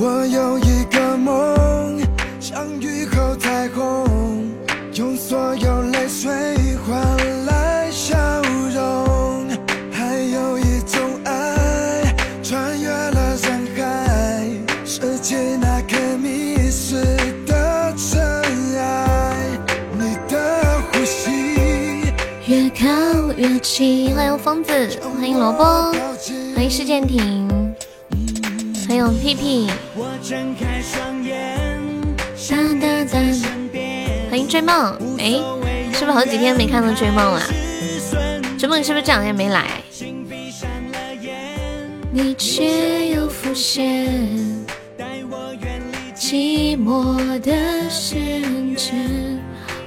[0.00, 2.00] 我有一个梦，
[2.38, 4.54] 像雨后彩虹，
[4.94, 6.30] 用所有泪水
[6.86, 7.04] 换
[7.46, 8.16] 来笑
[8.72, 9.48] 容。
[9.90, 14.46] 还有一种爱，穿越了人海，
[14.84, 17.02] 拾起那颗迷失
[17.44, 18.22] 的尘
[18.78, 19.36] 埃。
[19.98, 22.12] 你的呼吸，
[22.46, 24.14] 越靠越近。
[24.14, 24.72] 欢迎疯子，
[25.18, 25.92] 欢迎萝卜，
[26.54, 27.48] 欢迎施剑亭，
[28.86, 29.68] 欢迎屁屁。
[30.28, 30.36] 哒
[32.78, 33.18] 哒哒，
[34.28, 34.94] 欢迎追梦。
[35.18, 35.40] 哎，
[35.94, 37.40] 是不是好几天没看到追梦了？
[38.58, 39.66] 追梦是不是这两天没来？
[42.12, 44.06] 你却又浮现，
[46.14, 49.40] 寂寞的深沉，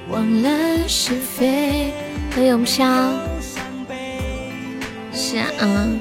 [0.09, 0.49] 忘了
[0.87, 1.93] 是非。
[2.33, 2.87] 欢迎飘。
[5.13, 5.99] 是啊，嗯，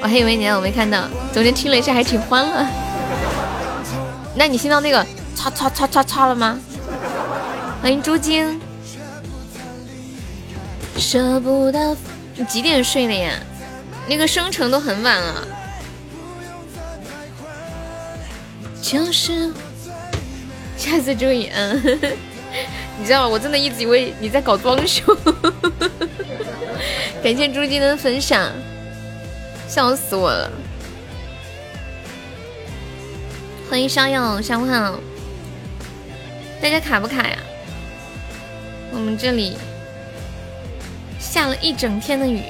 [0.00, 1.08] 我还以为你让，我没看到。
[1.32, 2.64] 昨天听了一下，还挺欢乐。
[4.40, 6.58] 那你听到那个擦擦擦擦擦了吗？
[7.82, 8.58] 欢迎朱晶。
[10.96, 11.94] 舍不得，
[12.36, 13.34] 你几点睡的呀？
[14.08, 15.46] 那个生成都很晚了。
[18.80, 19.52] 就是，
[20.74, 22.00] 下次注意，嗯。
[22.98, 23.28] 你知道吗？
[23.28, 25.04] 我真的一直以为你在搞装修。
[27.22, 28.50] 感谢朱晶的分享，
[29.68, 30.50] 笑死我了。
[33.70, 34.98] 欢迎烧友，下午好。
[36.60, 37.38] 大家卡不卡呀？
[38.90, 39.56] 我们这里
[41.20, 42.42] 下了一整天的雨。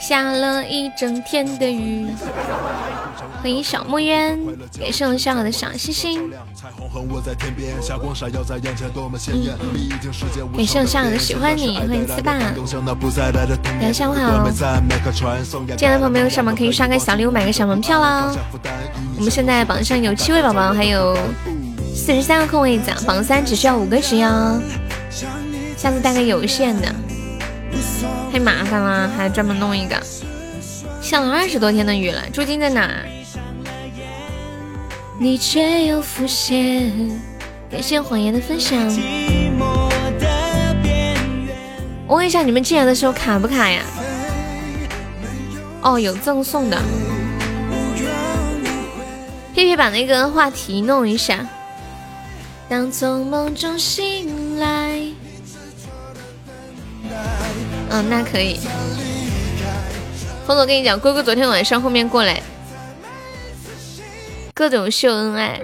[0.00, 2.06] 下了一整天的雨。
[3.42, 4.38] 欢迎小木鸢，
[4.78, 6.30] 感谢我小小的小星星。
[6.30, 6.40] 感
[10.66, 12.38] 谢我小小的喜欢你，欢迎四爸。
[12.38, 12.50] 大
[13.80, 14.50] 家下午好。
[15.76, 18.34] 进来的朋友有什么可以刷个小礼物，买个小门票啦。
[19.18, 21.14] 我们现在榜上有七位宝宝，还有
[21.94, 24.60] 四十三个空位子，榜三只需要五个值哟。
[25.76, 26.88] 下次带个有限的。
[28.32, 30.00] 太麻烦了，还专门弄一个。
[31.02, 32.88] 下了二十多天的雨了，朱金在哪？
[35.18, 36.92] 你却又浮现。
[37.70, 38.78] 感谢谎言的分享。
[42.06, 43.82] 我问一下，你们进来的时候卡不卡呀？
[45.82, 46.80] 哦，有赠送的。
[49.54, 51.46] 屁屁把那个话题弄一下。
[52.68, 55.00] 当从梦中醒来。
[57.90, 58.58] 嗯，那可以。
[60.46, 62.40] 峰总跟你讲，哥哥昨天晚上后面过来，
[64.54, 65.60] 各种秀恩爱。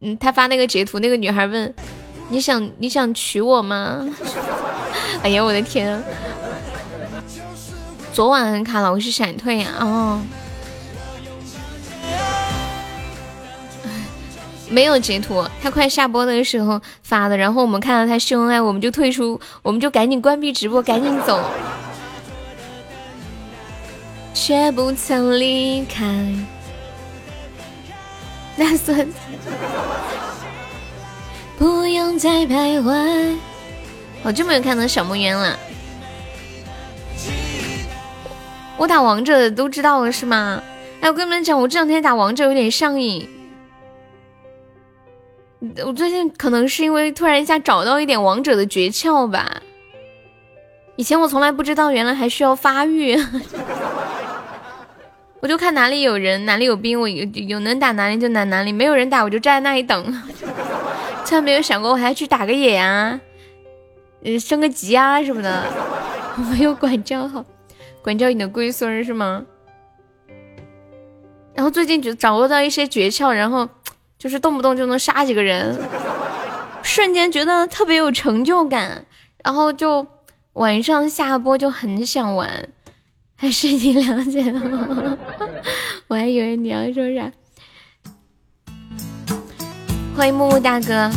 [0.00, 1.72] 嗯，他发那个截图，那个女孩问
[2.28, 4.04] ：“你想你想娶我吗？”
[5.22, 6.02] 哎呀，我的天！
[8.12, 10.20] 昨晚很卡了，我是闪退呀，哦。
[14.72, 21.38] 没有截图，他快下播的时候发的，然后我们看到他秀恩爱，我们就退出，我们就赶紧关闭直播，赶紧走，
[24.32, 26.04] 却不曾离开。
[28.56, 29.06] 那算，
[31.58, 33.36] 不用再徘徊。
[34.22, 35.58] 好久没有看到小木鸢了，
[38.78, 40.62] 我打王者都知道了是吗？
[41.00, 43.28] 哎，我跟你们讲，我这两天打王者有点上瘾。
[45.84, 49.62] 我最近可能是因为突然一下找到一点王者的诀窍吧。
[50.96, 53.16] 以前我从来不知道，原来还需要发育。
[55.40, 60.22] 我就看哪里有人，哪里有兵，我有有能打哪里就打哪里，没有人打我就站在那里等。
[61.24, 63.20] 从来没有想过我还要去打个野啊，
[64.24, 65.64] 呃，升个级啊什么的。
[66.38, 67.44] 我没有管教好，
[68.02, 69.44] 管教你的龟孙是吗？
[71.54, 73.68] 然后最近就掌握到一些诀窍，然后。
[74.22, 75.76] 就是动不动就能杀几个人，
[76.84, 79.04] 瞬间觉得特别有成就感，
[79.42, 80.06] 然后就
[80.52, 82.68] 晚上下播就很想玩。
[83.34, 85.18] 还是你了解的吗？
[86.06, 87.32] 我还以为你要说啥。
[90.16, 91.10] 欢迎木木大哥。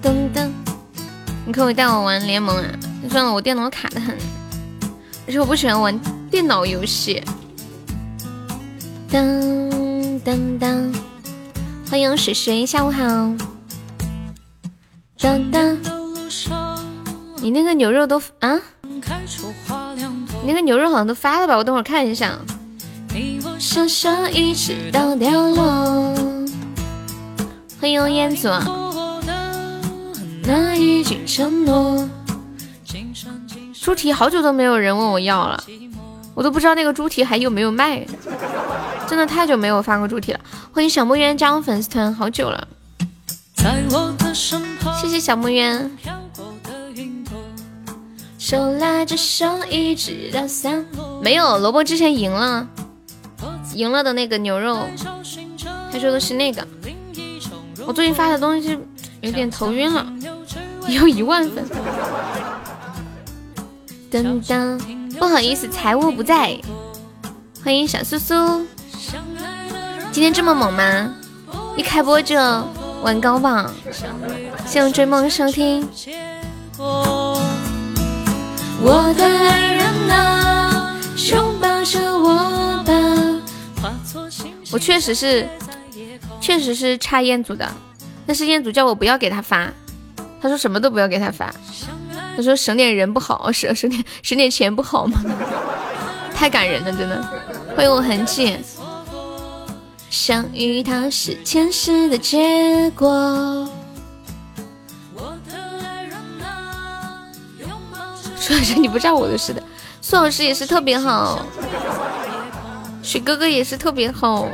[0.00, 0.48] 噔噔，
[1.46, 2.64] 你可以带我玩联盟啊？
[3.10, 4.16] 算了，我电脑卡的很，
[5.26, 6.00] 而且我不喜欢玩
[6.30, 7.20] 电脑游戏。
[9.10, 9.89] 噔。
[10.22, 10.92] 当当，
[11.88, 13.02] 欢迎水水，下午好。
[15.18, 15.78] 当当，
[17.40, 18.60] 你那个牛肉都啊？
[18.82, 21.56] 你那个牛肉好像都发了吧？
[21.56, 22.38] 我等会儿看一下。
[27.80, 28.48] 欢迎烟祖。
[33.80, 35.64] 猪蹄好久都没有人问我要了，
[36.40, 38.02] 我都不知道那个猪蹄还有没有卖。
[39.06, 40.40] 真的太久没有发过猪蹄了。
[40.72, 42.66] 欢迎小木鸢加入粉丝团，好久了。
[44.98, 45.90] 谢谢小木鸢。
[48.38, 50.82] 手拉着手一直到散。
[51.22, 52.66] 没有，萝卜之前赢了，
[53.74, 54.88] 赢了的那个牛肉，
[55.92, 56.66] 他说的是那个。
[57.86, 58.78] 我最近发的东西
[59.20, 60.10] 有点头晕了，
[60.88, 61.62] 有一万粉。
[64.10, 64.80] 噔噔，
[65.20, 66.58] 不好意思，财务不在。
[67.62, 68.34] 欢迎小苏苏，
[70.10, 71.14] 今天这么猛吗？
[71.76, 72.34] 一开播就
[73.02, 73.70] 玩高榜，
[74.64, 75.86] 谢谢追梦收听。
[78.82, 80.96] 我的爱人啊，
[81.30, 82.94] 拥抱着我吧。
[84.72, 85.46] 我确实是，
[86.40, 87.70] 确实是差彦祖的，
[88.26, 89.70] 但是彦祖叫我不要给他发，
[90.40, 91.54] 他说什么都不要给他发，
[92.36, 95.20] 他说省点人不好，省省点省点钱不好吗？
[96.34, 97.22] 太感人了，真的。
[97.76, 98.56] 欢迎我痕迹。
[100.08, 103.68] 相遇它是前世的结果。
[108.40, 109.62] 说的是你不知道我的事的，
[110.00, 111.44] 苏老师也是特别好，
[113.02, 114.48] 许哥哥也是特别好。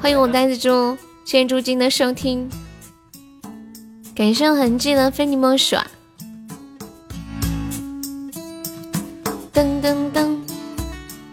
[0.00, 2.48] 欢迎我呆子猪，谢谢猪精的收听，
[4.14, 5.86] 感谢痕迹的非你莫属啊。
[9.52, 10.38] 噔噔噔，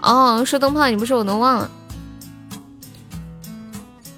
[0.01, 1.69] 哦，说灯泡，你不说我都忘了。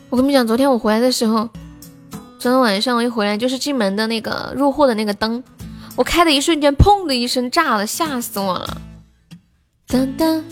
[0.09, 1.49] 我跟你讲，昨天我回来的时候，
[2.39, 5.44] 昨天晚上我一回来就是进门的那个入户的那个灯。
[5.95, 8.77] 我开的一瞬间，砰的一声炸了，吓死我了！
[9.88, 10.43] 噔噔，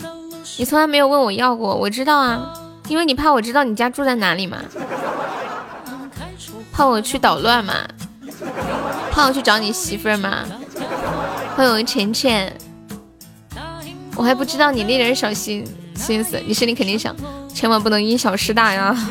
[0.58, 2.52] 你从来没有问我要过，我知道啊，
[2.88, 4.58] 因为你怕我知道你家住在哪里嘛，
[6.72, 7.74] 怕我去捣乱嘛，
[9.12, 10.44] 怕我去找你媳妇儿嘛。
[11.54, 12.54] 欢迎浅浅，
[14.16, 15.64] 我还不知道你那点小心
[15.94, 17.14] 心思，你心里肯定想，
[17.52, 18.96] 千万不能因小失大呀。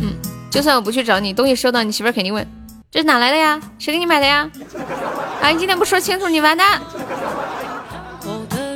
[0.00, 0.14] 嗯
[0.50, 2.46] 就算我不去找你，东西收到，你媳妇肯定问：
[2.90, 3.60] 这是哪来的呀？
[3.78, 4.48] 谁给你买的呀？
[5.42, 6.80] 啊，你今天不说清楚，你完蛋！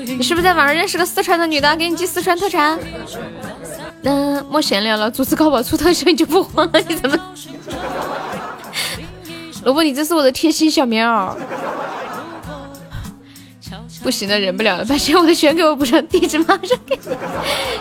[0.05, 2.79] 你是不是在网上认识个四川的女的，给你寄四川特产？
[4.03, 6.81] 那莫闲聊了，组织高保出特效你就不慌了？
[6.89, 7.17] 你怎么？
[9.65, 11.35] 萝卜，你这是我的贴心小棉袄。
[14.03, 17.03] 不行了，忍不了了，把欠我的全给我补上，地址马上给你。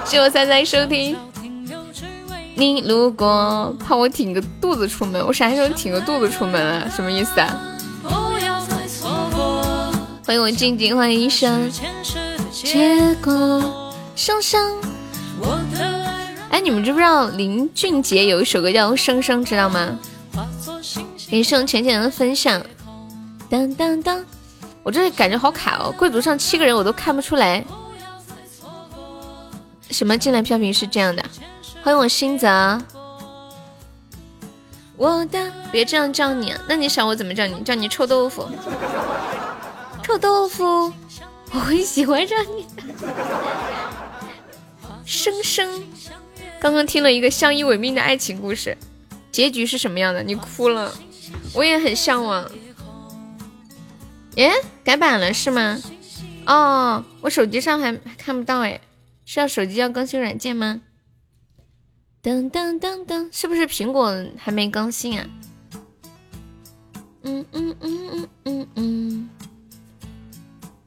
[0.05, 1.17] 谢我三三收听。
[2.55, 5.25] 你路过，怕我挺个肚子出门？
[5.25, 6.87] 我啥时候挺个肚子出门啊？
[6.95, 7.59] 什么意思啊？
[10.25, 11.69] 欢迎我静静，欢迎医生。
[12.51, 14.77] 结果生生。
[16.49, 19.97] 哎，你们知不知道林俊杰有一首歌叫《生生》，知道吗？
[21.31, 22.61] 感谢浅浅的分享。
[23.49, 24.23] 当当当，
[24.83, 27.63] 我这里感觉好卡哦，贵族上七个人我都看不出来。
[29.89, 31.23] 什么进来飘屏是这样的？
[31.83, 32.81] 欢迎我新泽，
[34.97, 37.61] 我的别这样叫你，那你想我怎么叫你？
[37.63, 38.47] 叫你臭豆腐，
[40.01, 40.91] 臭豆腐，
[41.51, 42.65] 我会喜欢上你。
[45.05, 45.83] 生生，
[46.59, 48.77] 刚刚听了一个相依为命的爱情故事，
[49.31, 50.23] 结局是什么样的？
[50.23, 50.91] 你哭了，
[51.53, 52.49] 我也很向往。
[54.35, 54.51] 耶，
[54.83, 55.79] 改版了是吗？
[56.45, 58.79] 哦，我手机上还看不到哎，
[59.25, 60.81] 是要手机要更新软件吗？
[62.23, 65.27] 噔噔噔噔，是不是苹果还没更新啊？
[67.23, 69.29] 嗯嗯嗯嗯嗯嗯，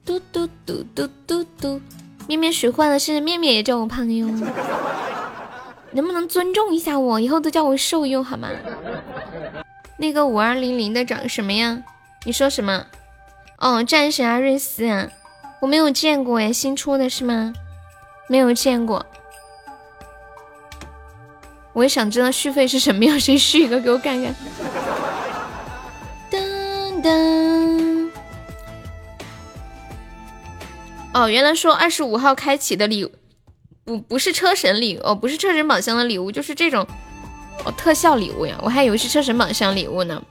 [0.04, 1.80] 嘟嘟嘟嘟嘟嘟，
[2.26, 4.26] 面面水坏了，现在面面也叫我胖妞，
[5.92, 7.20] 能不能尊重一下我？
[7.20, 8.48] 以后都叫我瘦妞好吗？
[9.98, 11.82] 那个五二零零的长什么样？
[12.24, 12.84] 你说什么？
[13.64, 15.08] 哦，战神阿瑞斯啊，
[15.62, 17.54] 我没有见过哎，新出的是吗？
[18.28, 19.06] 没有见过。
[21.72, 24.34] 我也想知道续费是什么样，谁续一个给我看看？
[26.30, 28.10] 噔噔。
[31.14, 33.12] 哦，原来说二十五号开启的礼物，
[33.82, 36.86] 不不是车神礼哦，不是车神宝箱的礼物，就是这种
[37.64, 40.22] 哦特效礼物呀，我还以为是车神宝箱礼物呢。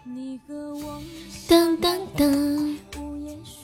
[1.50, 2.73] 噔噔噔。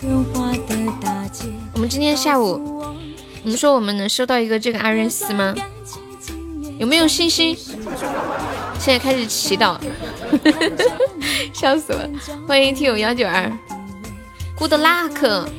[0.01, 2.95] 我们今天下午，
[3.43, 5.53] 你们说我们能收到一个这个阿瑞斯吗？
[6.77, 7.57] 有没有信心？
[8.79, 9.77] 现在开始祈祷，
[11.53, 12.09] 笑死了！
[12.47, 13.51] 欢迎听友幺九二
[14.57, 15.49] ，Good luck。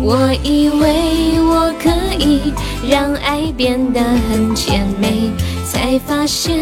[0.00, 2.52] 我以为我可以
[2.88, 5.30] 让爱变得很甜美，
[5.64, 6.56] 才发现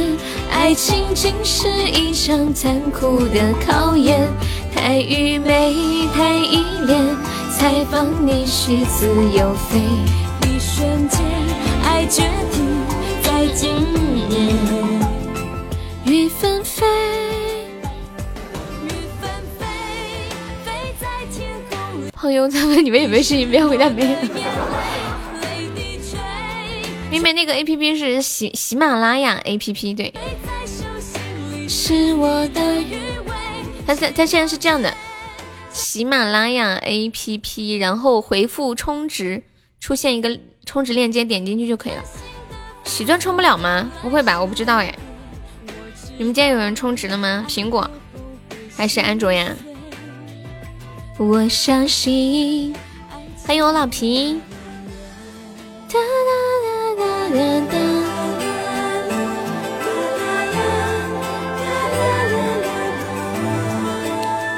[0.50, 4.26] 爱情竟是一场残酷的考验。
[4.74, 5.74] 太愚昧，
[6.14, 6.98] 太依恋，
[7.50, 9.80] 才放你去自由飞。
[10.48, 11.20] 一瞬间，
[11.84, 12.64] 爱决定
[13.22, 13.70] 在今
[14.30, 14.54] 夜。
[16.04, 16.86] 雨纷飞，
[22.26, 23.48] 朋友他们，你们有没有声音？
[23.48, 24.08] 不要回答没有。
[27.08, 30.12] 妹妹，那个 A P P 是喜喜马拉雅 A P P，对。
[31.68, 32.82] 是我的
[33.86, 34.92] 他现他现在是这样的，
[35.70, 39.44] 喜马拉雅 A P P，然后回复充值，
[39.78, 42.02] 出现一个充值链接，点进去就可以了。
[42.82, 43.88] 喜钻充不了吗？
[44.02, 44.92] 不会吧，我不知道哎。
[46.18, 47.46] 你们家有人充值了吗？
[47.48, 47.88] 苹果
[48.76, 49.54] 还是安卓呀？
[51.18, 52.74] 我相信。
[53.46, 54.38] 欢迎我老皮。
[55.88, 56.04] 哒哒
[56.98, 57.38] 哒哒哒
[57.72, 57.74] 哒。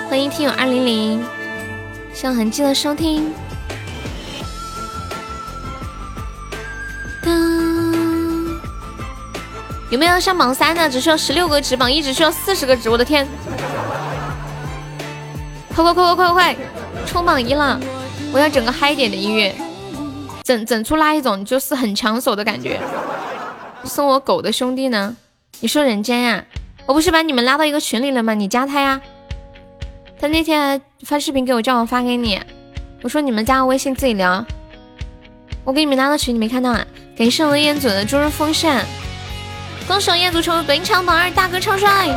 [0.09, 1.25] 欢迎听友二零零，
[2.25, 3.33] 望痕记得收听。
[9.91, 10.91] 有没有上榜三的？
[10.91, 12.91] 只需要十六个值，榜一只需要四十个值。
[12.91, 13.27] 我的天！
[15.79, 16.57] 快快快快快快，
[17.07, 17.79] 冲榜一了！
[18.33, 19.55] 我要整个嗨点的音乐，
[20.43, 22.81] 整整出那一种就是很抢手的感觉。
[23.85, 25.17] 送我狗的兄弟呢？
[25.61, 26.45] 你说人间呀？
[26.85, 28.35] 我不是把你们拉到一个群里了吗？
[28.35, 29.01] 你加他呀。
[30.21, 32.41] 他那天发视频给我，叫我发给你。
[33.03, 34.45] 我说你们加个微信自己聊。
[35.63, 36.85] 我给你们拉到群，你没看到啊？
[37.17, 38.85] 感谢我彦祖的猪肉风扇，
[39.87, 42.09] 恭喜彦祖成为本场榜二，大哥超帅！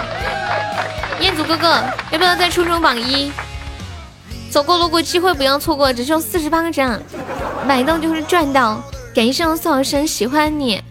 [1.19, 3.31] 彦祖哥哥，要不要再冲冲榜一？
[4.51, 7.01] 走过路过机会不要错过，只需要四十八个赞，
[7.65, 8.83] 买到就是赚到。
[9.15, 10.81] 感谢我宋老师喜欢你，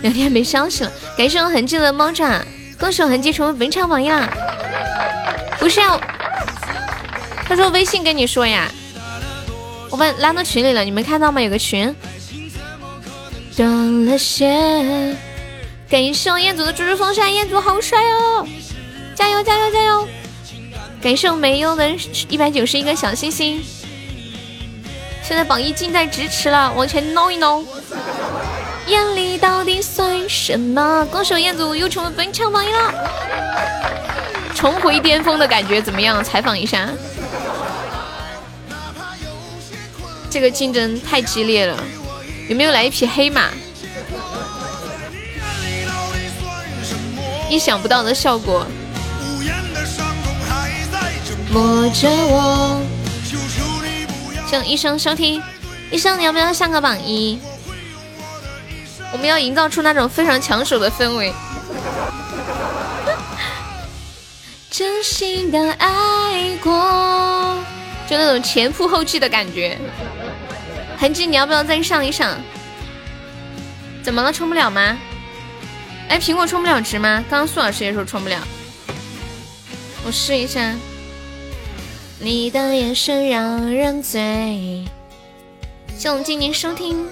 [0.00, 0.92] 两天没消息了。
[1.18, 2.42] 感谢我痕迹的猫爪，
[2.80, 4.26] 恭喜我痕迹成为本场榜一啦！
[5.58, 6.00] 不是啊，
[7.46, 8.70] 他说微信跟你说呀，
[9.90, 11.42] 我把拉到群里了，你没看到吗？
[11.42, 11.94] 有个群。
[13.54, 15.16] 断了线，
[15.90, 18.46] 感谢我彦祖的猪猪风扇，彦祖好帅哦！
[19.14, 20.08] 加油加油加油！
[21.04, 21.86] 感谢我没用的
[22.30, 23.62] 一百九十一个小心心。
[25.22, 27.62] 现在榜一近在咫尺了，往前挠一挠。
[28.86, 31.06] 眼里到底算什么？
[31.12, 32.94] 恭喜我彦祖又成为本场榜一了。
[34.54, 36.24] 重回巅峰的感觉怎么样？
[36.24, 36.88] 采访一下。
[40.30, 41.76] 这个竞争太激烈了，
[42.48, 43.50] 有没有来一匹黑马？
[47.50, 48.66] 意想不到的效果。
[51.54, 52.82] 摸着我。
[54.50, 55.40] 向医生收听，
[55.92, 57.38] 医生你要不要上个榜一？
[59.12, 61.32] 我们要营造出那种非常抢手的氛围。
[64.68, 67.56] 真心的爱过，
[68.10, 69.78] 就那种前仆后继的感觉。
[70.98, 72.36] 痕迹，你要不要再上一上？
[74.02, 74.32] 怎么了？
[74.32, 74.98] 充不了吗？
[76.08, 77.24] 哎，苹果充不了值吗？
[77.30, 78.40] 刚刚苏老师也说充不了。
[80.04, 80.74] 我试一下。
[82.24, 84.82] 你的眼神让人醉。
[85.98, 87.06] 谢我们静静收听。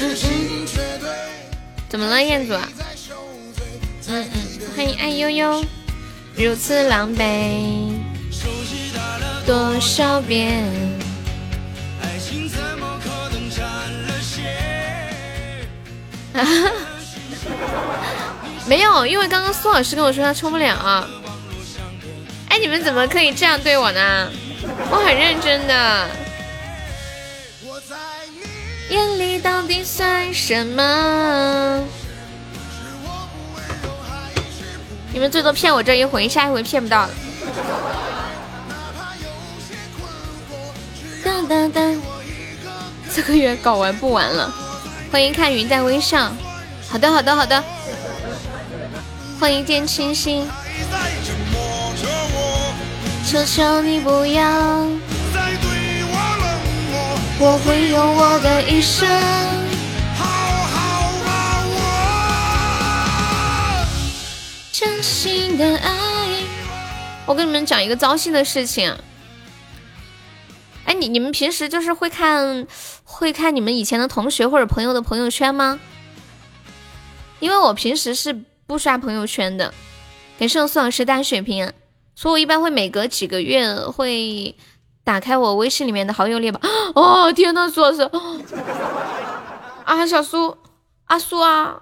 [0.00, 0.16] 嗯。
[1.88, 2.54] 怎么了，彦祖？
[2.54, 2.62] 嗯
[4.32, 4.40] 嗯，
[4.76, 5.64] 欢迎爱悠悠，
[6.36, 7.94] 如此狼狈
[9.44, 10.62] 多少遍。
[18.68, 21.04] 没有，因为刚刚苏老师跟我说他充不了。
[22.48, 24.30] 哎，你们怎么可以这样对我呢？
[24.90, 26.08] 我很认真的。
[28.90, 31.84] 眼里到底算什么？
[35.12, 37.10] 你们最多骗我这一回，下一回骗不到了。
[41.24, 41.80] 哒哒哒，
[43.14, 44.52] 这个月搞完不完了。
[45.10, 46.32] 欢迎看云在微笑。
[46.88, 47.62] 好的好的好的。
[49.38, 50.48] 欢迎见清新。
[53.30, 54.42] 求求你不要
[55.34, 55.68] 再对
[56.02, 56.48] 我冷
[56.90, 56.96] 漠，
[57.38, 59.06] 我会用我的一生
[60.16, 61.12] 好好
[61.68, 61.76] 我。
[64.72, 66.42] 真心的爱，
[67.26, 68.96] 我跟你们讲一个糟心的事情。
[70.86, 72.66] 哎，你你们平时就是会看
[73.04, 75.78] 会看你们以前的同学或者朋友的朋友圈吗？
[77.40, 78.32] 因为我平时是
[78.66, 79.74] 不刷朋友圈的，
[80.38, 81.70] 感谢我苏老师大水平，
[82.18, 84.52] 所以我一般会每隔几个月会
[85.04, 86.60] 打开我微信里面的好友列表。
[86.96, 88.02] 哦天呐，苏老师，
[89.84, 90.58] 啊小苏，
[91.04, 91.80] 阿苏啊，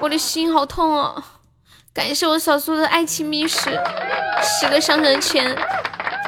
[0.00, 1.24] 我的心好痛啊！
[1.94, 3.80] 感谢我小苏的爱情密室
[4.42, 5.56] 十个上上签，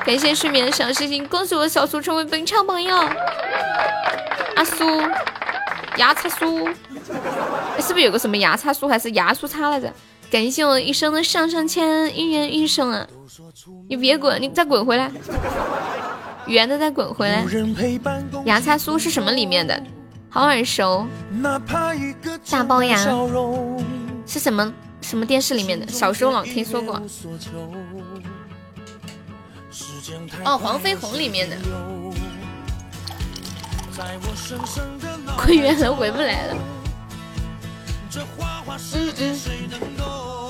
[0.06, 3.12] 感谢睡眠的小星星，恭喜我小苏成为本场榜样。
[4.54, 4.84] 阿苏，
[5.96, 6.68] 牙擦苏，
[7.80, 9.92] 是不是有个什么牙擦苏还是牙苏擦来着？
[10.30, 13.06] 感谢我一生的上上签，一人一生啊！
[13.88, 15.10] 你别滚，你再滚回来，
[16.46, 17.44] 圆的再滚回来。
[18.44, 19.82] 芽菜酥是什么里面的？
[20.28, 21.06] 好耳熟，
[21.42, 22.96] 大龅牙
[24.26, 24.70] 是什么？
[25.00, 25.86] 什么电视里面的？
[25.86, 27.00] 小时候老听说过。
[30.44, 31.56] 哦，黄飞鸿里面的。
[35.46, 36.56] 滚远了，回不来了。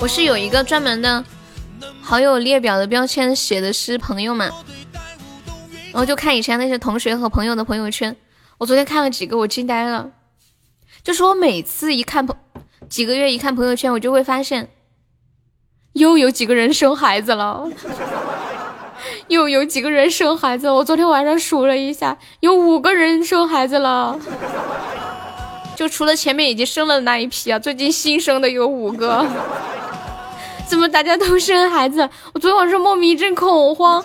[0.00, 1.25] 我是有一个专门的
[2.02, 4.46] 好友列表的标签，写的是朋友嘛。
[5.92, 8.16] 然后就看以前那些同学和朋友的朋友圈。
[8.58, 10.10] 我昨天看了几个，我惊呆了。
[11.02, 12.37] 就是我每次一看朋。
[12.88, 14.70] 几个月一看朋友圈，我就会发现，
[15.92, 17.68] 又有几个人生孩子了，
[19.28, 20.70] 又有几个人生孩子。
[20.70, 24.18] 我昨天晚上数了一下，有五个人生孩子了，
[25.78, 29.25] 就除了前面已经生了那一批啊，最近新生的有五个。
[30.66, 32.00] 怎么大家都生孩子？
[32.35, 34.04] 我昨天晚上莫名一阵恐慌，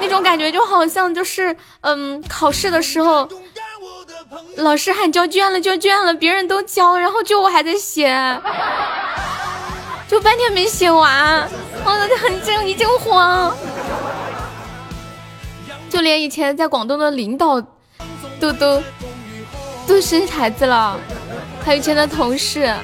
[0.00, 3.28] 那种感觉就好像就是，嗯，考试的时候。
[4.56, 8.08] 老师喊交卷了，交卷了，别人都交，然后就我还在写，
[10.08, 11.48] 就半天没写完，
[11.84, 13.56] 我就很惊，一阵慌。
[15.88, 17.62] 就连以前在广东的领导
[18.40, 18.82] 都都
[19.86, 20.98] 都生孩子了，
[21.64, 22.74] 还有以前的同事。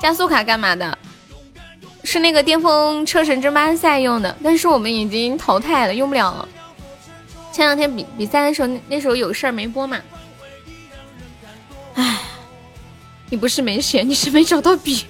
[0.00, 0.98] 加速卡干嘛的？
[2.02, 6.48] 是那个巅峰车神争霸赛用的，但是我们已经淘汰了，用不了了。
[7.52, 9.98] 前两天比比赛的时候，那时候有事儿没播嘛。
[11.94, 12.18] 唉，
[13.28, 15.04] 你不是没写，你是没找到笔。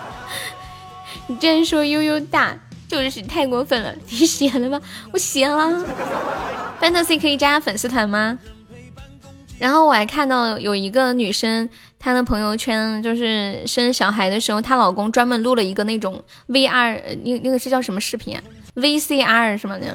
[1.28, 3.94] 你竟然说悠悠大，就是太过分了。
[4.08, 4.80] 你写了吗？
[5.12, 5.84] 我写了。
[6.80, 8.36] Fantasy 可以加粉丝团吗？
[9.60, 11.68] 然后我还看到有一个女生，
[11.98, 18.42] 她的朋友圈就是生小孩的时候，她老公专门录了一个那种 VR，那那个是叫什么视频啊
[18.76, 19.94] ？VCR 什么的。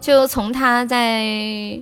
[0.00, 1.78] 就从她在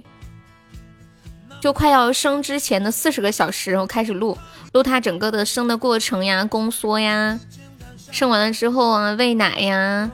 [1.60, 4.36] 就快要生之前的四十个小时，然后开始录
[4.72, 7.38] 录她整个的生的过程呀、宫缩呀，
[8.10, 10.10] 生完了之后啊喂奶呀，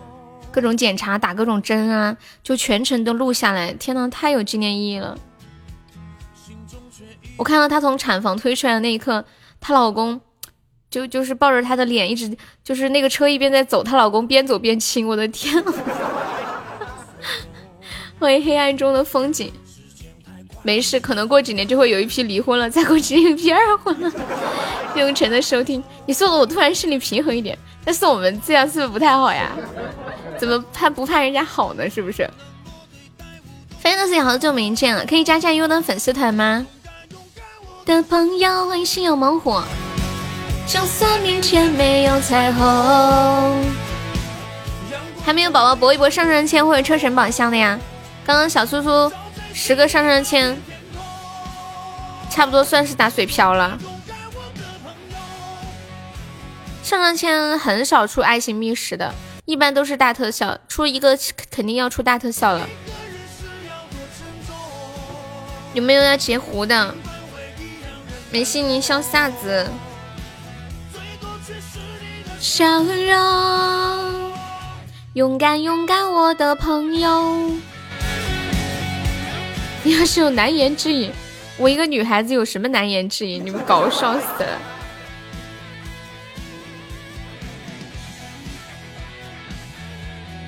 [0.53, 3.73] 各种检查打各种针啊，就全程都录下来。
[3.73, 5.19] 天呐，太有纪念意义了！
[7.39, 9.25] 我看到她从产房推出来的那一刻，
[9.61, 10.21] 她老公
[10.91, 15.07] 就就是抱着她的脸，一直就是那个车一边在走，她老公边走边亲。
[15.07, 15.65] 我的天！
[18.19, 19.53] 欢迎黑暗中的风景，
[20.65, 24.13] 没事，可能过几年就会有一批离婚了，再过几年一批二婚了。
[24.97, 29.53] 用晨的收听，你说的我突然心里平衡一点，但是我们这样是不是不太好呀？
[30.37, 31.89] 怎么怕不怕人家好呢？
[31.89, 32.29] 是不是
[33.81, 36.67] ？Fantasy 好久没见了，可以加下优的粉丝团吗？
[37.89, 39.59] 的朋友，欢迎心有猛虎。
[40.67, 43.65] 就算面前没有彩虹。
[45.25, 47.81] 还没有宝宝搏一搏上上签或者车神宝箱的呀？
[48.27, 49.11] 刚刚小苏苏
[49.55, 50.55] 十个上上签，
[52.29, 53.79] 差不多算是打水漂了。
[56.83, 59.15] 上上签很少出爱心密室的，
[59.47, 61.19] 一般都是大特效，出一个
[61.51, 62.69] 肯定要出大特效了。
[65.73, 66.95] 有没有要截胡的？
[68.31, 69.67] 梅西你笑啥子？
[72.39, 74.33] 笑容，
[75.15, 77.51] 勇敢勇敢，我的朋友。
[79.83, 81.11] 你要是有难言之隐，
[81.57, 83.43] 我一个女孩子有什么难言之隐？
[83.45, 84.59] 你们搞笑死了！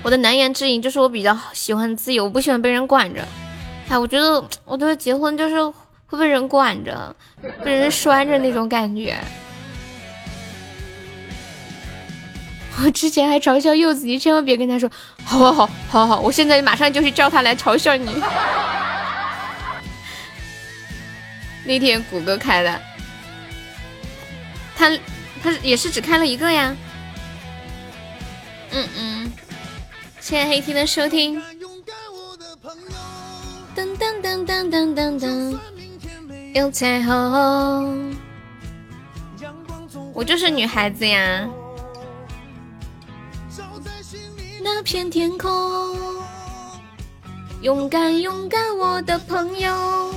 [0.02, 3.26] 我的难言之隐就是我比较喜欢自由，我不喜欢被人管着。
[3.88, 5.56] 哎，我觉得我觉得结婚就是
[6.10, 7.14] 会被人管着，
[7.64, 9.16] 被人拴着那种感觉。
[12.82, 14.90] 我之前还嘲笑柚子，你千万别跟他说，
[15.24, 18.10] 好好好好好，我现在马上就去叫他来嘲笑你。
[21.64, 22.80] 那天谷歌开的，
[24.74, 24.90] 他
[25.42, 26.74] 他也是只开了一个呀。
[28.72, 29.32] 嗯嗯，
[30.20, 31.40] 谢谢黑 T 的收听。
[33.76, 35.58] 噔噔噔噔噔噔噔，
[36.52, 38.14] 有彩虹。
[40.12, 41.48] 我就是女孩子呀。
[44.62, 45.96] 那片天空，
[47.62, 50.12] 勇敢勇敢，我的朋友。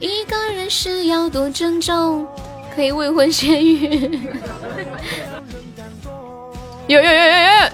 [0.00, 2.26] 一个人是要多珍重，
[2.74, 4.28] 可以未婚先孕。
[6.88, 7.30] 有有有有有！
[7.30, 7.72] 哎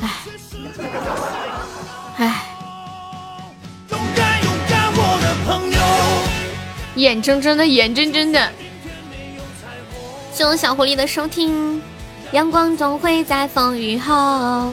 [0.00, 1.53] 哎。
[6.96, 8.50] 眼睁睁的，眼睁睁的。
[10.32, 11.82] 谢谢小狐狸的收听。
[12.32, 14.72] 阳光总会在风雨后。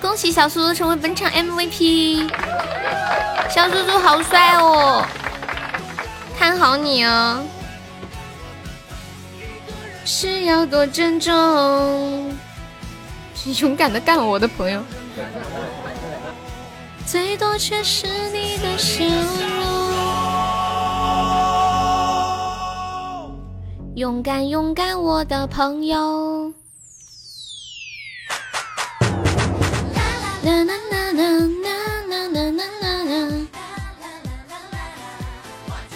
[0.00, 2.30] 恭喜小苏苏成为本场 MVP。
[3.50, 5.04] 小苏苏好帅哦！
[6.38, 7.42] 看好你哦。
[10.04, 12.34] 是要多珍重？
[13.60, 14.82] 勇敢的干我的朋友。
[17.06, 19.79] 最多却是你的笑容。
[24.00, 26.50] 勇敢勇敢，我的朋友。
[30.42, 31.28] 啦啦啦啦啦
[32.08, 33.46] 啦啦啦啦啦！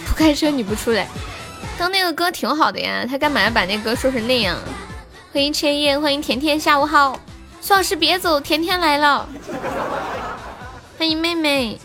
[0.05, 1.07] 不开车你不出来？
[1.79, 4.55] 刚那个歌挺好的呀，他干嘛要把那歌说成那样？
[5.33, 7.19] 欢迎千叶，欢迎甜甜，下午好。
[7.59, 9.27] 苏老师别走，甜甜来了。
[10.99, 11.79] 欢迎妹妹，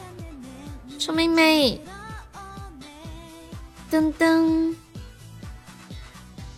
[0.99, 1.81] 臭妹妹。
[3.91, 4.75] 噔噔。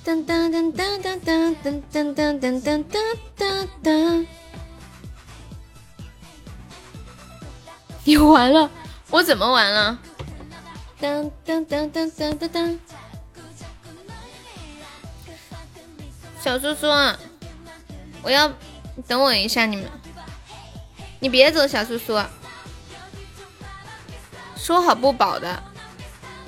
[0.05, 4.27] 噔噔噔噔噔噔噔噔噔噔噔噔噔！
[8.03, 8.69] 你完了，
[9.11, 9.97] 我怎么完了？
[11.01, 12.79] 噔噔噔噔噔噔噔！
[16.41, 16.89] 小叔叔，
[18.23, 18.53] 我要
[19.07, 19.89] 等我一下，你们，
[21.21, 22.21] 你别走，小叔叔，
[24.57, 25.63] 说好不保的，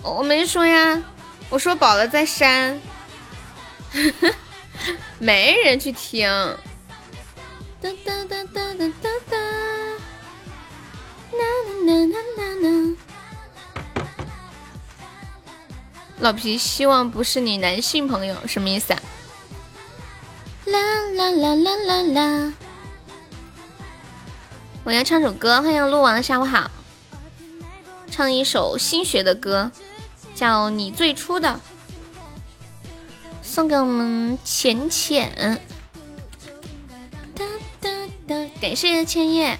[0.02, 1.00] 我没说呀，
[1.50, 2.80] 我说保了再删。
[5.18, 6.28] 没人去听。
[7.80, 9.36] 哒哒哒哒哒哒哒。
[16.20, 19.00] 老皮希望不是你男性朋友，什么意思啊？
[20.64, 20.80] 啦
[21.10, 22.52] 啦啦啦啦啦！
[24.84, 26.70] 我要唱首歌，欢迎鹿王，下午好。
[28.10, 29.70] 唱一首新学的歌，
[30.34, 31.60] 叫你最初的。
[33.54, 35.30] 送给我们浅浅，
[38.60, 39.56] 感谢千叶，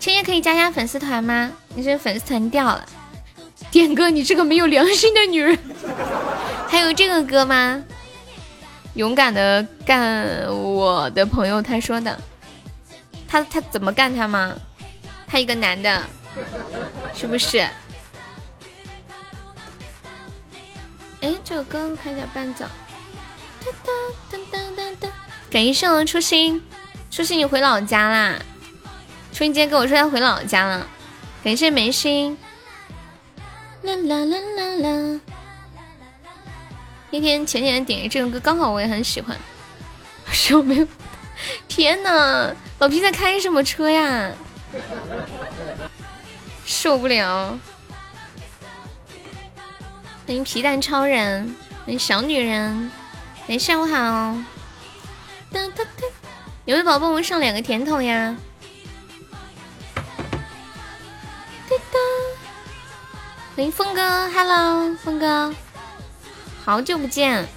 [0.00, 1.52] 千叶可以加加粉丝团吗？
[1.74, 2.88] 你这粉丝团掉了，
[3.70, 5.58] 点歌，你这个没有良心的女人。
[6.66, 7.84] 还有这个歌吗？
[8.94, 12.18] 勇敢的干我的朋友，他说的，
[13.28, 14.56] 他他怎么干他吗？
[15.26, 16.02] 他一个男的，
[17.14, 17.68] 是不是？
[21.20, 22.64] 哎，这个歌开点伴奏。
[25.50, 26.62] 感谢我初心，
[27.10, 28.38] 初心你回老家啦？
[29.32, 30.86] 初心今天跟我说要回老家了。
[31.42, 32.36] 感谢眉心。
[33.82, 35.20] 啦啦啦啦啦。
[37.10, 39.36] 那天浅浅点的这首歌刚好我也很喜欢。
[40.52, 40.86] 我没有？
[41.68, 44.30] 天呐，老皮在开什么车呀？
[46.66, 47.58] 受不了。
[50.28, 52.90] 欢迎皮蛋超人，欢迎小女人，
[53.46, 54.36] 哎，下午好。
[56.66, 58.36] 有没有宝宝们上两个甜筒呀？
[59.94, 61.98] 哒哒，
[63.56, 65.54] 欢迎峰哥，Hello，峰哥，
[66.62, 67.48] 好久不见。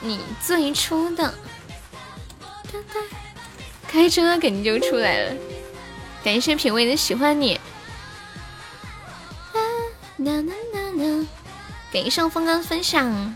[0.00, 1.32] 你最初的，
[3.86, 5.36] 开车肯定就出来了。
[6.24, 7.60] 感谢品味的喜欢你。
[10.24, 11.26] 啦啦啦啦，
[11.92, 13.04] 给上风哥分享。
[13.10, 13.34] 啦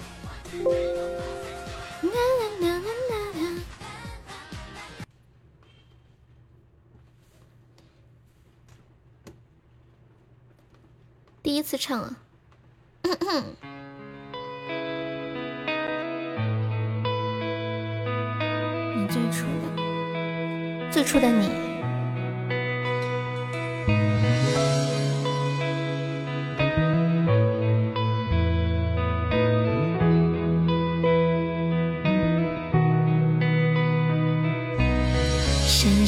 [2.03, 2.11] 啦
[2.61, 2.79] 啦啦
[3.11, 3.42] 啦啦，
[11.42, 12.16] 第一次唱啊！
[18.96, 19.77] 你最初的，
[20.90, 21.67] 最初的你。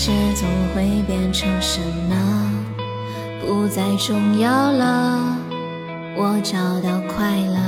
[0.03, 2.17] 世界总会变成什么，
[3.39, 5.37] 不再重要了。
[6.17, 7.61] 我找到快乐，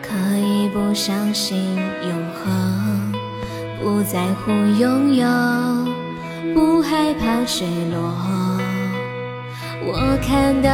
[0.00, 3.12] 可以不相信永恒，
[3.82, 5.28] 不在乎拥有，
[6.54, 8.14] 不害怕坠落。
[9.84, 10.70] 我看到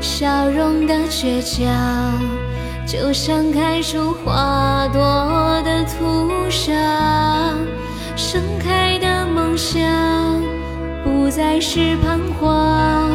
[0.00, 2.39] 笑容的倔强。
[2.90, 5.00] 就像开出花朵
[5.64, 6.74] 的土壤，
[8.16, 9.80] 盛开的梦想
[11.04, 13.08] 不再是彷徨，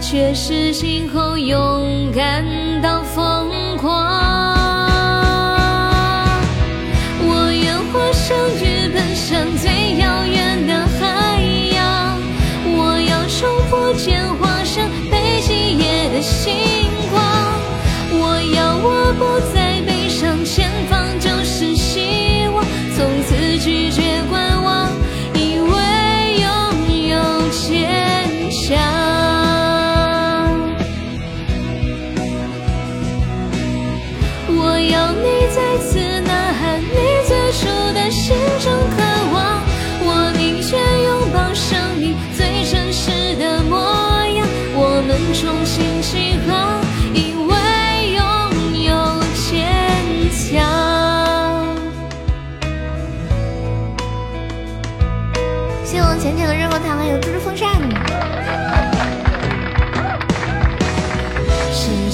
[0.00, 2.44] 却是今后勇敢
[2.82, 4.51] 到疯狂。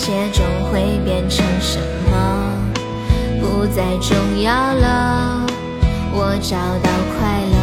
[0.09, 0.43] 世界终
[0.73, 1.79] 会变成什
[2.11, 2.17] 么，
[3.43, 5.45] 不再重要了。
[6.15, 7.57] 我找到快乐，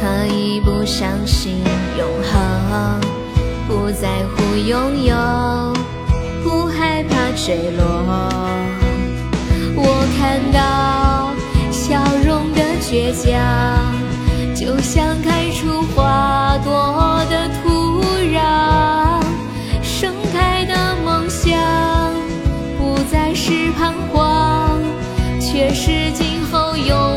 [0.00, 1.58] 可以不相信
[1.98, 2.98] 永恒，
[3.68, 5.14] 不在乎拥有，
[6.42, 7.84] 不害怕坠落。
[9.76, 10.56] 我看到
[11.70, 13.28] 笑容的倔强，
[14.54, 17.73] 就像开出花朵的土
[25.86, 27.13] 是今后有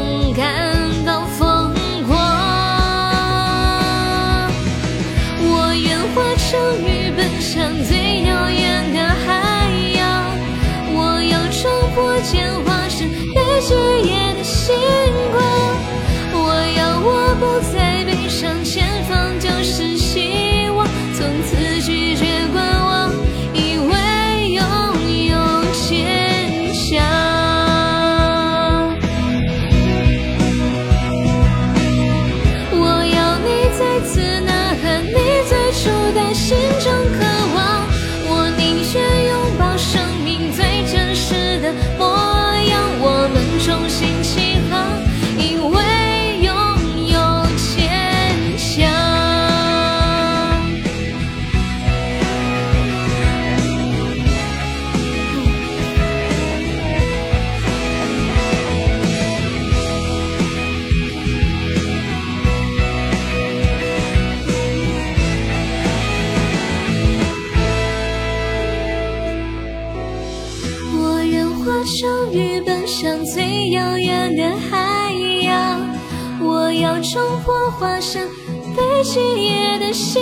[79.04, 80.22] 今夜的星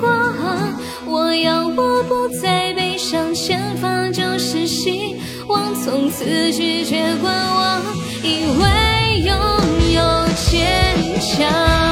[0.00, 0.08] 光。
[1.06, 5.74] 我要我不再悲伤，前方就是希望。
[5.74, 7.82] 从此拒绝观望，
[8.22, 9.34] 因为拥
[9.94, 10.02] 有
[10.50, 11.87] 坚强。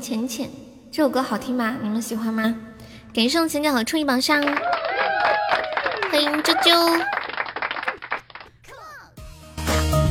[0.00, 0.50] 浅浅。
[0.90, 1.76] 这首歌好听吗？
[1.82, 2.54] 你们喜欢吗？
[3.14, 4.42] 感谢我浅浅和初一榜上，
[6.10, 7.00] 欢迎啾啾。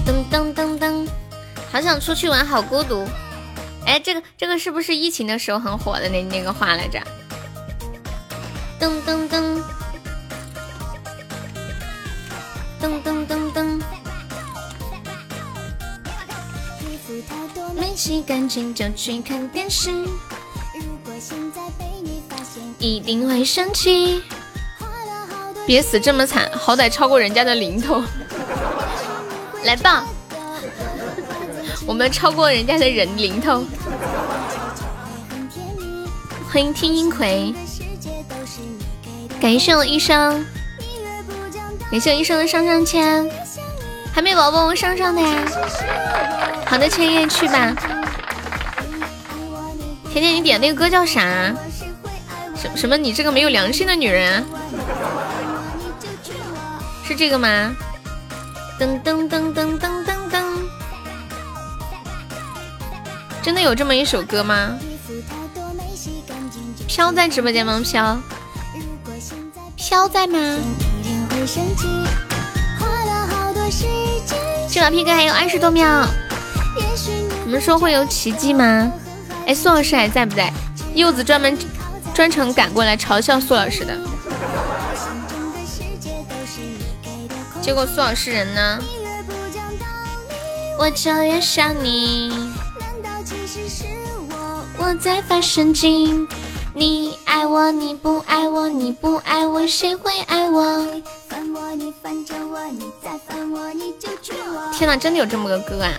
[0.05, 1.07] 噔噔噔噔，
[1.71, 3.07] 好想出去玩，好孤独。
[3.85, 6.99] 哎，这个这个是不是疫情的时候很火的那那个话来着？
[8.79, 9.61] 噔噔噔，
[12.81, 13.48] 噔噔噔
[17.75, 19.91] 没洗干净就去看电视，
[22.77, 24.21] 一定会生气。
[25.65, 28.01] 别死这么惨，好歹超过人家的零头。
[29.63, 30.07] 来吧，
[31.85, 33.63] 我们超过人家的人零头。
[36.51, 37.53] 欢迎听音葵，
[39.39, 40.43] 感谢我医生，
[41.91, 43.29] 感谢我医生的上上签，
[44.13, 45.45] 还没宝宝，我上上的呀。
[46.65, 47.73] 好的，千叶去吧。
[50.11, 51.21] 甜甜，你点那个歌叫啥？
[52.55, 52.97] 什什么？
[52.97, 54.43] 你这个没有良心的女人。
[57.05, 57.75] 是这个吗？
[58.79, 60.43] 噔噔噔噔噔噔噔。
[63.41, 64.77] 真的有这么一首歌吗？
[66.87, 67.81] 飘在直播间吗？
[67.83, 68.19] 飘。
[69.77, 70.57] 飘在吗？
[74.71, 76.05] 这把 PK 还有二十多秒，
[77.43, 78.91] 你们说会有奇迹吗？
[79.47, 80.53] 哎，苏老师还在不在？
[80.93, 81.57] 柚子专门
[82.13, 83.97] 专程赶过来嘲笑苏老师的，
[87.61, 88.79] 结果苏老师人呢？
[90.77, 92.31] 我就越想你，
[94.77, 96.27] 我在发神经。
[96.75, 100.85] 你爱我，你不爱我，你不爱我，谁会爱我？
[104.73, 105.91] 天哪，真的有这么个歌啊！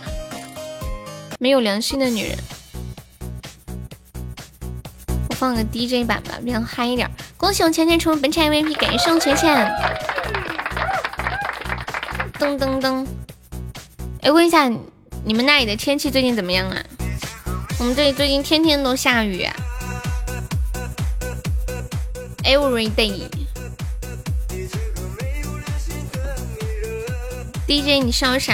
[1.38, 2.38] 没有良心的女人。
[5.28, 7.10] 我放个 DJ 版吧，比较嗨一点。
[7.36, 9.70] 恭喜我钱钱成为本场 MVP，感谢我钱钱。
[12.38, 13.06] 噔噔噔。
[14.22, 14.70] 哎，问一下，
[15.24, 16.76] 你们那里的天气最近怎么样啊？
[17.78, 19.46] 我们这里最近天天都下雨。
[22.44, 23.28] Every day。
[27.66, 28.52] DJ，你烧啥？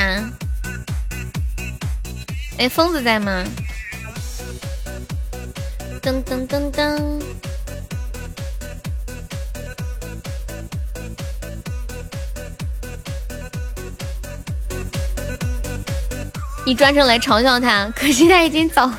[2.59, 3.45] 哎，疯子在吗？
[6.03, 7.23] 噔噔噔噔。
[16.67, 18.91] 你专程来嘲笑他，可惜他已经走。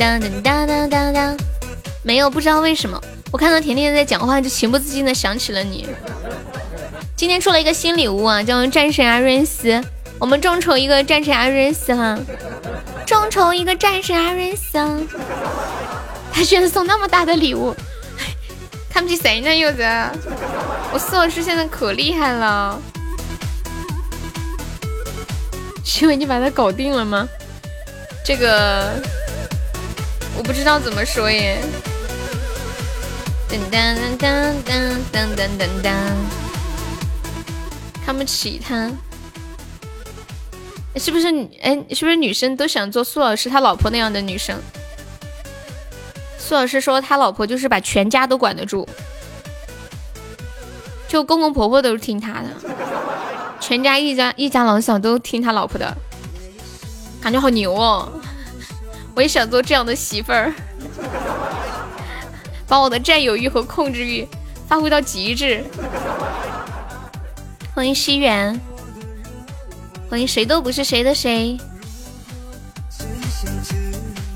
[0.00, 1.36] 当当当当当当，
[2.02, 2.98] 没有，不知道为什么，
[3.30, 5.86] 我看到甜甜在讲话，就情不自禁的想起了你。
[7.14, 9.78] 今天出了一个新礼物啊，叫战神阿瑞斯，
[10.18, 12.18] 我们众筹一个战神阿瑞斯哈，
[13.06, 14.78] 众筹一个战神阿瑞斯，
[16.32, 17.76] 他居然送那么大的礼物，
[18.88, 19.54] 看不起谁呢？
[19.54, 19.82] 柚子，
[20.94, 22.80] 我四老师现在可厉害了，
[25.84, 27.28] 是因为你把他搞定了吗？
[28.24, 28.94] 这个。
[30.36, 31.62] 我不知道怎么说耶。
[33.48, 35.90] 噔噔噔噔噔噔噔噔，
[38.06, 38.88] 看不起他，
[40.96, 41.26] 是不是？
[41.60, 44.56] 哎，是不是女生都想做苏老师他老婆那样的女生？
[46.38, 48.86] 苏老师说他老婆就是把全家都管得住，
[51.08, 52.48] 就公公婆婆都是听他的，
[53.60, 55.92] 全家一家一家老小都听他老婆的，
[57.20, 58.08] 感觉好牛哦。
[59.20, 60.50] 我也想做这样的媳妇儿，
[62.66, 64.26] 把我的占有欲和控制欲
[64.66, 65.62] 发挥到极致。
[67.74, 68.58] 欢迎西元，
[70.08, 71.58] 欢迎谁都不是谁的谁。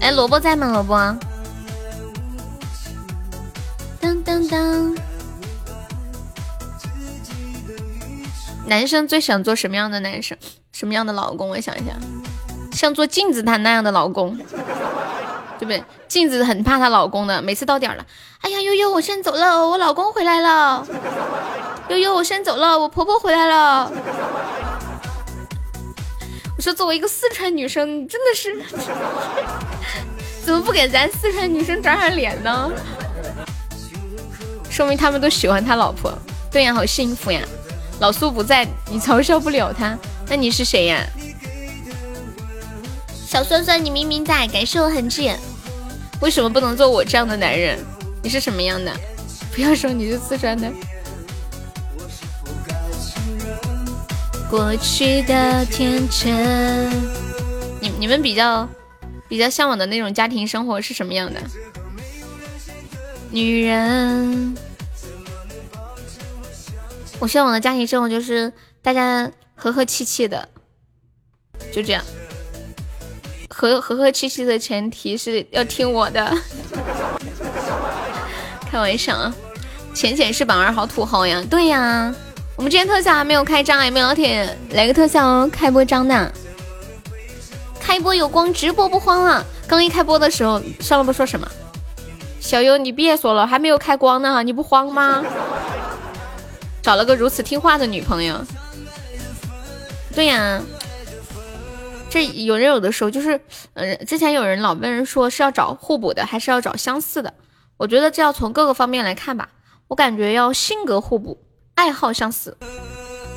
[0.02, 0.66] 哎，萝卜在吗？
[0.66, 0.94] 萝卜。
[3.98, 4.94] 当当当。
[8.66, 10.36] 男生最想做什么样的男生？
[10.72, 11.48] 什么样的老公？
[11.48, 11.98] 我想一想。
[12.74, 14.36] 像做镜子他那样的老公，
[15.58, 15.82] 对不对？
[16.08, 18.04] 镜子很怕她老公的，每次到点了，
[18.40, 20.86] 哎呀悠悠，我先走了，我老公回来了。
[21.88, 23.90] 悠悠，我先走了，我婆婆回来了。
[26.56, 28.62] 我说，作为一个四川女生，真的是，
[30.44, 32.70] 怎么不给咱四川女生长点脸呢？
[34.68, 36.12] 说明他们都喜欢他老婆。
[36.50, 37.40] 对呀，好幸福呀。
[38.00, 39.96] 老苏不在，你嘲笑不了他。
[40.28, 41.00] 那你是谁呀？
[43.34, 45.28] 小酸酸，你明明在，感谢我痕迹，
[46.20, 47.76] 为什么不能做我这样的男人？
[48.22, 48.94] 你是什么样的？
[49.52, 50.70] 不要说你是四川的。
[54.48, 56.88] 过去的天真，
[57.80, 58.68] 你你们比较
[59.28, 61.40] 比较向往的那种家庭生活是什么样的？
[63.32, 64.56] 女人，
[67.18, 70.48] 我向往的家庭生活就是大家和和气气的，
[71.72, 72.04] 就这样。
[73.64, 76.36] 和和和气气的前提是要听我的，
[78.70, 79.34] 开玩笑啊！
[79.94, 81.42] 浅浅是榜二，好土豪呀！
[81.48, 82.14] 对呀，
[82.56, 85.48] 我们今天特效还没有开张，有没有老铁来个特效哦？
[85.50, 86.30] 开播张的，
[87.80, 89.42] 开播有光，直播不慌了。
[89.66, 91.48] 刚一开播的时候，上了不说什么？
[92.40, 95.24] 小优你别说了，还没有开光呢，你不慌吗？
[96.82, 98.44] 找了个如此听话的女朋友，
[100.14, 100.60] 对呀。
[102.14, 103.40] 这有人有的时候就是，
[103.72, 107.34] 呃，之前有人老问人说是要找互补的还是要找相似的，
[107.76, 109.48] 我觉得这要从各个方面来看吧。
[109.88, 111.36] 我感觉要性格互补，
[111.74, 112.56] 爱好相似，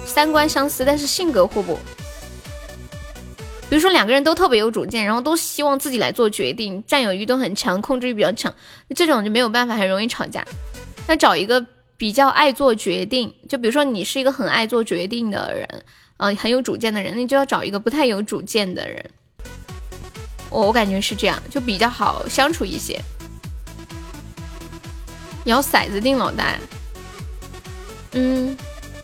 [0.06, 1.80] 三观相似，但是性格互补。
[3.68, 8.54] 比如说两个人都特别有主见，然后都希望自己来做决定，占有欲都很强，控制欲比较强，
[8.96, 10.46] 这种就没有办法，很容易吵架。
[11.08, 11.66] 那找一个
[11.98, 15.68] 比较爱做决定，就比如说你是一个很爱做决定的人。
[16.18, 19.04] 呃很有主见的人，那就要找一个不太有主见的人。
[20.50, 23.02] 我我感觉是这样，就比较好相处一些。
[25.46, 26.58] 摇骰子定老大，
[28.12, 28.58] 嗯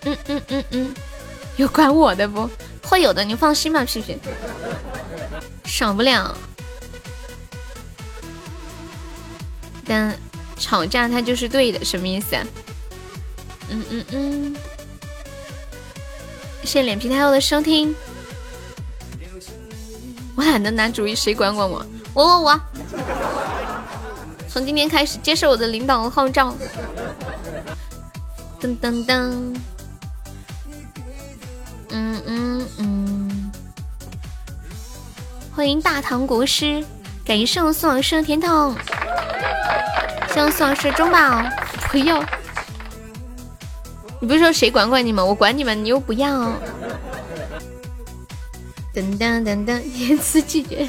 [0.04, 0.94] 嗯嗯嗯嗯，
[1.56, 2.50] 有管我的不？
[2.84, 4.18] 会有的，你放心吧，皮皮，
[5.64, 6.36] 少不了。
[9.86, 10.18] 但
[10.58, 12.36] 吵架他就是对的，什么意思？
[13.70, 14.56] 嗯嗯嗯。
[16.64, 17.94] 谢谢脸皮太厚的收听。
[20.34, 21.86] 我懒得拿主意，谁管管我？
[22.14, 22.60] 我我我。
[24.48, 26.56] 从今天开始接受我的领导号召。
[28.62, 29.54] 噔噔噔。
[31.90, 33.52] 嗯嗯嗯。
[35.54, 36.82] 欢迎大唐国师，
[37.26, 38.74] 感谢我宋老师的甜筒。
[40.30, 41.44] 谢谢宋老师中宝，
[41.92, 42.24] 不要。
[44.24, 45.22] 你不是说谁管管你吗？
[45.22, 46.54] 我管你们，你又不要。
[48.96, 50.88] 噔噔噔噔， 言辞拒绝，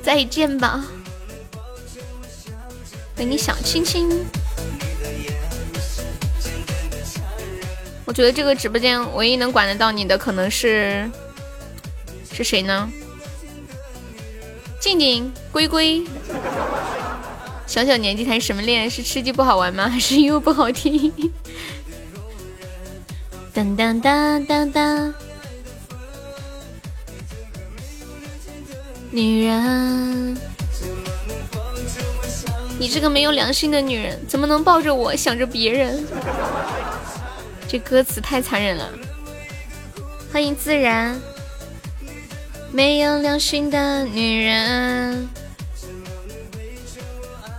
[0.00, 0.86] 再见吧。
[3.16, 4.08] 给你小亲亲。
[8.04, 11.10] 我觉得这个直播间唯一能管得到你的，可能是
[12.32, 12.88] 是谁呢？
[14.78, 16.06] 静静、龟龟。
[17.66, 18.88] 小小年纪谈什么恋爱？
[18.88, 19.88] 是吃鸡不好玩吗？
[19.88, 21.12] 还是音乐不好听？
[23.60, 25.14] 当当当当当。
[29.10, 30.34] 女人。
[32.78, 36.02] 你这个没有良心的女人，怎么能抱着我想着别人？
[37.68, 38.88] 这歌词太残忍了。
[40.32, 41.20] 欢迎自然，
[42.72, 45.28] 没有良心的女人。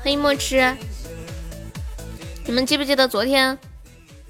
[0.03, 0.75] 欢迎墨汁，
[2.45, 3.55] 你们记不记得昨天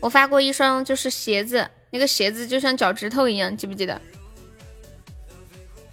[0.02, 4.02] 我发过一双就是鞋子，那个鞋子就像脚趾头一样，记不记得？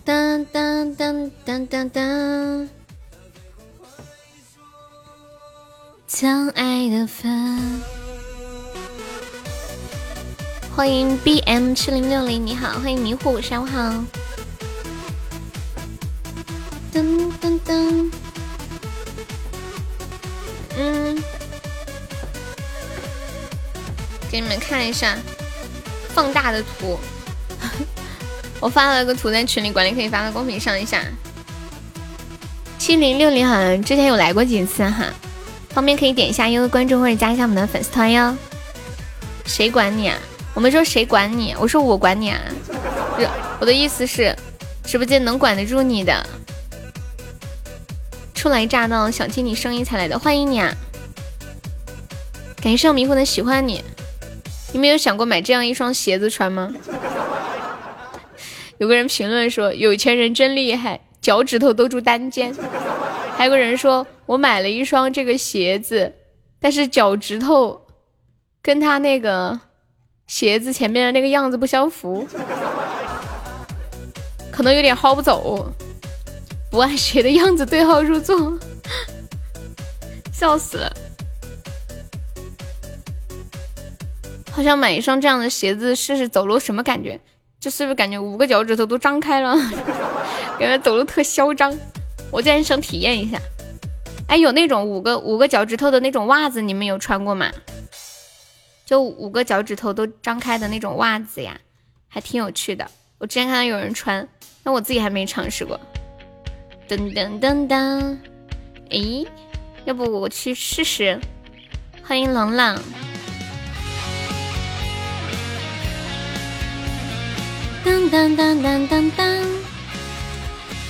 [0.05, 2.69] 当当当当当当。
[6.07, 7.81] 将爱的分。
[10.75, 13.79] 欢迎 B M 七零六零，你好，欢迎迷糊，上午好。
[16.95, 18.11] 噔噔噔，
[20.79, 21.23] 嗯，
[24.31, 25.17] 给你们看一下
[26.15, 26.99] 放大的图，
[28.61, 31.03] 我发了个图在群里，管理可以发到公屏上一下。
[32.79, 35.07] 七零六零好像之前有来过几次哈。
[35.71, 38.37] 方便可以点一下优的关注或者加一下我们的粉丝团哟。
[39.45, 40.19] 谁管你啊？
[40.55, 42.41] 我没说谁管你，我说我管你啊。
[43.61, 44.35] 我的意思是，
[44.85, 46.27] 直播间能管得住你的。
[48.35, 50.75] 初来乍到，想听你声音才来的，欢迎你啊！
[52.61, 53.85] 感谢我迷糊的喜欢你。
[54.73, 56.73] 你们有想过买这样一双鞋子穿吗？
[58.79, 62.55] 有个人评论说，有钱人真厉害，脚趾头都住单间。
[63.37, 64.07] 还有个人说。
[64.29, 66.13] 我买了一双这个鞋子，
[66.61, 67.81] 但是脚趾头
[68.61, 69.59] 跟他那个
[70.27, 72.29] 鞋子前面的那个样子不相符，
[74.53, 75.73] 可能有点薅不走，
[76.71, 78.59] 不按鞋的样子对号入座，
[80.31, 80.93] 笑死了。
[84.59, 87.21] 好想买一双这样的鞋子试试走路什么感觉？
[87.61, 89.55] 就是不是感觉五个脚趾头都张开了，
[90.59, 91.73] 感觉走路特嚣张？
[92.33, 93.39] 我今天想体验一下。
[94.27, 97.49] 哎，有那种五个五个脚趾头的那种袜子，你们有穿过吗？
[98.85, 101.57] 就五个脚趾头都张开的那种袜子呀，
[102.09, 102.85] 还挺有趣的。
[103.19, 104.29] 我之前看到有人穿，
[104.65, 105.79] 但我自己还没尝试过。
[106.89, 108.17] 噔噔噔噔，
[108.91, 109.25] 哎，
[109.85, 111.21] 要不我去试试？
[112.03, 112.77] 欢迎冷冷。
[117.85, 119.27] 当当当当当当，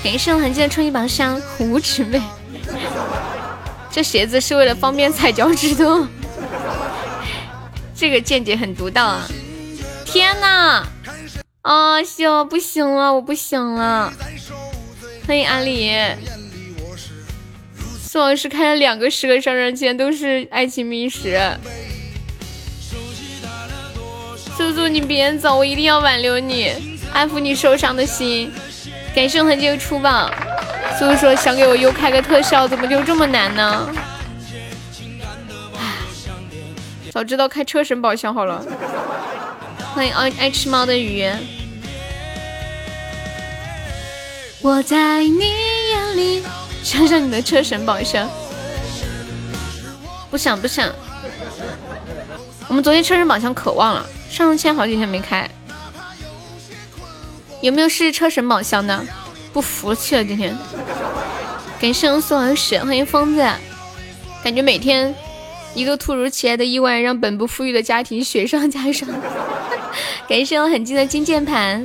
[0.02, 2.20] 感谢我痕迹的初级宝箱，无耻妹。
[3.90, 6.06] 这鞋子是为了方便踩脚趾头，
[7.94, 9.26] 这个见解很独到啊！
[10.04, 10.86] 天哪，
[11.62, 14.12] 啊，行，不行了，我不行了。
[15.26, 15.92] 欢迎阿里，
[18.00, 21.38] 宋老师开了两个十个上上签，都是爱情密室。
[24.58, 28.52] 苏苏，你别走，我一定要挽留你，安抚你受伤的心。
[29.14, 30.28] 感谢痕迹出榜，
[30.98, 33.88] 苏苏说想给我又开个特效，怎么就这么难呢？
[37.12, 38.60] 早知道开车神宝箱好了。
[39.94, 41.30] 欢迎爱爱吃猫的鱼。
[44.60, 46.42] 我在你眼里，
[46.82, 48.28] 想想你的车神宝箱。
[50.32, 50.92] 不想不想。
[52.66, 55.48] 我们昨天车神宝箱可忘了，上上签好几天没开。
[57.60, 59.04] 有没有试试车神宝箱的？
[59.52, 60.56] 不服气了，今天。
[61.80, 63.40] 感谢我苏老师，欢迎疯子。
[64.44, 65.12] 感觉每天
[65.74, 69.10] 一个突如其来的意外，让本不富裕的家庭雪上加霜。
[70.28, 71.84] 感谢我很近的金键盘。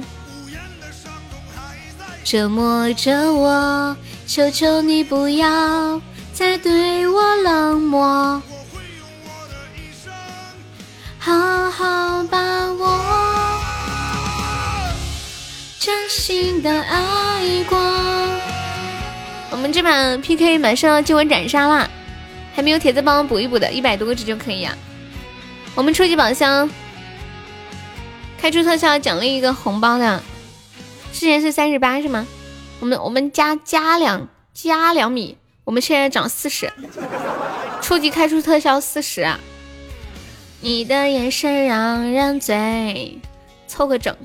[2.23, 3.95] 折磨着我，
[4.27, 5.99] 求求你不要
[6.33, 8.41] 再对我冷漠，
[11.25, 12.99] 好好把握
[15.79, 17.77] 真心的爱过。
[19.49, 21.89] 我们这把 PK 马上要进入斩杀啦，
[22.53, 24.77] 还没有铁子帮我补一补的，一百多个值就可以啊。
[25.75, 26.69] 我们初级宝箱
[28.37, 30.21] 开出特效奖励一个红包的。
[31.13, 32.27] 之前是三十八是吗？
[32.81, 36.69] 我们我们加加两加两米，我们现在涨四十，
[37.81, 39.25] 初级开出特效四十。
[40.63, 43.19] 你的眼神让人醉，
[43.67, 44.15] 凑个整，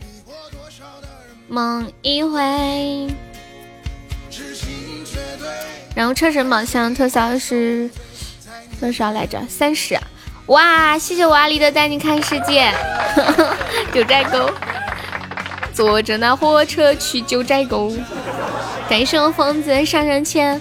[1.49, 3.09] 梦一回。
[5.97, 7.91] 然后车神宝箱特效是
[8.78, 9.43] 多少来着？
[9.49, 9.99] 三十。
[10.47, 12.72] 哇，谢谢我阿狸的带你看世界，
[13.93, 14.49] 九寨沟。
[15.74, 17.93] 坐着那火车去九寨沟，
[18.89, 20.61] 感谢我疯子上上签，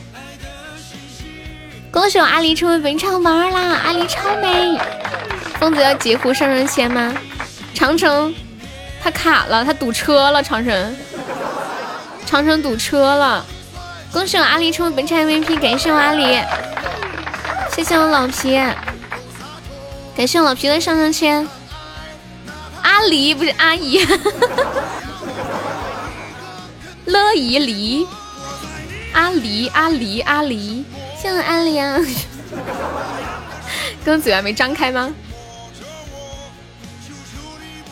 [1.91, 3.81] 恭喜我阿狸成为本场榜二啦！
[3.85, 4.79] 阿狸超美，
[5.59, 7.13] 疯子要截胡上上签吗？
[7.73, 8.33] 长城
[9.01, 10.95] 他卡了，他堵车了，长城，
[12.25, 13.45] 长城堵车了，
[14.11, 16.43] 恭喜我阿狸成为本场 MVP，感谢我阿狸，
[17.75, 18.59] 谢谢我老皮，
[20.15, 21.47] 感谢我老皮的上上签，
[22.83, 24.05] 阿狸不是阿姨。
[27.05, 28.05] 乐怡离，
[29.13, 30.83] 阿狸阿狸阿狸，
[31.33, 31.99] 谢阿离啊！
[34.05, 35.13] 刚嘴还没张开吗？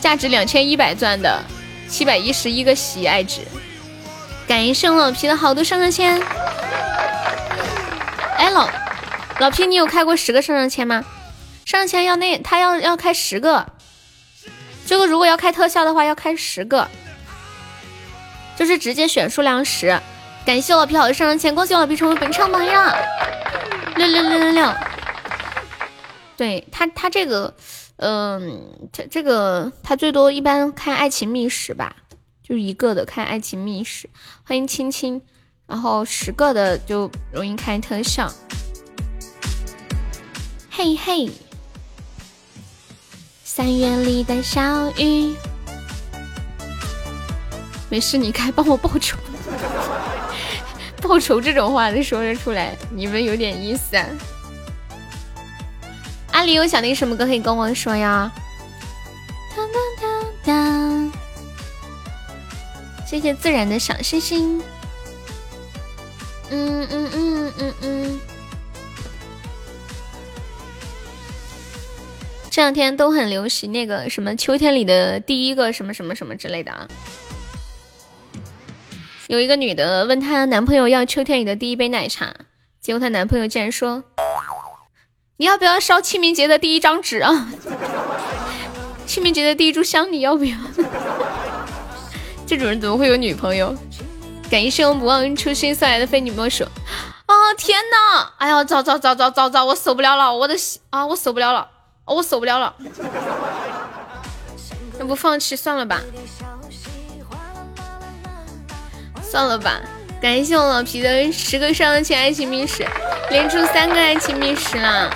[0.00, 1.42] 价值两千一百钻的，
[1.88, 3.40] 七百一十一个喜爱值，
[4.46, 6.20] 感谢老皮的好多上上签。
[8.38, 8.68] 哎老
[9.38, 11.04] 老皮，你有开过十个上上签吗？
[11.64, 13.66] 上上签要那他要要开十个，
[14.86, 16.88] 这个如果要开特效的话要开十个。
[18.56, 20.00] 就是直接选数量十，
[20.46, 22.96] 感谢老皮好的上上签，恭喜老皮成为本场榜一了，
[23.96, 24.72] 六六六六六。
[26.36, 27.52] 对他他这个，
[27.96, 31.96] 嗯，这这个他最多一般开爱情密室吧，
[32.44, 34.08] 就一个的开爱情密室。
[34.44, 35.20] 欢迎青青，
[35.66, 38.32] 然后十个的就容易开特效。
[40.70, 41.28] 嘿嘿，
[43.42, 45.34] 三月里的小雨。
[47.90, 49.18] 没事，你开帮我报仇，
[51.06, 54.06] 报仇这种话都说得出来，你们有点意思啊！
[56.32, 58.30] 阿里有想听什么歌可以跟我说呀？
[59.56, 61.12] 当当当当，
[63.06, 64.60] 谢谢自然的小星星。
[66.50, 68.20] 嗯嗯嗯嗯嗯，
[72.50, 76.86] 这两天都很流行那个什么秋天里的第一个什么什么什么之类的啊。
[79.28, 82.32] 有一个女的问她男朋友要秋天里的第一杯奶茶，
[82.80, 84.04] 结果她男朋友竟然说
[85.38, 87.48] ：“你要不要烧清明节的第一张纸啊？
[89.06, 90.56] 清明节的第一炷香你要不要？”
[92.46, 93.74] 这种人怎么会有女朋友？
[94.48, 96.62] 感谢我不忘初心送来的非你莫属。
[96.62, 98.32] 啊天哪！
[98.38, 100.32] 哎呀，糟糟糟糟糟糟，我受不了了！
[100.32, 100.54] 我的
[100.90, 101.68] 啊，我受不了了！
[102.04, 102.72] 我受不了了！
[105.00, 106.00] 那不放弃算了吧。
[109.36, 109.82] 算了吧，
[110.18, 112.86] 感谢我老皮的十个上签爱情密室，
[113.28, 115.10] 连出三个爱情密室啦！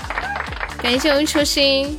[0.83, 1.99] 感谢我初心，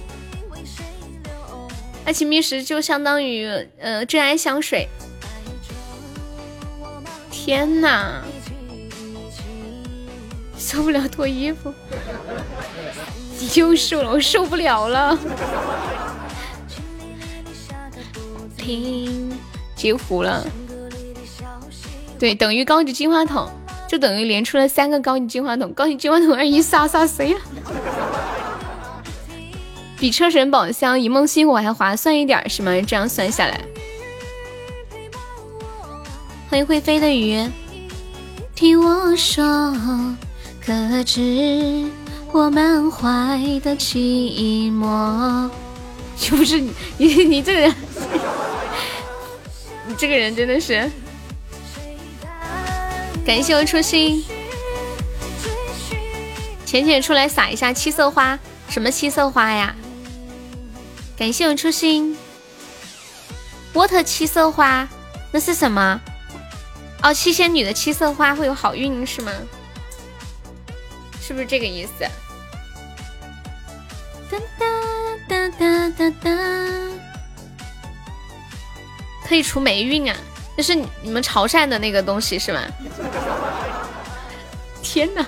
[2.06, 3.48] 爱情密室就相当于
[3.80, 4.88] 呃真爱香水。
[7.32, 8.22] 天哪，
[10.56, 11.74] 受不了脱衣服，
[13.40, 15.18] 你又瘦了，我受不了了。
[18.56, 19.36] 停，
[19.76, 20.46] 截胡了。
[22.22, 23.50] 对， 等于高级金话筒，
[23.90, 25.74] 就等于连出了三个高级金话筒。
[25.74, 27.40] 高级金话筒二一杀杀谁了？
[30.00, 32.72] 比车神宝箱一梦星火还划算一点是吗？
[32.88, 33.60] 这样算下来，
[36.50, 37.50] 欢迎会飞的鱼。
[38.54, 39.44] 听我说，
[40.64, 41.88] 可知
[42.32, 45.50] 我满怀的寂寞？
[46.18, 47.76] 就不是你，你你这个人，
[49.88, 50.88] 你这个人真的是。
[53.24, 54.26] 感谢我初心，
[56.66, 59.76] 浅浅出来撒一下七色花，什么七色花呀？
[61.16, 62.18] 感谢我初心，
[63.74, 64.90] 沃特七色花，
[65.32, 66.02] 那是什么？
[67.04, 69.32] 哦，七仙女的七色花会有好运是吗？
[71.22, 71.92] 是不是这个意思？
[74.30, 74.66] 哒哒
[75.30, 76.30] 哒哒哒哒，
[79.28, 80.18] 可以除霉运啊！
[80.56, 82.62] 那是你们潮汕的那个东西是吗？
[84.84, 85.26] 天哪！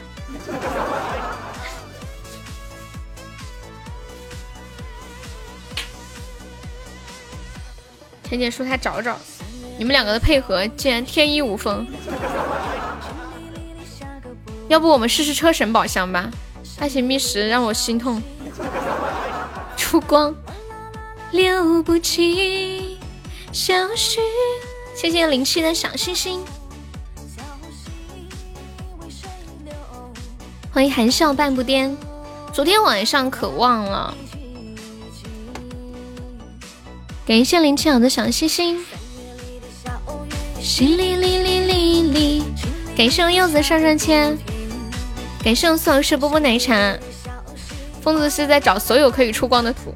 [8.29, 9.17] 陈姐说她找找，
[9.77, 11.87] 你们两个的配合竟然天衣无缝。
[14.67, 16.29] 要不我们试试车神宝箱吧？
[16.79, 18.21] 爱情觅食让我心痛。
[19.77, 20.35] 出光，
[21.31, 22.97] 留不起
[23.51, 24.19] 消息。
[24.95, 26.41] 谢谢零七的小星星。
[30.71, 31.95] 欢迎含笑半步癫。
[32.51, 34.15] 昨天晚上可忘了。
[37.25, 38.83] 感谢林七好的小星星。
[40.61, 42.43] 淅沥沥沥沥沥。
[42.95, 44.37] 感谢柚子上上签。
[45.43, 46.95] 感谢宋老师波波奶茶。
[48.01, 49.93] 疯子是在找所有可以出光的图。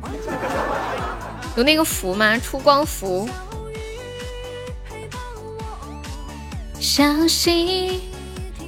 [1.56, 2.38] 有那个符吗？
[2.38, 3.30] 出光符。
[6.80, 8.02] 小心。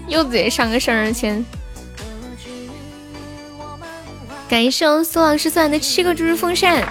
[0.07, 1.45] 柚子也上个生日签。
[4.49, 6.81] 感谢我苏老师送来的七个猪猪风扇，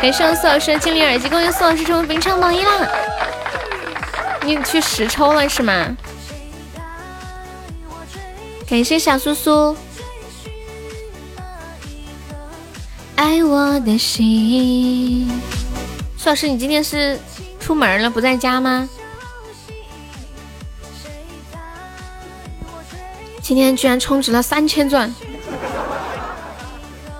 [0.00, 2.88] 感谢我苏老师的精灵耳机，恭喜苏老师成为本场榜一啦！
[4.44, 5.94] 你去实抽了是吗？
[8.66, 9.76] 感谢小苏苏，
[13.16, 15.30] 爱我的心。
[16.16, 17.18] 苏老师，你今天是
[17.60, 18.88] 出门了，不在家吗？
[23.42, 25.12] 今天居然充值了三千钻！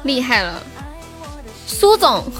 [0.04, 0.62] 厉害了，
[1.66, 2.24] 苏总。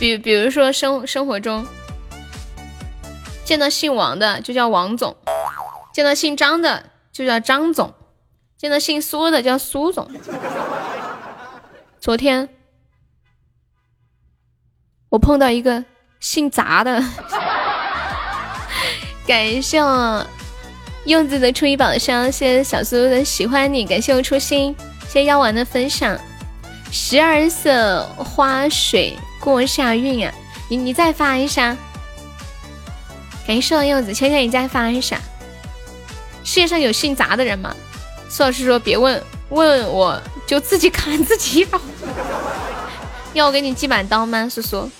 [0.00, 1.66] 比比如说生生活中，
[3.44, 5.16] 见到姓王的就叫王总，
[5.92, 7.94] 见到姓张的就叫张总，
[8.56, 10.10] 见到姓苏的叫苏总。
[12.00, 12.48] 昨天
[15.10, 15.84] 我碰到一个
[16.20, 17.02] 姓杂的，
[19.26, 20.26] 感谢我。
[21.04, 24.74] 柚子的初一宝箱，谢谢小苏的喜欢你，感谢我初心，
[25.08, 26.18] 谢谢妖丸的分享。
[26.90, 30.32] 十二色花水过下运呀，
[30.68, 31.76] 你你再发一下。
[33.46, 35.20] 感谢我柚子，芊芊你再发一下。
[36.42, 37.74] 世界上有姓杂的人吗？
[38.28, 41.80] 苏老师说别问问我就自己砍自己一刀。
[43.32, 44.48] 要我给你寄把刀吗？
[44.48, 44.90] 苏苏，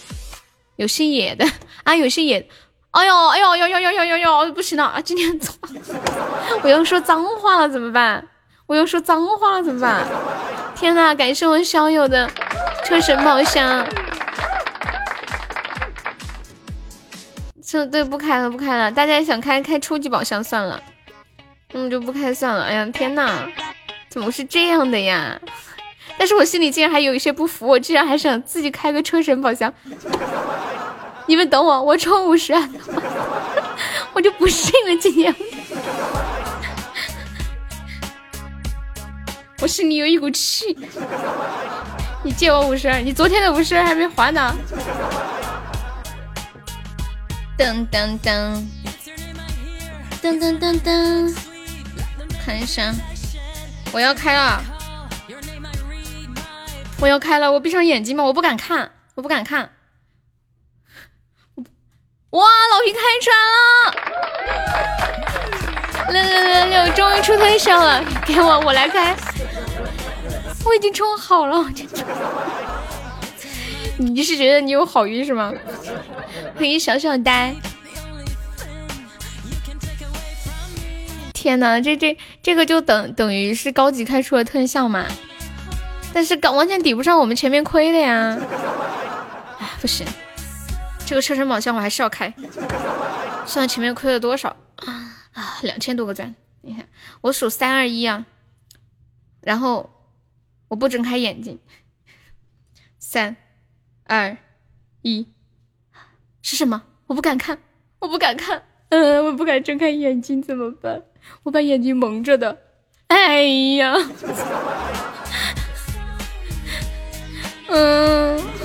[0.76, 1.44] 有姓野的
[1.82, 2.48] 啊，有姓野。
[2.96, 4.16] 哎呦哎呦呦呦呦呦呦
[4.46, 4.52] 呦！
[4.54, 4.98] 不行了啊！
[5.04, 5.38] 今天
[6.64, 8.26] 我要说脏话了怎么办？
[8.66, 10.06] 我要说脏话了怎么办？
[10.74, 11.14] 天呐！
[11.14, 12.26] 感谢我小友的
[12.86, 13.86] 车神宝箱。
[17.62, 20.82] 这对不开了不开了，大家想开开初级宝箱算了，
[21.74, 22.64] 嗯就不开算了。
[22.64, 23.46] 哎呀天呐，
[24.08, 25.38] 怎么是这样的呀？
[26.16, 29.70] 但是我心里竟然还有一些不服，我竟然还想自己开个车神宝箱。
[31.26, 32.52] 你们等我，我充五十，
[34.14, 34.96] 我就不信了。
[35.00, 35.34] 今天，
[39.60, 40.76] 我心里有一股气。
[42.22, 44.54] 你借我五十二，你昨天的五十二还没还呢。
[47.58, 48.64] 噔噔噔，
[50.22, 51.36] 噔噔噔噔，
[52.44, 52.94] 看一下，
[53.92, 54.62] 我要开了，
[57.00, 59.70] 我要开了，我闭上眼睛吧，我不敢看，我不敢看。
[62.36, 63.64] 哇，老皮开船了！
[66.12, 69.16] 六六六六，终于出特效了，给我，我来开。
[70.66, 71.66] 我已经充好了，
[73.96, 75.50] 你是觉得你有好运是吗？
[76.56, 77.54] 欢迎小小呆。
[81.32, 85.06] 天哪，这这这个就等等于是高级开出的特效嘛？
[86.12, 88.36] 但是完完全抵不上我们前面亏的呀！
[89.58, 90.06] 哎，不行。
[91.06, 92.34] 这个车神宝箱我还是要开，
[93.46, 95.12] 算前面亏了多少啊？
[95.62, 96.88] 两千多个钻，你看
[97.20, 98.26] 我数三二一啊，
[99.40, 99.88] 然后
[100.66, 101.60] 我不睁开眼睛，
[102.98, 103.36] 三
[104.04, 104.36] 二
[105.02, 105.28] 一，
[106.42, 106.82] 是什么？
[107.06, 107.56] 我不敢看，
[108.00, 111.04] 我不敢看，嗯，我不敢睁开眼睛，怎么办？
[111.44, 112.58] 我把眼睛蒙着的，
[113.06, 113.44] 哎
[113.76, 113.94] 呀，
[117.70, 118.55] 嗯。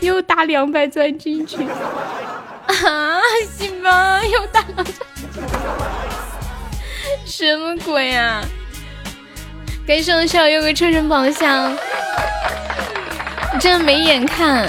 [0.00, 1.56] 又打两百钻进去
[2.66, 3.20] 啊！
[3.56, 4.90] 行吧，又打两百，
[7.26, 8.42] 什么鬼啊？
[9.86, 11.76] 感谢我小优个车神宝箱，
[13.60, 14.68] 真的没眼看！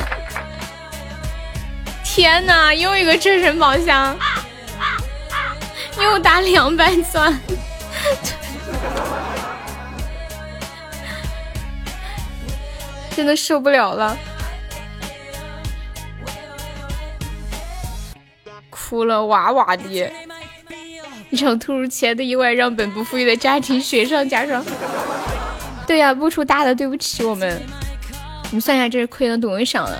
[2.03, 4.17] 天哪，又一个车神宝箱，
[5.97, 7.39] 又打两百钻，
[13.15, 14.17] 真的受不了了，
[18.91, 20.11] 哭了哇哇的。
[21.31, 24.61] 一场突如其来的意外让本不富裕的家庭雪上加霜。
[25.87, 27.61] 对呀，不出大的对不起我们。
[28.51, 29.97] 你算一下，这是亏了多少了？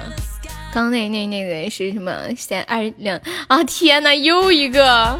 [0.73, 2.11] 刚刚那那那个是什么？
[2.35, 3.17] 三二两
[3.47, 3.63] 啊！
[3.63, 5.17] 天呐，又一个，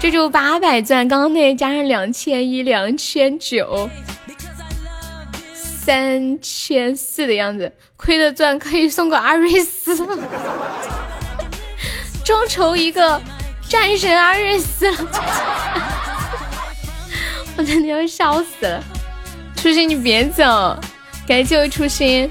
[0.00, 1.06] 这就八百钻。
[1.06, 3.88] 刚刚那加上两千一、两千九、
[5.54, 9.96] 三千四的样子，亏的钻可以送个阿瑞斯，
[12.24, 13.20] 众筹一个。
[13.68, 14.92] 战神阿瑞斯，
[17.56, 18.82] 我真的要笑死了！
[19.56, 20.76] 初心你别走，
[21.26, 22.30] 感谢我初心，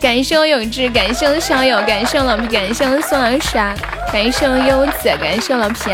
[0.00, 3.76] 感谢我永志，感谢我小友，感谢我老皮，感谢我宋老师啊，
[4.10, 5.90] 感谢我优子，感谢我老皮，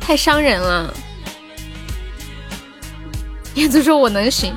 [0.00, 0.94] 太伤人了。
[3.54, 4.56] 燕子说我能行，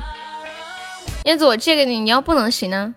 [1.24, 2.94] 燕子我借给你，你要不能行呢？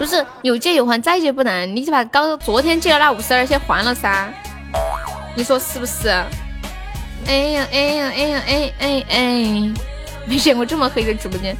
[0.00, 1.76] 不是有借有还，再借不难。
[1.76, 4.32] 你就把刚昨天借的那五十二先还了噻，
[5.36, 6.08] 你说是不是？
[7.26, 9.74] 哎呀哎呀哎呀哎哎哎，
[10.24, 11.54] 没见过这么黑的直播间。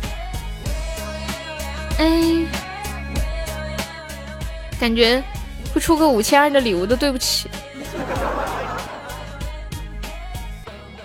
[1.99, 2.47] 哎，
[4.81, 5.23] 感觉
[5.75, 7.51] 不出个五千二的礼物都对不起。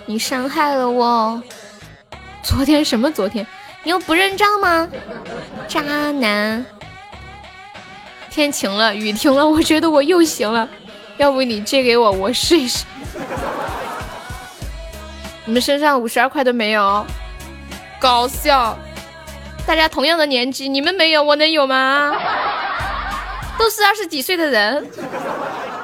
[0.06, 1.42] 你伤害了我。
[2.42, 3.46] 昨天什么昨天？
[3.82, 4.88] 你又不认账吗？
[5.68, 6.64] 渣男。
[8.36, 10.68] 天晴了，雨停了，我觉得我又行了。
[11.16, 12.84] 要不你借给我，我试一试。
[15.46, 17.06] 你们身上五十二块都没有，
[17.98, 18.76] 搞笑！
[19.66, 22.14] 大家同样的年纪，你们没有，我能有吗？
[23.58, 24.86] 都是二十几岁的人，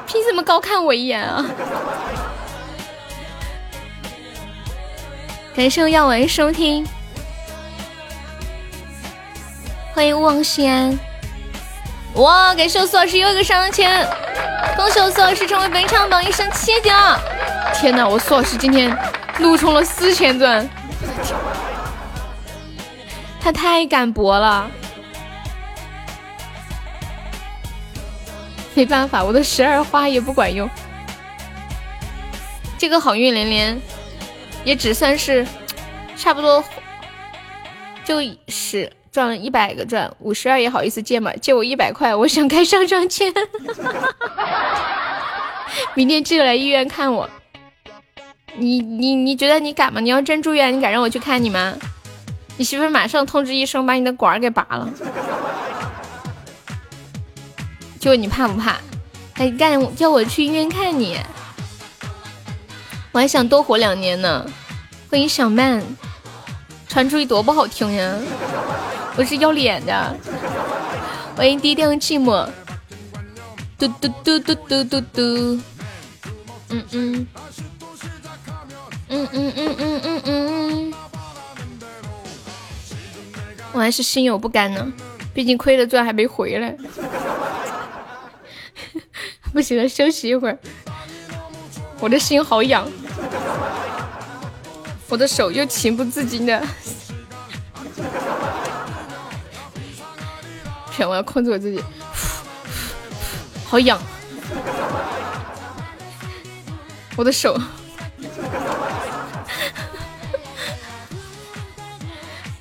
[0.06, 1.42] 凭什么高看我一眼啊？
[5.56, 6.86] 感谢耀文收听，
[9.94, 10.98] 欢迎望仙。
[12.16, 12.54] 哇！
[12.54, 14.06] 感谢我苏老师又一个上签，
[14.76, 17.18] 恭喜我苏老师成为本场榜一升七级了！
[17.74, 18.94] 天哪，我苏老师今天
[19.38, 20.68] 怒充了四千钻，
[23.40, 24.70] 他太敢博了！
[28.74, 30.68] 没办法，我的十二花也不管用，
[32.78, 33.82] 这个好运连连，
[34.64, 35.46] 也只算是
[36.16, 36.62] 差不多，
[38.04, 38.92] 就是。
[39.12, 41.30] 赚了一百个钻，五十二也好意思借吗？
[41.38, 43.30] 借我一百块，我想开上上签。
[45.94, 47.28] 明天记得来医院看我。
[48.56, 50.00] 你你你觉得你敢吗？
[50.00, 51.74] 你要真住院，你敢让我去看你吗？
[52.56, 54.88] 你媳妇马上通知医生把你的管给拔了。
[58.00, 58.78] 就你怕不怕？
[59.34, 61.18] 还干叫我去医院看你？
[63.12, 64.46] 我还想多活两年呢。
[65.10, 65.82] 欢迎小曼，
[66.88, 68.16] 传出去多不好听呀。
[69.16, 70.16] 我是要脸的，
[71.36, 72.48] 欢迎低调寂寞，
[73.78, 75.60] 嘟嘟嘟嘟嘟嘟嘟，
[76.70, 77.26] 嗯嗯，
[79.08, 80.94] 嗯嗯嗯嗯嗯，
[83.72, 84.90] 我还是心有不甘呢，
[85.34, 86.74] 毕竟亏了钻还没回来，
[89.52, 90.58] 不行了，休息一会儿，
[92.00, 92.90] 我的心好痒，
[95.10, 96.66] 我的手又情不自禁的。
[100.98, 101.82] 我要控制我自己，
[103.66, 104.00] 好痒，
[107.16, 107.58] 我的手。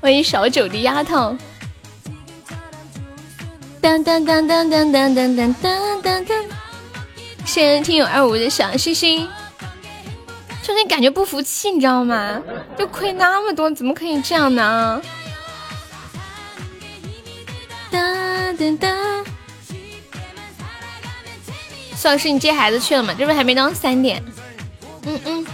[0.02, 1.36] 欢迎小九的丫头。
[3.80, 5.54] 当当当当当当当当
[6.02, 6.38] 当当。
[7.46, 9.28] 谢谢听友二五的小星星。
[10.64, 12.42] 就你感觉不服气，你知道吗？
[12.78, 15.02] 就亏那么多，怎么可以这样呢？
[17.92, 18.88] 哒哒哒！
[21.96, 23.14] 苏老师，你接孩子去了吗？
[23.16, 24.24] 这不还没到三点。
[25.04, 25.46] 嗯嗯，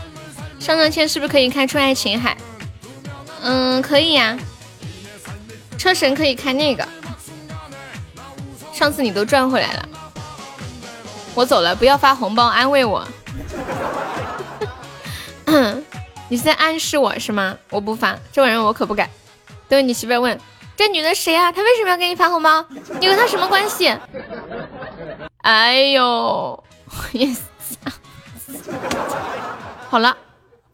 [0.60, 2.38] 上上签是不是可以开出爱琴海？
[3.42, 4.38] 嗯，可以呀。
[5.78, 6.88] 车神可以开那个。
[8.72, 9.90] 上次你都赚回来了。
[11.34, 13.08] 我走了，不要发红包安慰我。
[16.30, 17.58] 你是在暗示我是吗？
[17.70, 19.10] 我不发，这玩意儿我可不敢。
[19.68, 20.40] 等你媳妇问。
[20.78, 21.52] 这女的谁啊？
[21.52, 22.64] 她为什么要给你发红包？
[23.02, 23.94] 你和她什么关系？
[25.42, 26.64] 哎呦，
[27.14, 27.36] 也
[29.90, 30.16] 好了，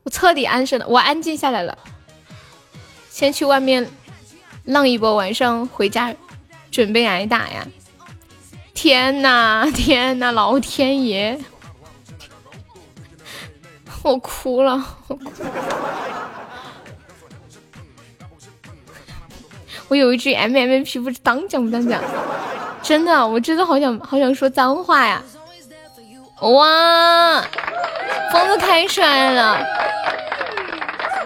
[0.03, 1.77] 我彻底安生了，我安静下来了。
[3.09, 3.89] 先去外面
[4.65, 6.13] 浪一波，晚上回家
[6.71, 7.65] 准备挨打呀！
[8.73, 11.39] 天呐， 天呐，老天爷！
[14.01, 15.31] 我哭了，我哭。
[19.93, 22.01] 我有一句 M M P，不知当讲不当讲？
[22.81, 25.21] 真的，我真的好想好想说脏话呀！
[26.41, 27.39] 哇，
[28.31, 29.63] 疯子开出来了！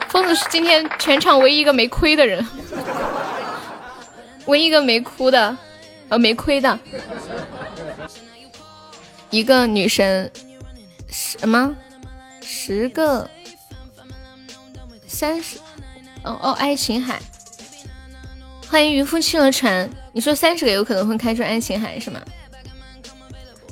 [0.10, 2.46] 疯子是今天全场唯一一个没亏的人，
[4.48, 5.56] 唯一一个没哭的，
[6.10, 6.78] 呃，没亏的。
[9.30, 10.30] 一个女神，
[11.10, 11.74] 什么？
[12.42, 13.30] 十个？
[15.08, 15.58] 三十？
[16.24, 17.22] 哦哦，爱琴海。
[18.70, 19.90] 欢迎渔夫弃了船。
[20.12, 22.20] 你说三十个有可能会开出爱情海是吗？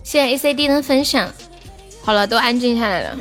[0.04, 1.30] 谢谢 A C D 的分享。
[2.02, 3.18] 好了，都安静下来了。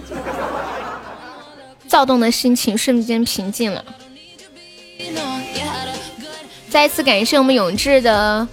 [1.88, 3.84] 躁动的心情瞬间平静了。
[6.70, 8.46] 再一次感谢我们永志的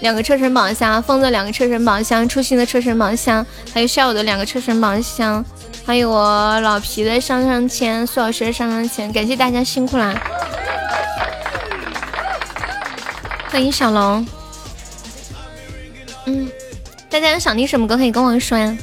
[0.00, 5.44] 两个车神宝箱，风的两个车神宝箱，初心的车神宝箱，还有笑我的两个车神宝箱，
[5.84, 10.14] 还有我老皮的上上签，苏老师的上上签，感谢大家辛苦啦！
[13.54, 14.26] 欢迎小龙。
[16.26, 16.50] 嗯，
[17.08, 18.76] 大家有想听什么歌可以跟我说呀。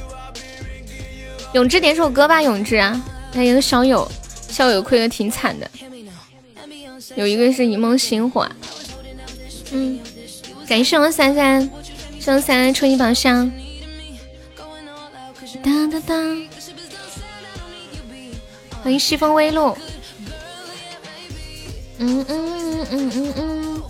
[1.51, 3.03] 永志点首歌吧，永志啊。
[3.34, 4.09] 还有小友，
[4.47, 5.69] 小友亏的挺惨的，
[7.15, 8.49] 有一个是一梦星火，
[9.74, 9.99] 嗯，
[10.65, 11.69] 感谢我三三，
[12.17, 13.51] 谢我三三抽一宝箱，
[15.61, 16.47] 当当当，
[18.82, 19.78] 欢迎西风微露，
[21.97, 23.84] 嗯嗯嗯嗯嗯嗯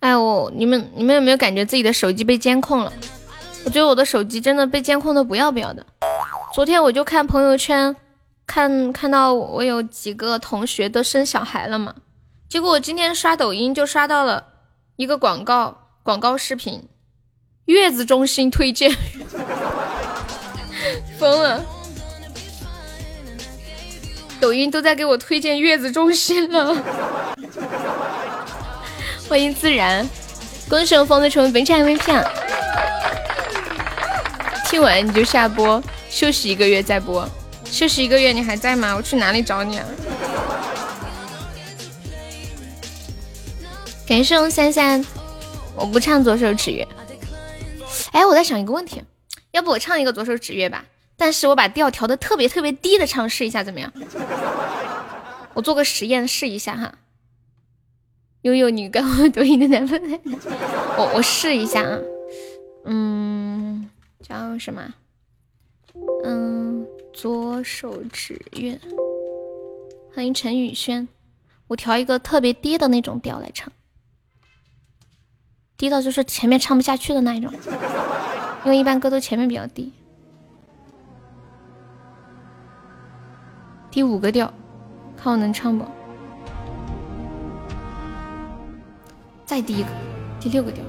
[0.00, 2.92] 哎我你们你们有没有感觉自己的手机被监控了？
[3.64, 5.84] 我觉得我的手机真的被监控的不要不要的。
[6.54, 7.94] 昨天我就看朋友圈，
[8.46, 11.94] 看看到我有几个同学都生小孩了嘛，
[12.48, 14.42] 结果我今天刷抖音就刷到了
[14.96, 16.88] 一个广告广告视频，
[17.66, 18.90] 月子中心推荐，
[21.18, 21.62] 疯了，
[24.40, 26.76] 抖音都在给我推荐月子中心了。
[29.28, 30.08] 欢迎自然，
[30.68, 32.24] 恭喜我疯子成为本场 MVP 啊！
[34.66, 37.28] 听完你就下播，休息一个月再播。
[37.64, 38.94] 休息一个月你还在吗？
[38.96, 39.84] 我去哪里找你啊？
[44.06, 45.04] 感谢我三三，
[45.74, 46.86] 我不唱左手指月。
[48.12, 49.02] 哎，我在想一个问题，
[49.50, 50.84] 要不我唱一个左手指月吧？
[51.18, 53.92] 但是我把调调的特别特别低的唱，试一下怎么样？
[55.52, 56.94] 我做个实验试一下哈。
[58.42, 60.18] 悠悠，你跟我读音的男朋友，
[60.96, 61.98] 我我试一下啊。
[62.84, 63.90] 嗯。
[64.20, 64.94] 叫什么？
[66.24, 68.78] 嗯，左手指月。
[70.14, 71.08] 欢迎陈宇轩，
[71.66, 73.72] 我调一个特别低的那种调来唱，
[75.76, 77.50] 低到就是前面唱不下去的那一种，
[78.64, 79.92] 因为一般歌都前面比较低。
[83.90, 84.52] 第五个调，
[85.16, 85.84] 看我能唱不？
[89.46, 89.88] 再低一个，
[90.38, 90.84] 第六个调。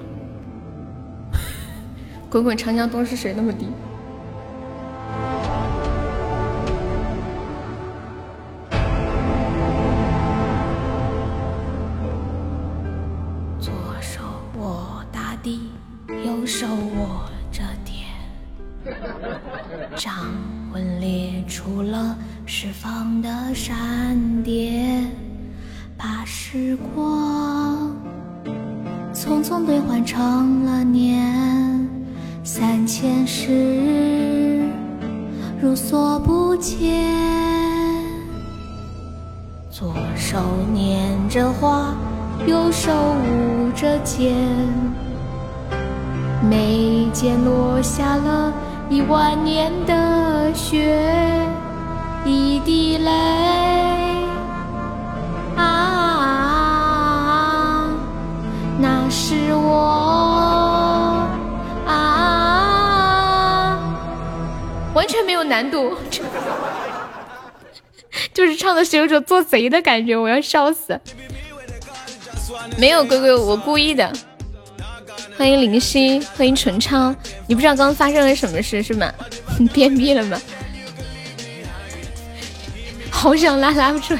[2.29, 3.67] 滚滚长江东逝水那么低，
[13.59, 14.21] 左手
[14.59, 15.71] 握大地，
[16.25, 18.05] 右手握着天，
[19.95, 20.13] 掌
[20.73, 22.15] 纹裂出了
[22.51, 23.77] 释放的闪
[24.41, 25.05] 电，
[25.95, 27.95] 把时光
[29.13, 31.87] 匆匆兑换成了年。
[32.43, 34.67] 三千世，
[35.61, 37.13] 如所不见。
[39.69, 40.39] 左手
[40.73, 41.93] 拈着花，
[42.47, 44.35] 右手舞着剑，
[46.49, 48.51] 眉间落下了
[48.89, 50.99] 一万年的雪，
[52.25, 53.11] 一滴泪。
[55.55, 56.29] 啊，
[58.79, 61.27] 那是我。
[61.85, 61.95] 啊
[64.93, 65.95] 完全没有难度，
[68.33, 70.99] 就是唱的是有种做贼的感觉，我要笑死。
[72.77, 74.11] 没有龟龟，我故意的。
[75.37, 77.15] 欢迎林夕，欢迎纯超，
[77.47, 79.09] 你不知道刚刚发生了什么事是吗？
[79.57, 80.37] 你便秘了吗？
[83.19, 84.19] 好想拉拉不出来，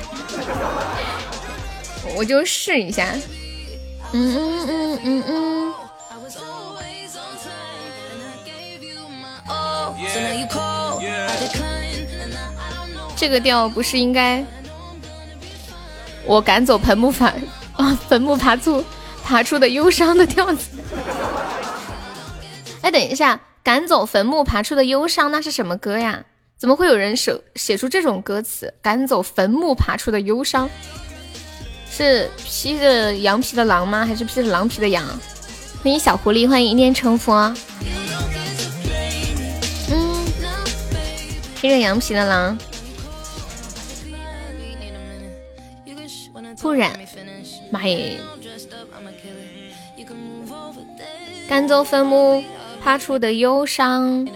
[2.17, 3.15] 我就试一下。
[4.11, 5.73] 嗯嗯嗯嗯嗯。
[13.15, 14.43] 这个调不是应该
[16.25, 17.27] 我赶走坟墓爬，
[17.77, 18.83] 啊，坟墓爬出
[19.23, 20.71] 爬出的忧伤的调子。
[22.81, 26.25] 哎，等一下，赶走坟墓爬出的忧伤，那是什么歌呀？
[26.59, 28.73] 怎么会有人手写出这种歌词？
[28.81, 30.69] 赶走坟墓爬出的忧伤，
[31.89, 34.05] 是披着羊皮的狼吗？
[34.05, 35.07] 还是披着狼皮的羊？
[35.81, 37.55] 欢迎小狐狸，欢迎一念成佛。
[39.89, 40.25] 嗯，
[41.55, 42.57] 披着羊皮的狼，
[46.61, 46.91] 不然，
[47.71, 48.19] 妈耶！
[51.47, 52.43] 赶走坟墓
[52.83, 54.27] 爬出的忧伤。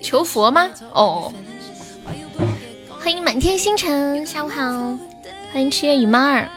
[0.00, 0.70] 求佛吗？
[0.92, 1.32] 哦，
[2.88, 4.98] 欢迎满天星辰，下午好，
[5.52, 6.48] 欢迎七月雨猫儿，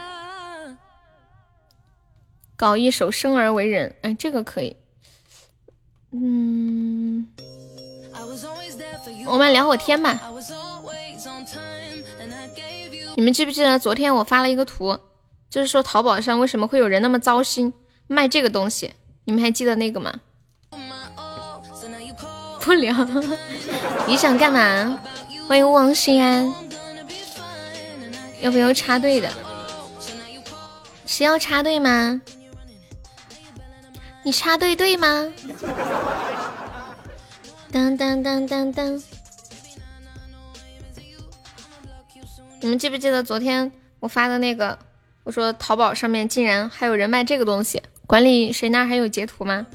[2.56, 4.76] 搞一首生而为人，哎，这个可以，
[6.12, 7.28] 嗯，
[9.26, 10.20] 我们聊会天吧。
[13.16, 14.98] 你们记不记得昨天我发了一个图，
[15.50, 17.74] 就是说淘宝上为什么会有人那么糟心
[18.06, 18.92] 卖这个东西？
[19.24, 20.20] 你们还记得那个吗？
[22.62, 22.94] 不聊，
[24.06, 25.00] 你想干嘛？
[25.48, 26.48] 欢迎王心安，
[28.40, 29.28] 要不要插队的？
[31.04, 32.22] 谁要插队吗？
[34.22, 35.26] 你插队对吗？
[37.72, 39.02] 当当当当当！
[42.60, 44.78] 你们记不记得昨天我发的那个？
[45.24, 49.66] 我说淘宝上面竟然还有人卖这个东西，管理谁那还有截图吗？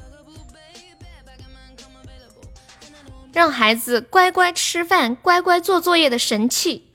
[3.37, 6.89] 让孩子乖乖吃饭、乖乖做作业的神器，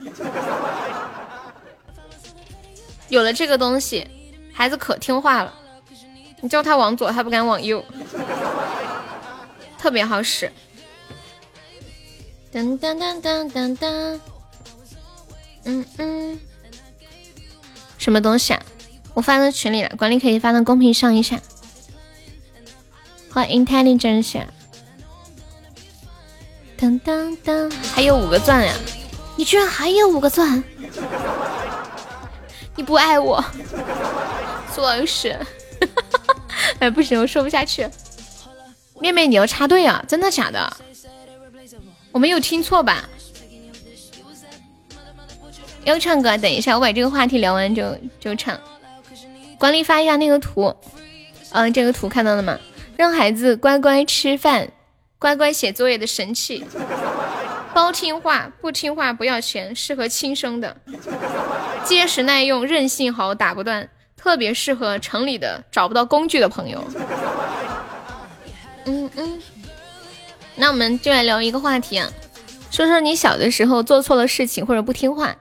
[3.07, 4.05] 有了这个东西，
[4.51, 5.53] 孩子可听话了。
[6.41, 7.81] 你叫他往左，他不敢往右，
[9.77, 10.51] 特别好使。
[12.51, 14.19] 噔噔噔噔噔噔，
[15.63, 16.37] 嗯嗯，
[17.97, 18.61] 什么东西啊？
[19.13, 21.39] 我发到群里了，管理可以发到公屏上一下。
[23.31, 24.41] 欢迎 intelligence。
[26.83, 28.73] 当当当，还有五个钻呀！
[29.37, 30.61] 你居然还有五个钻，
[32.75, 33.41] 你不爱我，
[34.75, 35.33] 苏老师，
[36.79, 37.89] 哎不行，我说不下去。
[38.99, 40.03] 妹妹，你要插队啊？
[40.09, 40.75] 真的假的？
[42.11, 43.07] 我没有听错吧？
[45.85, 46.37] 要唱歌？
[46.37, 48.59] 等一下，我把这个话题聊完就就唱。
[49.57, 50.75] 管理发一下那个图，
[51.51, 52.59] 嗯，这个图看到了吗？
[52.97, 54.67] 让孩子乖乖吃饭。
[55.23, 56.65] 乖乖写作业的神器，
[57.73, 60.75] 包听话，不听话不要钱，适合亲生的，
[61.85, 66.83] 结实耐用，韧性好，打不断，特别适合城里的找不到工具的朋友。
[68.83, 69.41] 嗯嗯，
[70.57, 72.11] 那我们就来聊一个话题啊，
[72.69, 75.37] 说说你小的时候做错了事情或者不听话，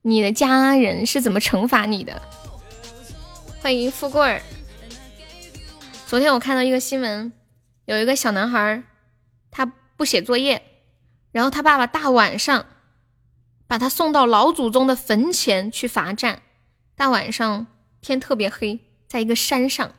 [0.00, 2.22] 你的家人是怎么惩罚你的？
[3.60, 4.40] 欢迎富贵儿。
[6.06, 7.30] 昨天我看到一个新闻，
[7.84, 8.82] 有一个小男孩。
[9.50, 10.62] 他不写作业，
[11.32, 12.66] 然后他爸爸大晚上
[13.66, 16.42] 把他送到老祖宗的坟前去罚站。
[16.94, 17.66] 大晚上
[18.00, 19.92] 天特别黑，在一个山上，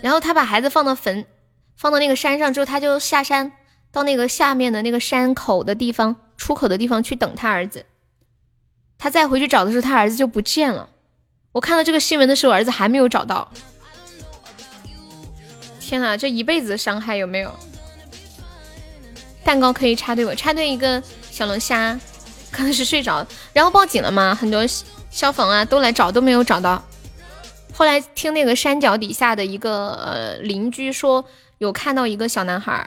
[0.00, 1.26] 然后他把孩子放到坟，
[1.76, 3.52] 放到那个山上之后，他就下山
[3.92, 7.84] 到那个下面的那个山口的地方出口的地方去等他儿子。
[8.96, 10.88] 他再回去找的时候，他儿子就不见了。
[11.52, 13.52] 我看到这个新闻的时候，儿子还没有找到。
[15.90, 17.52] 天呐，这一辈子的伤害有没有？
[19.42, 21.98] 蛋糕可以插队我插队一个小龙虾，
[22.52, 24.32] 可能是睡着了，然后报警了嘛？
[24.32, 24.64] 很多
[25.10, 26.80] 消防啊都来找，都没有找到。
[27.72, 31.24] 后来听那个山脚底下的一个呃邻居说，
[31.58, 32.86] 有看到一个小男孩，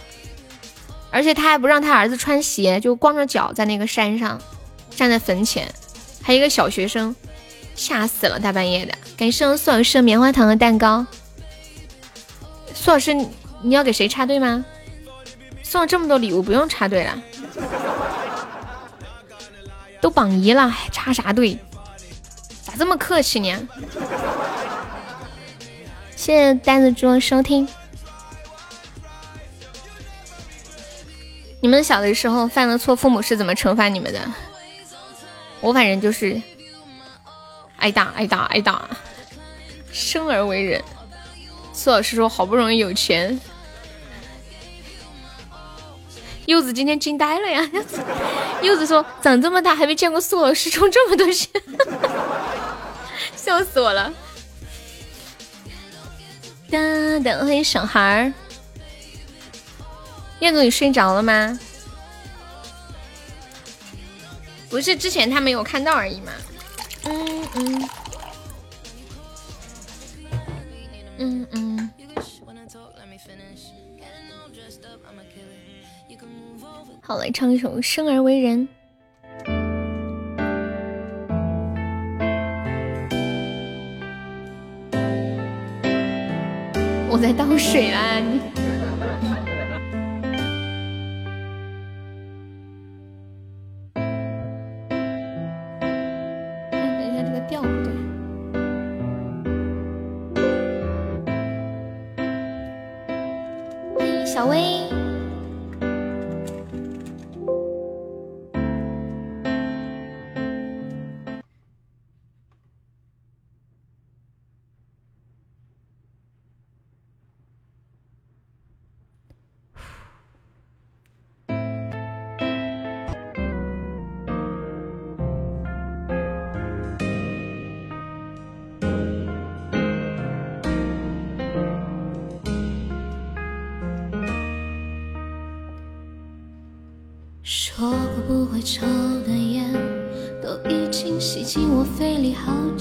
[1.12, 4.40] 而且他还不让他儿子穿鞋，就光着脚在那个山上
[4.92, 5.70] 站在坟前，
[6.22, 7.14] 还有一个小学生，
[7.76, 8.94] 吓死了，大半夜的。
[9.18, 11.06] 感谢苏老师棉花糖的蛋糕。
[12.84, 14.66] 苏老师，你要给谁插队吗？
[15.64, 17.24] 送了这么多礼物，不用插队了。
[20.02, 21.58] 都榜一了，还插啥队？
[22.62, 23.70] 咋这么客气呢？
[26.14, 27.66] 谢谢呆子猪收听。
[31.62, 34.20] 你们小的时候犯了错，父母是怎么惩罚你们的？
[35.62, 36.42] 我反正就是
[37.78, 38.90] 挨打，挨打，挨打。
[39.94, 40.84] 生而为人。
[41.74, 43.40] 苏老师说：“好不容易有钱。”
[46.46, 47.68] 柚子今天惊呆了呀！
[48.62, 51.50] 柚子说：“长这么大还没见过苏老师充这么多钱，
[53.36, 54.14] 笑死我了！”
[56.70, 56.78] 哒
[57.24, 58.34] 哒，欢迎小孩儿。
[60.40, 61.58] 燕总，你睡着了吗？
[64.70, 66.32] 不是之前他没有看到而已嘛。
[67.06, 67.90] 嗯嗯
[71.24, 71.90] 嗯嗯。
[77.02, 78.68] 好，来唱一首《生而为人》。
[87.10, 88.63] 我在倒水啊，你。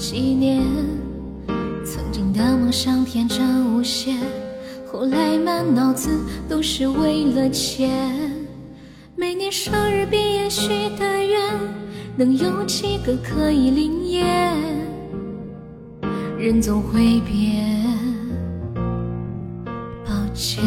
[0.03, 0.61] 几年。
[1.85, 4.13] 曾经的梦想天真无邪，
[4.85, 6.09] 后来满脑子
[6.49, 8.29] 都是为了钱。
[9.15, 10.67] 每年生日毕业许
[10.99, 11.39] 的愿，
[12.17, 14.53] 能有几个可以灵验？
[16.37, 17.81] 人总会变，
[20.05, 20.61] 抱歉。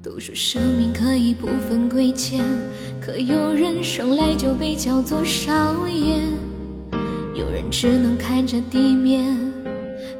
[0.00, 2.44] 都说生命可以不分贵贱，
[3.08, 5.50] 可有人生来就被叫做少
[5.88, 6.20] 爷，
[7.32, 9.34] 有人只能看着地面，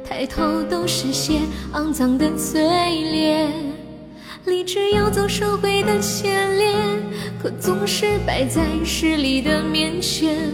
[0.03, 1.41] 抬头都是些
[1.73, 3.53] 肮脏的嘴脸。
[4.45, 6.73] 立志要走社会的前列，
[7.39, 10.51] 可总是摆在势力的面前，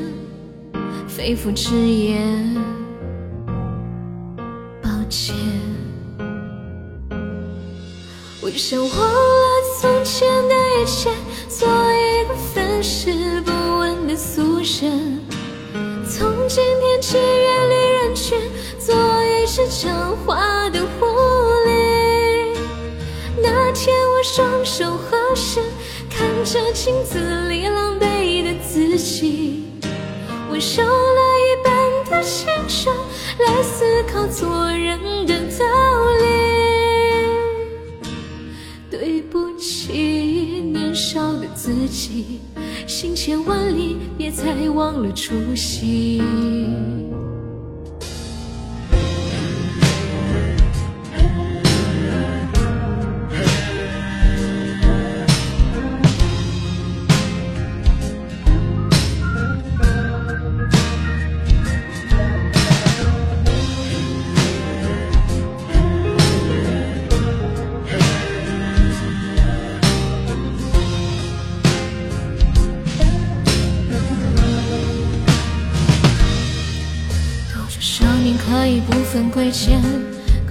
[1.07, 2.53] 肺腑之言，
[4.83, 5.33] 抱歉。
[8.41, 8.99] 我想忘了
[9.81, 11.09] 从前的一切，
[11.57, 15.21] 做一个粉饰不问的俗人。
[16.05, 18.37] 从今天起远离人群，
[18.77, 18.93] 做
[19.23, 19.87] 一只狡
[20.25, 21.05] 猾的狐
[21.65, 22.57] 狸。
[23.41, 25.61] 那天我双手合十，
[26.09, 29.63] 看着镜子里狼狈的自己，
[30.49, 31.71] 我用了一半
[32.11, 32.93] 的青春
[33.39, 35.65] 来思考做人的道
[36.19, 36.25] 理。
[38.91, 40.64] 对不起，
[41.15, 42.41] 少的自己，
[42.85, 46.21] 行千万里，别再忘了初心。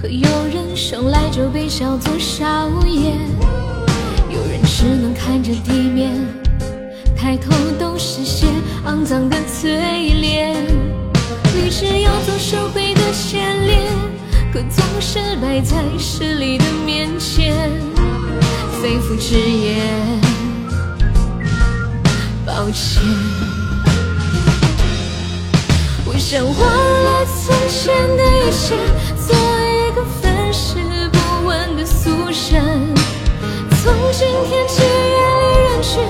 [0.01, 3.11] 可有人生来就被叫做少爷，
[4.29, 6.11] 有人只能看着地面，
[7.15, 8.47] 抬头都是些
[8.85, 9.69] 肮脏的嘴
[10.21, 10.55] 脸。
[11.55, 13.79] 立志要做社会的前列，
[14.53, 17.69] 可总是摆在势力的面前，
[18.81, 20.21] 肺腑之言，
[22.45, 23.44] 抱歉。
[26.17, 28.75] 想忘了从前的一切，
[29.15, 30.75] 做一个粉饰
[31.11, 32.93] 不问的俗人。
[33.83, 34.89] 从今天起远
[35.41, 36.03] 离人群，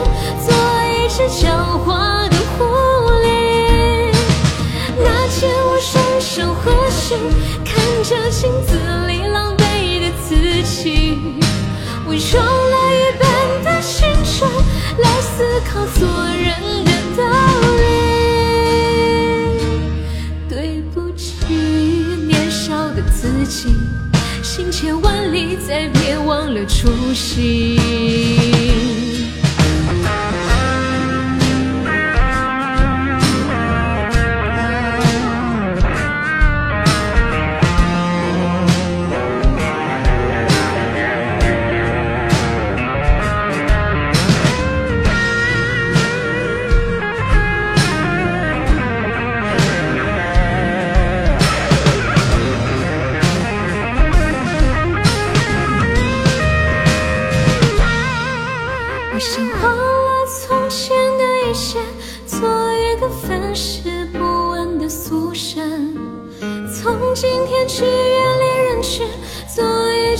[0.45, 0.47] 做
[0.87, 1.47] 一只狡
[1.83, 2.63] 猾的狐
[3.23, 3.25] 狸。
[4.97, 7.15] 那天我双手合十，
[7.65, 11.41] 看着镜子里狼狈的自己，
[12.05, 13.27] 我用了一半
[13.65, 14.49] 的青春
[14.99, 16.54] 来思考做人
[23.25, 23.75] 自己
[24.43, 27.75] 行千万里，再别忘了初心。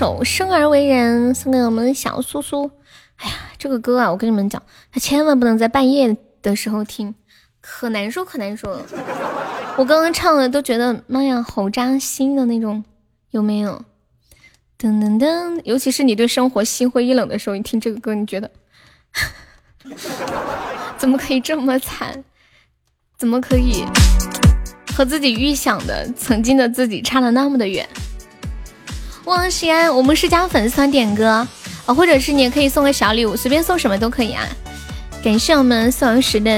[0.00, 2.70] 首《生而为人》送给我们小苏苏。
[3.16, 7.14] 哎呀，这个歌啊，我跟你们讲，他千万不能在半夜的时候听，
[7.60, 8.82] 可难受可难受了。
[9.76, 12.82] 我刚刚唱的都觉得妈呀，好扎心的那种，
[13.32, 13.84] 有没有？
[14.78, 18.50] 噔噔噔，尤其是你对生活心灰意冷的时候，你听这个歌，你觉得
[20.96, 22.24] 怎么可以这么惨？
[23.18, 23.84] 怎么可以
[24.96, 27.86] 和自己预想的曾经的自己差了那么的远？
[29.30, 31.46] 望西安，我们是加粉丝团点歌
[31.86, 34.44] 啊，或者是你也可以送个小礼物，随便送什么都可以啊。
[35.22, 36.50] 感谢我们宋老师的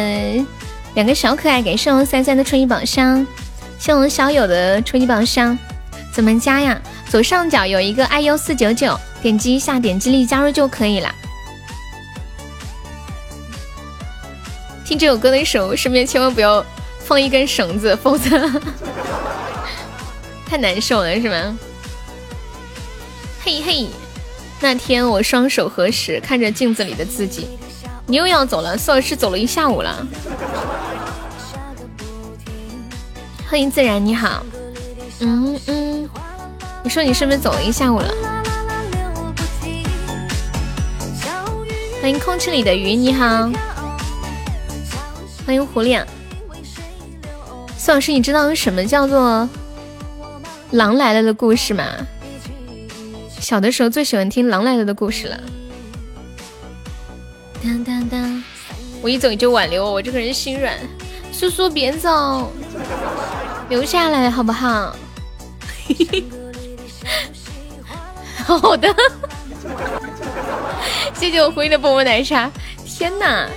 [0.94, 3.24] 两个小可爱，感谢我们三三的初级宝箱，
[3.78, 5.56] 谢我们小友的初级宝箱。
[6.14, 6.80] 怎么加呀？
[7.10, 11.14] 左上角有一个 i u 四九九，点击一下，点击立加入就可以了。
[14.84, 16.64] 听这首歌的时候，身边千万不要
[17.00, 18.50] 放一根绳子，否则
[20.48, 21.58] 太难受了，是吗？
[23.44, 23.88] 嘿嘿，
[24.60, 27.48] 那天我双手合十，看着镜子里的自己。
[28.06, 30.06] 你又要走了，宋老师走了一下午了。
[33.48, 34.46] 欢迎自然，你好。
[35.18, 36.08] 嗯嗯，
[36.84, 38.14] 你说你是不是走了一下午了？
[42.00, 43.50] 欢迎空气里的鱼，你好。
[45.44, 46.00] 欢迎狐狸。
[47.76, 49.48] 宋老师，你知道什么叫做
[50.70, 51.84] 狼来了的故事吗？
[53.42, 55.40] 小的时候最喜欢听《狼来了》的故事了。
[57.60, 58.44] 当当当，
[59.02, 60.78] 我一走你就挽留我，我这个人心软。
[61.32, 62.52] 苏苏别走，
[63.68, 64.94] 留下来好不好？
[68.46, 68.94] 好的。
[71.14, 72.48] 谢谢我灰的波波奶茶。
[72.86, 73.48] 天哪，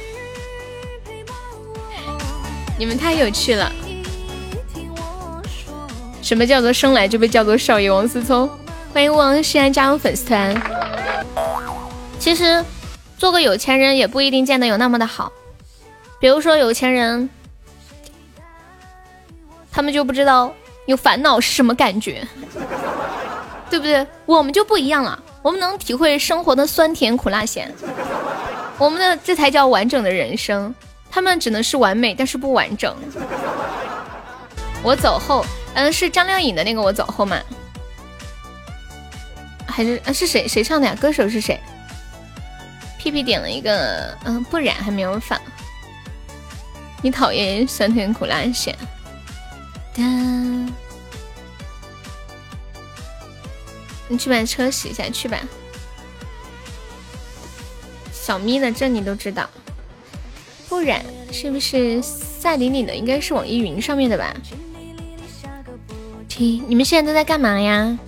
[2.79, 3.71] 你们太有趣了。
[6.23, 8.49] 什么叫做生来就被叫做少爷王思聪？
[8.95, 10.55] 欢迎王西安加入粉丝团。
[12.17, 12.63] 其实
[13.17, 15.33] 做个有钱人也不一定见得有那么的好。
[16.17, 17.29] 比如说有钱人，
[19.69, 20.49] 他们就不知道
[20.85, 22.25] 有烦恼是什么感觉，
[23.69, 24.07] 对不对？
[24.25, 27.69] 我们就不一样了，我们能体会生活的酸甜苦辣咸。
[28.77, 30.73] 我们的这才叫完整的人生，
[31.11, 32.95] 他们只能是完美，但是不完整。
[34.81, 37.37] 我走后，嗯，是张靓颖的那个我走后嘛。
[39.75, 40.95] 还是啊是谁谁唱的呀？
[40.95, 41.59] 歌手是谁？
[42.97, 45.37] 屁屁点了一个嗯，不染还没有放。
[47.01, 48.73] 你讨厌酸甜苦辣咸？
[54.07, 55.37] 你去把车洗一下去吧。
[58.13, 59.49] 小咪的这你都知道？
[60.69, 61.03] 不染
[61.33, 62.95] 是不是赛琳琳的？
[62.95, 64.33] 应该是网易云上面的吧？
[66.29, 67.99] 听，你们现在都在干嘛呀？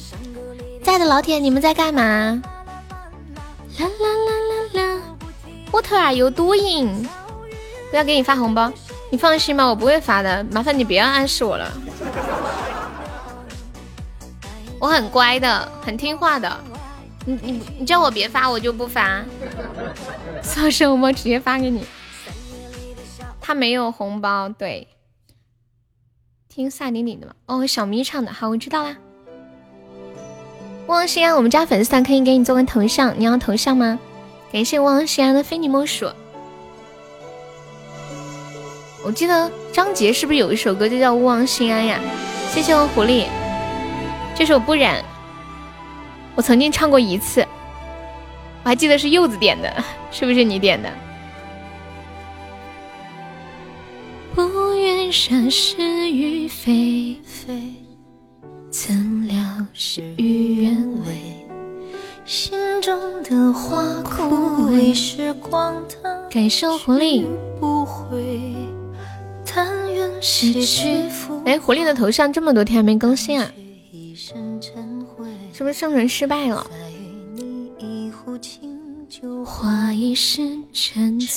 [0.88, 2.02] 在的老铁，你们在干嘛？
[2.02, 5.02] 啦啦啦啦啦
[5.70, 7.06] ！What are you doing？
[7.90, 8.72] 不要给你发红包，
[9.12, 10.42] 你放心吧，我不会发的。
[10.46, 11.70] 麻烦你不要暗示我了，
[14.80, 16.58] 我很乖的，很听话的。
[17.26, 19.22] 你你你叫我别发，我就不发。
[20.42, 21.86] 送生红包直接发给你。
[23.42, 24.88] 他没有红包，对。
[26.48, 27.34] 听萨顶顶的吗？
[27.48, 28.96] 哦，小咪唱的，好，我知道啦。
[30.88, 34.00] 汪西安，我们家粉丝团可以给你做个头像，你要头像吗？
[34.52, 36.10] 感谢汪西安的非你莫属。
[39.04, 42.00] 我记得张杰是不是有一首歌就叫《勿忘心安》呀？
[42.54, 43.26] 谢谢我狐狸，
[44.34, 45.04] 这首不染，
[46.36, 47.46] 我曾经唱过一次，
[48.64, 50.90] 我还记得是柚子点的，是不是你点的？
[55.30, 57.16] 然是与非，
[58.70, 59.38] 怎料
[59.74, 60.76] 事与愿
[61.06, 61.46] 违。
[62.26, 67.26] 心中的花枯萎，时光它感受狐狸。
[71.46, 73.50] 哎，狐狸的头像这么多天没更新啊？
[75.54, 76.68] 是不是生存失败了？
[79.46, 80.42] 花一世
[80.74, 81.32] 沉醉，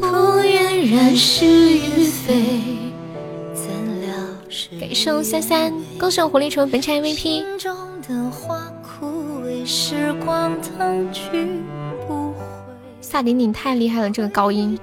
[0.00, 0.06] 不
[0.44, 2.62] 愿染是与非。
[4.80, 7.44] 感谢三三，恭喜狐狸成为本场 MVP。
[13.00, 14.78] 萨顶顶太厉害了，这个高音。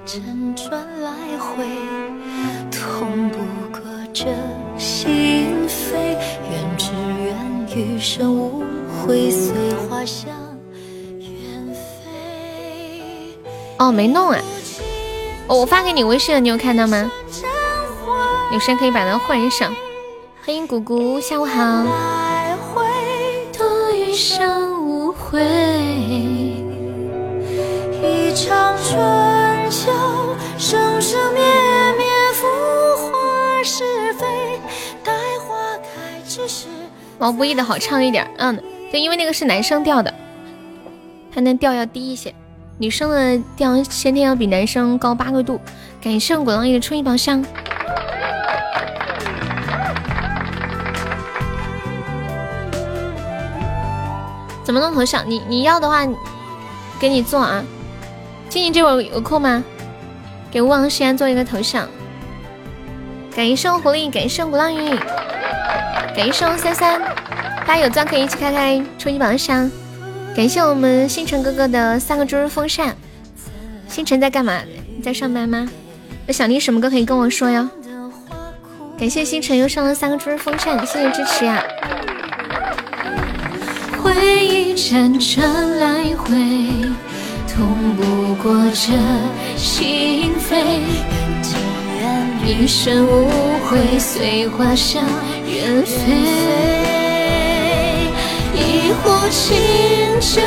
[13.78, 14.38] 哦，没弄啊！
[15.48, 17.10] 哦，我发给你微信了，你有看到吗？
[18.52, 19.74] 有时间可以把它换上。
[20.44, 21.84] 欢迎姑姑，下午好。
[37.18, 40.12] 毛不易的好唱一点，嗯，对，因为那个是男生调的，
[41.32, 42.34] 他那调要低一些，
[42.76, 45.58] 女生的调先天要比男生高八个度。
[46.02, 47.42] 感谢我果浪屿的初一宝箱。
[54.64, 55.22] 怎么弄头像？
[55.28, 56.04] 你你要的话，
[56.98, 57.62] 给你做啊。
[58.48, 59.62] 静静这会有空吗？
[60.50, 61.88] 给吴王西安做一个头像。
[63.34, 64.96] 感谢狐狸，感谢鼓浪屿，
[66.16, 67.00] 感谢三三，
[67.66, 69.70] 大家有钻可以一起开开初级榜上。
[70.36, 72.96] 感谢我们星辰哥哥的三个猪日风扇。
[73.88, 74.62] 星辰在干嘛？
[74.96, 75.68] 你在上班吗？
[76.26, 77.68] 那想听什么歌可以跟我说哟。
[78.96, 81.62] 感谢星辰又上了三个猪日风扇，谢谢支持呀。
[84.04, 84.12] 回
[84.46, 86.36] 忆辗转来回，
[87.48, 88.92] 痛不过这
[89.56, 90.52] 心扉。
[92.46, 93.30] 一生无
[93.64, 95.02] 悔，随花香
[95.46, 96.12] 远飞。
[98.52, 99.56] 一壶清
[100.20, 100.42] 酒，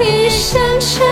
[0.00, 1.04] 一身尘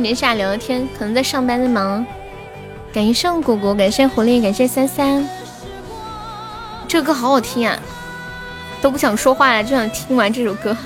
[0.00, 2.04] 年下聊聊天，可能在上班在忙。
[2.92, 5.28] 感谢圣果果，感谢狐狸，感谢三三。
[6.88, 7.78] 这歌好好听啊，
[8.82, 10.76] 都不想说话了，就想听完这首歌。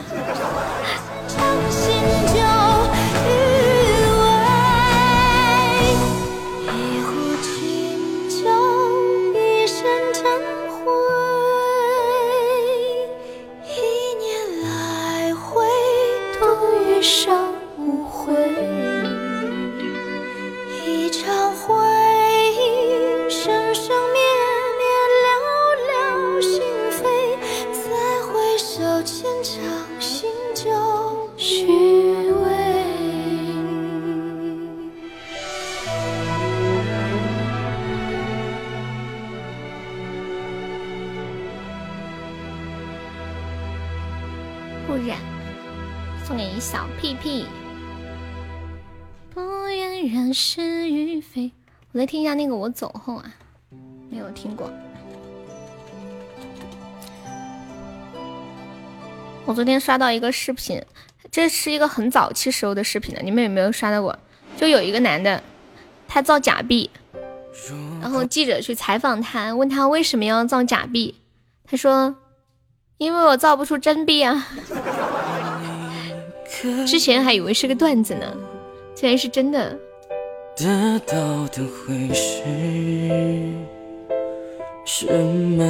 [52.24, 53.24] 一下那个我走后啊，
[54.08, 54.72] 没有听过。
[59.44, 60.82] 我昨天刷到一个视频，
[61.30, 64.18] 这是一个很早期时候的视频了，你们有没有刷到过？
[64.56, 65.42] 就有一个男的，
[66.08, 66.90] 他造假币，
[68.00, 71.16] 然后记者去采访他，问他为什么要造假币，
[71.66, 72.16] 他说
[72.96, 74.48] ：“因为我造不出真币啊。
[76.88, 78.34] ”之前还以为是个段子呢，
[78.94, 79.78] 竟然是真的。
[80.56, 81.16] 得到
[81.48, 82.44] 的会是
[84.84, 85.64] 什么？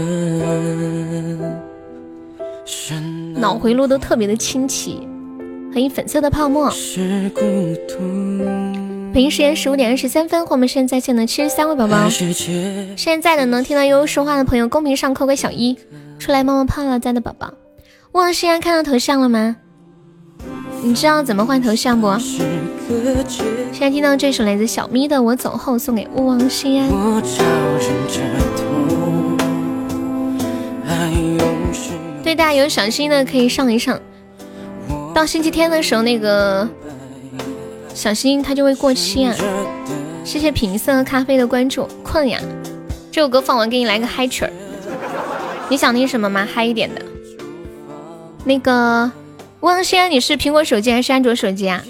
[3.35, 5.09] 脑回路都特别的清奇。
[5.73, 6.69] 欢迎粉色的泡沫。
[9.15, 12.06] 北京时间十五点二十三分，我们现在线的七十三位宝宝。
[12.94, 15.78] 现在的能听到悠悠说话的朋友，公屏上扣个小一，
[16.19, 17.55] 出来冒冒泡了，在的宝宝。
[18.12, 19.56] 忘了西安看到头像了吗？
[20.85, 22.15] 你知道怎么换头像不？
[22.19, 26.90] 现在听到这首来自小咪的《我走后》，送给勿忘心安。
[32.23, 33.98] 对，大家有小心的可以上一上。
[35.15, 36.69] 到星期天的时候，那个
[37.94, 39.35] 小心它就会过期啊。
[40.23, 42.39] 谢谢品色咖啡的关注，困呀。
[43.11, 44.52] 这首歌放完，给你来个嗨曲儿。
[45.70, 46.47] 你想听什么吗？
[46.47, 47.01] 嗨一点的。
[48.44, 49.11] 那个
[49.65, 51.82] 勿忘西安，你是苹果手机还是安卓手机啊？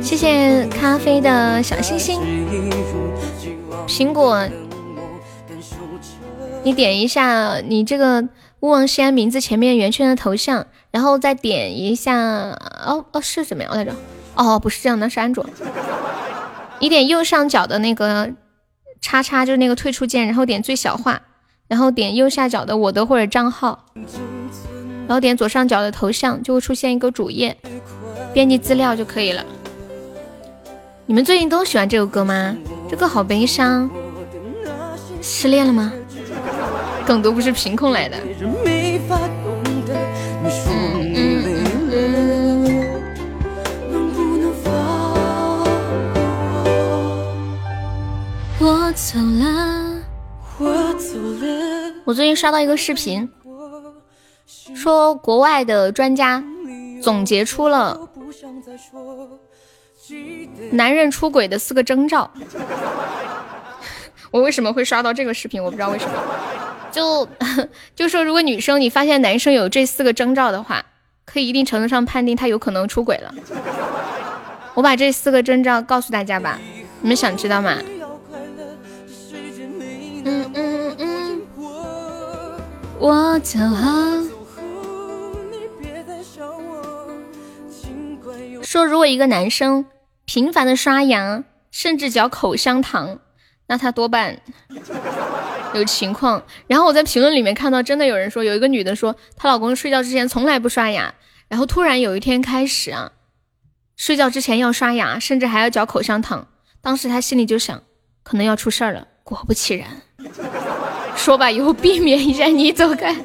[0.00, 2.18] 谢谢咖啡的小星星。
[3.86, 4.48] 苹果，
[6.62, 8.26] 你点一下你这个
[8.60, 12.16] 勿忘西安名字前面圆圈的头像，然后再点一下。
[12.16, 13.94] 哦哦，是怎么样来着？
[14.34, 15.44] 哦，不是这样，那是安卓。
[16.78, 18.32] 你点右上角的那个
[19.02, 21.20] 叉叉，就是那个退出键，然后点最小化，
[21.68, 23.84] 然后点右下角的我的或者账号。
[25.08, 27.56] 然后点左上角的头像，就会出现一个主页，
[28.34, 29.44] 编辑资料就可以了。
[31.06, 32.56] 你们最近都喜欢这首歌吗？
[32.90, 33.88] 这歌好悲伤，
[35.22, 35.92] 失恋了吗？
[37.06, 38.16] 梗都不是凭空来的。
[48.58, 50.02] 我走了，
[50.58, 51.92] 我走了。
[52.04, 53.28] 我最近刷到一个视频。
[54.74, 56.42] 说国外的专家
[57.02, 58.08] 总结出了
[60.72, 62.30] 男人出轨的四个征兆。
[64.30, 65.62] 我为什么会刷到这个视频？
[65.62, 66.12] 我不知道为什么。
[66.90, 67.28] 就
[67.94, 70.84] 就说如果女生你发现男生有这四个征兆的话，
[71.24, 73.34] 可以一定程度上判定他有可能出轨了。
[74.74, 76.58] 我把这四个征兆告诉大家吧，
[77.00, 77.78] 你们想知道吗？
[80.24, 81.42] 嗯嗯嗯，
[82.98, 84.35] 我走后。
[88.76, 89.86] 说，如果一个男生
[90.26, 93.20] 频繁的刷牙，甚至嚼口香糖，
[93.68, 94.38] 那他多半
[95.72, 96.42] 有情况。
[96.66, 101.14] 然后我在评论里面看到，真的有人说，有一个女的说，她老公睡觉之前从来不刷牙，
[101.48, 103.12] 然后突然有一天开始啊，
[103.96, 106.46] 睡觉之前要刷牙，甚至还要嚼口香糖。
[106.82, 107.82] 当时她心里就想，
[108.22, 109.08] 可能要出事儿了。
[109.24, 109.88] 果不其然，
[111.16, 113.16] 说吧，以后避免一下，你走开。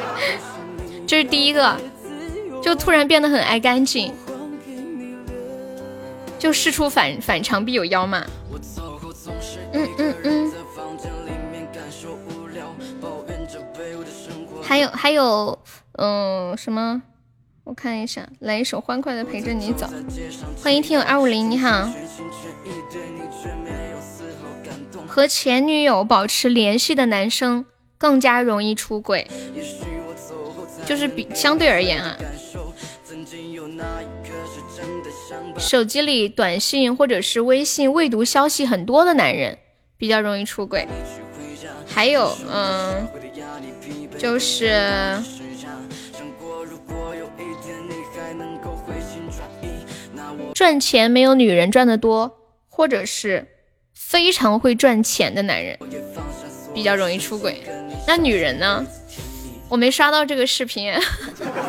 [1.08, 1.80] 这是第一个，
[2.62, 4.12] 就突然变得很爱干净。
[6.38, 8.24] 就事出反反常必有妖嘛。
[9.72, 10.52] 嗯嗯嗯。
[14.62, 15.58] 还有还有，
[15.92, 17.02] 嗯，什么？
[17.64, 19.88] 我看一下，来一首欢快的陪着你走。
[20.62, 21.90] 欢迎听友二五零，你好。
[25.06, 27.64] 和前女友保持联系的男生
[27.96, 29.26] 更加容易出轨，
[30.84, 32.16] 就是比相对而言啊。
[35.58, 39.58] 手机里短信或者是微信未读消息很多的男人
[39.96, 40.86] 比较容易出轨，
[41.86, 43.08] 还有，嗯，
[44.18, 45.18] 就是
[50.54, 52.38] 赚钱没有女人赚的多，
[52.68, 53.46] 或者是
[53.94, 55.78] 非常会赚钱的男人
[56.74, 57.62] 比较容易出轨。
[58.06, 58.86] 那女人呢？
[59.68, 60.92] 我没刷到这个视频。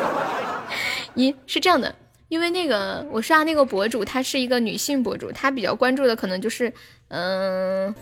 [1.16, 1.94] 咦，是这样的。
[2.28, 6.72] 因为那个我刷那个博主，她是一个女性博主，她比较关注的可能就是，
[7.08, 7.94] 嗯，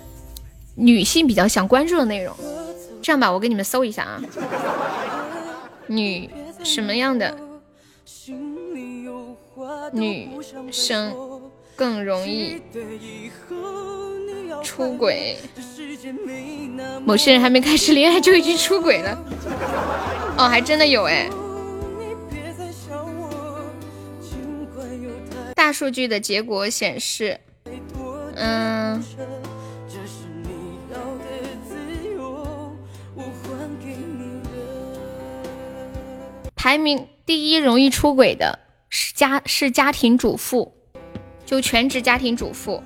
[0.75, 2.37] 女性比较想关注的内容。
[3.03, 4.21] 这样吧，我给你们搜一下啊，
[5.87, 6.29] 女
[6.65, 7.39] 什么样的
[9.93, 10.29] 女
[10.73, 11.15] 生
[11.77, 12.61] 更容易
[14.65, 15.37] 出轨？
[17.05, 19.17] 某些人还没开始恋爱就已经出轨了，
[20.37, 21.31] 哦，还真的有哎。
[25.57, 27.41] 大数据的结果显示，
[28.35, 29.03] 嗯，
[36.55, 38.59] 排名第一容易出轨的
[38.91, 40.75] 是家是家庭主妇，
[41.47, 42.83] 就全职家庭主妇。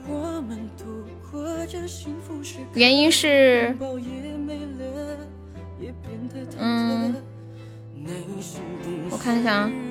[2.74, 3.76] 原因是，
[6.56, 7.16] 嗯，
[9.10, 9.72] 我看一下啊。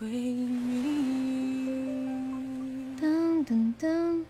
[0.00, 0.06] 噔
[3.46, 4.24] 噔噔。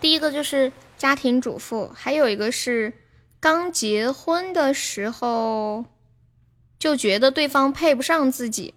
[0.00, 2.92] 第一个就是家庭主妇，还有一个是
[3.40, 5.84] 刚结婚的时候
[6.78, 8.74] 就觉得对方配不上自己，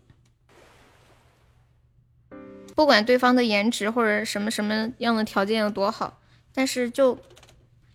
[2.75, 6.19] 不管对方的颜值或者什么什么样的条件有多好，
[6.53, 7.17] 但是就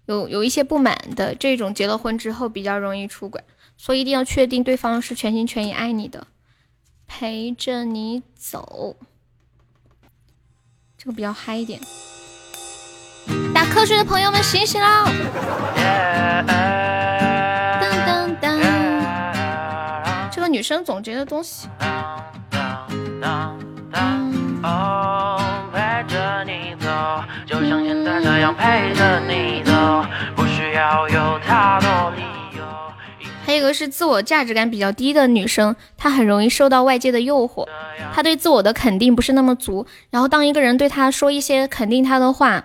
[0.06, 3.43] 有有一些不满的这种，结了婚之后比较容易出轨，
[3.76, 6.26] 所以一定要确定对方是全心全意爱你的。
[7.06, 8.96] 陪着你走，
[10.96, 11.78] 这个比较嗨一点。
[13.55, 15.05] 打瞌睡的朋友们醒醒啦！
[17.80, 18.59] 当当当，
[20.30, 21.68] 这个女生总结的东西。
[25.72, 26.88] 陪着你走，
[27.46, 32.22] 就像现在这样陪着你走，不需要有太多理。
[33.46, 37.68] 还有一个是自我价值感比较低的女生，她很容易受到外界的诱惑，
[38.12, 39.86] 她对自我的肯定不是那么足。
[40.08, 42.64] 然后当一个人对她说一些肯定她的话，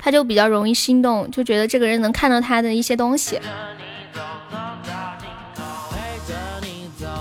[0.00, 3.40] 她就比较容易心动，就觉得这个人能看到她的一些东西。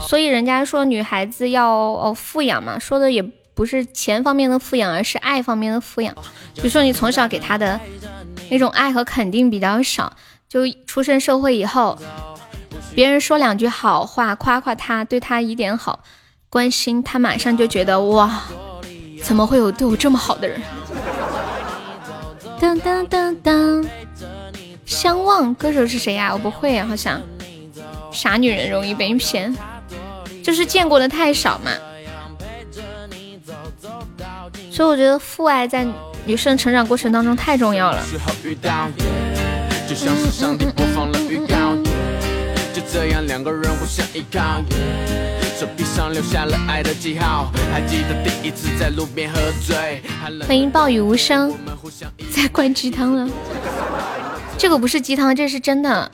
[0.08, 3.24] 所以人家说女孩子要哦富养嘛，说的也
[3.56, 6.14] 不是钱方面的富养，而是爱方面的富养。
[6.54, 7.80] 比如说你从小给她的
[8.52, 10.14] 那种爱和肯定比较少，
[10.48, 11.98] 就出身社会以后。
[13.00, 16.02] 别人说两句好话，夸夸他，对他一点好，
[16.50, 18.42] 关心他，马上就觉得哇，
[19.24, 20.62] 怎么会有对我这么好的人？
[22.60, 23.86] 当当当当，
[24.86, 26.34] 相望歌手是谁呀？
[26.34, 27.22] 我不会啊，好像
[28.12, 29.56] 傻女人容易被骗，
[30.44, 31.72] 就是见过的太少嘛。
[34.70, 35.88] 所以我觉得父爱在
[36.26, 38.04] 女生成长过程当中太重要了。
[42.92, 44.64] 这样两个人互相依靠，
[45.56, 47.52] 手臂上留下了爱的记号。
[47.72, 50.02] 还记得第一次在路边喝醉。
[50.48, 51.54] 欢迎暴雨无声，
[52.32, 53.30] 在灌鸡汤了。
[54.58, 56.12] 这个不是鸡汤，这是真的。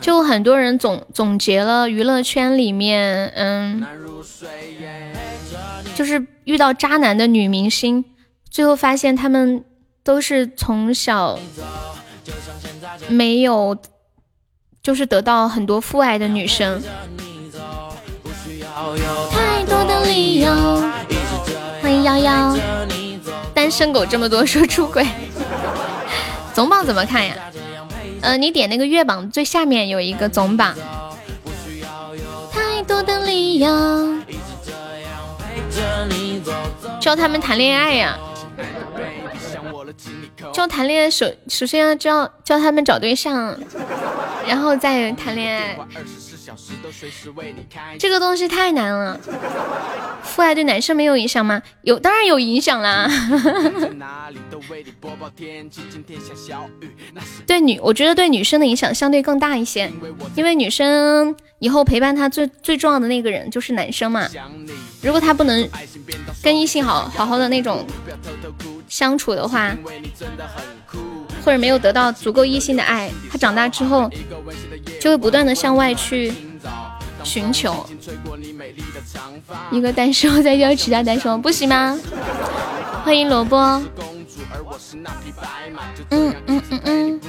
[0.00, 3.84] 就很多人总总结了娱乐圈里面，嗯，
[5.94, 8.02] 就是遇到渣男的女明星，
[8.50, 9.62] 最后发现他们
[10.02, 11.38] 都是从小
[13.08, 13.76] 没有。
[14.82, 16.82] 就是得到很多父爱的女生。
[19.30, 20.50] 太多的理由。
[21.80, 22.56] 欢迎幺幺。
[23.54, 25.06] 单身狗这么多说出轨。
[26.52, 27.34] 总榜怎么看呀？
[28.22, 30.74] 呃，你点那个月榜最下面有一个总榜。
[32.50, 34.16] 太多的理由。
[37.00, 38.18] 教他们谈恋爱呀。
[40.52, 43.56] 教谈恋爱首首先要教教他们找对象。
[44.46, 45.78] 然后再谈恋爱，
[47.98, 49.18] 这个东西太难了。
[50.22, 51.60] 父爱对男生没有影响吗？
[51.82, 53.08] 有，当然有影响啦。
[57.46, 59.90] 对女，我觉得对女生的影响相对更大一些，
[60.36, 64.26] 因为女生以后陪伴她最最重要的那个人就是男生嘛。
[65.02, 65.68] 如果她不能
[66.42, 67.84] 跟异性好好好的那种
[68.88, 69.76] 相处的话。
[71.44, 74.10] 或者没有得到足够异性的爱，他长大之后
[75.00, 76.32] 就会不断的向外去
[77.24, 77.84] 寻求。
[79.70, 81.98] 一个单身在要其他单身不行吗？
[83.04, 83.56] 欢迎萝卜。
[86.10, 87.20] 嗯嗯嗯嗯。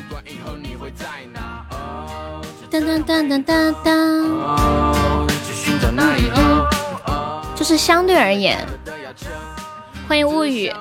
[2.70, 5.28] 当当当当当当。
[7.56, 8.58] 就是相对而言。
[10.08, 10.72] 欢迎物语。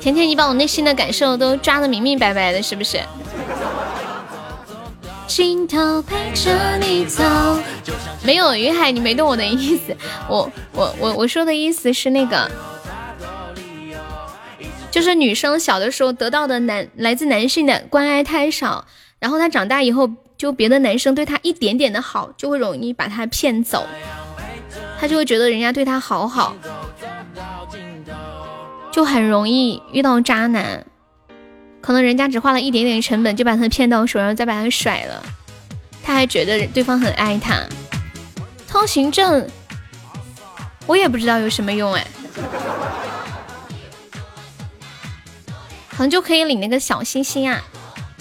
[0.00, 3.00] 甜甜，你把我内心的感受都抓得明明白白的，是不是？
[5.26, 7.24] 镜头陪着你走。
[8.22, 9.96] 没有云海，你没懂我的意思。
[10.28, 12.50] 我我我我说的意思是那个，
[14.90, 18.86] 就是女生小的时候得到的男来自男性的关爱太少，
[19.18, 20.10] 然后她长大以后。
[20.38, 23.86] 就别的男生对她一点点的好，就会容易把她骗走，
[25.00, 26.54] 她就会觉得人家对她好好，
[28.92, 30.84] 就很容易遇到渣男。
[31.80, 35.22] 可能人家只花了一点点成本就把她骗到手，然后再把她甩了，
[36.02, 37.62] 她还觉得对方很爱她。
[38.68, 39.48] 通行证，
[40.86, 42.06] 我也不知道有什么用哎，
[45.88, 47.62] 好像就可以领那个小星星啊。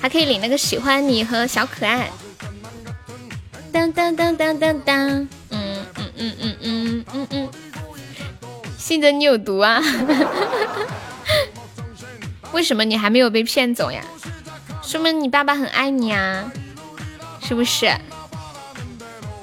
[0.01, 2.09] 还可以领那个喜欢你和小可爱，
[3.71, 5.09] 当当当当当当，
[5.49, 7.49] 嗯嗯嗯嗯嗯嗯嗯，
[8.77, 9.81] 信着你有毒啊！
[12.53, 14.01] 为什么你还没有被骗走呀？
[14.83, 16.51] 说明你爸爸很爱你啊！
[17.41, 17.91] 是不是？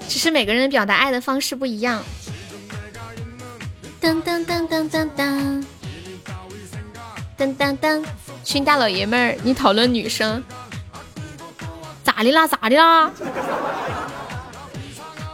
[0.08, 2.02] 只是每个人表达爱的方式不一样。
[4.00, 5.64] 噔噔噔噔噔噔，
[7.38, 8.04] 噔噔噔，
[8.44, 10.42] 群大老爷们儿，你讨论女生，
[12.02, 12.46] 咋的啦？
[12.46, 13.10] 咋的啦？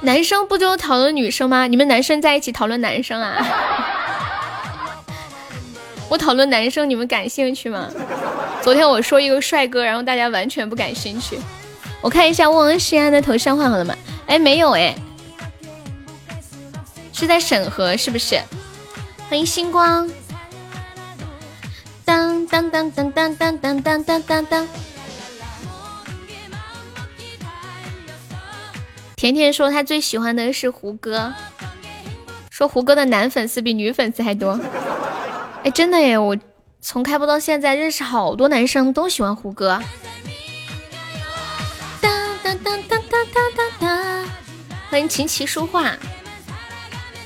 [0.03, 1.67] 男生不就讨论女生吗？
[1.67, 3.37] 你们男生在一起讨论男生啊？
[6.09, 7.89] 我讨论男生，你们感兴趣吗？
[8.63, 11.39] 昨天我说一个帅哥，然后大家完全不感兴趣。
[12.01, 13.95] 我看一下汪西安的头像换好了吗？
[14.27, 14.95] 哎，没有哎，
[17.13, 18.41] 是在审核是不是？
[19.29, 20.09] 欢迎星光。
[22.49, 24.69] 当当当当当当当当当当。
[29.17, 31.35] 甜甜说她最喜欢的是胡歌，
[32.51, 34.59] 说胡歌的男粉丝比女粉丝还多。
[35.65, 36.17] 哎，真的耶！
[36.17, 36.37] 我
[36.81, 39.83] 从开播到现在认识好多男生都喜欢胡歌。
[42.01, 42.11] 当
[42.45, 43.27] 当当当当
[43.57, 44.29] 当当！
[44.89, 45.91] 欢迎琴棋书画。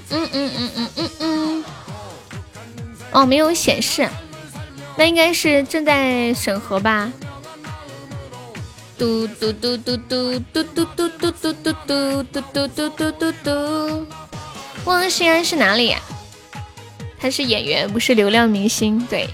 [0.08, 1.64] 嗯嗯嗯嗯嗯嗯。
[3.12, 4.08] 哦，没有显示，
[4.96, 7.10] 那应该是正在审核吧。
[8.98, 14.06] 嘟嘟嘟嘟嘟嘟嘟嘟嘟嘟嘟嘟嘟嘟嘟嘟嘟嘟。
[14.84, 15.96] 汪西安是哪里？
[17.18, 19.04] 他是演员，不是流量明星。
[19.06, 19.28] 对。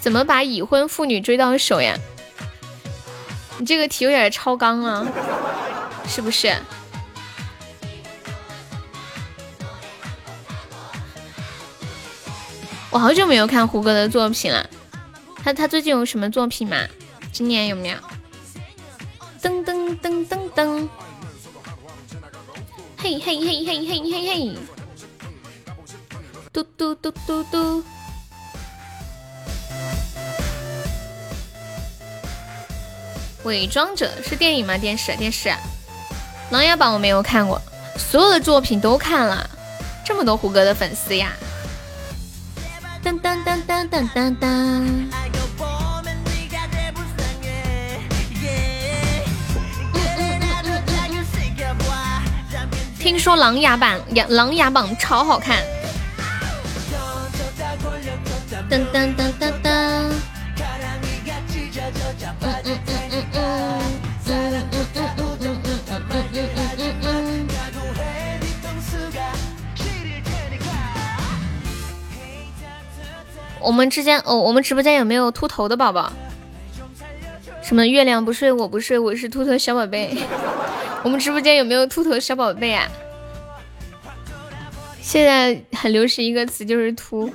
[0.00, 1.96] 怎么把已婚妇女追到手呀？
[3.58, 5.06] 你这个题有点超纲啊，
[6.08, 6.52] 是不是？
[12.92, 14.68] 我好久没有看胡歌的作品了。
[15.42, 16.76] 他他最近有什么作品吗？
[17.32, 17.96] 今年有没有？
[19.40, 20.88] 噔噔噔噔噔，
[22.98, 24.56] 嘿嘿嘿嘿嘿嘿嘿，
[26.52, 27.82] 嘟嘟嘟嘟嘟。
[33.44, 34.76] 伪装者是电影吗？
[34.76, 35.48] 电视电视。
[36.50, 37.58] 琅琊榜我没有看过，
[37.96, 39.48] 所有的作品都看了。
[40.04, 41.32] 这么多胡歌的粉丝呀！
[43.02, 45.10] 噔噔噔噔噔噔噔。
[53.00, 55.64] 听说《琅琊榜》《琅琊榜》超好看。
[58.70, 59.72] 噔噔噔噔噔。
[62.44, 63.42] 嗯嗯嗯嗯
[64.26, 64.86] 嗯嗯
[65.40, 65.58] 嗯嗯
[65.90, 66.71] 嗯嗯嗯。
[73.64, 76.12] 我们之间哦，我们直播间有没有秃头的宝宝？
[77.62, 80.16] 什么月亮不睡我不睡，我是秃头小宝贝。
[81.04, 82.88] 我们直播间有没有秃头小宝贝啊？
[85.00, 87.30] 现在很流行一个词，就是秃，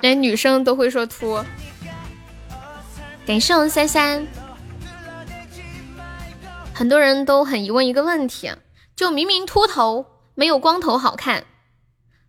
[0.00, 1.42] 连女生都会说秃。
[3.26, 4.26] 感谢我三三，
[6.74, 8.50] 很多人都很疑问一个问题，
[8.96, 11.44] 就明明秃头没有光头好看，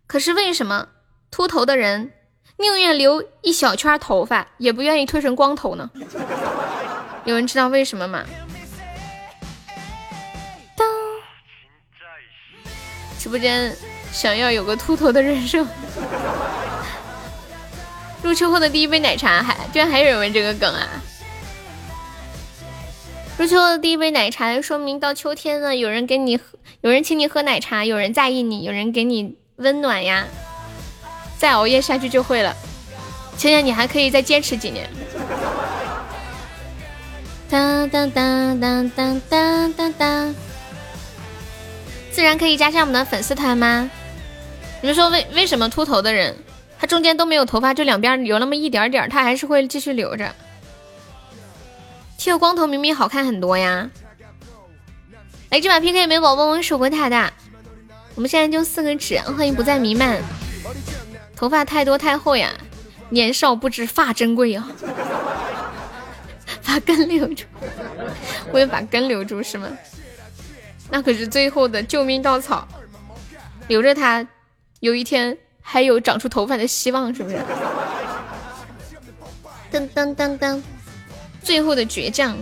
[0.06, 0.88] 可是为什么
[1.30, 2.12] 秃头的人
[2.56, 5.90] 宁愿留一小圈头发，也不愿意推成光头呢？
[7.24, 8.24] 有人知道为什么吗？
[13.18, 13.74] 直播间
[14.12, 15.66] 想要有个秃头的人设。
[18.22, 20.88] 入秋后的第一杯奶茶，还居然还有人问这个梗啊！
[23.38, 26.38] 入秋后的第一杯奶茶，说明到秋天了，有人给你，
[26.82, 30.26] 有人请你喝奶茶，有人在意你，有人给你温暖呀。
[31.44, 32.56] 再熬夜下去就会了，
[33.36, 34.88] 倩倩你还可以再坚持几年。
[37.50, 40.34] 当当当当当当当当。
[42.10, 43.90] 自然可以加上我们的粉丝团吗？
[44.80, 46.34] 你们说为为什么秃头的人，
[46.78, 50.34] 他中间都没有头发，就两边留那么一点点，他还是会继续留着。
[52.16, 53.90] 剃个光头明明好看很多呀！
[55.50, 57.30] 来这把 PK 没有宝宝们守过塔的？
[58.14, 60.22] 我们现在就四个纸，欢迎不再弥漫。
[61.36, 62.52] 头发太多太厚呀，
[63.10, 64.68] 年少不知发珍贵啊！
[66.66, 67.44] 把根留住，
[68.52, 69.68] 我也把根留住是吗？
[70.90, 72.66] 那可是最后的救命稻草，
[73.68, 74.26] 留着它，
[74.80, 77.36] 有一天还有长出头发的希望，是不是？
[79.72, 80.62] 噔噔噔噔，
[81.42, 82.36] 最后的倔强。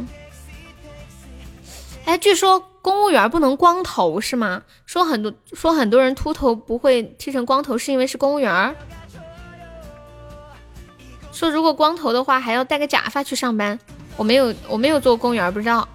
[2.04, 4.62] 哎，据说公务员不能光头是吗？
[4.84, 8.74] 说很多说很多人秃头不会剃成光头，是因为是公务员。
[11.32, 13.78] 说如果光头的话，还要戴个假发去上班。
[14.16, 15.88] 我没有我没有做公务员，不知道。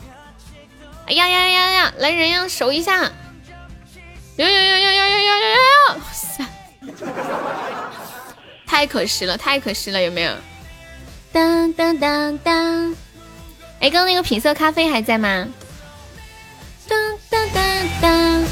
[1.05, 1.93] 哎呀呀呀呀！
[1.97, 3.03] 来人呀，守一下！
[3.03, 3.11] 呀
[4.37, 5.47] 呀呀呀呀呀呀呀
[5.89, 5.97] 呀！
[6.11, 6.45] 塞，
[8.65, 10.31] 太可惜了，太可惜了，有没有？
[11.31, 12.95] 当当当当
[13.79, 15.47] 哎，刚刚那个品色咖啡还在吗？
[16.87, 16.95] 哒
[17.29, 17.61] 哒哒
[18.01, 18.43] 哒。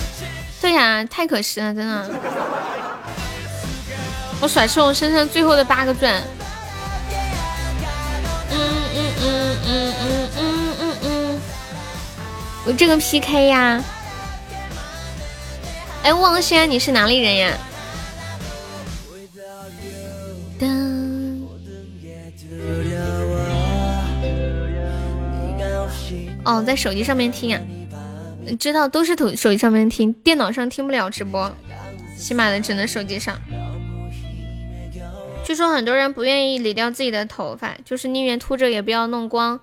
[0.61, 2.09] 对呀，太可惜了，真的。
[4.41, 6.21] 我甩出我身上最后的八个钻。
[8.51, 8.57] 嗯
[8.95, 11.41] 嗯嗯嗯嗯嗯嗯嗯。
[12.65, 13.83] 我这个 PK 呀。
[16.03, 17.57] 哎，望轩，你是哪里人呀？
[26.43, 27.59] 哦，在手机上面听呀，
[28.59, 31.51] 知道都是手手机上面听，电脑上听不了直播，
[32.17, 33.39] 起码的只能手机上。
[35.43, 39.59] 据说很多人不愿意理掉自己的头发，就是宁愿秃着也不要弄光，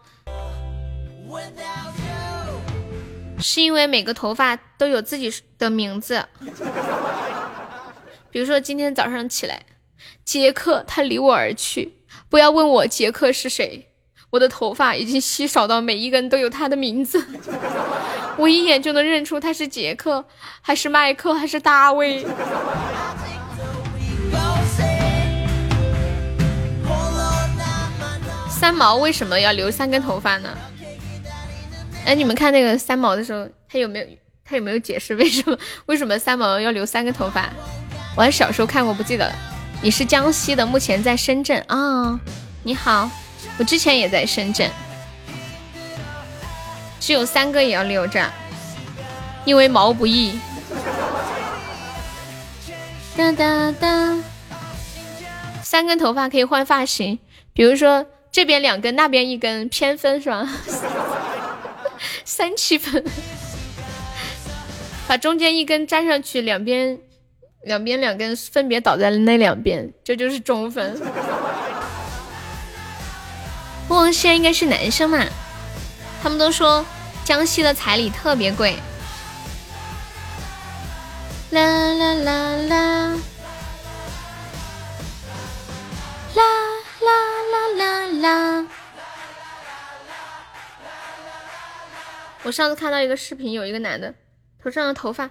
[3.40, 6.24] 是因为每个头发都有自己的名字。
[8.30, 9.62] 比如说今天早上起来，
[10.24, 11.94] 杰克他离我而去，
[12.28, 13.88] 不要问我杰克是谁。
[14.30, 17.22] 我的头发已经稀少到每一根都有他的名字，
[18.36, 20.24] 我一眼就能认出他是杰克，
[20.60, 22.26] 还是麦克，还是大卫。
[28.48, 30.48] 三毛为什么要留三根头发呢？
[32.04, 34.06] 哎，你们看那个三毛的时候，他有没有
[34.44, 37.50] 他有没有解释为什么为什么三毛要留三根头发？
[38.16, 39.34] 我还小时候看过，不记得了。
[39.82, 42.18] 你是江西的，目前在深圳啊？
[42.62, 43.10] 你好。
[43.58, 44.70] 我之前也在深圳，
[47.02, 48.30] 只有三个也要留着，
[49.44, 50.38] 因为毛不易。
[53.16, 54.16] 哒哒哒，
[55.64, 57.18] 三根头发可以换发型，
[57.52, 60.48] 比如说这边两根，那边一根，偏分是吧？
[62.24, 63.04] 三七分，
[65.08, 66.96] 把中间一根粘上去，两边
[67.64, 71.02] 两边两根分别倒在那两边，这就是中分。
[73.88, 75.26] 王仙应该是男生嘛？
[76.22, 76.86] 他们都说
[77.24, 78.76] 江西的彩礼特别贵。
[81.50, 83.18] 啦啦啦啦，
[86.34, 86.42] 啦
[87.00, 87.12] 啦
[87.50, 88.66] 啦啦啦。
[92.44, 94.14] 我上次看到一个视频，有一个男的
[94.62, 95.24] 头上的头发，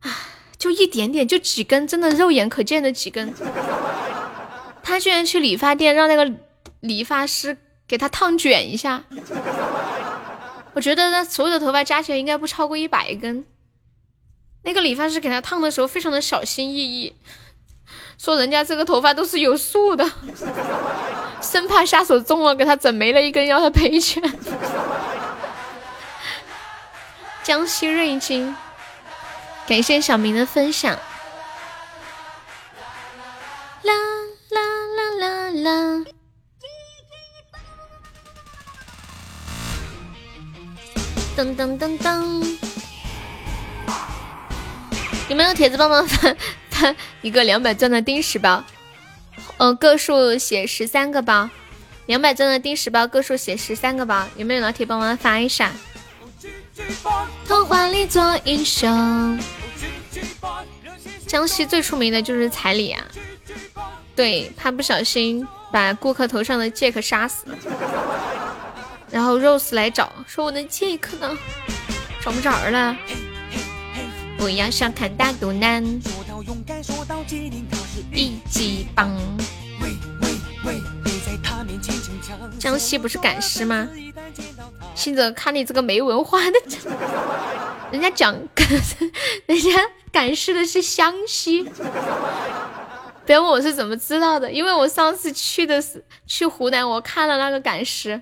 [0.00, 0.10] 啊，
[0.58, 3.32] 就一点点，就几根，真的肉眼可见的几根。
[4.82, 6.32] 他居然去理发店让那个。
[6.80, 7.58] 理发师
[7.88, 9.02] 给他烫卷一下，
[10.74, 13.46] 我觉得他所有的头发加起来应该不超过一百根。
[14.62, 17.16] 那个理发师给他烫的时候非常的小心翼翼，
[18.18, 20.04] 说人家这个头发都是有数的，
[21.40, 24.22] 生怕下手重了给他整没了一根要他赔钱。
[27.42, 28.54] 江西瑞金，
[29.66, 30.92] 感谢小明的分享。
[33.82, 33.94] 啦
[34.50, 34.60] 啦
[34.96, 36.17] 啦啦啦。
[41.38, 42.44] 噔噔噔噔！
[45.28, 46.34] 有没有铁子帮忙发
[46.68, 48.64] 发一个两百钻的丁石包？
[49.58, 51.48] 呃，个数写十三个包，
[52.06, 55.70] 两百钻的丁石包个数写十三个包，有没有老铁帮忙发一下？
[57.46, 59.38] 童话里做英雄。
[61.24, 63.04] 江西最出名的就是彩礼啊，
[64.16, 67.57] 对，怕不小心把顾客头上的杰克杀死了。
[69.10, 71.36] 然后 Rose 来找，说我的杰克呢？
[72.22, 72.96] 找不着了。
[74.36, 75.84] 不要小看大肚腩，
[78.12, 79.16] 一级棒。
[82.58, 83.88] 江西不是赶尸吗？
[84.94, 86.60] 信泽看你这个没文化的，
[87.90, 88.36] 人家讲，
[89.46, 89.70] 人家
[90.12, 91.68] 赶尸的是湘西。
[93.24, 98.20] 别问我是怎么知道的，因为我上次去的是去湖南，我看了那个赶尸。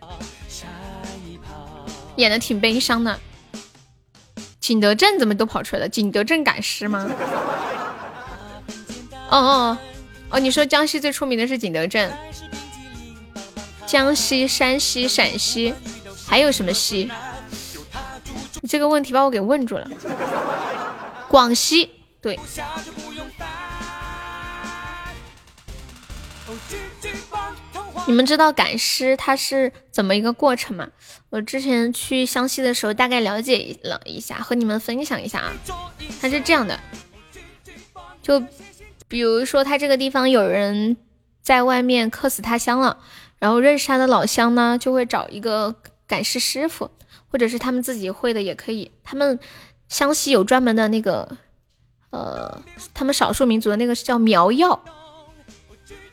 [2.17, 3.19] 演的挺悲伤的，
[4.61, 5.89] 景德镇怎么都跑出来了？
[5.89, 7.09] 景德镇赶尸吗？
[9.29, 9.79] 哦哦
[10.31, 10.39] 哦！
[10.39, 12.13] 你说江西最出名的是景德镇，
[13.87, 15.75] 江西、山西、陕西，
[16.27, 17.11] 还有什么西？
[18.61, 19.89] 你这个问题把我给问住了。
[21.29, 21.91] 广西，
[22.21, 22.39] 对。
[28.07, 30.89] 你们知道赶尸它是怎么一个过程吗？
[31.31, 35.53] 我之前去湘西的时候大概了解了一下，和你们分享一下啊。
[36.21, 36.79] 它是这样的，
[38.23, 38.43] 就
[39.09, 40.97] 比如说他这个地方有人
[41.43, 42.99] 在外面客死他乡了，
[43.39, 45.75] 然后认识他的老乡呢，就会找一个
[46.07, 46.91] 赶尸师傅，
[47.29, 48.93] 或者是他们自己会的也可以。
[49.03, 49.39] 他们
[49.89, 51.37] 湘西有专门的那个，
[52.11, 52.63] 呃，
[52.95, 54.81] 他们少数民族的那个是叫苗药。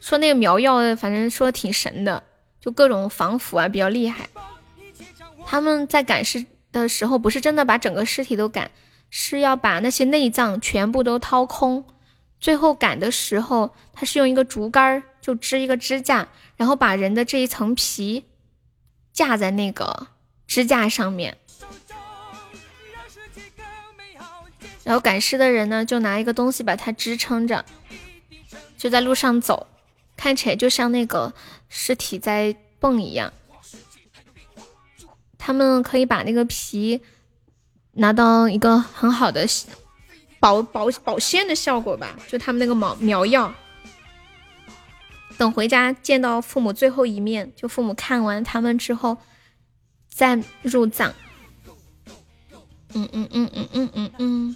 [0.03, 2.21] 说那个苗药，反正说挺神的，
[2.59, 4.27] 就各种防腐啊比较厉害。
[5.45, 8.69] 他们在赶尸的时候，不是真的把整个尸体都赶，
[9.09, 11.85] 是要把那些内脏全部都掏空。
[12.37, 16.27] 最后赶的时候，他是用一个竹竿就支一个支架，
[16.57, 18.25] 然后把人的这一层皮
[19.13, 20.07] 架在那个
[20.45, 21.37] 支架上面。
[24.83, 27.63] 然后赶尸的人呢，就拿一个东西把它支撑着，
[28.77, 29.67] 就在路上走，
[30.23, 31.33] 看起来就像那个
[31.67, 33.33] 尸体在蹦一样。
[35.37, 37.01] 他们可以把那个皮
[37.95, 39.45] 拿到一个很好的
[40.39, 43.53] 保保保鲜的效果吧，就他们那个苗苗药。
[45.37, 49.17] 等回家见到父母最后一面，就父母看完他们之后
[50.07, 51.13] 再入葬。
[52.93, 54.55] 嗯嗯嗯嗯嗯嗯嗯。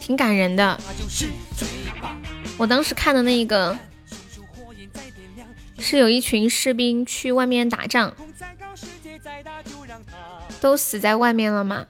[0.00, 0.80] 挺感人的，
[2.56, 3.76] 我当时看的那个
[5.78, 8.14] 是有一群士兵去外面打仗，
[10.60, 11.86] 都死在外面了嘛。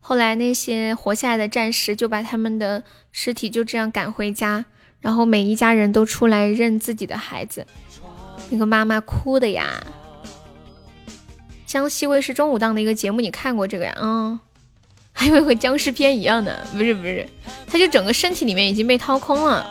[0.00, 4.64] 后来那些活下来的战士就把他们的尸体就这样赶回家，
[5.00, 7.66] 然后每一家人都出来认自己的孩子，
[8.50, 9.82] 那个妈妈哭的呀。
[11.66, 13.94] 江西卫视中午档的一个节目，你看过这个呀？
[14.00, 14.40] 嗯。
[15.12, 17.28] 还以为和僵尸片一样的，不是不是，
[17.66, 19.66] 他就整个身体里面已经被掏空了，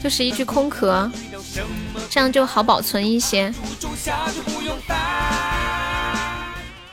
[0.00, 1.10] 就是一具空壳，
[2.08, 3.52] 这样就好保存一些。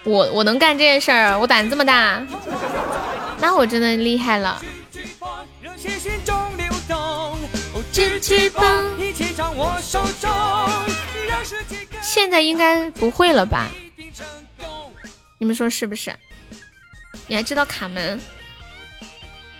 [0.03, 2.21] 我我能干这件事儿，我胆这么大，
[3.39, 4.61] 那我真的厉害了。
[12.01, 13.67] 现在应该不会了吧？
[15.37, 16.15] 你们说是不是？
[17.27, 18.19] 你还知道卡门？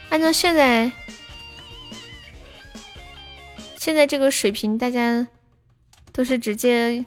[0.10, 0.90] 按照现在
[3.88, 5.28] 现在这个水平，大家
[6.12, 7.06] 都是直接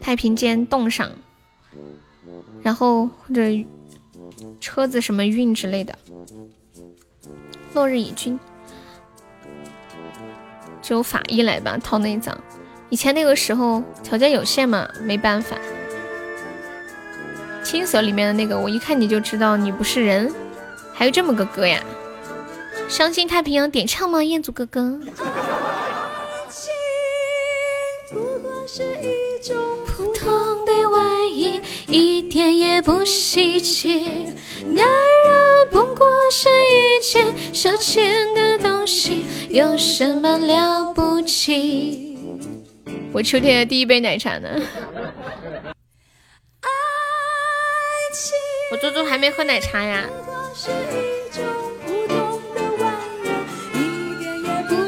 [0.00, 1.10] 太平间冻上，
[2.62, 3.42] 然后或者
[4.60, 5.98] 车子什么运之类的。
[7.74, 8.38] 落日已君，
[10.80, 12.38] 只有法医来吧掏内脏。
[12.88, 15.56] 以前那个时候条件有限嘛，没办法。
[17.64, 20.32] 青蛇里面的那个，我一看你就知道你不是人，
[20.94, 21.82] 还有这么个歌呀？
[22.90, 24.20] 伤心太平洋点唱吗？
[24.24, 24.98] 彦祖哥哥。
[29.86, 31.00] 普通的外
[31.32, 34.34] 衣一点也不稀奇，
[34.64, 42.18] 男人不过是一件消遣的东西，有什么了不起？
[43.12, 44.48] 我秋天的第一杯奶茶呢？
[46.60, 46.68] 爱
[48.12, 48.32] 情
[48.72, 50.04] 我猪猪还没喝奶茶呀。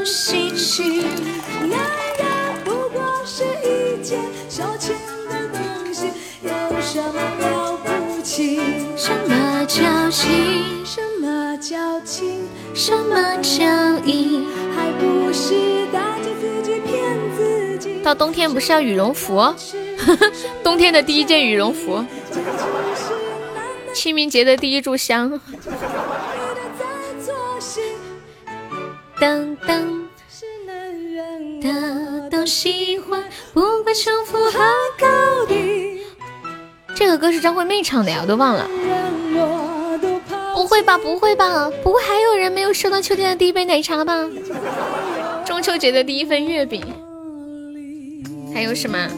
[0.04, 0.34] 什
[9.28, 10.84] 么交情？
[10.84, 12.48] 什么交情？
[12.74, 13.64] 什么交
[14.04, 14.44] 易？
[14.74, 18.00] 还不是打着自己骗自己。
[18.02, 19.54] 到冬天不是要羽绒服？
[20.64, 22.04] 冬天的第一件羽绒服。
[23.94, 25.40] 清明节的第一炷香。
[31.62, 33.22] 的都喜欢，
[33.52, 34.58] 不管胜负和
[34.98, 36.02] 高低。
[36.94, 38.68] 这个歌是张惠妹唱的呀，我都忘了。
[40.54, 44.14] 不会吧，不会吧，不会还有人没有收到秋天的第一杯奶茶吧？
[45.44, 46.84] 中秋节的第一份月饼，
[48.54, 49.08] 还有什么？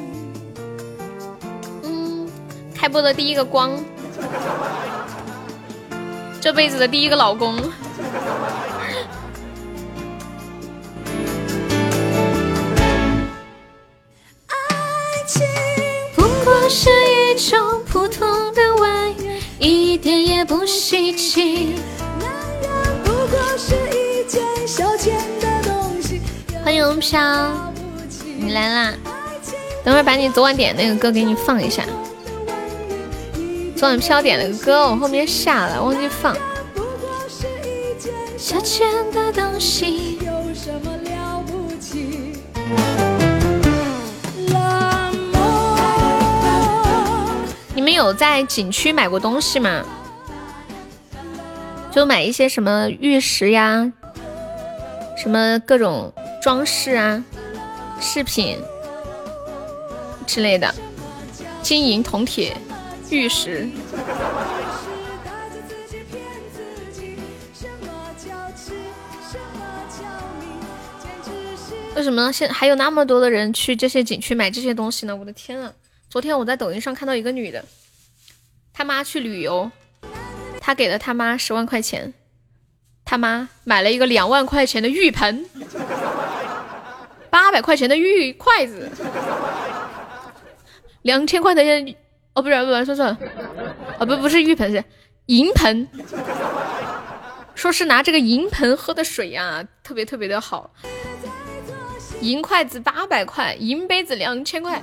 [1.82, 2.28] 嗯，
[2.74, 3.72] 开播的第一个光。
[6.40, 7.56] 这辈子的第一个老公。
[16.14, 19.10] 不过是一种普通的玩
[19.58, 21.74] 意，一点也不稀奇。
[22.20, 22.28] 男
[22.62, 22.70] 人
[23.04, 26.20] 不过是一件消遣的东西。
[26.64, 27.52] 欢迎飘，
[28.36, 28.94] 你来啦！
[29.84, 31.84] 等会儿把你昨晚点那个歌给你放一下。
[33.76, 36.34] 昨晚飘点了个歌，我后面下了，忘记放。
[36.34, 36.40] 你
[47.84, 49.84] 们有在景区买过东西吗？
[51.92, 53.92] 就买一些什么玉石呀，
[55.16, 56.12] 什么各种
[56.42, 57.22] 装饰啊、
[58.00, 58.58] 饰品
[60.26, 60.74] 之类的，
[61.62, 62.56] 金银铜铁。
[63.10, 63.68] 玉石，
[71.94, 75.14] 为什么现还有那么多的人去这些景区买这些东西呢？
[75.14, 75.70] 我的天啊！
[76.14, 77.64] 昨天我在抖音上看到一个女的，
[78.72, 79.68] 他妈去旅游，
[80.60, 82.14] 他给了他妈十万块钱，
[83.04, 85.44] 他妈买了一个两万块钱的浴盆，
[87.30, 88.88] 八百块钱的浴筷子，
[91.02, 91.64] 两千块的
[92.34, 93.18] 哦，不是不是，说错了，
[93.98, 94.84] 啊不不是浴盆是
[95.26, 95.88] 银盆，
[97.56, 100.72] 说是拿这个银盆喝的水呀，特别特别的好。
[102.20, 104.80] 银筷子八百块，银杯子两千块，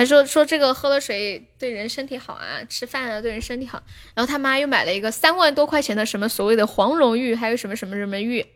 [0.00, 3.82] 还说说这个喝了水对人身体好啊，吃饭啊对人身体好。
[4.14, 8.46] 然后他妈又买了一个三万多块钱的什么所谓的黄龙玉，还有什么什么什么玉。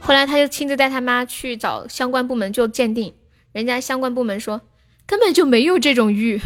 [0.00, 3.14] 后来他就亲自带他妈去找相关部门做鉴定，
[3.52, 4.60] 人家相关部门说
[5.06, 6.40] 根本就没有这种玉，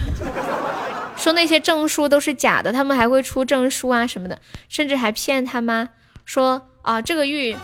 [1.17, 4.39] 说那些证书都是假的，他们还会出证书啊什么的，
[4.69, 5.89] 甚至还骗他妈
[6.27, 7.57] 说啊这个玉。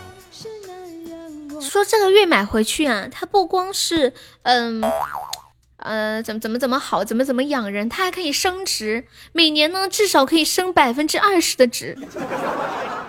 [1.59, 4.13] 说这个玉买回去啊，它不光是
[4.43, 4.79] 嗯
[5.77, 11.97] 呃怎么怎么怎么好，怎么怎么养人，它还可以升值，每年呢至少可以升百分之二十的值。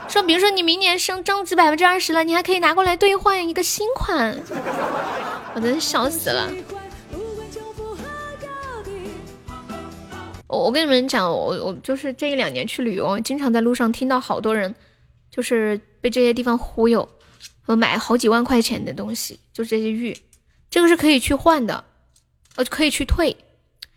[0.08, 4.38] 说比如说你明年升增值百分之二十了，你还可以拿过来兑换一个新款。
[5.54, 6.50] 我真笑死了。
[10.46, 14.74] 我我跟你们讲，我我就是这一两年去旅游，经常在路上听到好多人
[15.30, 17.06] 就是被这些地方忽悠。
[17.66, 20.16] 我买好几万块钱的东西，就这些玉，
[20.70, 21.84] 这个是可以去换的，
[22.58, 23.36] 呃，可以去退。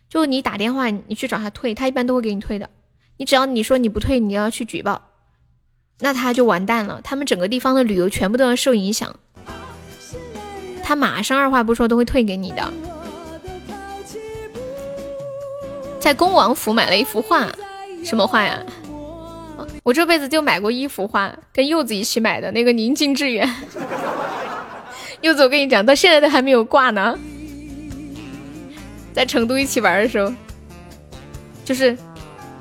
[0.07, 2.69] 就你打电话，你去找他退，他一般都会给你退的。
[3.17, 5.01] 你只要你说你不退，你要去举报，
[5.99, 7.01] 那他就完蛋了。
[7.03, 9.15] 他们整个地方的旅游全部都要受影响。
[10.83, 12.71] 他马上二话不说都会退给你的。
[15.99, 17.47] 在恭王府买了一幅画，
[18.03, 18.63] 什么画呀？
[19.83, 23.49] 我这辈子就买过一幅画，跟柚子一起买的那个宁静致远。
[25.21, 27.17] 柚子，我跟你讲，到现在都还没有挂呢。
[29.13, 30.33] 在成都一起玩的时候，
[31.65, 31.97] 就是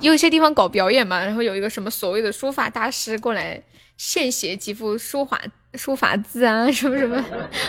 [0.00, 3.62] 有一些地方搞表演嘛，然后有一个什么所谓的书法大师过来
[3.96, 5.40] 现写几幅书法
[5.74, 7.24] 书法字啊，什么什么。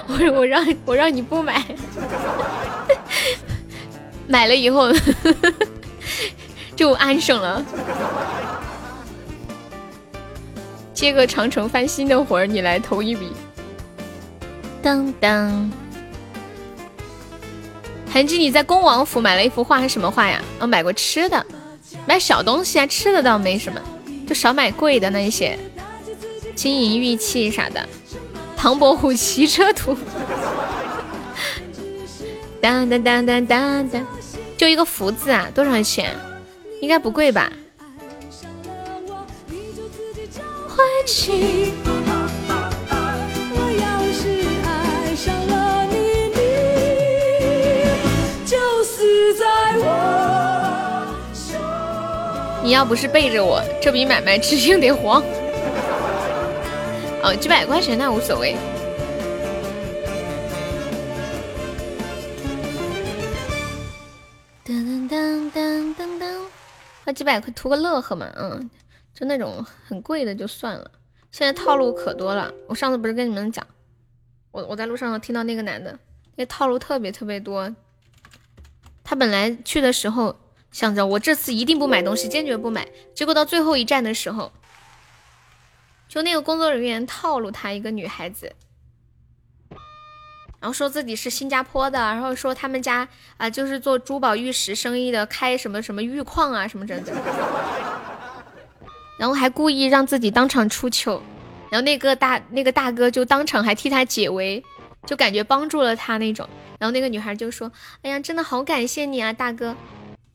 [0.07, 1.63] 我我让我让你不买，
[4.27, 4.91] 买了以后
[6.75, 7.63] 就安生了。
[10.93, 13.31] 接个长城翻新的活儿，你来投一笔。
[14.83, 15.71] 当当，
[18.11, 20.41] 韩记，你在恭王府买了一幅画，是什么画呀？
[20.59, 21.45] 哦，买过吃的，
[22.05, 23.79] 买小东西啊，吃的倒没什么，
[24.27, 25.57] 就少买贵的那一些，
[26.53, 27.87] 金银玉器啥的。
[28.57, 29.97] 唐伯虎骑车图，
[32.61, 34.05] 当 当当当当当，
[34.57, 36.13] 就一个福字啊，多少钱？
[36.81, 37.51] 应该不贵吧？
[52.63, 55.23] 你要不是背着我，这笔买卖指定得黄。
[57.23, 58.55] 哦，几百块钱那无所谓。
[64.65, 66.41] 噔噔噔噔噔，
[67.05, 68.69] 花几百块图个乐呵嘛，嗯。
[69.13, 70.89] 就那种很贵的就算了，
[71.31, 72.51] 现在套路可多了。
[72.67, 73.65] 我上次不是跟你们讲，
[74.51, 75.99] 我我在路上听到那个男的，
[76.35, 77.69] 那套路特别特别多。
[79.11, 80.39] 他本来去的时候
[80.71, 82.87] 想着我这次一定不买东西，坚决不买。
[83.13, 84.53] 结果到最后一站的时候，
[86.07, 88.55] 就那个工作人员套路他一个女孩子，
[90.61, 93.05] 然后说自己是新加坡的，然后说他们家
[93.35, 97.11] 啊就是做珠宝玉石生意的，开什么什么玉矿啊什么之类的。
[99.19, 101.21] 然后还故意让自己当场出糗，
[101.69, 104.63] 然后那个大那个大哥就当场还替他解围，
[105.05, 106.47] 就感觉帮助了他那种。
[106.79, 107.71] 然后那个女孩就说
[108.01, 109.75] ：“哎呀，真的好感谢你啊，大哥！”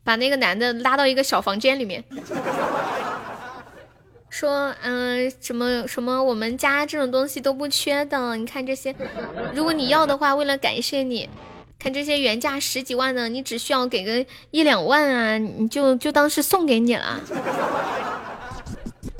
[0.03, 2.01] 把那个男的拉到一个小房间里面，
[4.29, 8.37] 说：“嗯，什么什么，我们家这种东西都不缺的。
[8.37, 8.95] 你看这些，
[9.53, 11.29] 如果你要的话，为了感谢你，
[11.77, 17.19] 看这些原价十几万的，你只需要给个一两万啊，你就就当是送给你了。”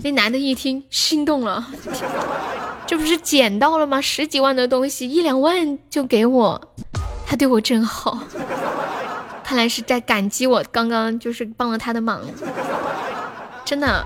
[0.04, 1.68] 那男的一听心动了，
[2.88, 4.00] 这不是捡到了吗？
[4.00, 6.74] 十几万的东西，一两万就给我，
[7.26, 8.18] 他对我真好，
[9.44, 12.22] 看来是在感激我刚刚就是帮了他的忙，
[13.66, 14.06] 真的。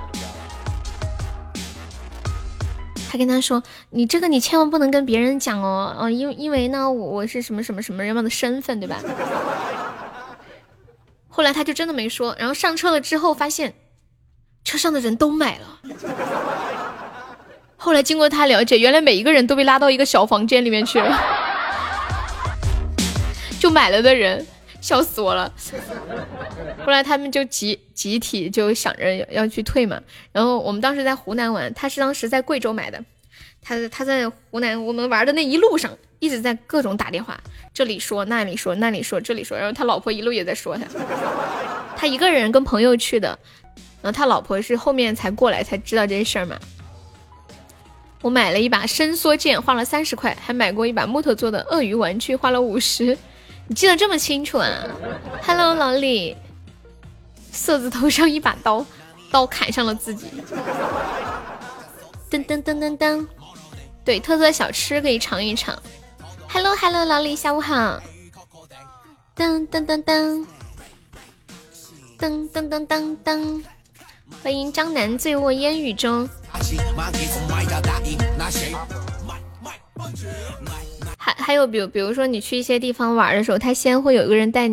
[3.10, 8.98] 他跟他说：“你这个你千万不能跟别人讲哦，哦，因为因为呢，我我是什么什么什么样的身份，对吧？”
[11.30, 13.76] 后来他就真的没说，然后上车了之后发现。
[14.64, 15.80] 车上的人都买了，
[17.84, 21.20] 后来经过他了解，原来每一个人都被拉到一个小房间里面去了，
[23.60, 24.46] 就买了的人，
[24.80, 25.52] 笑死我了。
[26.86, 30.00] 后来他们就集集体就想着要去退嘛。
[30.32, 33.04] 然后我们当时在湖南玩，他是当时在贵州买的。
[33.64, 37.36] 他他在湖南，我们玩的那一路上一直在各种打电话，
[37.74, 40.84] 这里说那里说那里说这里说，然后他老婆一路也在说他，
[41.98, 43.40] 他一个人跟朋友去的，
[44.04, 46.56] 然后他老婆是后面才过来才知道这些事儿嘛。
[48.22, 53.18] 我买了一把伸缩剑，花了三十块，还买过一把木头做的鳄鱼玩具，花了五十，
[53.68, 54.70] 你记得这么清楚啊
[55.44, 56.38] ？Hello，老李，
[57.52, 58.86] 色字头上一把刀，
[59.32, 60.28] 刀砍上了自己，
[62.30, 63.28] 噔噔噔噔噔。
[64.06, 65.78] 对，特色小吃可以尝一尝。
[66.48, 68.00] Hello Hello，老李，下午好。
[69.36, 70.46] 噔噔噔噔，
[72.20, 73.64] 噔噔噔噔噔，
[74.44, 76.30] 欢迎张楠醉卧烟雨中。
[81.18, 84.70] 还还有，比比如说你去一些地方玩的时候，他先会有一个人带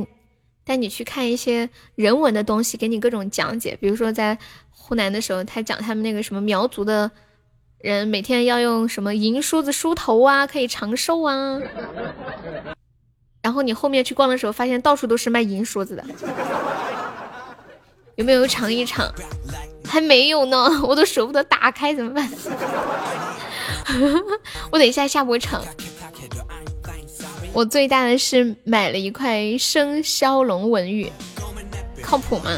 [0.65, 3.77] 带你去看一些人文的东西，给你各种讲解。
[3.81, 4.39] 比如说在
[4.71, 7.11] 湖南的时候，他讲他们那个什么苗族的。
[7.81, 11.61] 人每天要用什么银梳子梳头啊，可以长寿啊。
[13.41, 16.05] 然后你后面去逛的时候，发现到处都是卖银梳子的，
[18.17, 19.09] 有没有尝一尝？
[19.89, 22.31] 还没有呢， 我都舍不得打开，怎么办？
[24.71, 25.65] 我等一下下播场。
[27.53, 31.11] 我最大的是买了一块生肖龙纹玉，
[32.03, 32.51] 靠谱吗？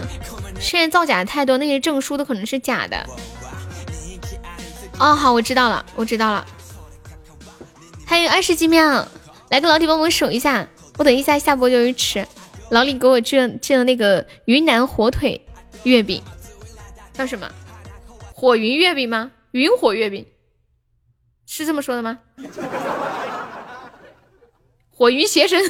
[0.60, 3.06] 现在造假太多，那些证书都可能是假的。
[4.98, 6.44] 哦，好，我知道了，我知道了。
[8.04, 9.06] 还有二十几秒，
[9.48, 12.26] 来个老铁帮我守一下，我等一下下播就去吃。
[12.70, 15.40] 老李给我寄了寄了那个云南火腿
[15.84, 16.22] 月饼，
[17.20, 17.46] 叫什么？
[18.32, 19.30] 火云月饼吗？
[19.50, 20.24] 云火月饼
[21.44, 22.18] 是这么说的吗？
[24.90, 25.60] 火云邪神，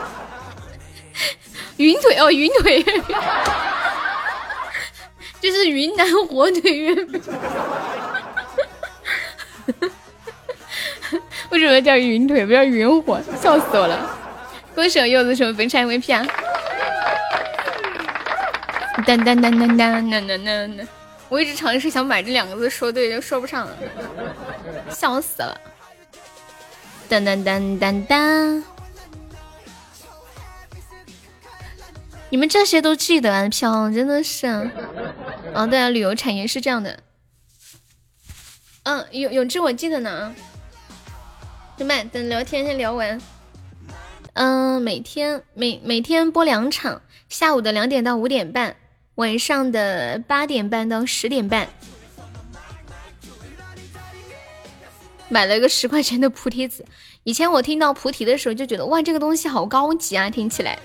[1.76, 3.04] 云腿哦，云腿月饼，
[5.42, 7.20] 就是云南火腿月饼。
[11.50, 13.20] 为什么叫云腿不叫云火？
[13.38, 14.18] 笑死我了！
[14.74, 16.26] 恭喜柚子成分产 MVP 啊！
[19.04, 20.86] 噔噔噔噔噔噔噔噔！
[21.28, 23.76] 我一直尝试想把这两个字说对，就说不上了，
[24.90, 25.60] 笑死了！
[27.08, 28.62] 噔噔噔噔噔！
[32.28, 34.46] 你们这些都记得啊，飘真的是。
[35.52, 37.00] 哦，对啊，旅游产业是这样的。
[38.84, 40.34] 嗯，永永志我记得呢啊。
[41.78, 43.20] 兄弟等聊天先聊完。
[44.34, 48.76] 嗯，每天每每天播两场，下午的两点到五点半，
[49.20, 51.68] 晚上的八点半到十点半。
[55.28, 56.86] 买了个十块钱的菩提子，
[57.22, 60.78] 以前我听到菩提的时候就觉得哇，这个东西好高级啊，听起来。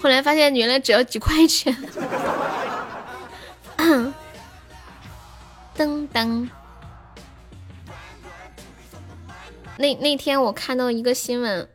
[0.00, 1.76] 后来发现原来只要几块钱。
[5.76, 6.48] 噔噔，
[9.76, 11.68] 那那天我看到一个新闻，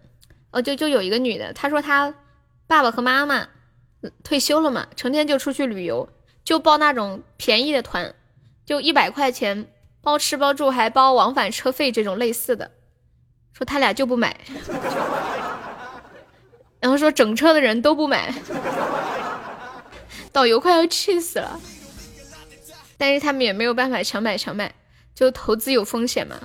[0.50, 2.14] 哦，就就有一个女的，她说她
[2.66, 3.48] 爸爸和妈妈
[4.24, 6.08] 退休了嘛，成天就出去旅游，
[6.44, 8.14] 就报那种便宜的团，
[8.66, 9.68] 就一百块钱
[10.02, 12.72] 包吃包住还包往返车费这种类似的，
[13.54, 14.38] 说他俩就不买，
[16.80, 18.34] 然后说整车的人都不买，
[20.32, 21.60] 导游快要气死了。
[22.98, 24.74] 但是他们也没有办法强买强卖，
[25.14, 26.36] 就投资有风险嘛，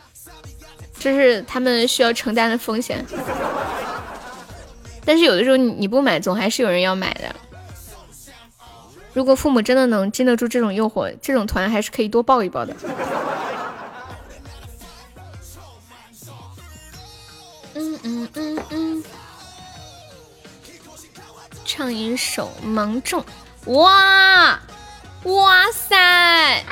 [0.98, 3.05] 这是他们需要承担的风险。
[5.05, 7.35] 但是有的时候你不买，总还是有人要买的。
[9.19, 12.73] 如果父母真的能经得住这种诱惑，这种团还是可以多报一报的。
[17.74, 19.05] 嗯嗯嗯嗯，
[21.65, 23.24] 唱一首《芒种》，
[23.73, 24.57] 哇！
[25.24, 26.65] 哇塞！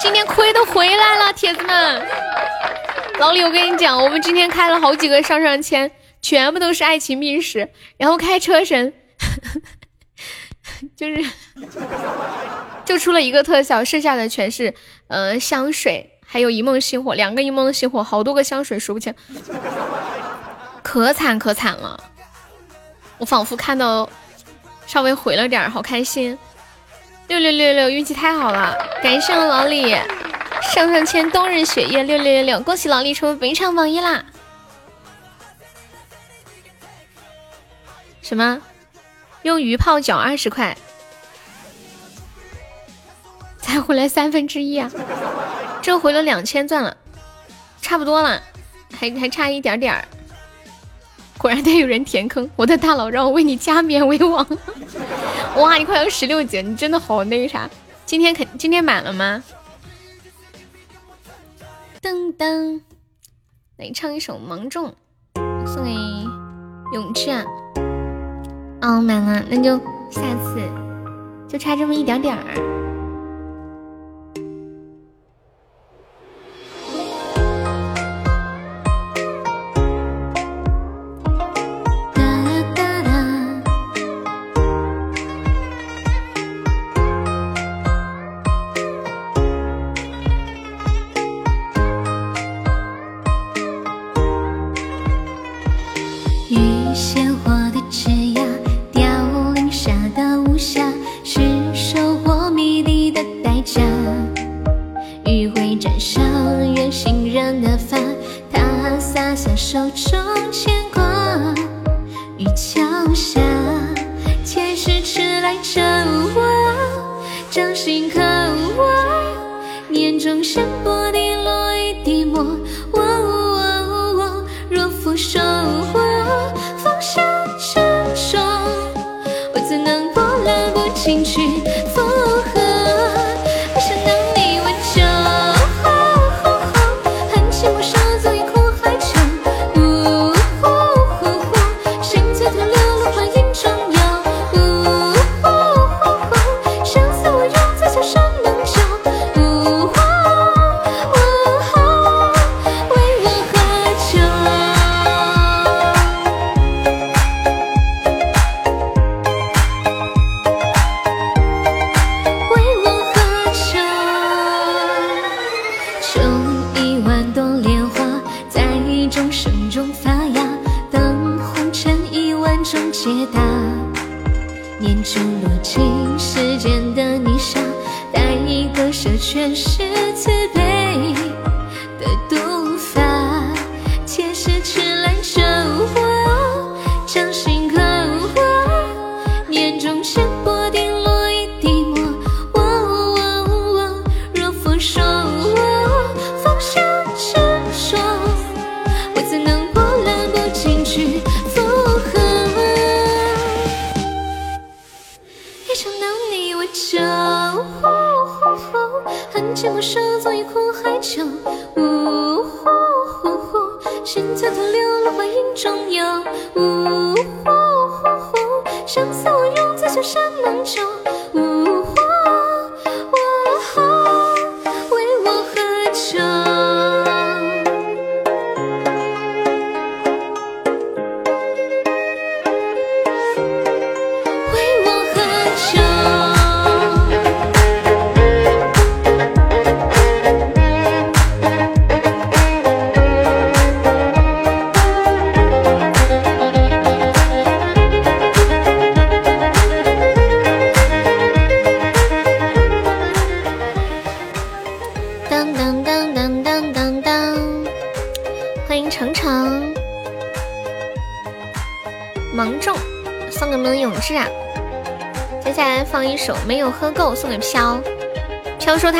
[0.00, 2.02] 今天亏都回来了，铁子们！
[3.18, 5.90] 老李，我跟你讲，我们今天开了好几个上上签，
[6.22, 7.68] 全部都是爱情密室，
[7.98, 8.94] 然后开车神，
[10.96, 11.24] 就是
[12.84, 14.74] 就出了一个特效，剩下的全是
[15.08, 19.14] 呃香水，还有一梦星火，两个一梦星火，好多个香水数不清，
[20.82, 22.02] 可惨可惨了！
[23.18, 24.08] 我仿佛看到
[24.86, 26.38] 稍微回了点，好开心。
[27.28, 28.76] 六六六六，运气太好了！
[29.02, 29.90] 感谢我老李
[30.62, 34.24] 上上签冬日雪夜六六六六，恭喜老李成为本场榜一啦！
[38.22, 38.60] 什么？
[39.46, 40.76] 用鱼泡脚二十块？
[43.58, 44.90] 才回来三分之一啊！
[45.80, 46.96] 这回了两千钻了，
[47.80, 48.42] 差不多了，
[48.92, 50.04] 还还差一点点儿。
[51.38, 54.44] 果然得有人填坑，我的大佬让我为你加冕为王。
[55.58, 57.70] 哇，你快要十六级，你真的好那个啥！
[58.04, 59.44] 今天肯今天满了吗？
[62.02, 62.80] 噔噔，
[63.76, 64.92] 来唱一首《芒种》，
[65.72, 65.92] 送给
[66.92, 67.44] 永志啊。
[68.86, 69.76] 哦，满了，那就
[70.08, 70.62] 下次，
[71.48, 72.85] 就差这么一点点儿。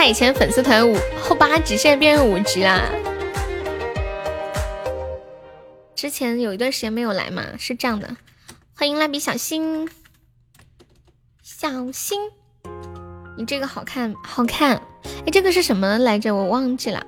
[0.09, 2.85] 以前粉丝团五后八级，现在变成五级啦。
[5.97, 8.17] 之前有一段时间没有来嘛，是这样的。
[8.77, 9.89] 欢迎蜡笔小新，
[11.43, 12.21] 小新，
[13.37, 14.81] 你这个好看，好看。
[15.25, 16.33] 哎，这个是什么来着？
[16.33, 17.05] 我忘记了，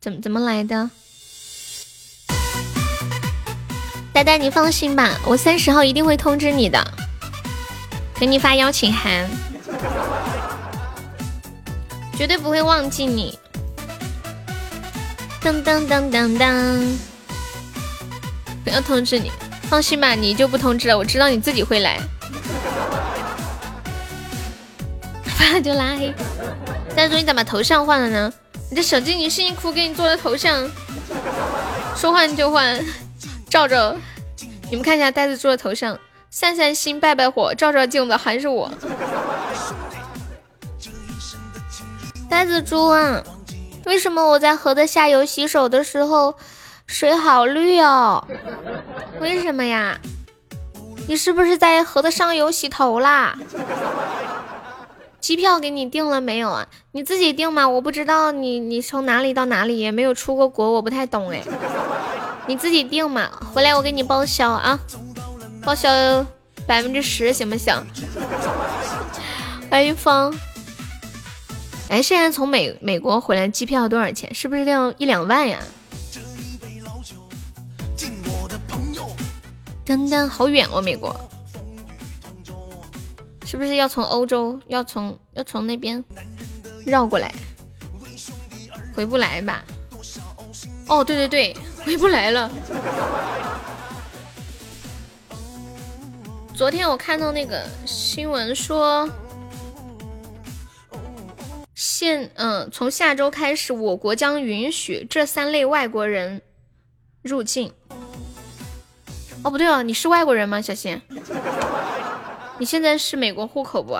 [0.00, 0.90] 怎么怎么来的？
[4.12, 6.80] 呆呆，你放心吧，我三十号一定会通知你的，
[8.20, 9.28] 给你发邀请函。
[12.62, 13.38] 忘记你。
[15.40, 16.96] 噔噔噔噔噔，
[18.64, 19.30] 不要通知你，
[19.62, 20.98] 放心吧，你就不通知了。
[20.98, 21.98] 我知道你自己会来，
[25.24, 26.12] 发了就拉黑。
[26.94, 28.32] 但是你咋把头像换了呢？
[28.68, 30.68] 你这小精灵辛辛苦给你做的头像，
[31.96, 32.84] 说换就换，
[33.48, 33.96] 照照。
[34.68, 35.98] 你们看一下呆子做的头像，
[36.30, 38.70] 散散心，拜拜火，照照镜子还是我。
[42.28, 43.22] 呆子猪啊，
[43.86, 46.34] 为什么我在河的下游洗手的时候
[46.86, 48.22] 水好绿哦？
[49.20, 49.98] 为什么呀？
[51.06, 53.38] 你是不是在河的上游洗头啦？
[55.20, 56.66] 机票给你订了没有啊？
[56.92, 57.68] 你自己订吗？
[57.68, 61.42] 我不知道你你从哪里到哪里，也没有出过国，我不太懂哎。
[62.46, 64.78] 你自己订嘛，回来我给你报销啊，
[65.64, 65.90] 报销
[66.66, 67.74] 百分之十行不行？
[69.70, 70.34] 欢迎风。
[71.88, 74.34] 哎，现在从美美国回来机票多少钱？
[74.34, 75.58] 是不是要一两万呀？
[79.86, 81.18] 噔噔，好远哦，美国。
[83.46, 86.04] 是不是要从欧洲，要从要从那边
[86.84, 87.32] 绕过来？
[88.94, 89.64] 回不来吧？
[90.88, 92.50] 哦，对对对，回不来了。
[96.54, 99.08] 昨天我看到那个新闻说，
[101.80, 106.42] 现嗯，从下周开始，我国将允许这三类外国人
[107.22, 107.72] 入境。
[109.44, 111.00] 哦，不对哦，你是外国人吗，小新？
[112.58, 113.96] 你现在是美国户口不？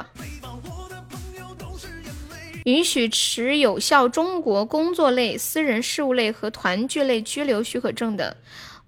[2.65, 8.37] 允许持有效中国工作类、私人事务类和团聚类居留许可证的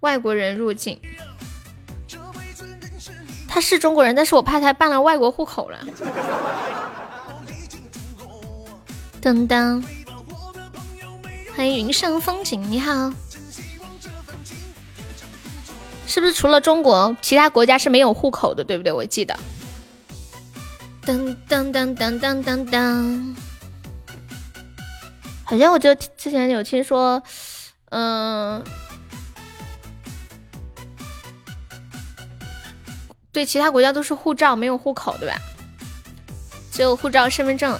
[0.00, 1.00] 外国人入境。
[3.46, 5.78] 他是中国人，但是我怕他办了外国户口了。
[9.20, 9.84] 噔噔，
[11.54, 13.12] 欢迎云上风景，你好。
[16.06, 18.90] 是不是除了中国，其他国家是没有户口的，对不对？
[18.90, 19.38] 我记得。
[21.04, 23.34] 噔噔噔噔噔噔噔，
[25.44, 27.22] 好像我就之前有听说，
[27.90, 28.64] 嗯，
[33.32, 35.36] 对，其他国家都是护照，没有户口，对吧？
[36.72, 37.78] 只有护照、身份证。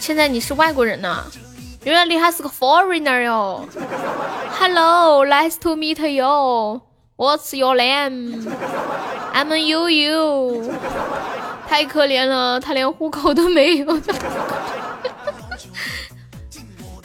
[0.00, 1.24] 现在你是外国人呢，
[1.84, 3.68] 原来你还是个 foreigner 哟。
[4.58, 6.80] Hello，nice to meet you.
[7.16, 8.46] What's your name?
[9.34, 10.72] I'm you you.
[11.68, 14.00] 太可怜了，他连户口都没有。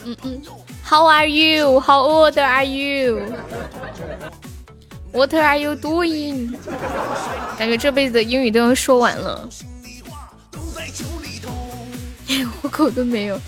[0.04, 0.42] 嗯嗯
[0.88, 1.80] ，How are you?
[1.80, 3.20] How old are you?
[5.12, 6.56] What are you doing?
[7.58, 9.48] 感觉这辈子的英语都要说完了，
[12.28, 13.40] 连户口都没有。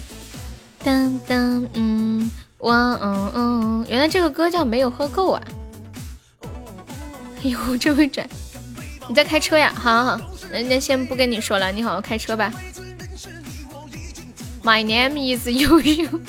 [0.85, 5.43] 当当嗯哇嗯嗯，原来这个歌叫没有喝够啊！
[7.43, 8.29] 哎呦，这会转。
[9.09, 9.73] 你在开车呀？
[9.75, 12.53] 好，好，好，人家先不跟你说了，你好好开车吧。
[14.63, 16.21] My name is Yu Yu。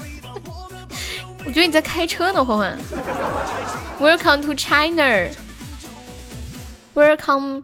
[1.45, 2.77] 我觉得你在开车呢，欢欢。
[3.99, 5.29] Welcome to China。
[6.93, 7.63] Welcome。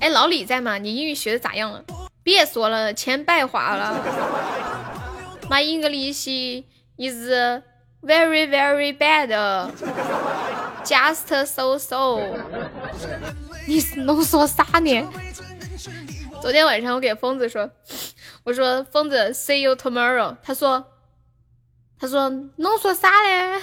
[0.00, 0.76] 哎，老李在吗？
[0.78, 1.82] 你英语学的咋样了？
[2.22, 3.96] 别说了，钱白花了。
[5.48, 6.64] My English
[6.96, 7.28] is
[8.02, 9.28] very very bad.
[10.84, 12.20] Just so so。
[13.66, 15.08] 你能说啥呢？
[16.40, 17.70] 昨天晚上我给疯子说，
[18.44, 20.36] 我说疯子，see you tomorrow。
[20.42, 20.84] 他说，
[21.98, 23.60] 他说能说啥嘞？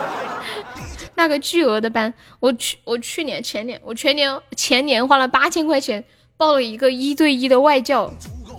[1.14, 6.02] 那个巨额的班，我去，我去年前年，我全年前年花了八千块钱
[6.40, 8.10] 报了一个一对一的外教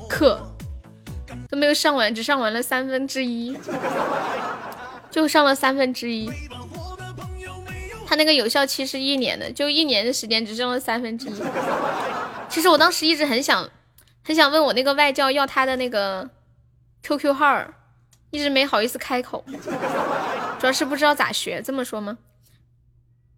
[0.07, 0.53] 课，
[1.49, 3.57] 都没有上完，只上完了三分之一，
[5.09, 6.29] 就上了三分之一。
[8.05, 11.33] 他那个有效期是一年的，就一年的时间只剩了三分之一。
[12.47, 13.67] 其实我当时一直很想，
[14.23, 16.29] 很想问我那个外教要他的那个
[17.01, 17.65] QQ 号，
[18.29, 19.43] 一直没好意思开口，
[20.59, 21.63] 主要是不知道咋学。
[21.63, 22.19] 这么说吗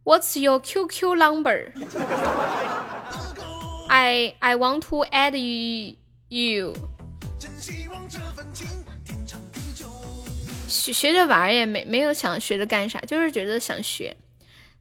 [0.03, 1.71] ？What's your QQ number?
[3.95, 5.97] I I want to add you.
[6.27, 6.73] you
[10.67, 14.17] 学学着玩也没没有想学着干啥，就是觉得想学。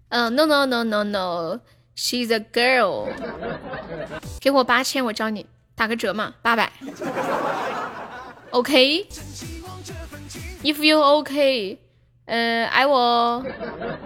[0.09, 3.13] 嗯，no no no no no，she's a girl。
[4.41, 5.45] 给我八千，我教你
[5.75, 6.73] 打个折嘛，八百。
[8.51, 9.07] OK，if
[10.83, 11.79] you OK，
[12.25, 13.45] 呃，I will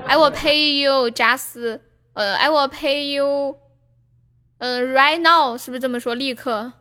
[0.05, 1.79] I will pay you just，
[2.15, 3.57] 呃，I will pay you，
[4.59, 6.15] 呃，right now，是不是这么说？
[6.15, 6.73] 立刻。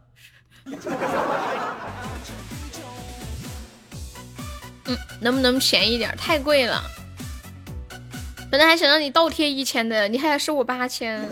[4.86, 6.16] 嗯，能不能便宜点？
[6.16, 6.82] 太贵了。
[8.50, 11.28] 本来还想让你倒贴一千的，你还要收我八千，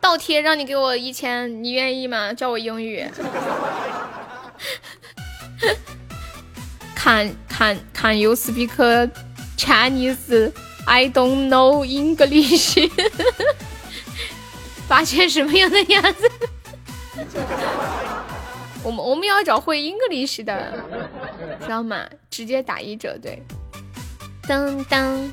[0.00, 2.32] 倒贴让你给我一千，你愿意吗？
[2.32, 3.06] 教我英语。
[6.96, 8.70] Can can can you speak
[9.56, 10.52] Chinese?
[10.86, 12.78] I don't know English。
[14.90, 16.28] 发现什么样的鸭子？
[18.82, 20.82] 我们我们要找会 English 的，
[21.62, 22.04] 知道吗？
[22.28, 23.40] 直接打一折，对。
[24.48, 25.32] 当当。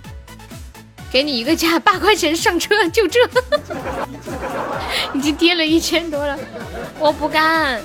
[1.09, 3.19] 给你一个价，八块钱上车，就这，
[5.15, 6.37] 已经跌了一千多了，
[6.99, 7.81] 我不干。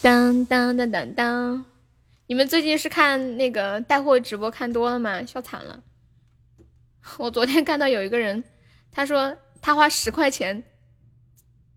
[0.00, 1.64] 当当当当当，
[2.26, 5.22] 你们最近是看那个带货直播看多了吗？
[5.24, 5.80] 笑惨了。
[7.18, 8.42] 我昨天看到有一个人，
[8.90, 10.62] 他说他花十块钱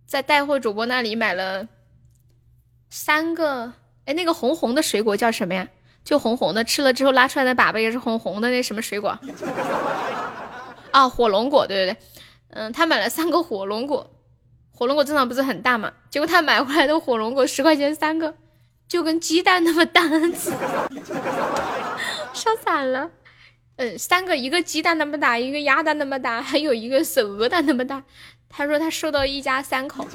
[0.05, 1.67] 在带货主播那里买了
[2.89, 3.73] 三个，
[4.05, 5.67] 哎，那个红红的水果叫什么呀？
[6.03, 9.17] 就红红的，吃了之后拉出来的粑粑也是红红的，那什么水果？
[10.91, 11.97] 啊，火龙果，对对对，
[12.49, 14.11] 嗯，他买了三个火龙果，
[14.71, 15.91] 火龙果正常不是很大嘛？
[16.09, 18.35] 结果他买回来的火龙果十块钱三个，
[18.87, 20.01] 就跟鸡蛋那么大，
[22.33, 23.09] 笑惨了。
[23.75, 28.03] 嗯，三个，一个鸡蛋那么大，一个鸭蛋那么大，还有一个是鹅蛋那么大。
[28.47, 30.07] 他说他收到一家三口。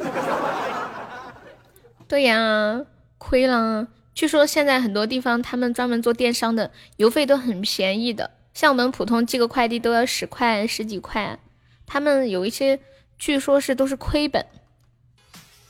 [2.06, 2.84] 对呀，
[3.18, 3.88] 亏了。
[4.14, 11.38] 据说现在很多地方他们专门做电商的，邮费都很便宜的，像我们普通寄个快递都要十块十几块，
[11.86, 12.80] 他们有一些
[13.18, 14.44] 据说是都是亏本，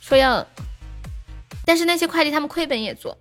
[0.00, 0.46] 说要，
[1.66, 3.18] 但是那些快递他们亏本也做，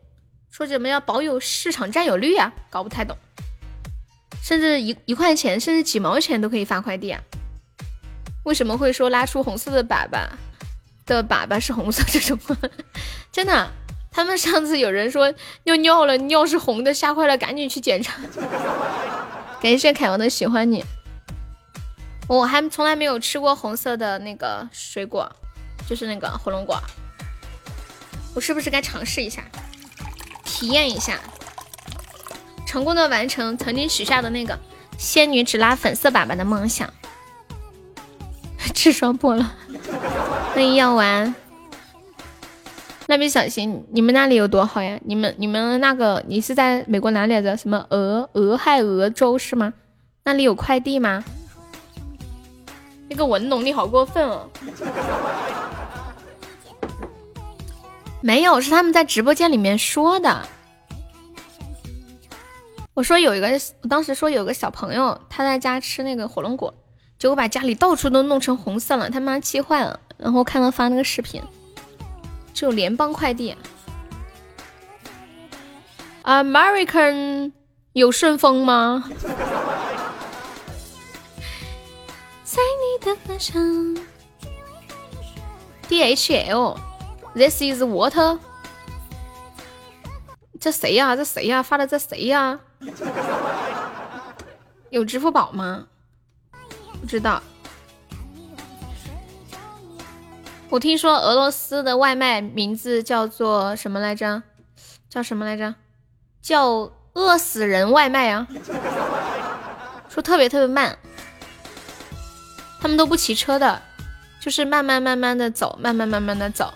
[0.49, 3.17] 说怎么要保有市场占有率啊，搞不太懂，
[4.41, 7.21] 甚至一一块钱甚至几毛钱都可以发快递啊，
[8.43, 10.27] 为什么会说拉出红色的粑粑
[11.05, 12.39] 的粑粑是红色这种？
[13.31, 13.71] 真的。
[14.09, 15.31] 他们上次有人说
[15.65, 18.15] 尿尿了，尿是红的，吓坏了，赶紧去检查。
[19.61, 20.83] 感谢凯王的喜欢你，
[22.27, 25.31] 我还从来没有吃过红色的那个水果，
[25.87, 26.81] 就是那个火龙果。
[28.33, 29.43] 我是不是该尝试一下，
[30.43, 31.19] 体验一下，
[32.67, 34.59] 成功的完成曾经许下的那个
[34.97, 36.93] 仙女只拉粉色粑粑的梦想？
[38.75, 39.55] 痔疮破了，
[40.53, 41.33] 欢迎药丸。
[43.07, 44.99] 蜡笔小新，你们那里有多好呀？
[45.05, 47.55] 你们你们那个，你是在美国哪里来着？
[47.55, 49.73] 什么俄俄亥俄州是吗？
[50.25, 51.23] 那里有快递吗？
[53.07, 54.49] 那个文龙，你好过分哦！
[58.19, 60.45] 没有，是他们在直播间里面说的。
[62.97, 63.47] 我说有一个，
[63.83, 66.73] 我当时说有个小朋友他在家吃那个火龙果，
[67.19, 69.99] 结果把家里到处都弄成红色了，他妈气坏了。
[70.17, 71.39] 然后看到发那个视频。
[72.55, 73.55] 只有联邦快递
[76.23, 77.51] ，American
[77.93, 79.03] 有顺丰吗？
[82.43, 83.61] 在你的方向
[85.87, 88.39] ，DHL，This is water
[90.59, 91.15] 这谁呀？
[91.15, 91.63] 这谁呀？
[91.63, 92.59] 发的这谁呀？
[94.89, 95.87] 有支付宝吗？
[96.99, 97.41] 不知道。
[100.69, 104.43] 我听说俄罗斯的外卖名字叫做什么来着？
[105.09, 105.75] 叫什么来着？
[106.41, 108.47] 叫饿死人外卖啊！
[110.09, 110.97] 说特别特别慢，
[112.81, 113.81] 他们都不骑车的，
[114.41, 116.73] 就是慢慢慢慢的走，慢慢慢慢的走。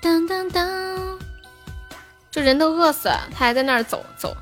[0.00, 1.11] 当当当，
[2.32, 4.34] 就人都饿死了，他还在那儿走走，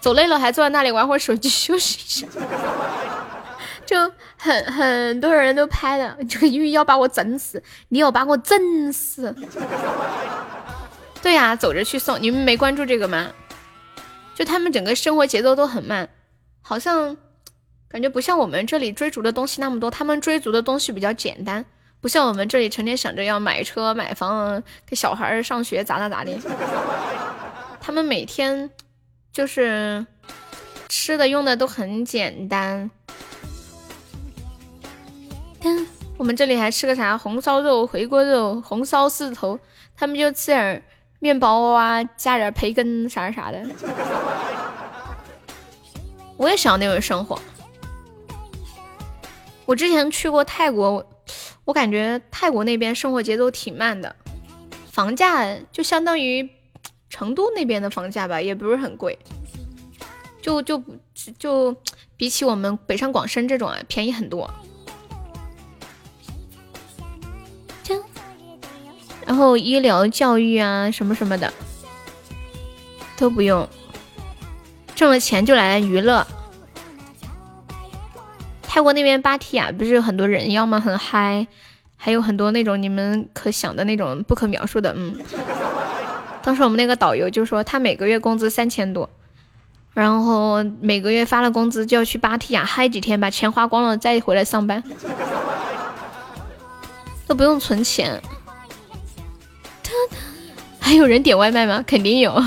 [0.00, 2.26] 走累了还坐在那里玩会儿手机休息一下。
[3.84, 9.34] 就很很多人都拍了，就因为要把我整死，你要把我整死。
[11.20, 13.30] 对呀，走着去送，你们没关注这个吗？
[14.34, 16.08] 就他们整个生活节奏都很慢，
[16.62, 17.16] 好像
[17.88, 21.64] 感觉不像我们这里追逐的东西那么多，他们追逐的东西比较简单，
[22.02, 26.36] 不像我们这里成天想着要买车买房，给小孩上学咋咋咋的。
[27.80, 28.68] 他们每天
[29.32, 30.04] 就是
[30.88, 32.90] 吃的用的都很简单。
[36.16, 39.56] 我们这里还吃个啥红烧肉、回锅肉、红烧狮子头，
[39.96, 40.82] 他们就吃点
[41.20, 43.64] 面包啊，加点培根啥啥的。
[46.36, 47.40] 我也想要那种生活。
[49.66, 51.04] 我之前去过泰国，
[51.72, 54.14] 我感觉泰国那边生活节奏挺慢的，
[54.90, 56.46] 房价就相当于
[57.08, 59.18] 成都那边的房价吧，也不是很贵，
[60.42, 60.84] 就就
[61.38, 61.74] 就
[62.14, 64.52] 比起我们北上广深这种啊，便宜很多。
[69.24, 71.50] 然后医疗、教育啊，什么什么的
[73.16, 73.66] 都不用，
[74.94, 76.26] 挣了钱就来娱乐。
[78.74, 80.80] 泰国那边芭提雅不是有很多人妖吗？
[80.80, 81.46] 很嗨，
[81.94, 84.94] 还有很多那种你们可想的那种不可描述的。
[84.96, 85.14] 嗯，
[86.42, 89.10] 当时我们那个导游就说，他每个月工资三千多，
[89.92, 94.82] 然后每个月发了工资就要去芭提雅嗨几天，把钱花光了再回来上班，
[97.28, 98.22] 都不用存钱。
[100.80, 101.84] 还有人点外卖吗？
[101.86, 102.42] 肯定有。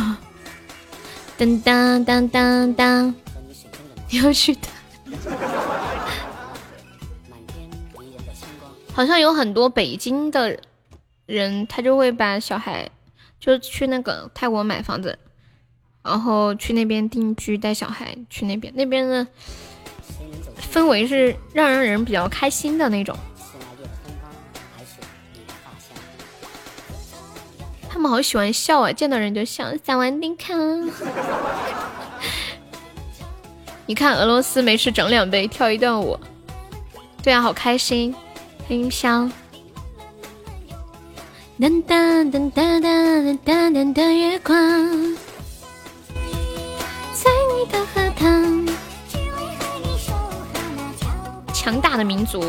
[1.38, 3.16] 当当当当当，
[4.10, 4.62] 要去的。
[8.96, 10.58] 好像有很多北京的
[11.26, 12.90] 人，他就会把小孩
[13.42, 15.20] 就去那个泰国买房子，
[16.02, 19.28] 然后去那边定居，带小孩去那边，那边的
[20.72, 23.14] 氛围是让让人比较开心的那种。
[27.90, 29.76] 他们好喜欢笑啊，见到人就笑。
[29.84, 30.54] 萨瓦迪卡，
[33.88, 36.18] 你看俄罗斯没事整两杯，跳一段舞，
[37.22, 38.16] 对啊，好开心。
[38.68, 39.32] 音箱。
[41.60, 44.56] 噔噔噔噔噔噔噔的月光，
[47.14, 48.68] 在你的荷塘。
[51.54, 52.44] 强大的民族，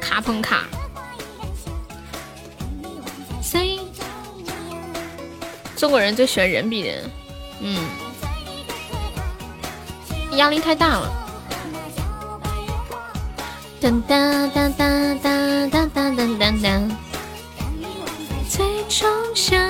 [0.00, 0.64] 卡朋卡。
[5.76, 7.10] 中国人最喜欢人比人，
[7.60, 7.76] 嗯，
[10.36, 11.21] 压力太大了。
[13.82, 16.96] 当当当当当当当当当当。
[18.48, 19.60] 最终想。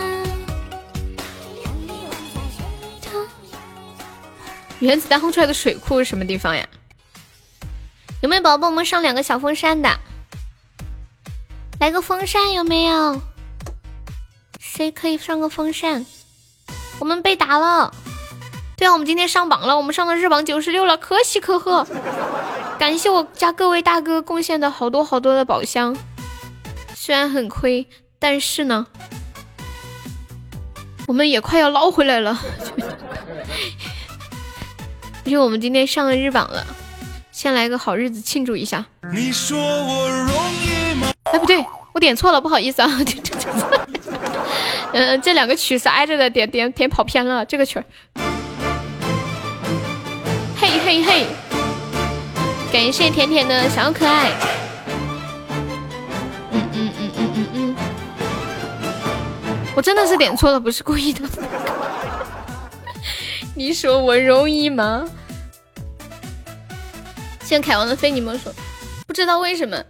[4.80, 6.68] 原子弹轰出来的水库是什么地方呀？
[8.20, 9.88] 有没有宝宝帮我们上两个小风扇的？
[11.80, 13.18] 来个风扇有没有？
[14.60, 16.04] 谁可以上个风扇？
[16.98, 17.94] 我们被打了。
[18.76, 21.86] 对啊，我们今天上榜了，我们上了日榜九十六了，可喜可贺。
[22.78, 25.96] 感谢我家各位大哥贡献的好多好多的宝箱，
[26.94, 27.86] 虽然很亏，
[28.18, 28.88] 但是呢，
[31.06, 32.40] 我们也快要捞回来了。
[35.24, 36.66] 因为我们今天上了日榜了，
[37.30, 38.84] 先来个好日子庆祝一下。
[39.02, 39.30] 哎，
[41.38, 42.90] 不对，我点错了，不好意思啊。
[44.92, 47.84] 嗯， 这两个曲是挨着的，点点点跑偏了，这个曲儿。
[50.84, 51.26] 嘿嘿。
[52.72, 54.30] 感谢甜甜的小可爱。
[56.50, 57.76] 嗯嗯嗯嗯嗯嗯，
[59.76, 61.28] 我真的是点错了，不是故意的。
[63.54, 65.04] 你说我容易吗？
[67.44, 68.50] 谢凯王的非你莫属。
[69.06, 69.84] 不知道为什么，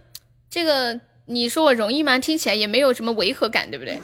[0.49, 2.19] 这个你说我容易吗？
[2.19, 3.97] 听起来也没有什么违和感，对不对？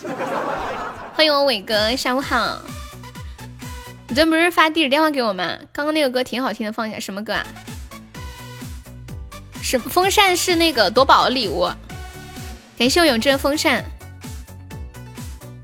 [1.14, 2.58] 欢迎我伟哥，下午好。
[4.10, 5.58] 你这不是发地址电话给我吗？
[5.72, 7.00] 刚刚那个歌挺好听的，放一下。
[7.00, 7.46] 什么歌啊？
[9.62, 11.70] 是风扇是那个夺宝的礼物，
[12.78, 13.86] 感谢我永志的风扇。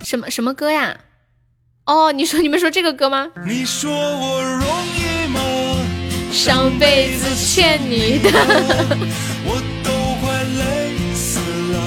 [0.04, 0.96] 什么什么歌呀？
[1.86, 3.28] 哦，你说你们说这个歌吗？
[3.48, 5.42] 你说我容易吗？
[6.32, 8.30] 上辈子欠你的，
[9.44, 9.92] 我都
[10.22, 11.40] 快累死
[11.74, 11.80] 了，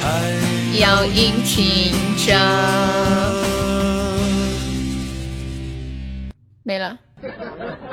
[0.00, 1.92] 还要硬挺
[2.26, 3.31] 着。
[6.62, 6.96] 没了。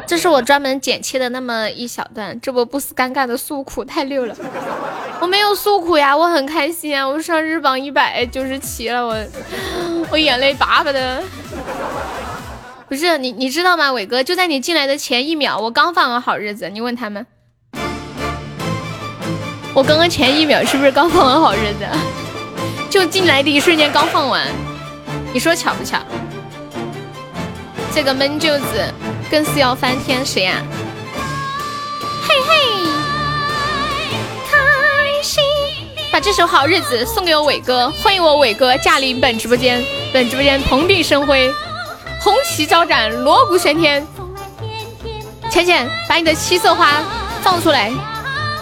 [0.07, 4.35] 这是我专门剪切的那么一小段，这不不死尴尬的诉苦太溜了。
[5.21, 9.15] 我没有诉苦呀，我很开心啊，我上日榜一百九十七了，我
[10.09, 11.21] 我眼泪巴巴的。
[12.87, 14.23] 不是你你知道吗，伟哥？
[14.23, 17.23] 就在你进来的前一秒，我刚放完好日子，你问他们，
[19.75, 21.85] 我刚刚前一秒是不是刚放完好日子？
[22.89, 24.47] 就进来的一瞬间刚放完，
[25.31, 25.99] 你说巧不巧？
[27.93, 28.93] 这个闷舅子。
[29.31, 30.63] 更是要翻天，谁呀？
[32.23, 32.55] 嘿嘿，
[34.49, 34.57] 开
[35.21, 35.43] 心！
[36.11, 41.53] 把这首好日子送给我伟哥，欢迎我伟哥驾临本直播间，本直播间蓬荜生辉，
[42.19, 44.03] 红旗招展，锣鼓喧天。
[45.51, 47.03] 浅浅，把你的七色花
[47.43, 47.91] 放出来，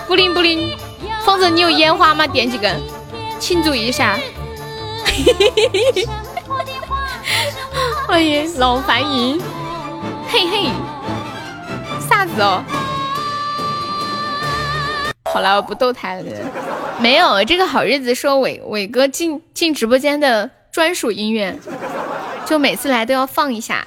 [0.05, 0.77] 布灵布灵。
[1.23, 2.27] 疯子，你有烟花吗？
[2.27, 2.77] 点几根，
[3.39, 4.19] 庆祝一下。
[5.05, 6.07] 嘿嘿嘿嘿
[8.07, 9.37] 欢迎老樊姨。
[10.29, 10.69] 嘿嘿，
[12.09, 12.63] 啥子哦？
[15.25, 16.23] 好了，我不逗他了。
[17.01, 21.59] 没有这个好日子，说伟伟哥进进直播间的专属音乐，
[22.45, 23.85] 就每次来都要放一下。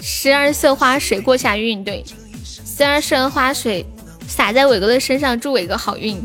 [0.00, 2.04] 十二色花水过下运，对，
[2.44, 3.86] 十二色花水
[4.26, 6.20] 洒在伟哥的身上，祝伟哥好运。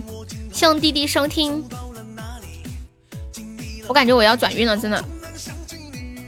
[0.52, 1.64] 希望弟弟收听。
[3.88, 5.06] 我感觉我要转运了，真的。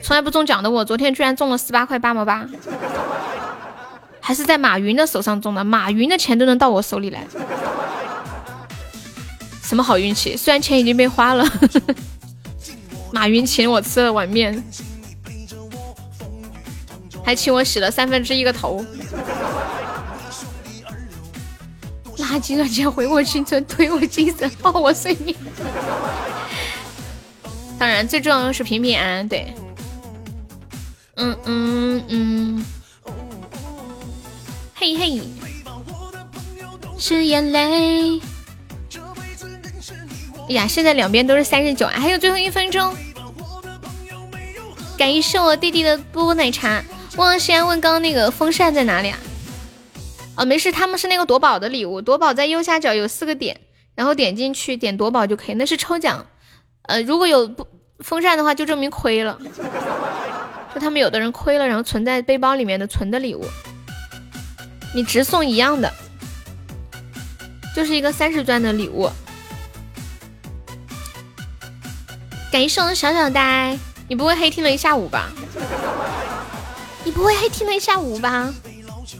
[0.03, 2.45] 从来不中奖的我，昨天居然中了十八块八毛八，
[4.19, 7.25] 还是在马云的手上中的，马云的钱都能到我手里来，
[9.63, 10.35] 什么好运气？
[10.35, 11.49] 虽然钱已经被花了，
[13.13, 14.61] 马云请我吃了碗面，
[17.23, 18.85] 还请我洗了三分之一个头，
[22.17, 25.33] 垃圾软件毁我青春，推我精神，抱我睡眠。
[27.79, 29.53] 当然，最重要的是平平安安，对。
[31.15, 32.65] 嗯嗯嗯，
[34.73, 35.21] 嘿嘿，
[36.97, 38.19] 是眼泪。
[40.49, 42.93] 哎呀，现在两边都是三十九，还有最后一分钟。
[44.97, 46.83] 感谢我弟弟的波波奶茶。
[47.15, 49.19] 忘了先问刚刚那个风扇在哪里啊？
[50.35, 53.61] 哦，没事，他们是那个夺宝的礼物，夺宝在右下角有四个点，
[53.93, 56.25] 然后点进去点夺宝就可以，那是抽奖。
[56.83, 57.67] 呃，如果有不
[57.99, 59.39] 风扇的话，就证明亏了。
[60.73, 63.45] 就他们有的人亏了，然后存在背包里面的存的礼物，
[64.93, 65.93] 你直送一样的，
[67.75, 69.09] 就是一个三十钻的礼物。
[72.51, 73.77] 感谢我小小呆，
[74.07, 75.31] 你不会黑听了一下午吧？
[77.03, 78.53] 你不会黑听了一下午吧？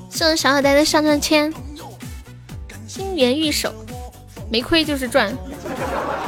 [0.09, 1.53] 送的小小呆的上上签，
[2.88, 3.73] 金元玉手，
[4.51, 5.35] 没亏就是赚。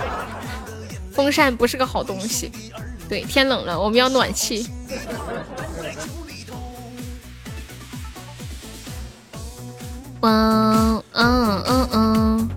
[1.13, 2.51] 风扇不是个好东西，
[3.07, 4.67] 对，天冷了我们要暖气。
[10.21, 10.31] 哇，
[11.11, 12.49] 嗯嗯嗯，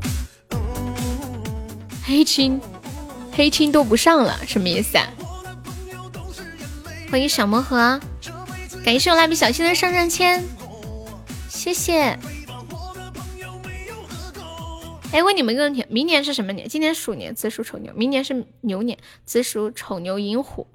[2.07, 2.59] 黑青，
[3.33, 5.07] 黑青都不上了，什么意思啊？
[7.11, 8.01] 欢迎小魔盒，
[8.85, 10.43] 感谢我蜡笔小新的上上签，
[11.51, 12.19] 谢谢。
[15.11, 16.69] 哎，问你们一个问题：明年是什么年？
[16.69, 20.67] 今年鼠年，子鼠丑牛；明年是牛年，子鼠丑牛寅虎。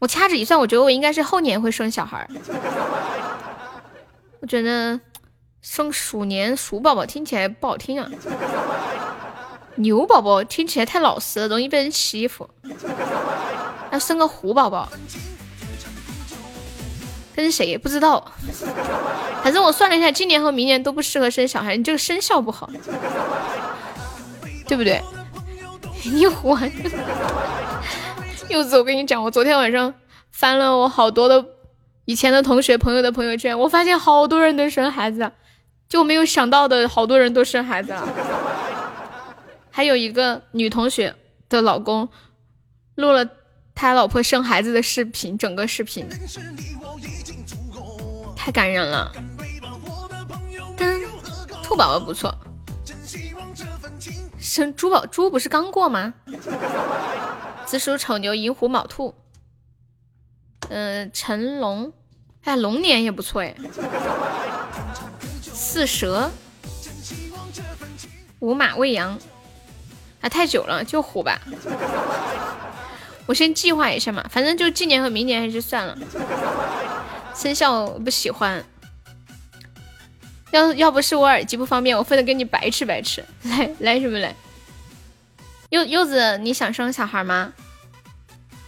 [0.00, 2.28] 我掐指一算，我觉得我应该是后年会生小孩。
[4.40, 5.00] 我觉得
[5.60, 8.08] 生鼠年鼠宝宝听起来不好听啊，
[9.74, 12.48] 牛宝宝听起来太老实了，容易被人欺负。
[13.90, 14.88] 要生个虎宝宝。
[17.36, 18.32] 跟谁不知道？
[19.42, 22.70] 反正我算了一下，今年和明年都不适合生小孩，你这个生肖不好，
[24.66, 25.02] 对不对？
[26.04, 26.56] 你虎，
[28.48, 29.92] 柚子，我跟你讲，我昨天晚上
[30.32, 31.44] 翻了我好多的
[32.06, 35.30] 以前的同学朋友的朋友圈，我发现好多人都生孩子，
[35.88, 38.08] 就没有想到的好多人都生孩子了。
[39.70, 41.14] 还有一个女同学
[41.50, 42.08] 的老公
[42.94, 43.28] 录了
[43.76, 46.08] 他老婆生孩子的视频，整个视频。
[48.34, 49.12] 太感人了，
[50.74, 51.02] 跟
[51.62, 52.34] 兔宝宝不错，
[54.38, 56.14] 生猪宝猪不是刚过吗？
[57.66, 59.14] 子鼠丑牛寅虎卯兔，
[60.70, 61.92] 嗯，辰龙，
[62.44, 63.54] 哎，龙年也不错哎，
[65.52, 66.30] 巳蛇，
[68.38, 69.18] 午马未羊，
[70.22, 71.40] 啊，太久了，就虎吧，
[73.26, 75.98] 我先计划一下嘛，反正就今年和明年还是算了。
[77.34, 78.64] 生肖不喜欢，
[80.52, 83.24] 要要不是我耳机不方便，我非得跟你白吃白吃。
[83.42, 84.34] 来来什么来？
[85.70, 87.52] 柚柚子，你想生小孩吗？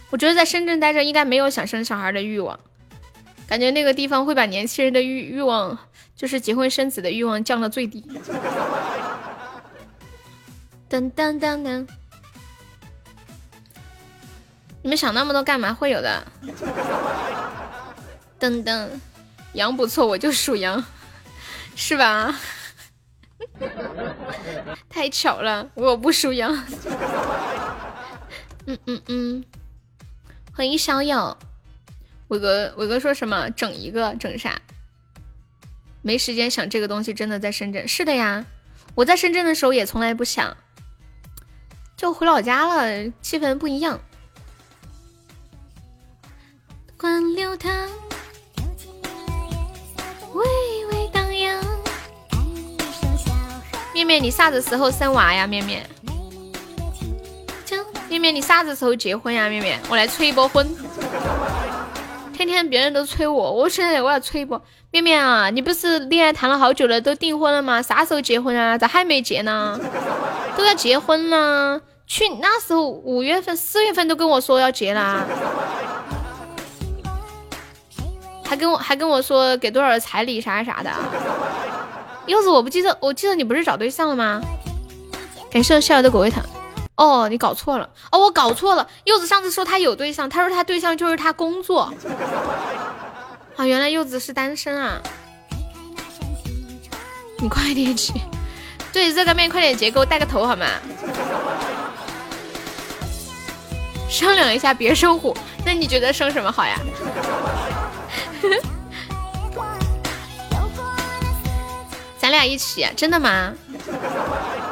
[0.09, 2.59] 我觉得在深圳待着应该没有想生小孩的欲望，
[3.47, 5.77] 感觉那个地方会把年轻人的欲欲望，
[6.15, 8.03] 就是结婚生子的欲望降到最低。
[10.89, 11.87] 噔噔噔噔，
[14.81, 15.73] 你们想那么多干嘛？
[15.73, 16.25] 会有的。
[18.39, 18.87] 噔噔，
[19.53, 20.83] 羊不错，我就属羊，
[21.75, 22.33] 是吧？
[24.89, 26.55] 太巧了，我不属羊。
[28.65, 29.43] 嗯嗯嗯，
[30.53, 31.37] 欢迎小友，
[32.29, 33.49] 伟哥，伟哥说什么？
[33.49, 34.61] 整一个整啥？
[36.01, 37.85] 没时间想这个东西，真的在深圳。
[37.85, 38.45] 是的呀，
[38.95, 40.55] 我在深圳的时候也从来不想，
[41.97, 43.99] 就回老家了，气氛不一样。
[46.99, 47.71] 管流淌。
[50.33, 50.43] 微
[50.91, 51.63] 微荡漾。
[53.93, 55.47] 面面，你啥子时候生娃呀？
[55.47, 55.89] 面面，
[58.09, 59.47] 面面，你啥子时候结婚呀？
[59.47, 60.67] 面面，我来催一波婚。
[62.33, 64.61] 天天别人都催我，我现在我要催一波。
[64.91, 67.81] 面面啊，你不是恋爱谈了好久了，都订婚了吗？
[67.81, 68.77] 啥时候结婚啊？
[68.77, 69.79] 咋还没结呢？
[70.57, 75.25] 都要结婚了，去那时候五月份、四月份都跟我说要结啦。
[78.49, 80.91] 还跟我还跟我说给多少彩礼啥啥的，
[82.25, 84.41] 柚子我不记得，我记得你不是找对象了吗？
[85.51, 86.43] 感谢逍遥的果味糖。
[86.95, 88.87] 哦，你搞错了，哦，我搞错了。
[89.03, 91.93] 柚子上次说他有对象，他说他对象就是他工作。
[93.55, 94.99] 啊，原来柚子是单身啊！
[97.37, 98.13] 你快点去，
[98.91, 100.65] 对热干面快点结，给我带个头好吗？
[104.09, 105.37] 商量一下，别生虎。
[105.63, 106.75] 那你觉得生什么好呀？
[112.17, 113.53] 咱俩一起，真的吗？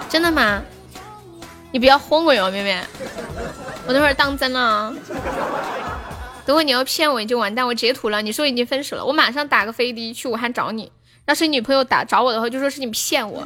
[0.09, 0.61] 真的吗？
[1.72, 2.82] 你不要哄我哟，妹妹，
[3.88, 4.93] 我等会儿当真了。
[6.45, 7.67] 等会你要骗我，你就完蛋。
[7.67, 10.91] 我截图了，你说已经分手了，我马上打个飞的去武汉找你，
[11.25, 13.43] 要是你女朋友打找我的话，就说是你骗我，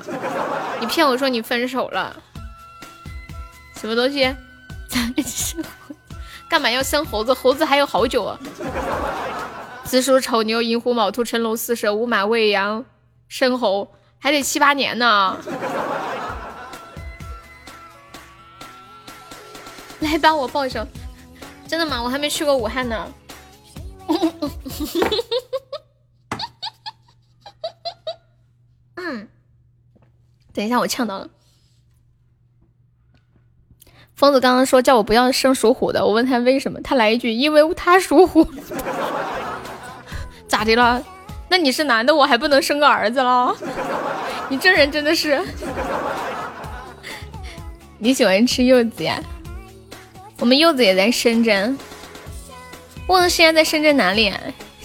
[0.80, 2.16] 你骗我说你分手了，
[3.76, 4.36] 什么东西
[4.88, 5.16] 咱们？
[6.48, 7.34] 干嘛要生猴子？
[7.34, 8.38] 猴子还有好久啊！
[9.92, 12.86] 子鼠丑牛寅虎卯兔辰龙巳蛇午马未羊
[13.28, 15.38] 申猴，还得七八年呢。
[20.00, 20.88] 来帮我报一首，
[21.68, 22.02] 真的吗？
[22.02, 23.14] 我还没去过武汉呢。
[28.96, 29.28] 嗯，
[30.54, 31.30] 等一下，我呛到了。
[34.16, 38.48] 疯子刚刚说叫我不要生属虎的，我问他为什么，他来一句因为他属虎。
[40.52, 41.02] 咋的了？
[41.48, 43.56] 那你是男的，我还不能生个儿子了？
[44.50, 45.42] 你这人真的是。
[47.98, 49.18] 你喜欢吃柚子呀？
[50.40, 51.78] 我们柚子也在深圳。
[53.08, 54.34] 我的现在在深圳哪里？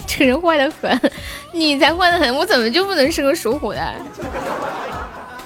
[0.07, 1.11] 这人坏的很，
[1.51, 3.93] 你才坏的很，我怎么就不能生个属虎的？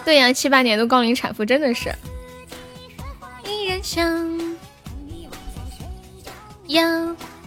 [0.05, 1.91] 对呀，七八年都高龄产妇，真的是。
[3.43, 4.39] 依然想
[6.67, 6.83] 要，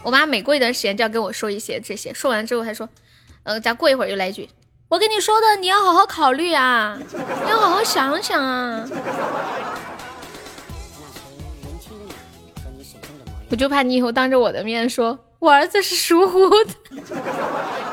[0.05, 2.89] 我妈每过一段时间就要跟我说一些这些，说完之后还说，
[3.43, 4.49] 呃，再过一会儿又来一句，
[4.89, 6.99] 我跟你说的，你要好好考虑啊，
[7.45, 8.87] 你要好好想想啊。
[13.51, 15.19] 我就怕你以后当着我的面说。
[15.39, 16.75] 我儿子是属虎的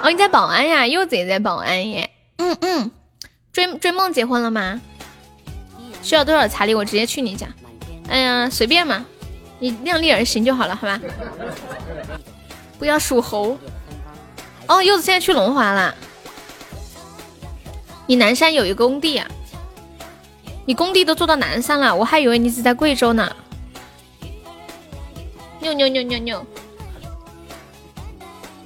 [0.02, 0.88] 哦，你在保安呀？
[0.88, 2.10] 柚子也在保安耶。
[2.38, 2.92] 嗯嗯，
[3.52, 4.82] 追追梦结婚了吗？
[6.02, 6.74] 需要多少彩礼？
[6.74, 7.48] 我直接去你家。
[8.08, 9.06] 哎呀，随便嘛，
[9.62, 11.00] 你量力而行就好了，好吧？
[12.80, 13.56] 不要属猴。
[14.68, 15.94] 哦，柚子现在去龙华了。
[18.08, 19.28] 你南山有一个工地啊？
[20.66, 23.36] 你工地都做到南山了，我还以为你只在贵州呢。
[25.60, 26.44] 牛牛牛牛牛。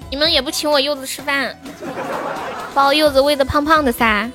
[0.09, 1.59] 你们也不请我柚子吃饭，
[2.73, 4.31] 把我柚子喂的胖胖的噻。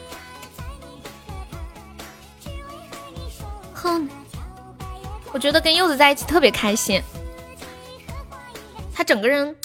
[3.72, 4.06] 哼，
[5.32, 7.00] 我觉得跟柚子在一起特别开心。
[8.94, 9.56] 他整个人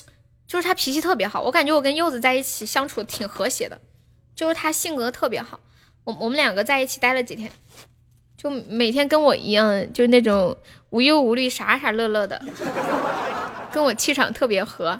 [0.47, 3.79] 就是他脾气特别好，我感觉我跟柚子在一起相处挺和谐的。
[4.35, 5.59] 就是他性格特别好，
[6.03, 7.49] 我我们两个在一起待了几天，
[8.37, 10.55] 就每天跟我一样，就那种
[10.89, 12.41] 无忧无虑、傻傻乐乐的，
[13.71, 14.99] 跟我气场特别合。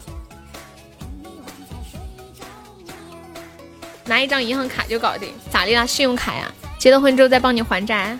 [4.06, 5.86] 拿一张银行卡就搞定，咋的啦？
[5.86, 6.50] 信用卡呀？
[6.80, 8.18] 结了婚之后再帮你还债。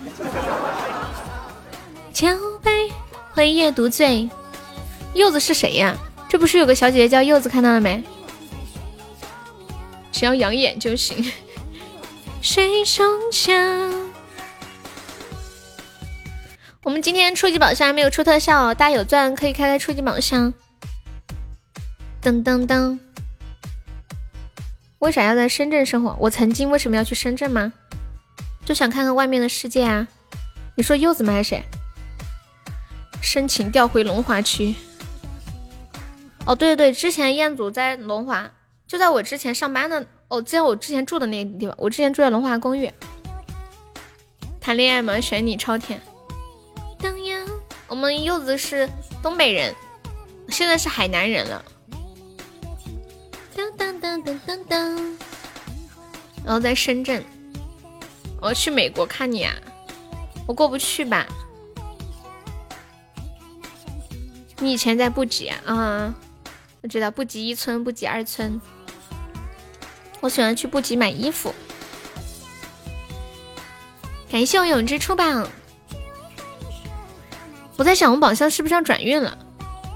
[2.16, 2.26] 酒
[2.62, 2.90] 杯
[3.30, 4.26] 欢迎夜独醉，
[5.12, 5.94] 柚子是谁呀？
[6.30, 8.02] 这不是有个小姐姐叫柚子，看到了没？
[10.10, 11.30] 只要养眼就行。
[12.40, 14.10] 谁中枪。
[16.84, 20.54] 我们今天初级宝箱还没有出特效，大家有钻可以开开初级宝箱。
[22.22, 22.98] 噔噔噔。
[25.00, 26.16] 为啥要在深圳生活？
[26.18, 27.74] 我曾经为什么要去深圳吗？
[28.64, 30.08] 就想看看外面的世界啊！
[30.76, 31.34] 你说柚子吗？
[31.34, 31.62] 还是谁？
[33.20, 34.74] 申请调回龙华区。
[36.44, 38.50] 哦，对对对，之前彦祖在龙华，
[38.86, 41.74] 就在我之前上班的哦，在我之前住的那个地方。
[41.78, 42.92] 我之前住在龙华公寓。
[44.60, 45.20] 谈恋爱吗？
[45.20, 46.00] 选你超甜。
[47.88, 48.88] 我们柚子是
[49.22, 49.72] 东北人，
[50.48, 51.64] 现在是海南人了。
[53.54, 55.16] 噔噔噔噔，
[56.44, 57.24] 然后在深圳，
[58.40, 59.54] 我要去美国看你啊，
[60.48, 61.24] 我过不去吧？
[64.58, 66.14] 你以前在布吉啊？
[66.82, 68.60] 我知道布吉一村，布吉二村。
[70.20, 71.54] 我喜欢去布吉买衣服。
[74.30, 75.48] 感谢我永之出榜。
[77.76, 79.36] 我在想，我宝箱是不是要转运了？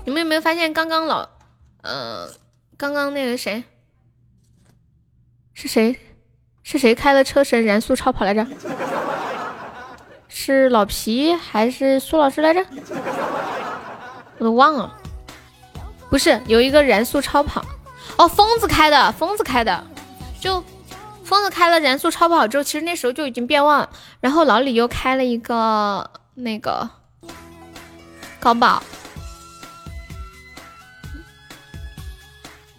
[0.04, 1.28] 你们有没有发现，刚刚老，
[1.82, 2.30] 呃，
[2.76, 3.64] 刚刚那个谁？
[5.54, 5.98] 是谁？
[6.62, 8.46] 是谁开了车神燃速超跑来着？
[10.28, 12.64] 是老皮还是苏老师来着？
[14.40, 14.92] 我都忘了。
[16.08, 17.64] 不是，有一个燃速超跑。
[18.16, 19.86] 哦，疯子开的，疯子开的。
[20.40, 20.64] 就
[21.22, 23.88] 疯子开了燃速超跑之后，其实那时候就已经变旺。
[24.20, 26.88] 然后老李又开了一个那个
[28.40, 28.82] 高宝。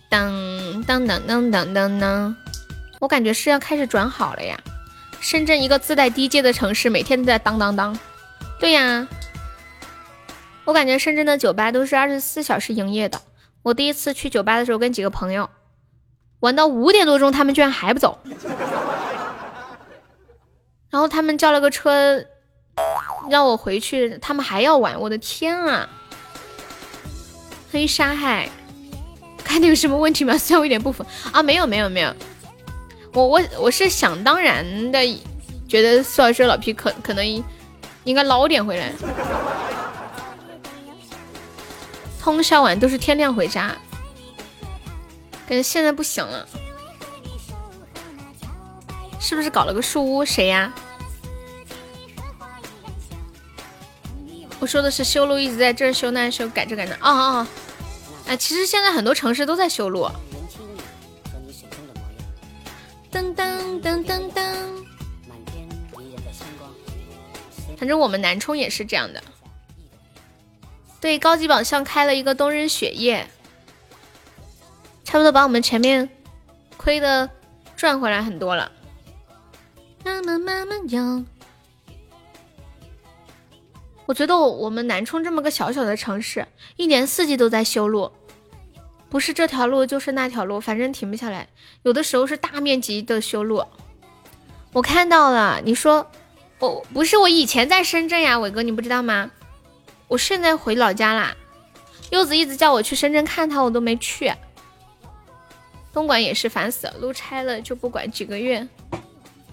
[0.10, 2.36] 当当当当当当当。
[3.00, 4.60] 我感觉是要开始转好了呀！
[5.20, 7.98] 深圳一个自带 DJ 的城市，每天都在当当当。
[8.60, 9.08] 对呀，
[10.72, 13.22] 我感觉深圳的酒吧都是二十四小时营业的。
[13.62, 15.50] 我第一次去酒吧的时候，跟几个朋友
[16.40, 18.18] 玩到五点多钟，他们居然还不走。
[20.90, 22.24] 然后他们叫了个车
[23.30, 24.98] 让我回去，他们还要玩。
[24.98, 25.90] 我的天啊！
[27.70, 28.50] 黑沙海，
[29.44, 30.38] 看你有什么问题吗？
[30.38, 32.16] 虽然我有点不服啊，没有没有没有。
[33.12, 35.00] 我我我是想当然的，
[35.68, 37.44] 觉得苏老师老皮可可能
[38.06, 38.94] 应该捞点回来。
[42.22, 43.76] 通宵玩都是天亮回家，
[45.48, 46.48] 感觉现在不行了，
[49.20, 50.24] 是不是搞了个树屋？
[50.24, 50.72] 谁呀？
[54.60, 56.94] 我说的是修路，一直在这修那修，改这改那。
[56.98, 57.48] 哦哦哦，
[58.28, 60.08] 哎，其实现在很多城市都在修路。
[63.12, 64.44] 噔噔噔噔噔。
[67.78, 69.24] 反正我们南充也是这样的。
[71.02, 73.28] 对，高级宝箱开了一个冬日雪夜，
[75.04, 76.08] 差不多把我们前面
[76.78, 77.28] 亏的
[77.76, 78.72] 赚回来很多了。
[80.06, 81.24] 慢慢慢慢摇。
[84.06, 88.12] 我觉得我们南充这么个小小的城市，一年四季都在修路，
[89.10, 91.48] 不是这条路就是那条路，反正停不下来。
[91.82, 93.66] 有的时候是大面积的修路。
[94.72, 96.12] 我看到了，你说
[96.60, 99.32] 我不是我以前在深圳呀，伟哥你不知道吗？
[100.12, 101.34] 我现在回老家啦。
[102.10, 104.30] 柚子一直叫我去深圳看他，我都没去。
[105.94, 108.68] 东莞也是烦死了，路拆了就不管几个月。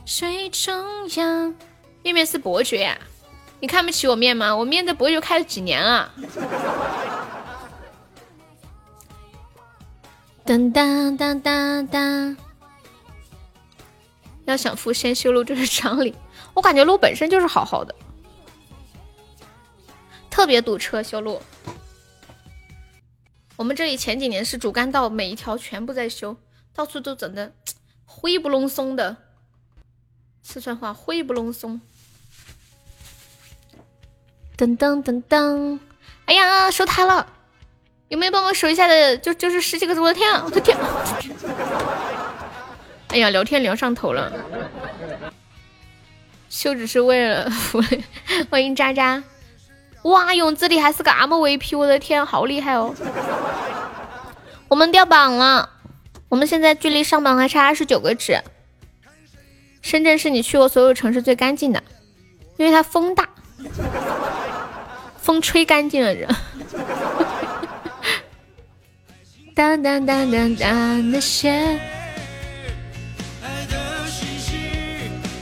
[0.04, 1.54] 水中央，
[2.02, 2.98] 面面是伯爵呀。
[3.60, 4.56] 你看不起我面吗？
[4.56, 6.12] 我面的伯爵开了几年了。
[10.44, 12.36] 当当当当当，
[14.46, 16.12] 要想富先修路，这是常理。
[16.52, 17.94] 我感觉路本身就是好好的，
[20.38, 21.42] 特别堵车修路。
[23.56, 26.36] 我们这里前几年是主干道，每一条全部在修，
[26.72, 27.52] 到处都整的
[28.06, 29.16] 灰不隆松的。
[30.44, 31.80] 四川话灰不隆松。
[34.56, 35.80] 噔噔噔噔！
[36.26, 37.32] 哎呀，收塔了！
[38.06, 39.18] 有没有帮我守一下的？
[39.18, 40.44] 就就是十几个字，我的天啊！
[40.44, 40.78] 我的天！
[43.08, 44.32] 哎呀，聊天聊上头了。
[46.48, 48.04] 修只是为了福利。
[48.48, 49.24] 欢迎渣渣！
[50.08, 52.94] 哇，勇子里还是个 MVP，我的天，好厉害哦！
[54.68, 55.68] 我们掉榜了，
[56.28, 58.42] 我们现在距离上榜还差二十九个值。
[59.82, 61.82] 深圳是你去过所有城市最干净的，
[62.56, 63.28] 因为它风大。
[65.20, 66.28] 风吹干净了人。
[69.54, 71.78] 当当当当当那些。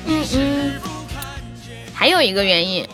[0.06, 0.80] 嗯嗯。
[1.94, 2.86] 还有一个原因，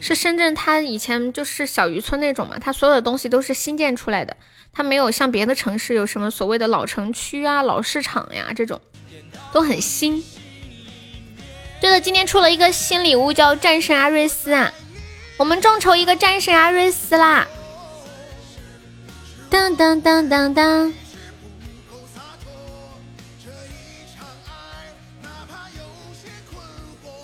[0.00, 4.36] 是深圳它以前就是小渔村那种嘛，它所有的东西都是新建出来的，
[4.72, 8.80] 它没有像别的城市有什么所谓的老城区啊、老市场呀这种，
[9.52, 10.24] 都很新。
[11.80, 14.72] 对了，今天出了一个新礼物，叫战神阿瑞斯啊。
[15.36, 17.46] 我们众筹一个战神阿瑞斯啦！
[19.48, 20.92] 当当当当当！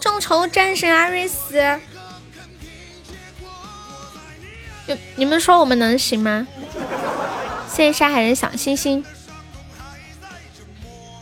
[0.01, 1.79] 众筹战神阿瑞斯，
[5.17, 6.47] 你们说我们能行吗？
[7.69, 9.05] 谢谢沙海人小星星。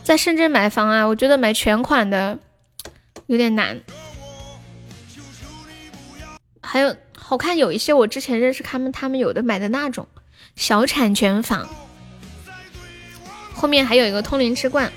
[0.03, 2.39] 在深圳买房啊，我觉得买全款的
[3.27, 3.81] 有点难。
[6.61, 10.07] 还有好看有一些，我之前认识他们，他们有的买的那种
[10.57, 11.69] 小产权房。
[13.55, 14.93] 后面还有一个通灵之冠，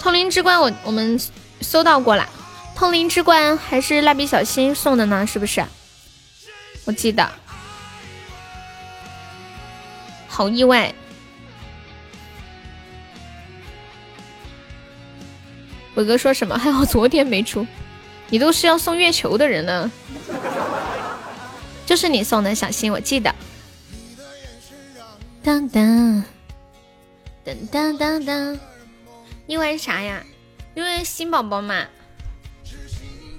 [0.00, 1.20] 通灵之冠我我们
[1.60, 2.26] 搜到过了，
[2.74, 5.62] 通灵之冠还是蜡笔小新送的呢，是不是？
[6.86, 7.30] 我记得，
[10.36, 10.94] 好意外。
[15.94, 16.58] 伟哥说什么？
[16.58, 17.66] 还好昨天没出，
[18.28, 19.90] 你都是要送月球的人了。
[21.86, 23.34] 就是你送的小心，我记得。
[25.42, 26.22] 当当
[27.42, 28.58] 当当当当，
[29.46, 30.22] 因为啥呀？
[30.74, 31.86] 因为新宝宝嘛。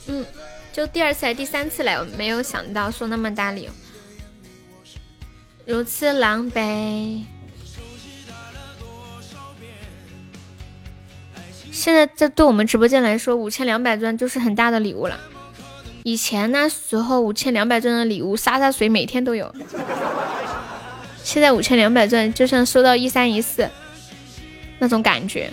[0.07, 0.25] 嗯，
[0.73, 3.69] 就第二次还第三次来，我没有想到送那么大礼，
[5.67, 7.23] 如此狼狈。
[11.73, 15.19] 现在这对我们直播间来说，五千两百钻就是很大的礼物了。
[16.03, 19.53] 以前那时候五千两百钻的礼物，洒洒水每天都有。
[21.21, 23.69] 现在五千两百钻就像收到一三一四
[24.79, 25.51] 那种感觉，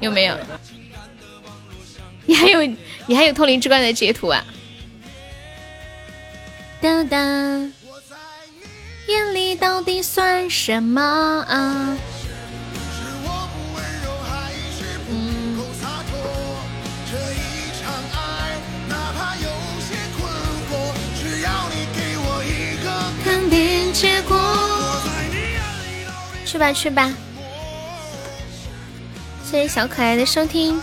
[0.00, 0.36] 有没有？
[2.26, 2.62] 你还有
[3.06, 4.44] 你还有通灵之冠的截图啊？
[6.82, 7.72] 当当，
[9.12, 11.02] 眼里到底算什么
[11.48, 11.96] 啊？
[23.94, 24.36] 结果，
[26.44, 27.12] 去吧去吧。
[29.44, 30.82] 谢谢小可爱的收听。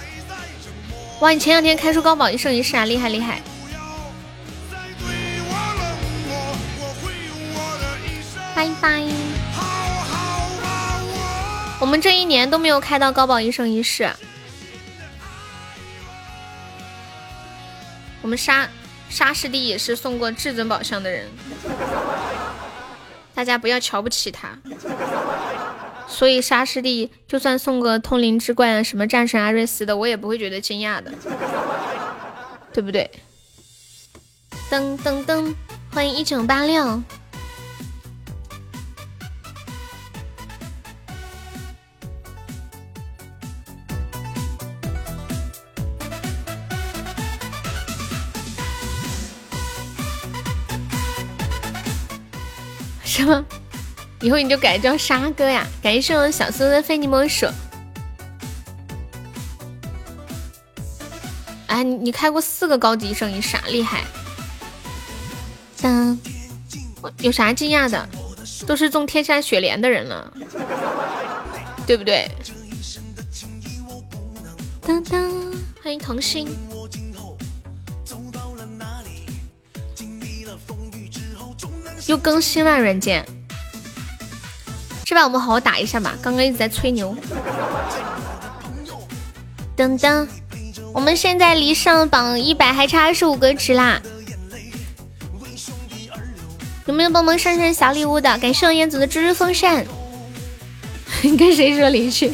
[1.19, 3.41] 哇，你前两天开出高保一生一世啊，厉害厉害！
[8.59, 9.01] 拜拜。
[11.79, 14.11] 我们这一年都没有开到高保一生一世。
[18.21, 18.67] 我们沙
[19.09, 21.25] 沙师弟也是送过至尊宝箱的人，
[23.33, 24.49] 大家不要瞧不起他。
[26.09, 31.13] 所以沙师弟就算送个通灵之冠啊，什么战神阿瑞斯的，我也不会觉得惊讶的，
[32.73, 33.09] 对不对？
[34.69, 35.55] 噔噔噔，
[35.93, 37.01] 欢迎一九八六。
[53.19, 53.45] 什么？
[54.21, 55.67] 以后你就改叫沙哥呀！
[55.83, 57.45] 感谢我小苏的非你莫属。
[61.67, 64.05] 哎，你你开过四个高级声音啥厉害？
[65.81, 66.17] 当，
[67.19, 68.07] 有啥惊讶的？
[68.65, 70.33] 都是中天下雪莲的人了，
[71.85, 72.31] 对不对？
[74.81, 75.29] 当当，
[75.83, 76.47] 欢迎童心。
[82.09, 83.23] 又更新了软件。
[85.05, 85.23] 是吧？
[85.23, 86.15] 我们好好打一下吧。
[86.23, 87.15] 刚刚一直在吹牛。
[89.77, 90.27] 噔噔，
[90.91, 94.01] 我们现在离上榜一百还差二十五个值啦。
[96.87, 98.35] 有没有帮忙上上小礼物的？
[98.39, 99.85] 感谢我彦祖的猪猪风扇。
[101.21, 102.33] 你 跟谁说离去？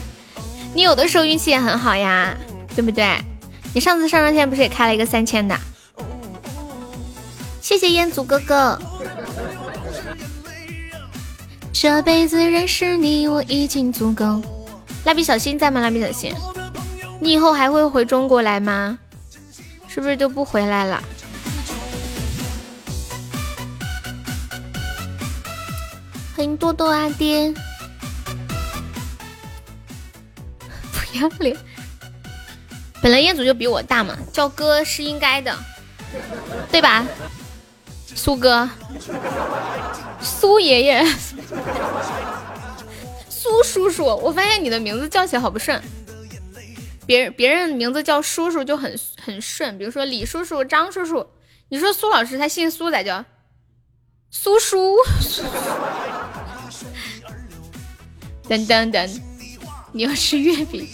[0.74, 2.34] 你有的时候运气也很好呀，
[2.74, 3.18] 对不对？
[3.74, 5.58] 你上次上上线不是也开了一个三千的？
[7.62, 8.80] 谢谢彦祖哥哥。
[11.78, 14.42] 这辈子认识你，我已经足够。
[15.04, 15.82] 蜡笔小新在吗？
[15.82, 16.34] 蜡笔小新，
[17.20, 18.98] 你以后还会回中国来吗？
[19.90, 21.04] 是不是就不回来了？
[26.36, 27.54] 欢迎多多阿爹，
[30.94, 31.56] 不要脸！
[33.02, 35.54] 本来彦祖就比我大嘛，叫哥是应该的，
[36.72, 37.06] 对吧？
[38.26, 38.68] 苏哥，
[40.20, 41.06] 苏爷爷。
[43.30, 45.80] 苏叔叔，我发现你的名字叫起来好不顺，
[47.06, 51.28] 别人别人名字叫叔叔就很很顺，比如说李叔叔、张叔叔，
[51.70, 53.24] 你说苏老师他姓苏咋叫？
[54.32, 54.96] 苏叔。
[58.50, 59.22] 等等等，
[59.92, 60.90] 你要吃月饼。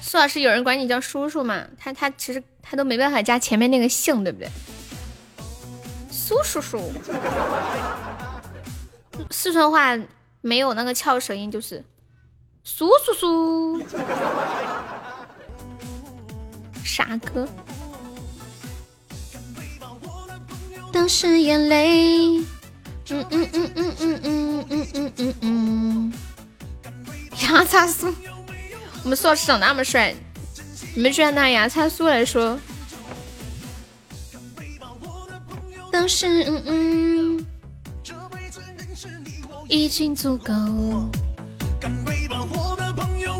[0.00, 1.64] 苏老师有人管你叫叔叔吗？
[1.76, 4.48] 他他其实他都没办法加前面那个姓，对不对？
[6.24, 6.92] 苏叔叔。
[9.28, 9.98] 四川话
[10.40, 11.84] 没有那个翘舌音，就是
[12.62, 13.84] 苏叔叔。
[16.84, 17.48] 傻哥。
[20.92, 22.38] 都是眼泪。
[22.38, 26.12] 嗯嗯嗯嗯嗯嗯嗯嗯嗯嗯。
[27.42, 28.14] 牙擦苏，
[29.02, 30.14] 我们苏老师长那么帅，
[30.94, 32.56] 你们居然拿牙擦苏来说。
[35.92, 37.46] 都是嗯嗯。
[39.68, 40.52] 已经足够。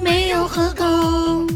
[0.02, 1.46] 没有喝够。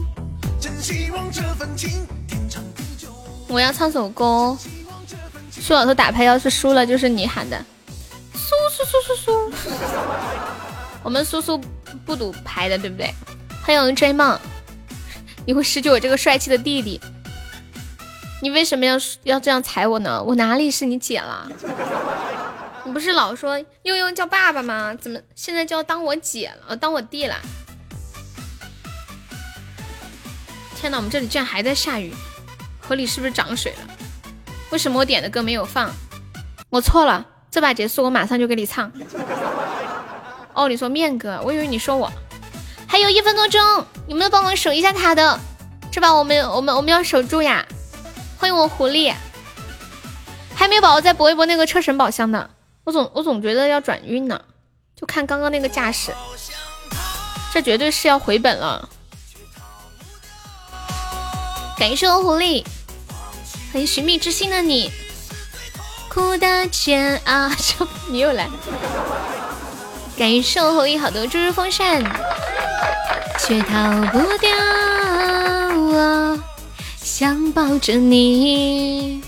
[3.46, 4.56] 我要唱首歌。
[5.50, 7.62] 苏老头打牌要是输了，就是你喊的。
[8.32, 9.52] 苏苏苏苏苏。
[11.04, 11.60] 我们苏苏
[12.04, 13.12] 不赌牌的，对不对？
[13.62, 14.38] 欢迎追梦。
[15.44, 17.00] 你会失去我这个帅气的弟弟。
[18.42, 20.22] 你为什么要要这样踩我呢？
[20.22, 21.48] 我哪里是你姐了？
[22.84, 24.94] 你不是老说悠悠叫爸爸吗？
[25.00, 27.34] 怎么现在就要当我姐了，当我弟了？
[30.78, 32.14] 天哪，我们这里居然还在下雨，
[32.78, 33.78] 河里是不是涨水了？
[34.70, 35.90] 为什么我点的歌没有放？
[36.68, 38.92] 我错了，这把结束我马上就给你唱。
[40.52, 42.12] 哦，你说面哥，我以为你说我。
[42.86, 43.60] 还有一分多钟，
[44.06, 45.40] 有没有帮忙守一下塔的？
[45.90, 46.12] 这把？
[46.12, 47.66] 我们我们我们要守住呀！
[48.38, 49.14] 欢迎我狐狸，
[50.54, 52.50] 还没有宝宝再搏一搏那个车神宝箱呢。
[52.84, 54.40] 我总我总觉得要转运呢，
[54.94, 56.14] 就看刚刚那个架势，
[57.52, 58.88] 这绝对是要回本了。
[61.78, 62.64] 感谢我狐狸，
[63.72, 64.90] 欢迎寻觅之心的你，
[66.08, 67.50] 苦的煎熬，
[68.08, 68.48] 你又来。
[70.16, 72.02] 感谢我狐狸好多猪猪风扇，
[73.40, 74.50] 却逃不掉
[75.76, 76.40] 我，
[77.06, 79.22] 想抱着你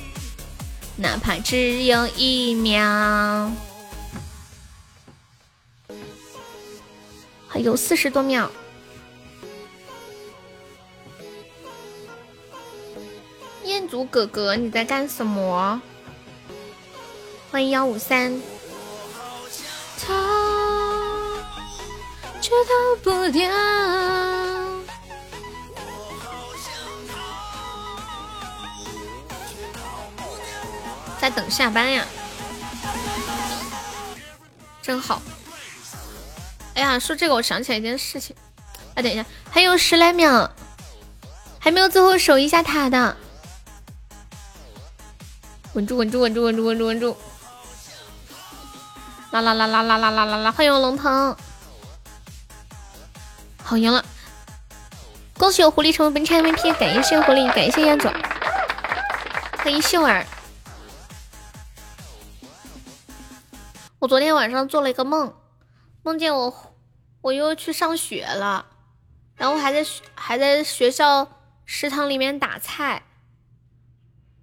[0.97, 3.53] 哪怕只有一秒。
[7.47, 8.51] 还有四十多秒。
[13.63, 15.81] 彦祖哥哥你在干什么？
[17.53, 18.43] 欢迎幺五三。
[20.01, 20.13] 逃
[22.41, 24.48] 却逃不掉。
[31.29, 32.07] 在等下班呀，
[34.81, 35.21] 真好。
[36.73, 38.35] 哎呀，说这个我想起来一件事情。
[38.95, 40.51] 啊，等一下，还有十来秒，
[41.59, 43.15] 还没有最后守一下塔的。
[45.75, 47.15] 稳住，稳住，稳住，稳住，稳住，稳住。
[49.31, 50.51] 啦啦啦啦啦啦啦啦啦！
[50.53, 51.37] 欢迎龙腾，
[53.63, 54.03] 好赢了！
[55.37, 58.11] 恭喜我狐狸成为本场 MVP，感谢狐狸，感谢燕总，
[59.59, 60.25] 欢迎秀儿。
[64.01, 65.35] 我昨天晚上做了一个梦，
[66.03, 66.75] 梦见我
[67.21, 68.67] 我又去上学了，
[69.35, 73.03] 然后还在还在学校食堂里面打菜，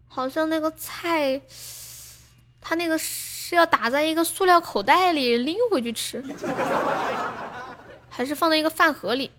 [0.08, 1.42] 好像那个菜，
[2.62, 3.00] 他那个。
[3.48, 6.20] 是要打在一个塑料口袋里拎回去吃，
[8.10, 9.30] 还是放在一个饭盒里？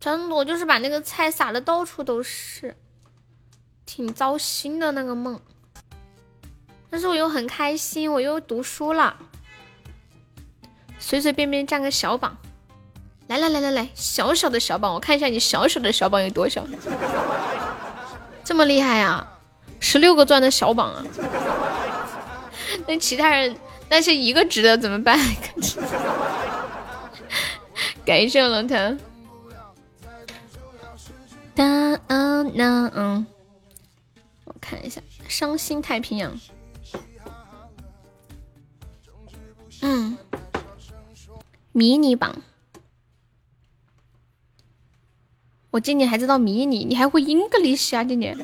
[0.00, 2.76] 真的，我就是把那个菜撒的到处都是，
[3.86, 5.40] 挺糟心的那个梦。
[6.90, 9.16] 但是我又很开心，我又读书了，
[11.02, 12.38] 随随便便占个小榜。
[13.26, 16.64] 来来来来来，小小的小榜，我看一下你小小的小榜有多小，
[18.44, 19.26] 这么厉害啊？
[19.80, 21.04] 十六个钻的小榜啊！
[22.86, 23.56] 那其他人
[23.88, 25.18] 那些一个值的怎么办？
[28.04, 28.98] 感谢龙腾。
[31.54, 31.64] 哒
[32.06, 33.26] 啊那嗯，
[34.44, 36.40] 我看一下，伤心太平洋。
[39.82, 40.16] 嗯，
[41.72, 42.36] 迷你榜。
[45.70, 48.04] 我今年还知道迷你，你还会 English 啊？
[48.04, 48.36] 今年。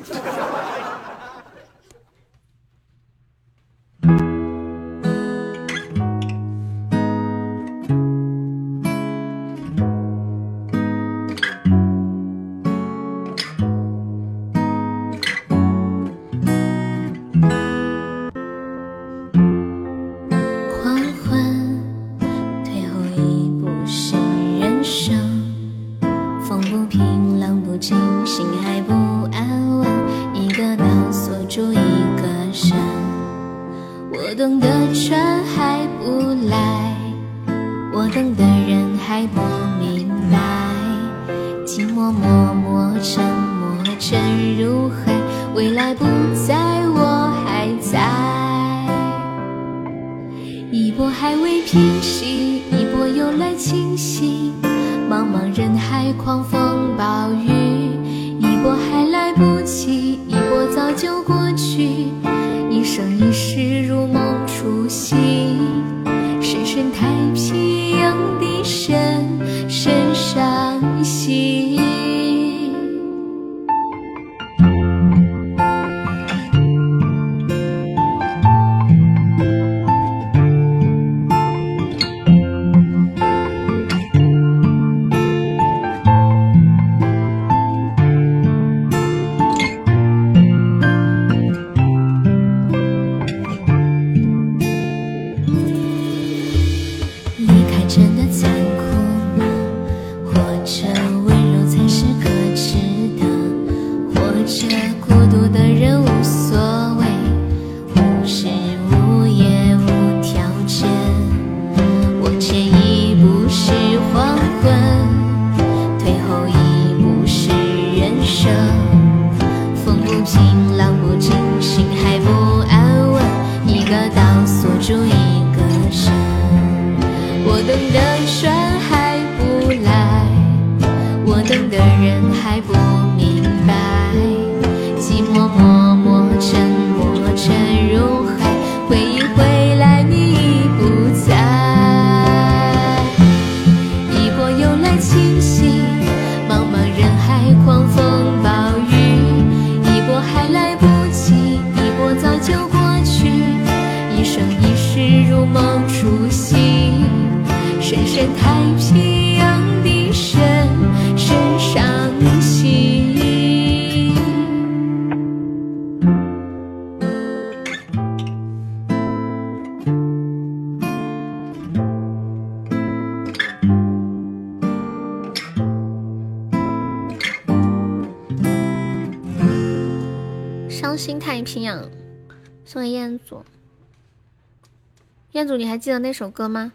[185.39, 186.73] 彦祖，你还记得那首歌吗？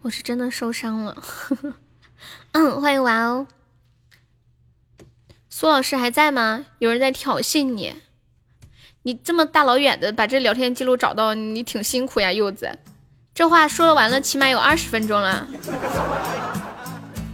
[0.00, 1.22] 我是真的受伤了。
[2.52, 3.46] 嗯，欢迎玩哦。
[5.50, 6.64] 苏老师还在吗？
[6.78, 7.94] 有人在挑衅你。
[9.02, 12.78] 你这么大老远的把这聊天记录找到，你挺辛苦呀，柚子。
[13.34, 15.46] 这话说完了，起码有二十分钟了。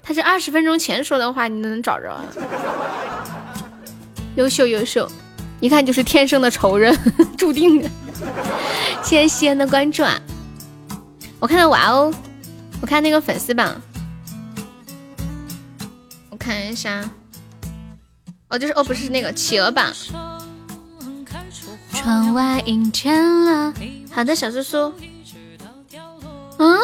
[0.02, 2.20] 他是二十分钟前说的话，你都能找着？
[4.34, 5.08] 优秀优秀，
[5.60, 6.96] 一看就是天生的仇人，
[7.36, 7.88] 注定的。
[9.02, 10.20] 谢谢西安的关注啊！
[11.38, 12.12] 我看到哇哦，
[12.80, 13.80] 我看那个粉丝榜，
[16.30, 17.08] 我看一下，
[18.48, 19.92] 哦，就是哦，不是那个企鹅榜。
[21.92, 23.72] 窗外阴天了，
[24.10, 24.92] 好的，小叔叔。
[26.58, 26.78] 嗯，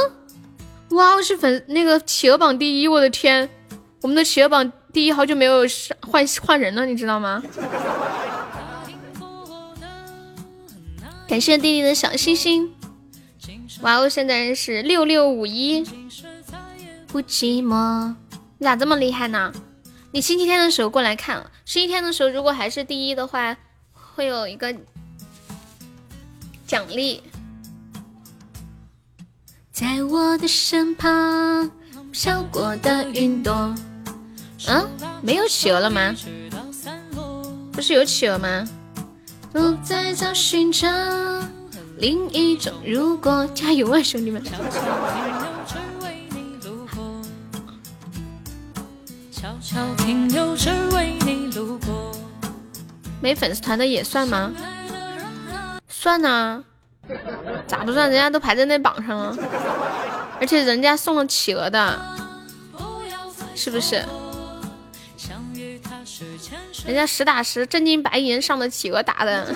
[0.91, 3.49] 哇，哦是粉那个企鹅榜第一，我的天，
[4.01, 5.62] 我们的企鹅榜第一好久没有
[6.01, 7.42] 换换人了，你知道吗？
[11.33, 12.75] 感谢弟弟的小心心，
[13.81, 15.83] 哇哦，现在是六六五一，
[17.07, 18.15] 不寂寞，
[18.59, 19.51] 你咋这么厉害呢？
[20.11, 23.57] 你星期天的时候过来看，星期天的时候如果还是第一的话，
[23.94, 24.77] 会有一个
[26.67, 27.23] 奖励。
[29.73, 31.70] 在我的身旁
[32.12, 33.75] 飘过的云朵，
[34.69, 34.86] 嗯，
[35.23, 36.15] 没有企鹅了吗？
[37.73, 38.69] 不是有企鹅吗？
[39.53, 40.89] 不再找寻找
[41.99, 44.43] 另一种如果，加油啊，兄弟们！
[53.21, 54.51] 没粉丝团的也算吗？
[55.87, 56.65] 算呢。
[57.67, 58.11] 咋不算？
[58.11, 59.37] 人家都排在那榜上了，
[60.41, 62.01] 而且人家送了企鹅的，
[63.55, 64.03] 是不是？
[66.85, 69.55] 人家实打实真金白银上的企鹅打的。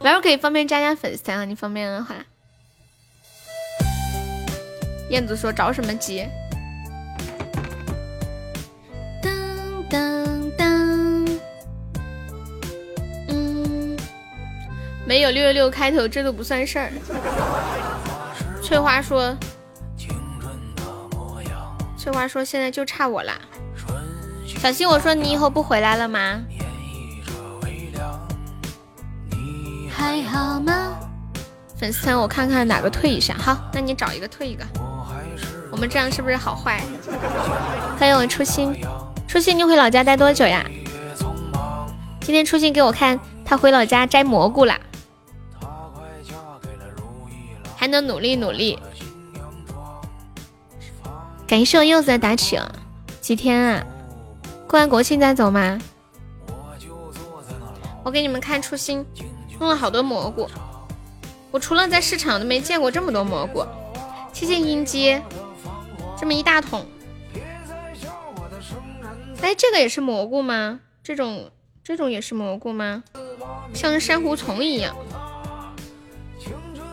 [0.00, 2.14] 玩儿可以方便加加粉丝啊，你方便的话。
[5.10, 6.26] 燕子说着什么急？
[9.22, 11.38] 噔噔噔。
[13.28, 13.96] 嗯。
[15.06, 16.90] 没有六六六开头，这都不算事儿。
[18.62, 19.36] 翠花说
[21.98, 23.38] ：“翠花说现在就差我啦。”
[24.62, 26.40] 小新，我说你以后不回来了吗？
[29.90, 30.96] 还好吗？
[31.76, 33.34] 粉丝团我看看哪个退一下。
[33.34, 34.64] 好，那你找一个退一个。
[35.72, 36.80] 我们这样是不是好坏？
[37.98, 38.72] 欢迎我初心，
[39.26, 40.64] 初心你回老家待多久呀？
[42.20, 44.78] 今天初心给我看，他回老家摘蘑菇啦。
[47.74, 48.78] 还能努力努力。
[51.48, 52.70] 感谢我柚子的打起啊！
[53.20, 53.84] 几天啊？
[54.72, 55.78] 过完国庆再走吗？
[58.02, 59.04] 我给你们看初心，
[59.60, 60.48] 弄了好多蘑菇。
[61.50, 63.66] 我除了在市场都没见过这么多蘑菇。
[64.32, 65.20] 谢谢英机，
[66.18, 66.86] 这么一大桶。
[69.42, 70.80] 哎，这个也是蘑菇吗？
[71.02, 71.50] 这种
[71.84, 73.04] 这种也是蘑菇吗？
[73.74, 74.96] 像珊瑚虫一样。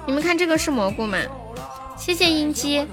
[0.06, 1.18] 你们看这个是蘑菇吗？
[1.98, 2.86] 谢谢音机。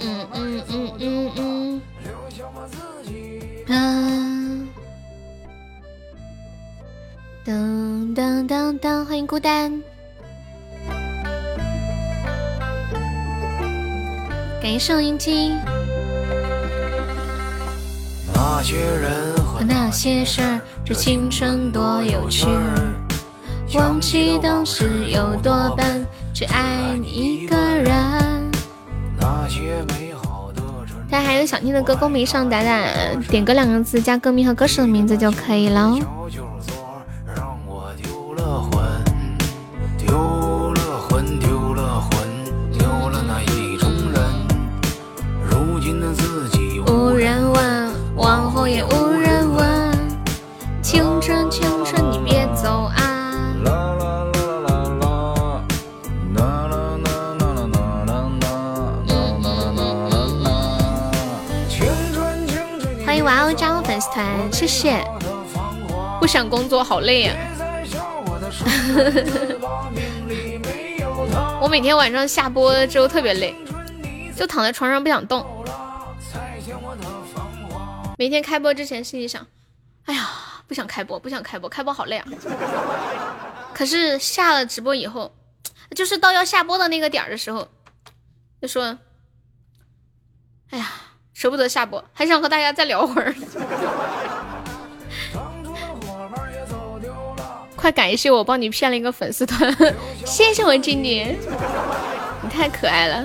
[0.00, 1.32] 嗯嗯嗯嗯嗯。
[1.36, 1.82] 嗯。
[7.44, 9.82] 噔噔噔噔，欢迎孤单。
[14.60, 15.52] 感谢音机。
[18.34, 22.46] 那些人和那些事儿，这青春多有趣。
[23.74, 28.50] 忘记当时有多笨，只爱你一个人。
[29.20, 29.46] 大
[31.16, 32.84] 家还有想听的歌，公屏上打打
[33.30, 35.96] 点歌两个字，加歌名和歌手的名字就可以了。
[64.56, 65.04] 谢谢。
[66.18, 67.34] 不想工作，好累呀。
[71.60, 73.54] 我每天晚上下播之后特别累，
[74.34, 75.44] 就躺在床上不想动。
[78.16, 79.46] 每天开播之前心里想，
[80.06, 80.26] 哎呀，
[80.66, 82.26] 不想开播，不想开播，开播好累啊。
[83.74, 85.34] 可是下了直播以后，
[85.94, 87.68] 就是到要下播的那个点儿的时候，
[88.62, 88.96] 就说，
[90.70, 90.90] 哎呀。
[91.36, 93.34] 舍不得下播，还想和大家再聊会儿。
[97.86, 99.72] 快感谢我帮你骗了一个粉丝团，
[100.26, 101.24] 谢谢我经理，
[102.42, 103.24] 你太可爱了。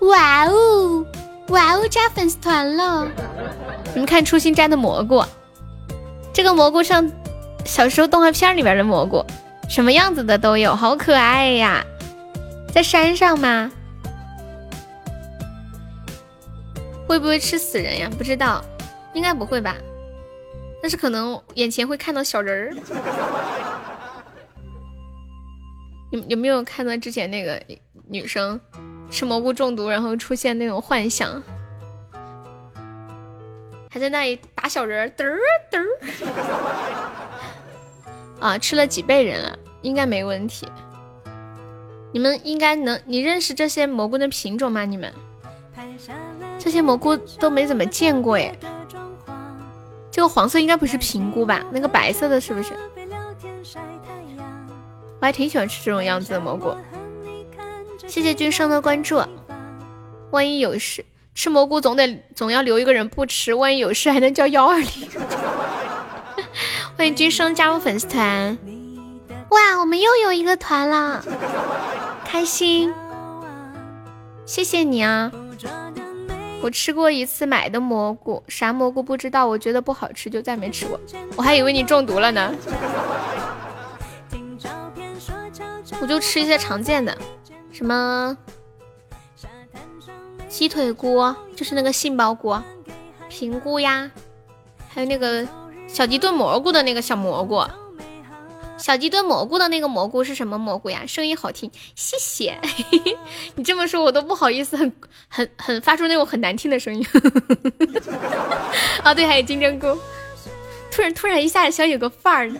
[0.00, 1.06] 哇哦，
[1.48, 3.08] 哇哦，加粉丝团了！
[3.94, 5.24] 你们看初心摘的蘑菇，
[6.30, 7.10] 这个蘑菇像
[7.64, 9.24] 小时候动画片里边的蘑菇，
[9.66, 11.82] 什么样子的都有，好可爱呀！
[12.70, 13.72] 在山上吗？
[17.08, 18.10] 会不会吃死人呀？
[18.18, 18.62] 不知道，
[19.14, 19.74] 应该不会吧。
[20.82, 22.76] 但是可能眼前会看到小人儿。
[26.10, 27.62] 有有没有看到之前那个
[28.08, 28.60] 女生？
[29.10, 31.42] 吃蘑菇中毒，然后出现那种幻想，
[33.90, 35.36] 还在那里打小人儿，嘚儿
[35.68, 35.86] 嘚儿。
[38.38, 40.64] 啊，吃了几辈人了，应该没问题。
[42.12, 44.84] 你们应该能，你认识这些蘑菇的品种吗？
[44.84, 45.12] 你们
[46.56, 48.56] 这些蘑菇都没怎么见过哎。
[50.10, 51.62] 这个黄色应该不是平菇吧？
[51.70, 52.74] 那个白色的是不是？
[55.20, 56.74] 我还挺喜欢吃这种样子的蘑菇。
[58.06, 59.22] 谢谢君生的关注。
[60.30, 63.54] 万一有事，吃蘑菇总得总要留一个人不吃。
[63.54, 64.88] 万一有事，还能叫幺二零。
[66.96, 68.58] 欢迎君生加入粉丝团。
[69.50, 71.22] 哇，我们又有一个团了，
[72.24, 72.92] 开心。
[74.46, 75.30] 谢谢你啊！
[76.62, 81.00] 我吃过一次买的蘑菇，啥蘑菇不知道，我觉得不好吃，就再没吃过。
[81.36, 82.54] 我还以为你中毒了呢。
[86.00, 87.16] 我就吃一些常见的。
[87.72, 88.36] 什么
[90.48, 92.56] 鸡腿菇，就是那个杏鲍菇、
[93.28, 94.10] 平菇呀，
[94.88, 95.46] 还有那个
[95.86, 97.64] 小鸡炖蘑菇的那个小蘑菇。
[98.82, 101.04] 小鸡炖蘑菇的那个蘑菇是什么蘑菇呀？
[101.06, 102.58] 声音好听，谢谢。
[103.54, 104.92] 你这么说，我都不好意思，很
[105.28, 107.06] 很很发出那种很难听的声音。
[109.02, 109.86] 啊， 对，还有金针菇。
[110.90, 112.50] 突然突然一下子想有个范儿。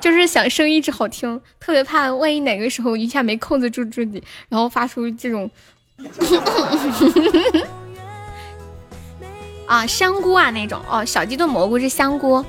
[0.00, 5.50] 就是想声音一直好听，特别怕万一哪个时候一下没控制住自己，然后发出这种
[9.66, 12.44] 啊香菇啊那种哦，小鸡炖蘑菇是香菇，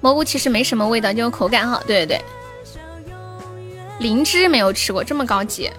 [0.00, 1.82] 蘑菇其实没什么味道，就口感好。
[1.84, 2.24] 对对对，
[3.98, 5.70] 灵芝没有吃过，这么高级。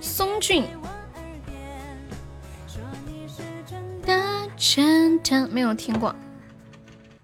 [0.00, 0.64] 松菌，
[5.50, 6.14] 没有听过，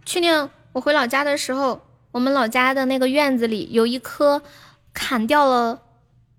[0.05, 0.51] 去年。
[0.73, 1.81] 我回老家的时候，
[2.13, 4.43] 我们老家的那个院子里有一棵
[4.93, 5.81] 砍掉了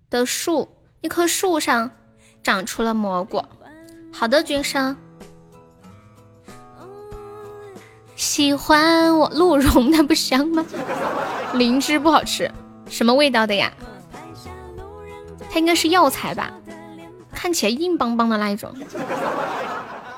[0.08, 0.68] 的树，
[1.00, 1.90] 一棵树上
[2.42, 3.44] 长出了蘑菇。
[4.12, 4.96] 好的，君生，
[8.20, 10.62] 喜欢我鹿茸它不香吗？
[11.56, 12.52] 灵芝不好吃，
[12.86, 13.72] 什么味道的呀？
[15.50, 16.52] 它应该是药材吧？
[17.32, 18.74] 看起来硬邦邦的那一种。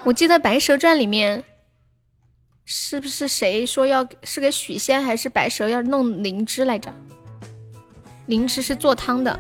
[0.02, 1.44] 我记得《白蛇传》里面。
[2.64, 6.92] 是不是谁说要是给许仙还是白蛇要弄灵芝来着？
[8.26, 9.39] 灵芝是做汤的，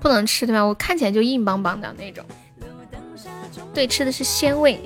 [0.00, 0.62] 不能吃对吧？
[0.62, 2.22] 我看起来就硬邦邦的那种。
[3.72, 4.80] 对，吃的是鲜味，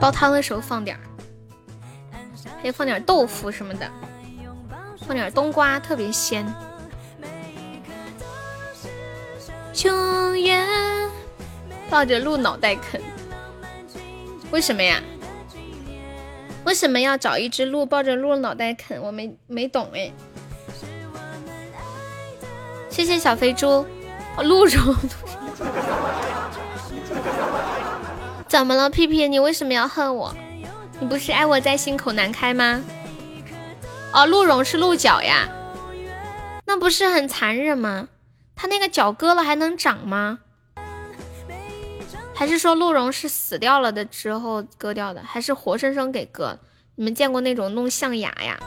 [0.00, 1.02] 煲汤的时候放点儿，
[2.60, 3.88] 还有放点豆腐什么的，
[5.06, 6.44] 放点冬瓜特别鲜。
[9.74, 10.66] 秋月
[11.90, 13.00] 抱着鹿脑袋啃。
[14.50, 15.00] 为什么呀？
[16.64, 19.00] 为什么要找一只鹿抱着鹿脑袋啃？
[19.02, 20.10] 我没没懂哎。
[22.88, 23.86] 谢谢小肥猪，
[24.42, 24.96] 鹿茸。
[28.50, 29.28] 怎么了，屁屁？
[29.28, 30.34] 你为什么要恨我？
[30.98, 32.82] 你不是爱我在心口难开吗？
[34.12, 35.48] 哦，鹿茸是鹿角呀，
[36.66, 38.08] 那不是很残忍吗？
[38.56, 40.40] 它那个角割了还能长吗？
[42.34, 46.58] 还是说鹿茸是死掉了的之后割掉的，还是活生生给割？
[46.96, 48.58] 你们见过那种弄象牙呀？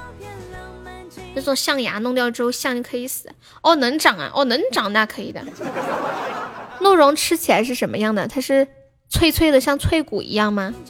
[1.36, 3.30] 那种象牙弄掉之后象就可以死？
[3.62, 4.32] 哦，能长啊！
[4.34, 5.44] 哦，能长那可以的。
[6.80, 8.26] 鹿茸吃起来是什么样的？
[8.30, 8.66] 它是
[9.14, 10.74] 脆脆的，像脆骨一样吗？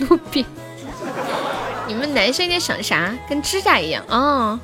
[0.00, 0.44] 鹿鞭，
[1.86, 3.16] 你们男生在想啥？
[3.28, 4.58] 跟指甲一样哦。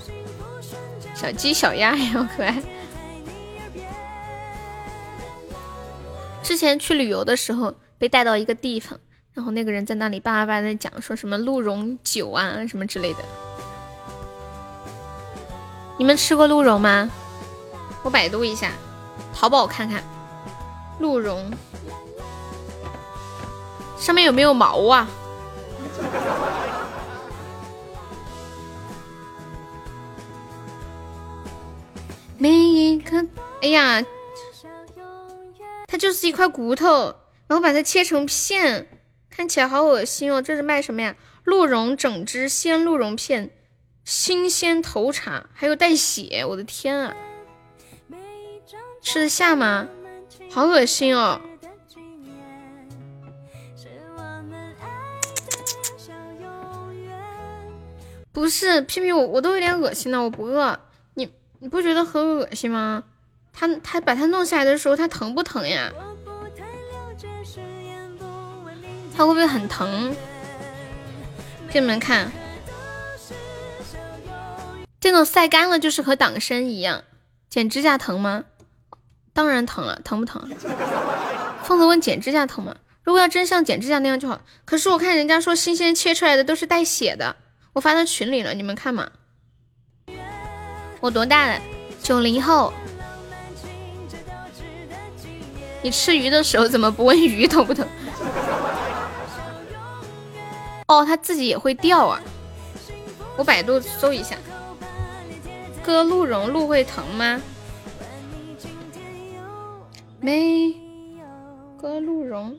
[1.15, 2.61] 小鸡小鸭也好可爱。
[6.43, 8.99] 之前去旅游的时候，被带到一个地方，
[9.33, 13.21] 然后那个人在那里叭叭叭的讲，说什么鹿茸酒啊什么之类的。
[15.97, 17.09] 你们吃过鹿茸吗？
[18.03, 18.73] 我百度一下，
[19.33, 20.03] 淘宝看看，
[21.01, 21.51] 鹿茸
[23.99, 25.09] 上面有没有毛啊？
[32.39, 33.27] 每一颗，
[33.63, 34.05] 哎呀。
[35.89, 37.15] 它就是一块骨头，
[37.49, 38.87] 然后把它切成片，
[39.29, 40.41] 看起来好恶心哦。
[40.41, 41.17] 这是卖什么呀？
[41.43, 43.51] 鹿茸整只鲜鹿茸片，
[44.05, 47.17] 新鲜头茶，还有带血，我的天啊！
[49.03, 49.89] 吃得下吗？
[50.53, 51.41] 好恶心哦！
[58.33, 60.79] 不是屁屁，我我都有点恶心了，我不饿，
[61.15, 61.31] 你
[61.61, 63.05] 你不觉得很恶心吗？
[63.53, 65.93] 他他把它弄下来的时候，它疼不疼呀？
[69.17, 70.15] 它会不会很疼？
[71.69, 72.33] 给你们看，
[74.99, 77.05] 这种晒干了就是和党参一样。
[77.49, 78.45] 剪指甲疼吗？
[79.33, 80.49] 当然疼了，疼不疼？
[81.65, 82.75] 凤子问剪指甲疼吗？
[83.03, 84.41] 如果要真像剪指甲那样就好。
[84.65, 87.37] 可是我看人家说新鲜切出来的都是带血的，
[87.73, 89.11] 我发到群里了，你们看嘛。
[91.01, 91.61] 我多大了？
[92.03, 92.73] 九零后。
[95.83, 97.89] 你吃鱼的时候怎么不问鱼疼不疼？
[100.89, 102.21] 哦，它自己也会掉啊！
[103.37, 104.37] 我百度搜一下，
[105.83, 107.41] 割鹿茸鹿会疼吗？
[110.21, 110.75] 没，
[111.79, 112.59] 割鹿茸。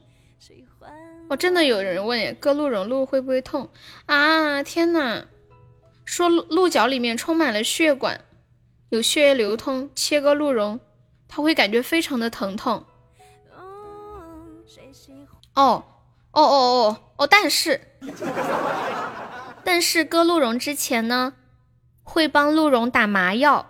[1.30, 3.69] 哦，真的有人问，割鹿茸鹿会不会痛
[4.06, 4.61] 啊？
[4.64, 5.25] 天呐，
[6.03, 8.22] 说鹿角里面充满了血管，
[8.90, 10.80] 有血液流通，切割鹿茸，
[11.30, 12.83] 它会感觉非常的疼痛。
[15.53, 15.83] 哦
[16.31, 17.27] 哦哦哦哦！
[17.27, 17.80] 但是，
[19.64, 21.33] 但是割鹿茸之前呢，
[22.03, 23.69] 会帮鹿茸打麻药，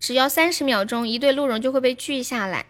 [0.00, 2.66] 只要三十秒钟，一对鹿茸就会被锯下来，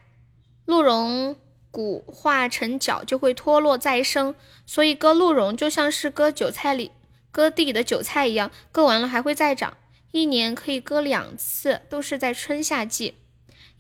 [0.65, 1.37] 鹿茸
[1.71, 4.35] 骨化成角就会脱落再生，
[4.65, 6.93] 所以割鹿茸就像是割韭菜里
[7.31, 9.77] 割地里的韭菜一样，割完了还会再长，
[10.13, 13.17] 一年可以割两次，都是在春夏季。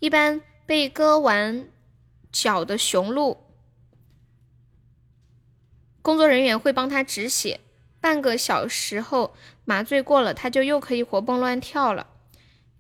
[0.01, 1.69] 一般被割完
[2.33, 3.39] 角的雄鹿。
[6.03, 7.61] 工作人员会帮他止血，
[8.01, 12.09] 半个小时后麻醉过了，他就又可以活蹦乱跳了。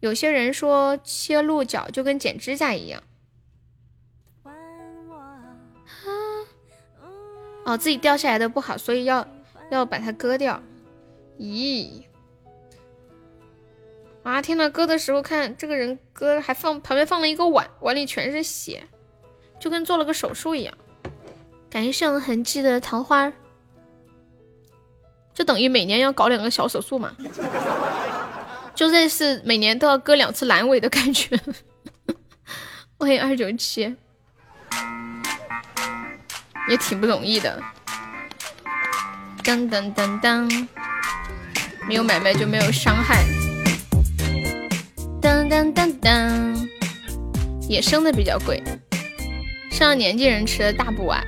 [0.00, 3.02] 有些人说切鹿角就跟剪指甲一样。
[7.64, 9.26] 哦，自己掉下来的不好，所以要
[9.70, 10.62] 要把它割掉。
[11.38, 12.02] 咦，
[14.22, 18.84] 啊天呐，割的时候看这个人割还放旁边放了一个碗，碗里全是血，
[19.58, 20.74] 就跟做了个手术一样。
[21.70, 23.32] 感谢上痕迹的桃花，
[25.32, 27.16] 就等于每年要搞两个小手术嘛，
[28.76, 31.40] 就类似每年都要割两次阑尾的感觉。
[32.96, 33.96] 欢迎二九七，
[36.68, 37.62] 也挺不容易的。
[39.42, 40.66] 噔噔噔噔，
[41.86, 43.24] 没有买卖就没有伤害。
[45.20, 46.68] 噔噔噔噔，
[47.68, 48.62] 野生的比较贵。
[49.70, 51.22] 上了年纪人吃的大补啊！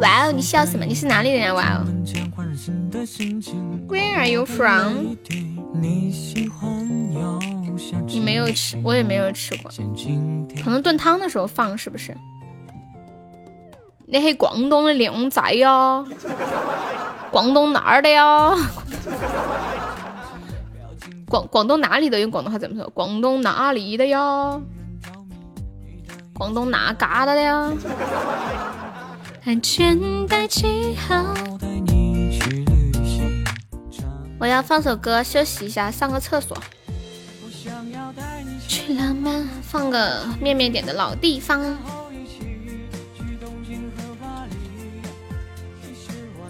[0.00, 0.84] 哇哦，你笑什么？
[0.84, 1.54] 你是哪里人呀？
[1.54, 1.86] 哇哦
[3.88, 5.16] ！Where are you from？
[8.06, 9.70] 你没有吃，我也没有吃过，
[10.64, 12.16] 可能炖汤的时候放是不是？
[14.12, 16.04] 你是广东的靓仔呀？
[17.30, 18.52] 广东哪儿的呀？
[21.28, 22.18] 广广东哪里的？
[22.18, 22.90] 用广东话怎么说？
[22.90, 24.60] 广东哪里的呀？
[26.34, 27.70] 广东哪嘎达的呀？
[34.40, 36.56] 我要放首歌休息一下，上个厕所。
[38.66, 41.60] 去浪漫，放个面面点的老地方。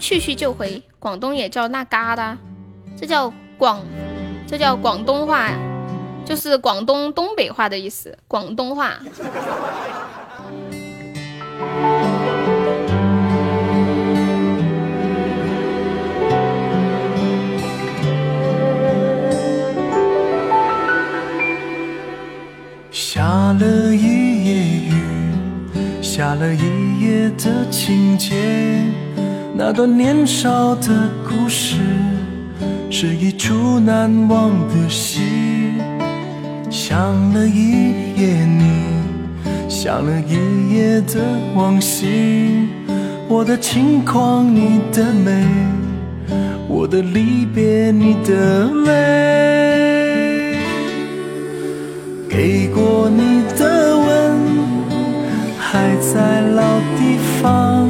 [0.01, 2.35] 去去就回，广东也叫那嘎达，
[2.97, 3.79] 这叫广，
[4.47, 5.51] 这叫广东话。
[6.23, 8.99] 就是广东东北话的意思，广东话。
[22.91, 24.53] 下了一夜
[24.89, 24.93] 雨，
[26.01, 28.35] 下了一夜的情节，
[29.53, 31.77] 那段年少的故事，
[32.89, 35.21] 是一出难忘的戏。
[36.69, 36.97] 想
[37.33, 38.71] 了一夜你，
[39.69, 41.19] 想了一夜的
[41.53, 42.67] 往昔，
[43.27, 45.45] 我的轻狂你的美，
[46.67, 50.55] 我的离别你的泪，
[52.29, 54.37] 给过你的吻
[55.59, 57.87] 还在老地方，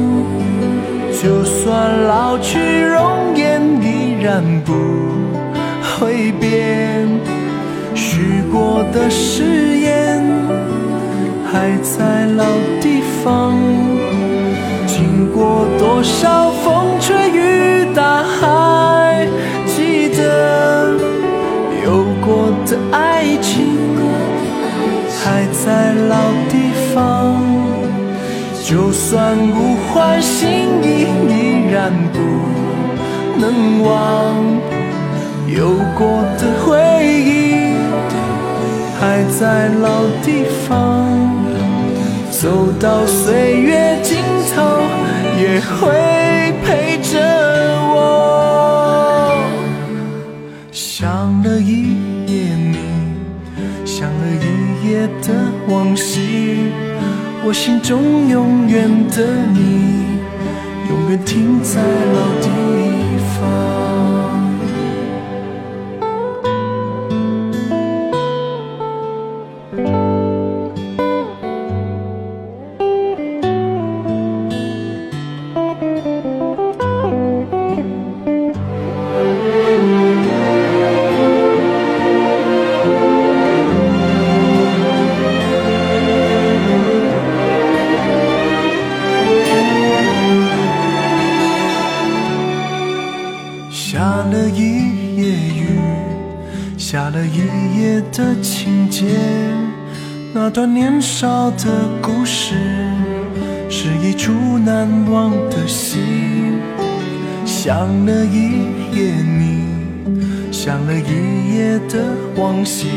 [1.22, 4.72] 就算老去容颜依然不
[5.80, 7.08] 会变。
[7.94, 10.20] 许过的誓言
[11.46, 12.44] 还在老
[12.80, 13.56] 地方。
[14.84, 19.24] 经过多少风吹雨打，还
[19.64, 20.98] 记得
[21.84, 23.78] 有过的爱情，
[25.22, 26.16] 还在老
[26.50, 27.51] 地方。
[28.72, 30.48] 就算物换星
[30.82, 32.18] 移，依然不
[33.38, 33.92] 能忘
[35.46, 37.76] 有过的回忆，
[38.98, 40.72] 还在老地方。
[42.30, 44.16] 走到岁月尽
[44.56, 44.62] 头，
[45.38, 45.92] 也会
[46.64, 47.20] 陪着
[47.94, 49.36] 我。
[50.72, 51.92] 想了一
[52.26, 52.78] 夜你，
[53.84, 55.28] 想了一夜的
[55.68, 56.72] 往昔，
[57.44, 60.20] 我心中永远的你，
[60.88, 62.48] 永远停在老地
[107.64, 108.58] 想了一
[108.92, 109.62] 夜你，
[110.50, 112.88] 想了一夜的往昔。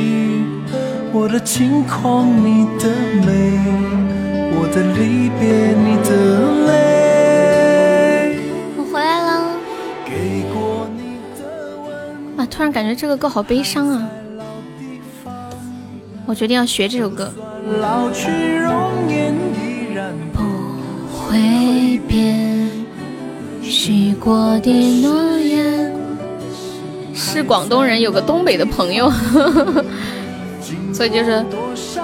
[1.13, 2.89] 我的轻狂，你的
[3.23, 3.59] 美，
[4.57, 6.09] 我的离别，你的
[6.65, 8.39] 泪。
[8.75, 9.29] 我回来了。
[12.37, 14.09] 啊，突然感觉这个歌好悲伤啊。
[16.25, 17.31] 我决定要学这首歌。
[20.33, 20.41] 不
[21.13, 22.64] 会变，许
[24.25, 25.93] 过的诺言。
[27.13, 29.07] 是广东人，有个东北的朋友，
[30.91, 31.45] 所以就是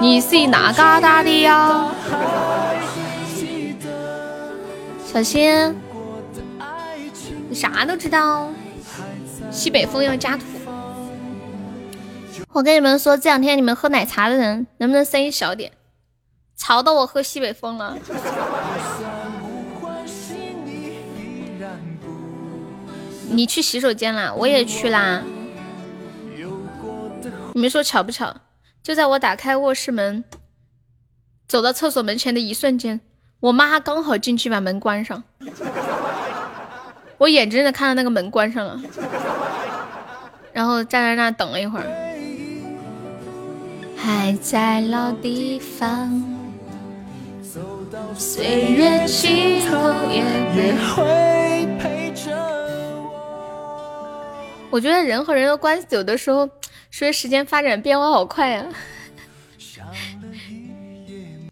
[0.00, 1.92] 你是哪嘎达的呀？
[5.04, 5.74] 小心，
[7.48, 8.48] 你啥都知道。
[9.50, 10.44] 西北风要加土。
[12.52, 15.72] 我跟你们说，这两天你们喝奶茶的人，能不能声音小点？
[16.56, 17.98] 吵到我喝西北风了。
[23.32, 25.22] 你去洗手间啦，我也去啦。
[27.54, 28.36] 你们说巧不巧？
[28.82, 30.24] 就在我打开卧室门，
[31.46, 33.00] 走到厕所门前的一瞬间，
[33.40, 35.22] 我妈刚好进去把门关上。
[37.18, 38.80] 我眼睁睁的看到那个门关上了，
[40.52, 41.86] 然后站在那等了一会儿。
[43.96, 46.24] 还在老地方，
[48.16, 49.76] 岁月尽头
[50.10, 50.24] 也
[50.88, 51.91] 会陪
[54.72, 54.80] 我。
[54.80, 56.48] 觉得人和人的关系，有的时候
[56.90, 58.64] 随着时间发展变化好快呀。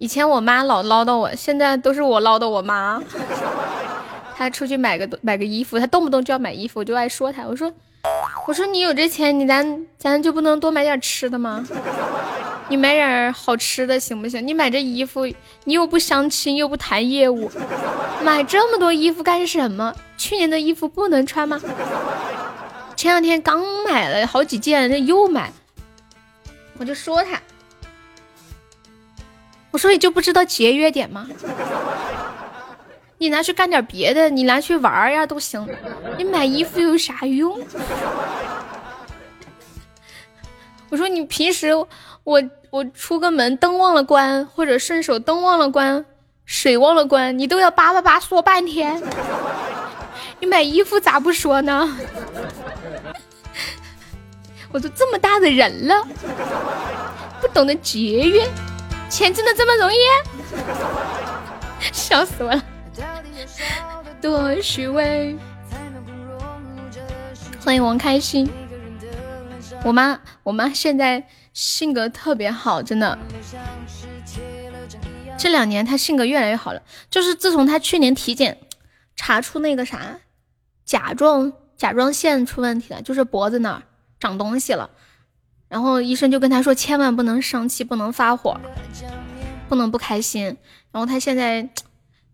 [0.01, 3.01] 以前我妈老唠叨我，现在都是我唠叨我妈。
[4.37, 7.45] 她出去买个买个衣服，她动不动就要买衣服，我就爱说她。
[7.47, 7.71] 我说
[8.47, 11.65] 我说你有这钱，你咱咱就不能多买点吃的吗？
[12.71, 14.45] 你买点好吃的行不行？
[14.47, 15.27] 你买这衣服，
[15.65, 17.51] 你又不相亲又不谈业务，
[18.25, 19.95] 买这么多衣服干什么？
[20.17, 21.61] 去年的衣服不能穿吗？
[23.01, 25.51] 前两天刚买了好几件，这又买，
[26.77, 27.41] 我就说他，
[29.71, 31.27] 我说你就不知道节约点吗？
[33.17, 35.67] 你拿去干点别的，你拿去玩呀都行，
[36.19, 37.59] 你买衣服有啥用？
[40.91, 41.71] 我说你平时
[42.25, 42.43] 我。
[42.71, 46.05] 我出个门，灯忘了关，或者顺手灯忘了关，
[46.45, 49.03] 水忘了关，你都要叭叭叭说半天。
[50.39, 51.99] 你买衣服咋不说呢？
[54.73, 56.07] 我都这么大的人了，
[57.41, 58.49] 不懂得节约，
[59.09, 59.97] 钱真的这么容易？
[61.93, 62.63] 笑死我了！
[64.21, 65.37] 多虚伪。
[67.65, 68.51] 欢迎王开心。
[69.85, 71.27] 我妈，我妈现在。
[71.53, 73.19] 性格特别好，真的。
[75.37, 78.61] 这两年她性格越来越好了，就是自从她去年体检
[79.17, 80.21] 查出那个啥
[80.85, 83.83] 甲状甲状腺出问题了，就是脖子那儿
[84.21, 84.89] 长东西了，
[85.67, 88.61] 然后医生就跟他说，千万不能生气，不能发火，
[89.69, 90.45] 不能不开心。
[90.93, 91.69] 然后他现在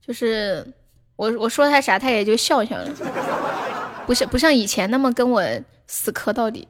[0.04, 0.66] 就是
[1.14, 2.90] 我我说他啥，他也就笑笑了，
[4.06, 5.42] 不像不像以前那么跟我
[5.86, 6.66] 死磕到底。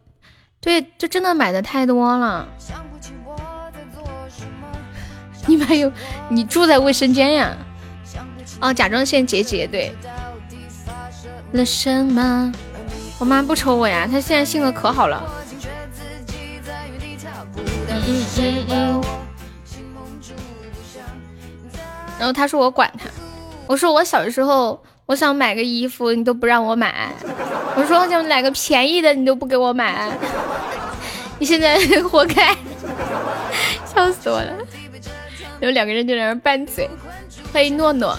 [0.61, 2.47] 对，就真的买的太多了。
[5.47, 5.91] 你们还有
[6.29, 7.57] 你住在卫生间呀？
[8.61, 9.95] 哦，甲状腺结节对。
[11.53, 12.53] 了什么？
[13.19, 15.23] 我妈不抽我呀，她现在性格可好了。
[17.89, 19.05] 嗯嗯嗯。
[22.19, 23.09] 然后她说我管她，
[23.67, 27.11] 我说我小时候我想买个衣服你都不让我买，
[27.75, 30.11] 我说我想买个便宜的你都不给我买，
[31.39, 31.79] 你现在
[32.09, 32.55] 活该，
[33.95, 34.53] 笑死我了。
[35.61, 36.89] 有两个人就在那拌嘴，
[37.53, 38.19] 欢迎诺诺。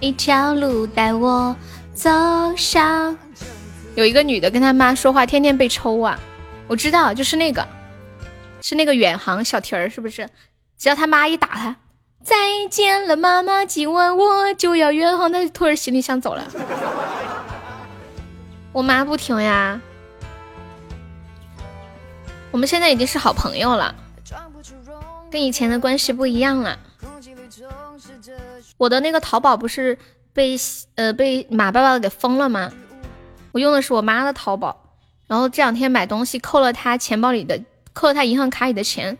[0.00, 1.54] 一条路带我
[1.92, 2.10] 走
[2.56, 3.16] 上。
[3.98, 6.16] 有一个女的跟她妈说话，天天被抽啊！
[6.68, 7.66] 我知道，就是那个，
[8.62, 10.28] 是那个远航小婷儿，是不是？
[10.78, 11.74] 只要他妈一打他，
[12.22, 12.36] 再
[12.70, 16.46] 见了妈妈，今晚我就要远航，他就拖着行李箱走了。
[18.70, 19.80] 我妈不听呀。
[22.52, 23.92] 我们现在已经是好朋友了。
[25.28, 26.78] 跟以前的关系不一样了。
[28.76, 29.98] 我的那个淘宝不是
[30.32, 30.56] 被
[30.94, 32.70] 呃被马爸爸给封了吗？
[33.58, 34.94] 我用的是我妈的淘宝，
[35.26, 37.60] 然后这两天买东西扣了她钱包里的，
[37.92, 39.18] 扣了她银行卡里的钱。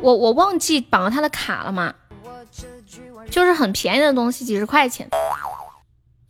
[0.00, 1.94] 我我忘记绑了她的卡了嘛，
[3.30, 5.10] 就是很便宜的东西，几十块钱，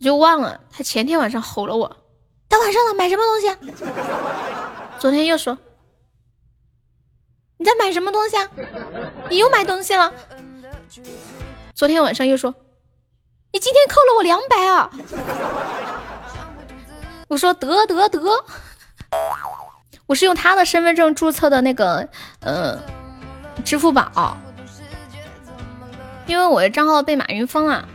[0.01, 0.59] 就忘了。
[0.69, 1.95] 他前天晚上吼了我，
[2.49, 3.71] 大晚上的买什么东西？
[4.99, 5.57] 昨天又说。
[7.55, 8.51] 你在买什么东西啊？
[9.29, 10.11] 你又买东西了？
[11.73, 12.53] 昨天晚上又说，
[13.53, 14.89] 你今天扣了我两百啊！
[17.27, 18.19] 我说得得得，
[20.05, 22.07] 我是用他的身份证注册的那个
[22.39, 22.79] 呃
[23.65, 24.37] 支付宝，
[26.27, 27.85] 因为我的账号被马云封了，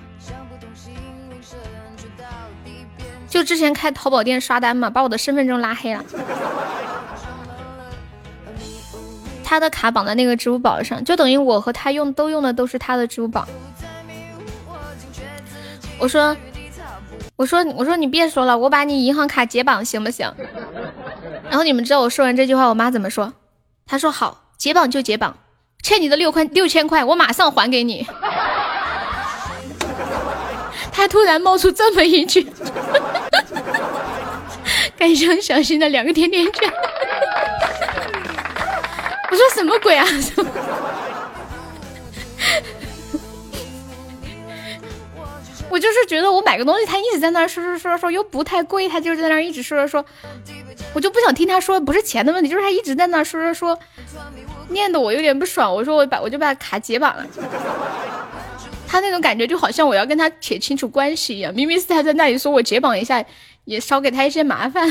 [3.29, 6.05] 就之前开淘宝店刷单嘛，把我的身份证拉黑了。
[9.43, 13.47] 他的卡绑在那个支付宝上，就等于我和他用都用的都是他的支付宝。
[15.99, 16.37] 我说，
[17.37, 20.31] 我说，我说你别说了，我把你银行卡解绑行不行？
[21.49, 23.33] 然后你们知道我说完这句话，我妈怎么说？
[23.87, 25.37] 她说好，解绑就解绑，
[25.83, 28.07] 欠你的六块六千块，我马上还给你。
[30.93, 32.47] 她突然冒出这么一句，
[34.97, 36.73] 感谢小新的两个甜甜圈。
[39.31, 40.07] 我说什么鬼啊！
[45.77, 50.07] 我就是觉得我买个东西，他一直在那说说说说，又不太贵，他就在那一直说说说，
[50.95, 53.79] 我就不想听他说，不是钱的问题，就是他一直在那说说说，
[54.71, 55.71] 念的我有点不爽。
[55.71, 57.27] 我说我把我就把卡解绑了，
[58.89, 63.23] 他那种感觉就好像我要跟他撇清楚关系一样，明明是他在那里说我解绑一下，
[63.67, 64.89] 也少给他一些麻烦，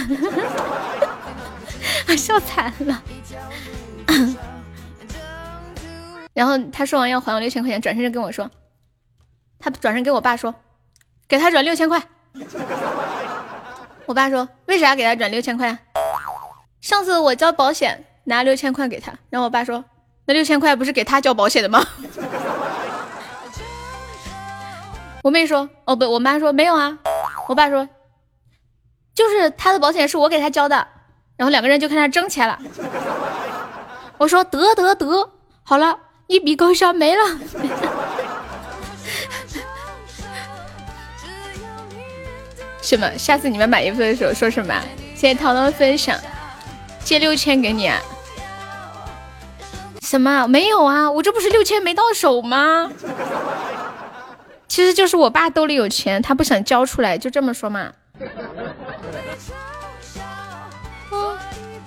[2.08, 3.02] 我 笑惨了。
[6.36, 8.52] 然后他说完要还我六千块钱，转身就跟我说，
[9.58, 10.54] 他转身给我爸说，
[11.28, 12.02] 给他转六千块。
[14.06, 15.78] 我爸说为啥给他转六千块？
[16.82, 19.84] 上次我交保险拿六千块给他，然后我爸说
[20.26, 21.84] 那六千块不是给他交保险的吗？
[25.24, 27.00] 我妹说哦不，我妈说没有啊。
[27.48, 27.88] 我爸说
[29.16, 30.88] 就是他的保险是我给他交的，
[31.36, 32.60] 然后两个人就开始争起来了。
[34.20, 35.32] 我说得得得，
[35.64, 35.98] 好了，
[36.28, 37.24] 一笔勾销没了。
[42.86, 43.12] 什么？
[43.18, 44.80] 下次你们买衣服的时候说什么？
[45.16, 46.16] 谢谢涛涛分享，
[47.04, 48.00] 借六千给你啊。
[50.02, 50.46] 什么？
[50.46, 52.92] 没有啊，我这不是六千没到手吗？
[54.68, 57.92] 其实就是我爸兜里有钱，他不想交出来，就这么说嘛。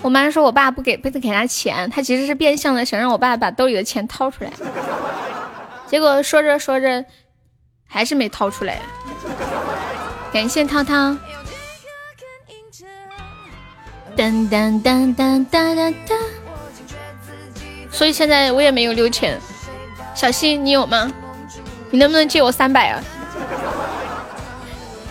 [0.02, 4.50] 我妈说我爸不给不给他钱，他其实是变相的想让我爸把兜里的钱掏出来，
[5.86, 7.04] 结果说着说着
[7.86, 8.80] 还是没掏出来。
[10.32, 11.16] 感谢涛涛。
[14.16, 16.16] 噔噔噔噔噔噔噔。
[17.90, 19.40] 所以现在我也没有六千，
[20.14, 21.10] 小新你有吗？
[21.90, 23.02] 你能不能借我三百啊？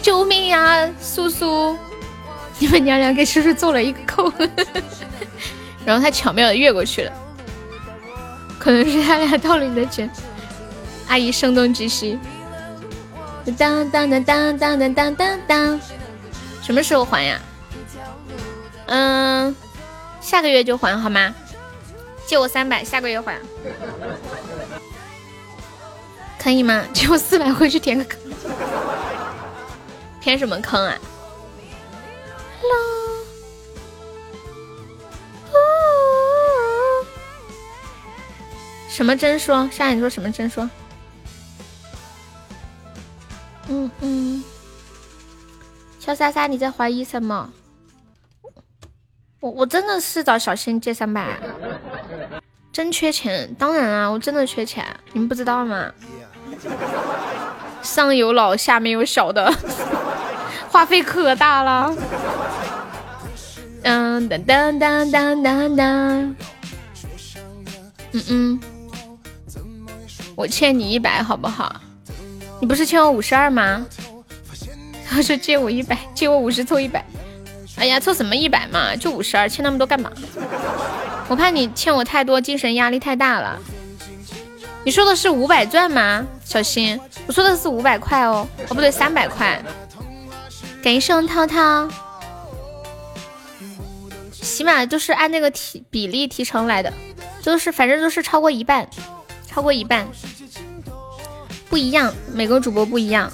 [0.01, 1.75] 救命呀，叔叔！
[2.59, 4.31] 你们娘俩给叔叔做了一个扣，
[5.85, 7.11] 然后他巧妙的越过去了，
[8.59, 10.09] 可能是他俩盗了你的钱。
[11.07, 12.19] 阿姨声东击西，
[13.53, 15.81] 当当当当当当当当当，
[16.61, 17.39] 什么时候还呀？
[18.87, 19.55] 嗯，
[20.21, 21.33] 下个月就还好吗？
[22.25, 23.39] 借我三百，下个月还，
[26.37, 26.83] 可以吗？
[26.93, 28.19] 借我四百回去填个坑，
[30.19, 30.97] 填什么坑啊？
[38.89, 39.69] 什么真说？
[39.71, 40.67] 夏你说什么真说？
[43.69, 44.43] 嗯嗯。
[45.99, 47.49] 肖莎莎，你在怀疑什么？
[49.39, 51.39] 我我真的是找小新借三百，
[52.71, 53.53] 真缺钱。
[53.55, 55.91] 当然啊，我真的缺钱，你们不知道吗？
[57.83, 59.53] 上有老，下面有小的，
[60.71, 61.95] 话费可大了。
[63.83, 66.35] 当当当当当当当。
[68.13, 68.59] 嗯嗯，
[70.35, 71.79] 我欠你一百，好不好？
[72.59, 73.85] 你不是欠我五十二吗？
[75.09, 77.03] 他说借我一百，借我五十凑一百。
[77.77, 80.11] 哎呀，凑什么一百嘛，就五十二，欠那么多干嘛？
[81.27, 83.59] 我怕你欠我太多，精神压力太大了。
[84.83, 86.99] 你说的是五百钻吗，小新？
[87.27, 89.61] 我说的是五百块哦，哦不对，三百块。
[90.81, 91.89] 感谢涛涛，
[94.31, 96.91] 起码都是按那个提比例提成来的，
[97.43, 98.89] 都是反正都是超过一半，
[99.45, 100.07] 超过一半，
[101.69, 103.31] 不一样，每个主播不一样。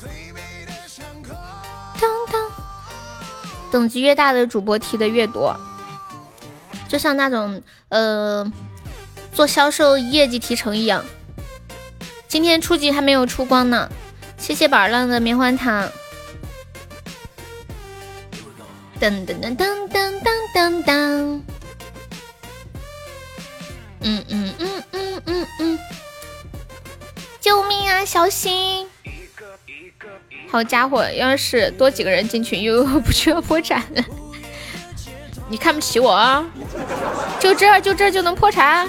[1.99, 2.51] 当当，
[3.71, 5.55] 等级越大的主播提的越多，
[6.87, 8.51] 就像那种呃
[9.33, 11.03] 做销售业绩提成一样。
[12.27, 13.89] 今天初级还没有出光呢，
[14.37, 15.89] 谢谢宝儿浪的棉花糖。
[18.99, 21.41] 噔噔噔噔噔噔噔噔，
[23.99, 25.79] 嗯嗯嗯嗯嗯嗯，
[27.43, 28.87] 救命啊，小心！
[30.49, 34.03] 好家伙，要是多几个人进群，又不需要破产了。
[35.49, 36.45] 你看不起我啊？
[37.41, 38.87] 就这就这就能破产？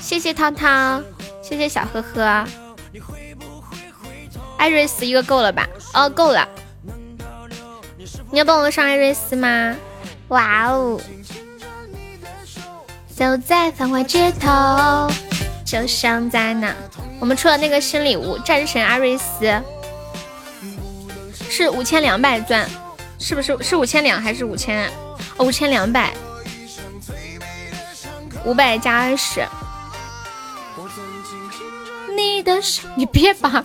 [0.00, 1.02] 谢谢涛涛，
[1.42, 2.46] 谢谢小呵呵。
[4.56, 5.68] 艾瑞斯一个够了吧？
[5.94, 6.48] 哦，够了。
[8.30, 9.74] 你要帮我上艾瑞斯吗？
[10.28, 11.00] 哇哦！
[13.16, 15.10] 走在繁华街头，
[15.70, 16.74] 就像在那。
[17.20, 19.62] 我们出了那个新礼物，战神阿瑞斯，
[21.48, 22.68] 是五千两百钻，
[23.20, 23.56] 是不是？
[23.62, 24.90] 是五千两还是五千？
[25.38, 26.12] 五千两百，
[28.44, 29.46] 五百加二十。
[32.16, 33.64] 你的手，你别把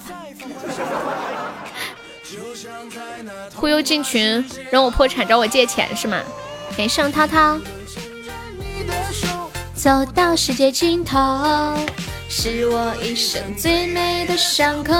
[3.55, 6.21] 忽悠进群，让我破产，找我借钱是吗？
[6.77, 7.59] 给上涛涛，
[9.85, 11.15] 走到世界尽头。
[12.27, 14.91] 是我一生最美的伤口。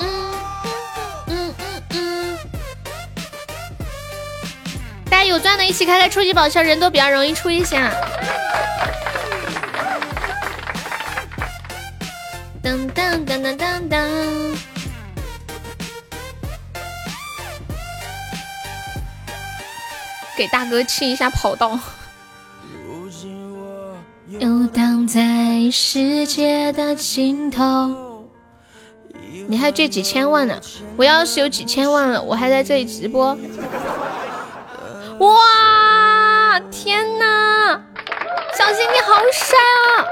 [0.00, 0.34] 嗯
[1.28, 2.38] 嗯嗯嗯
[5.08, 7.78] 大家有钻的，一起开开初级宝箱，人多比较容易出一些。
[12.60, 14.56] 噔噔噔噔噔噔，
[20.36, 21.78] 给大哥清一下跑道。
[24.42, 28.26] 游荡在世界的尽头。
[29.46, 30.60] 你还借几千万呢？
[30.96, 33.38] 我要是有几千万了，我还在这里直播。
[35.20, 36.58] 哇！
[36.72, 37.80] 天哪！
[38.58, 39.56] 小新你好帅
[39.86, 40.10] 啊！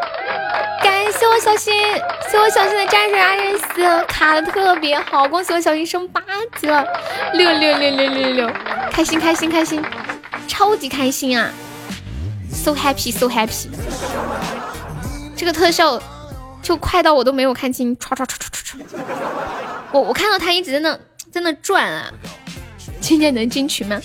[0.81, 1.75] 感谢我小新，
[2.31, 6.23] 谢我小新的战士阿瑞斯卡的特别好，恭喜我小新升八
[6.57, 6.87] 级了！
[7.33, 8.51] 六六六六六六，
[8.93, 9.85] 开心开心开心，
[10.47, 11.51] 超级开心啊
[12.63, 13.69] ！So happy, so happy！
[15.35, 16.01] 这个特效
[16.63, 18.77] 就快到我都没有看清，唰唰唰唰唰唰！
[19.93, 20.99] 我我看到他一直在那
[21.33, 22.13] 在那转啊！
[23.01, 23.99] 今天能进群吗？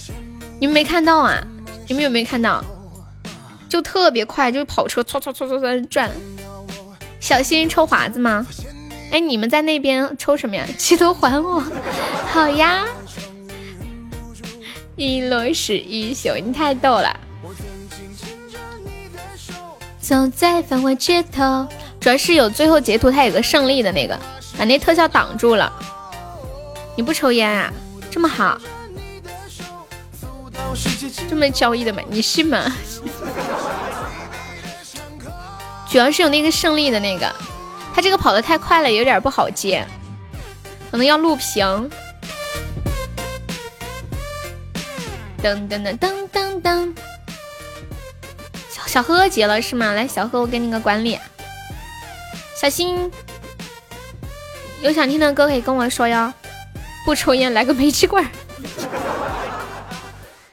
[0.59, 1.45] 你们没看到啊？
[1.87, 2.63] 你们有没有看到？
[3.67, 6.09] 就特别快，就是跑车唰唰唰唰在转。
[7.19, 8.47] 小心抽华子吗？
[9.11, 10.65] 哎，你们在那边抽什么呀？
[10.77, 11.61] 记得还我！
[12.31, 12.85] 好呀！
[14.95, 17.19] 一落是一宿，你太逗了。
[20.07, 21.67] 走在繁华街头，
[21.99, 24.15] 主要是有最后截图，它有个胜利的那个，
[24.55, 25.73] 把那特效挡住了。
[26.95, 27.73] 你不抽烟啊？
[28.11, 28.55] 这么好，
[31.27, 32.03] 这么交易的吗？
[32.07, 32.63] 你信吗？
[35.89, 37.25] 主要是有那个胜利的那个，
[37.95, 39.83] 他这个跑的太快了，有点不好接，
[40.91, 41.89] 可能要录屏。
[45.41, 46.93] 噔噔噔噔噔噔。
[48.87, 49.93] 小呵呵结了是吗？
[49.93, 51.19] 来，小呵，我给你个管理。
[52.59, 53.11] 小心，
[54.81, 56.33] 有想听的歌可以跟我说哟。
[57.05, 58.25] 不抽烟，来个煤气罐。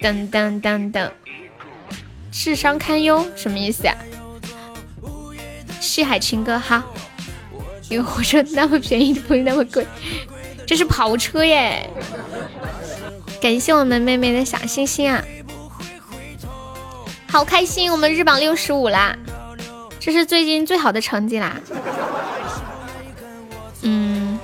[0.00, 1.10] 噔噔噔噔，
[2.30, 3.96] 智商堪忧什么意思呀？
[5.80, 6.84] 西海情歌哈，
[7.88, 9.86] 一个火车那么便宜，不会那么贵，
[10.66, 11.88] 这是跑车耶！
[13.40, 15.22] 感谢我们妹妹的小心心啊！
[17.32, 19.16] 好开心，我们日榜六十五啦，
[19.98, 21.58] 这是最近最好的成绩啦。
[23.80, 24.38] 嗯，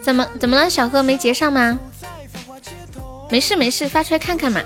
[0.00, 0.70] 怎么怎么了？
[0.70, 1.76] 小贺没结上吗？
[3.28, 4.60] 没事没事，发出来看看嘛。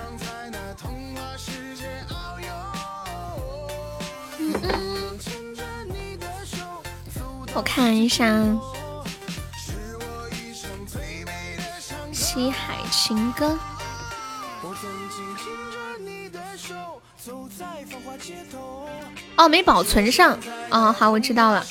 [4.38, 5.08] 嗯嗯
[7.54, 8.28] 我看一下，
[12.12, 13.46] 《西海情歌》。
[19.36, 20.38] 哦，没保存上。
[20.70, 21.64] 哦，好，我知道了。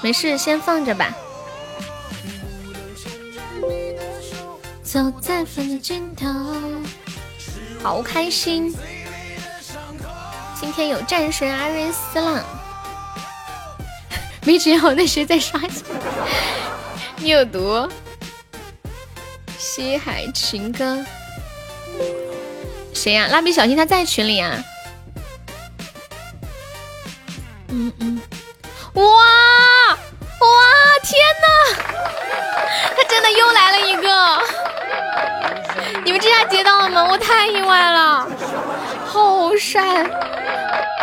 [0.00, 1.14] 没事，先放着吧。
[4.82, 6.28] 走在风的尽头，
[7.82, 8.72] 好开心！
[10.60, 12.44] 今天有战神阿瑞斯了。
[14.46, 15.60] 没准好，那谁在刷？
[17.16, 17.88] 你有毒。
[19.58, 21.04] 西海情歌。
[22.92, 23.26] 谁呀？
[23.28, 24.62] 蜡笔小新他在群里啊。
[27.76, 28.22] 嗯嗯，
[28.94, 30.48] 哇哇
[31.02, 31.46] 天哪！
[32.96, 34.40] 他真的又来了一个，
[36.04, 37.04] 你们这下接到了吗？
[37.10, 38.28] 我太意外了，
[39.04, 40.08] 好帅！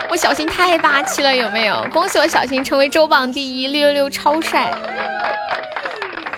[0.09, 1.85] 我小新太霸气了，有没有？
[1.91, 4.73] 恭喜我小新成为周榜第一，六六六超帅！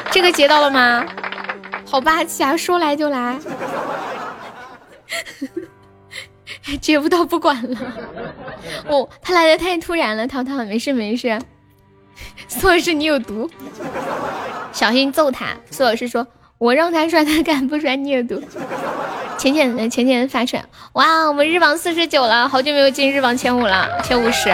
[0.09, 1.05] 这个接到了吗？
[1.85, 3.37] 好霸气啊，说来就来。
[6.79, 7.77] 接不到不管了，
[8.87, 11.37] 哦，他来的太突然了，涛涛没事没事，
[12.47, 13.49] 苏老师你有毒，
[14.71, 15.47] 小心揍他。
[15.69, 16.25] 苏老师说，
[16.57, 18.41] 我让他刷，他敢不刷，你有毒。
[19.37, 24.49] 浅浅的浅浅的发出来，哇，我们日榜四十九了，好久没有进日榜前五了，前五十。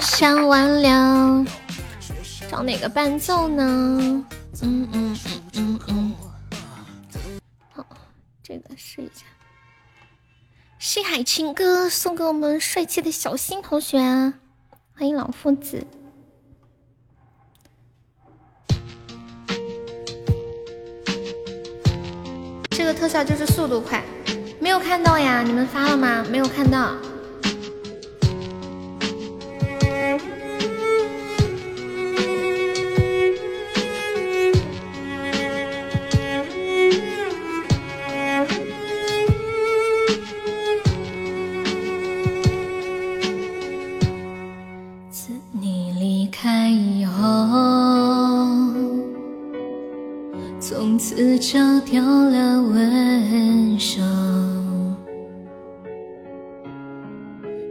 [0.00, 1.46] 想完了，
[2.50, 3.62] 找哪个伴奏呢？
[4.62, 6.14] 嗯嗯嗯嗯嗯。
[7.72, 7.86] 好，
[8.42, 9.24] 这个试一下。
[10.84, 13.98] 西海情歌送给我们帅气的小新同学！
[14.96, 15.86] 欢迎老夫子。
[22.70, 24.02] 这个特效就是速度快，
[24.58, 25.40] 没有看到呀？
[25.40, 26.26] 你们发了吗？
[26.28, 26.96] 没有看到。
[51.92, 54.02] 有了温柔，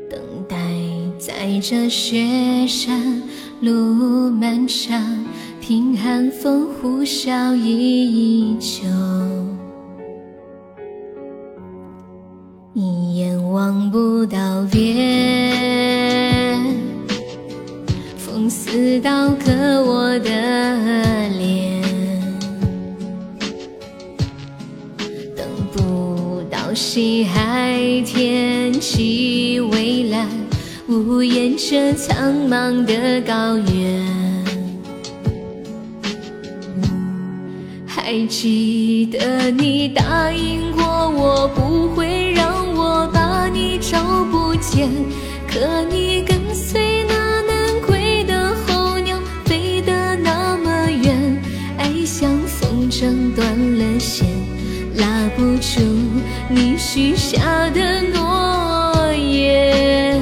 [0.08, 0.56] 等待
[1.18, 3.20] 在这雪山
[3.62, 5.26] 路漫长，
[5.60, 8.84] 听寒风呼啸依旧，
[12.76, 14.38] 一眼望不到
[14.72, 16.64] 边，
[18.18, 20.30] 风似刀割我的
[26.82, 30.28] 西海天气蔚蓝，
[30.88, 34.04] 无言着苍茫的高原。
[37.86, 44.02] 还记得你答应过我，不会让我把你找
[44.32, 44.90] 不见。
[45.48, 51.40] 可你跟随那南归的候鸟，飞得那么远，
[51.78, 54.26] 爱像风筝断了线，
[55.02, 55.82] 拉不住。
[56.48, 60.22] 你许下的诺言，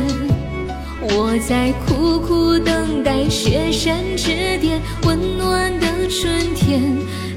[1.02, 6.82] 我在苦苦等待雪山之巅温暖的春天，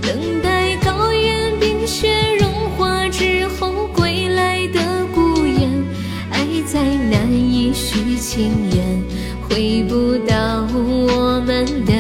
[0.00, 4.80] 等待高原冰雪融化之后归来的
[5.14, 5.68] 孤雁。
[6.30, 9.02] 爱再难以续情缘，
[9.48, 11.92] 回不到我们的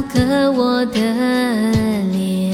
[0.00, 0.98] 似刀割我的
[2.10, 2.52] 脸，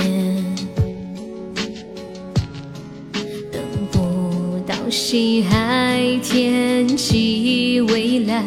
[3.52, 8.44] 等不到西海天际蔚蓝，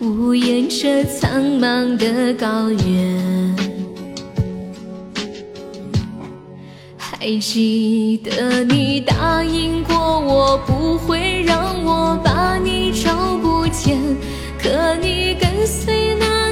[0.00, 3.56] 无言这苍茫的高原。
[6.96, 13.96] 还记得你答应过我，不会让我把你找不见。
[14.58, 16.51] 可你跟随那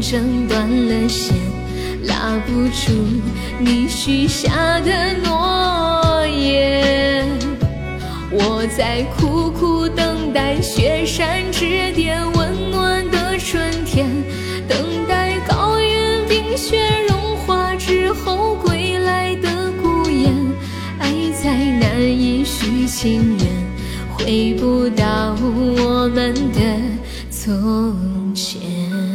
[0.00, 1.34] 筝断了线，
[2.04, 2.92] 拉不住
[3.58, 7.26] 你许下的诺言。
[8.32, 14.08] 我在苦苦等待雪山之巅温暖的春天，
[14.66, 20.34] 等待高原冰雪融化之后归来的孤雁。
[20.98, 21.12] 爱
[21.42, 23.46] 再难以续情缘，
[24.12, 26.60] 回不到我们的
[27.30, 29.09] 从前。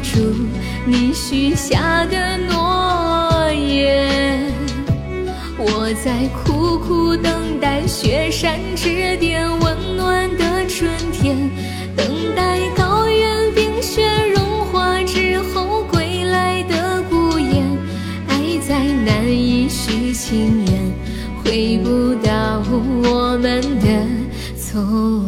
[0.00, 0.18] 住
[0.86, 4.40] 你许下的诺言，
[5.58, 11.36] 我在苦苦等待雪山之巅温暖的春天，
[11.96, 17.66] 等待高原冰雪融化之后归来的孤雁。
[18.28, 20.92] 爱再难以续情缘，
[21.42, 22.62] 回不到
[23.02, 23.86] 我们的
[24.56, 25.27] 从前。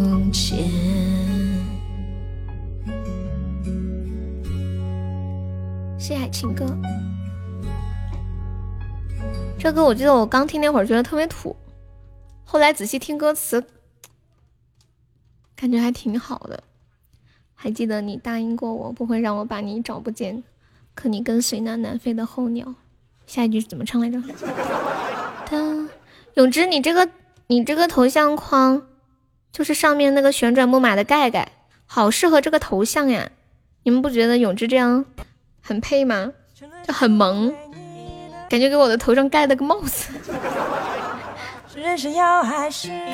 [9.63, 11.55] 这歌我记得我刚听那会儿觉得特别土，
[12.47, 13.63] 后来仔细听歌词，
[15.55, 16.63] 感觉还挺好的。
[17.55, 20.43] 还记得你答应过我不会让我把你找不见，
[20.95, 22.75] 可你跟随那南飞的候鸟。
[23.27, 24.19] 下一句是怎么唱来着？
[26.35, 27.11] 永之，你这个
[27.49, 28.87] 你这个头像框
[29.53, 31.53] 就是上面那个旋转木马的盖盖，
[31.85, 33.31] 好适合这个头像呀！
[33.83, 35.05] 你们不觉得永之这样
[35.61, 36.33] 很配吗？
[36.87, 37.53] 就很萌。
[38.51, 40.13] 感觉给我的头上盖了个帽子。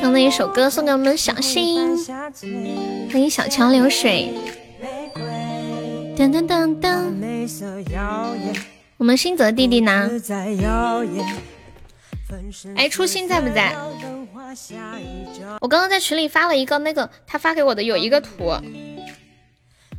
[0.01, 1.95] 刚那一首歌送给我们小新，
[3.13, 4.33] 欢迎小桥流水。
[6.17, 7.13] 噔噔噔噔。
[8.97, 10.11] 我们新泽弟弟呢？
[12.75, 13.77] 哎，初心在不在？
[15.61, 18.55] 我刚刚在群里发了一个那个，他发给我的有一个图，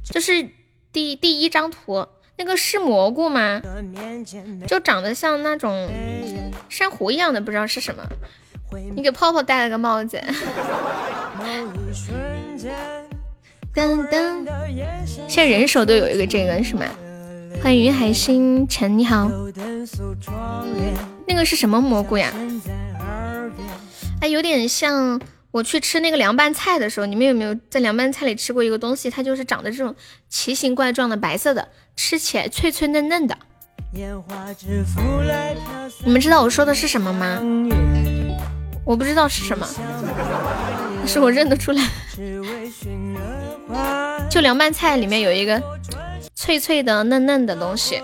[0.03, 0.49] 就是
[0.91, 2.07] 第第一张图。
[2.38, 3.61] 那个是蘑菇吗？
[4.67, 5.90] 就长得像那种
[6.69, 8.03] 珊瑚一样的，不知道是什么。
[8.95, 10.22] 你给泡泡戴了个帽子。
[13.74, 14.45] 噔噔，
[15.27, 16.85] 现在人手都有一个这个是吗？
[17.64, 19.32] 欢迎云海星辰，你好。
[21.27, 22.32] 那个是什么蘑菇呀？
[24.22, 25.19] 哎，有点像。
[25.51, 29.09] 我去吃那个凉拌菜的时候，你们有没有在凉拌菜里吃过一个东西？
[29.09, 29.95] 它就是长得这种
[30.30, 33.38] 奇形怪状的白色的，吃起来脆脆嫩嫩的。
[36.06, 37.42] 你们知道我说的是什么吗？
[38.85, 39.67] 我不知道是什么，
[41.00, 41.84] 但是我认得出来。
[44.30, 45.61] 就凉拌菜里面有一个
[46.35, 48.01] 脆脆的嫩嫩的东西。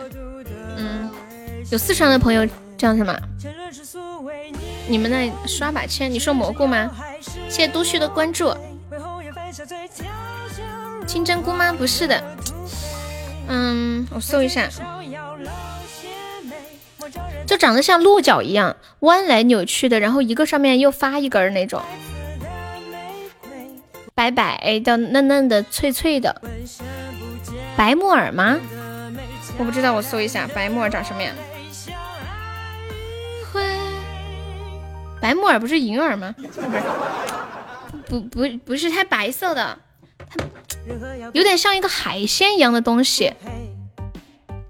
[0.75, 1.09] 嗯，
[1.69, 2.45] 有四川的朋友
[2.77, 3.17] 叫什么？
[4.87, 6.91] 你们那刷把签，你说蘑菇吗？
[7.47, 8.53] 谢谢都旭的关注。
[11.05, 11.71] 金针菇吗？
[11.71, 12.21] 不是的。
[13.47, 14.69] 嗯，我搜一下，
[17.45, 21.81] 就长得像鹿角一样，弯来扭曲的，然后一个上面又发一根那种，
[24.15, 26.41] 白白的、嫩嫩的、脆脆的。
[27.75, 28.57] 白木耳吗？
[29.57, 31.35] 我不知道，我搜一下白木耳长什么样。
[35.19, 36.35] 白木耳不是银耳吗？
[38.07, 39.92] 不不不是，它白色的，它
[41.33, 43.33] 有点像一个海鲜一样的东西，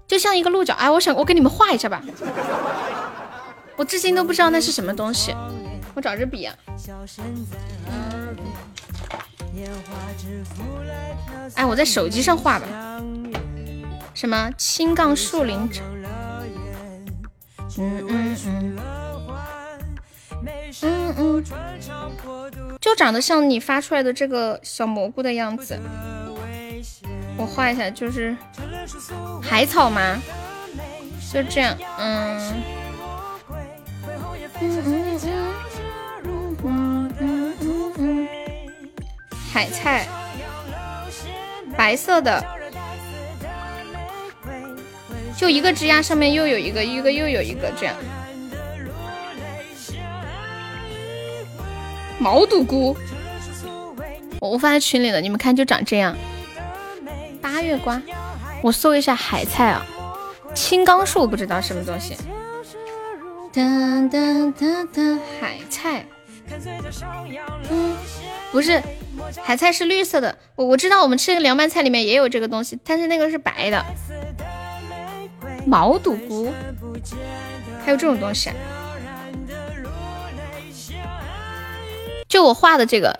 [0.06, 0.74] 就像一个鹿角。
[0.74, 2.02] 哎，我想我给你们画一下吧，
[3.76, 5.34] 我至今都不知道那是什么东西。
[5.94, 6.54] 我找支笔啊。
[11.54, 12.66] 哎，我在手机上画吧。
[14.14, 15.68] 什么青杠树林？
[17.76, 19.03] 嗯嗯嗯。
[20.82, 21.44] 嗯嗯，
[22.80, 25.78] 就长得像你发出来的这个小蘑菇的样子。
[27.36, 28.36] 我画一下，就是
[29.42, 30.20] 海草吗？
[31.32, 32.38] 就这样，嗯。
[34.60, 35.18] 嗯嗯
[36.62, 38.28] 嗯嗯嗯嗯。
[39.52, 40.06] 海菜，
[41.76, 42.44] 白色的，
[45.36, 47.94] 就一个枝丫上面又有一个，一个又有一个这样。
[52.18, 52.96] 毛肚菇，
[54.40, 56.16] 我我发在群里了，你们看就长这样。
[57.42, 58.00] 八月瓜，
[58.62, 59.84] 我搜一下海菜啊，
[60.54, 62.16] 青冈树不知道什么东西。
[63.52, 63.62] 哒
[64.10, 64.18] 哒
[64.58, 66.06] 哒哒，海菜。
[67.70, 67.96] 嗯，
[68.52, 68.82] 不是，
[69.42, 70.36] 海菜是绿色的。
[70.56, 73.84] 我我知道，我们吃的凉拌菜里面也有这个东西，但是那个是白的。
[75.66, 76.52] 毛肚菇，
[77.84, 78.50] 还有这种东西。
[82.34, 83.16] 就我画的这个，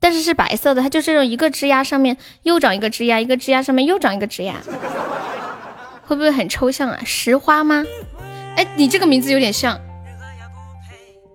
[0.00, 4.54] 但是是白色的，它就这种一个枝丫上面又长一个枝丫，一个枝丫上面又长一个枝丫，
[6.06, 6.98] 会不会很抽象啊？
[7.04, 7.84] 石花吗？
[8.56, 9.78] 哎，你这个名字有点像，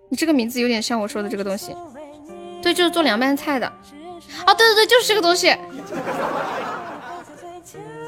[0.10, 1.76] 你这个名字有点像我说的这个东西，
[2.64, 3.68] 对，就是做凉拌菜的。
[4.48, 5.56] 哦，对对对，就是这个东西，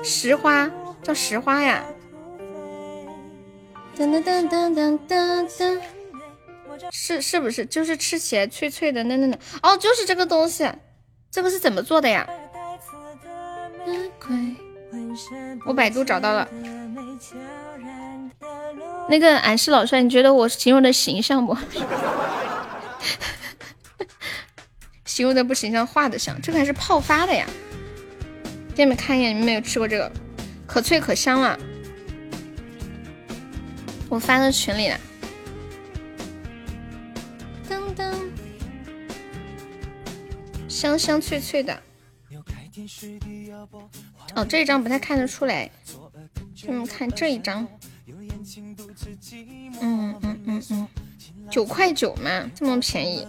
[0.04, 0.68] 石花
[1.04, 1.84] 叫石花呀。
[3.96, 5.80] 噔噔噔噔噔噔噔。
[6.92, 10.70] 是是不是就是吃起来脆脆的嫩嫩的哦，就是这个东西，
[11.30, 12.28] 这个是怎么做的呀？
[15.66, 16.48] 我百度找到了，
[19.10, 21.58] 那个俺是老帅，你觉得我形容的形象不？
[25.06, 27.46] 形容的不形象，画的像，这个还是泡发的呀？
[28.74, 30.12] 给你们看一眼，你们没有吃过这个，
[30.66, 31.60] 可脆可香了，
[34.08, 34.98] 我发到群里了。
[40.72, 41.78] 香香脆脆的，
[44.34, 45.70] 哦，这一张不太看得出来。
[46.66, 47.68] 嗯，看这一张，
[49.82, 50.88] 嗯嗯嗯嗯，
[51.50, 53.28] 九块九嘛，这么便宜，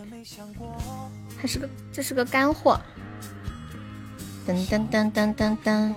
[1.37, 2.81] 还是个这是个干货。
[4.47, 5.95] 噔噔噔噔噔噔，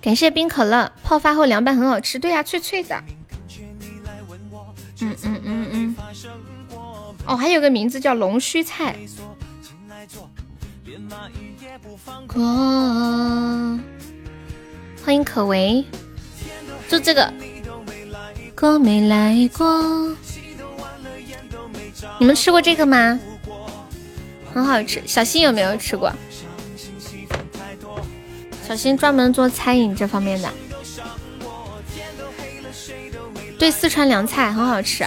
[0.00, 3.04] 感谢冰可乐，泡发后凉拌很好吃，对呀，脆脆的。
[5.00, 5.96] 嗯嗯嗯嗯，
[7.26, 8.96] 哦，还有个名字叫龙须菜。
[12.26, 12.42] 过，
[15.04, 15.84] 欢迎可为，
[16.88, 17.32] 就这个
[18.56, 20.16] 过没来过，
[22.18, 23.18] 你们吃过这个吗？
[24.52, 26.12] 很好吃，小新有没有吃过？
[28.66, 30.52] 小新专门做餐饮这方面的，
[33.58, 35.06] 对，四川凉菜很好吃。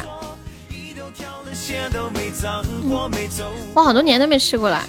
[3.73, 4.83] 我好多年都没吃过了。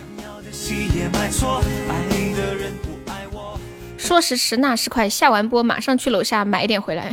[3.99, 7.13] 说时迟，那时快，下完播马上去楼下买点回来。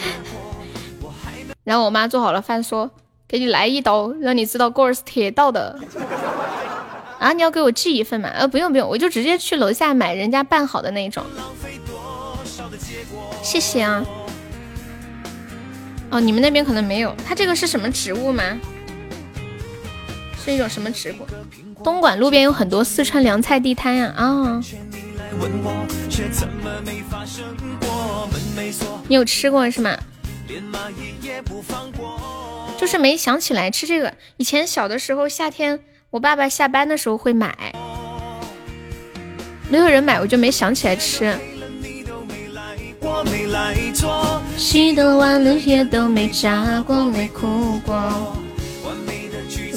[1.64, 2.90] 然后我妈做好了饭，说
[3.28, 5.78] ：“给你来一刀，让你知道锅儿是铁道的。”
[7.18, 8.28] 啊，你要给我寄一份吗？
[8.34, 11.24] 呃，不用不用，我就直接去楼下买人家拌好的那种。
[13.42, 14.04] 谢谢啊。
[16.10, 17.14] 哦，你们那边可能没有。
[17.26, 18.42] 它这个是什么植物吗？
[20.44, 21.26] 是一种什么植物？
[21.82, 24.12] 东莞路边有很多四川凉菜地摊呀！
[24.16, 24.60] 啊，
[29.08, 29.96] 你有吃过是吗？
[32.78, 34.12] 就是没想起来吃这个。
[34.36, 37.74] 以前小的时候，夏天我爸爸下班的时候会买，
[39.68, 41.34] 没有人买，我就没想起来吃。
[44.56, 48.36] 洗都完了，也都没炸过，没哭过。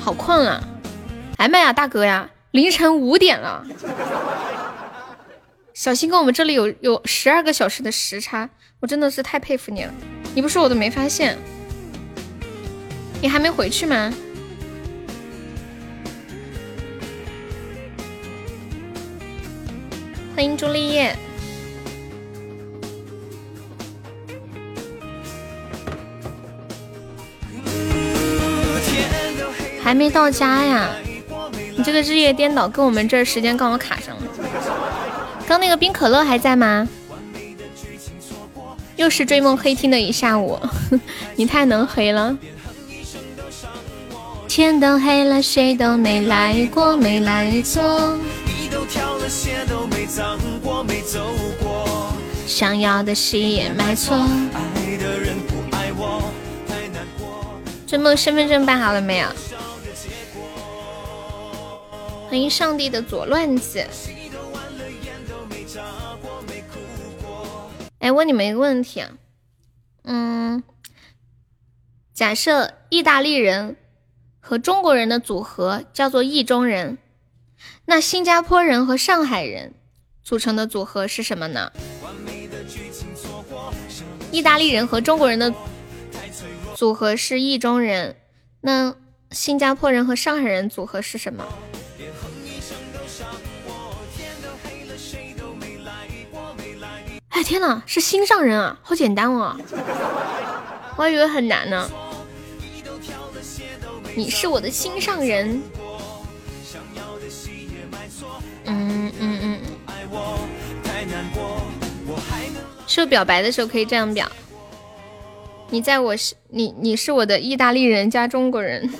[0.00, 0.60] 好困啊，
[1.36, 3.64] 哎妈呀，大哥呀，凌晨五点了。
[5.74, 8.48] 小新跟我们这里有有十二个小时的时差，
[8.80, 9.92] 我真的是太佩服你了。
[10.34, 11.38] 你不说我都没发现。
[13.20, 14.12] 你还没回去吗？
[20.34, 21.14] 欢迎朱丽叶。
[29.90, 30.88] 还没到家呀？
[31.76, 34.22] 你这个日夜颠倒，跟我们这儿时间刚好卡上了。
[35.48, 36.86] 刚那个冰可乐还在吗？
[38.94, 40.60] 又是追梦黑听的一下午，
[41.34, 42.38] 你太能黑了。
[44.46, 48.16] 天都黑了，谁都没来过，没来过。
[52.46, 54.16] 想要的戏也买错。
[57.88, 59.26] 追梦身份证办好了没有？
[62.30, 63.84] 欢迎上帝的左乱子。
[67.98, 69.04] 哎，问你们一个问题，
[70.04, 70.62] 嗯，
[72.14, 73.74] 假设意大利人
[74.38, 76.98] 和中国人的组合叫做意中人，
[77.86, 79.74] 那新加坡人和上海人
[80.22, 81.72] 组成的组合是什么呢？
[84.30, 85.52] 意大利人和中国人的
[86.76, 88.14] 组合是意中人，
[88.60, 88.94] 那
[89.32, 91.44] 新加坡人和上海人组合是什么？
[97.42, 99.56] 天呐，是心上人啊，好简单哦，
[100.96, 101.90] 我还以为很难呢。
[104.14, 105.62] 你是我的心上人。
[108.64, 109.60] 嗯嗯嗯。
[112.86, 114.30] 是表白的时候可以这样表。
[115.70, 118.90] 你在我是你你是我的意大利人加中国人，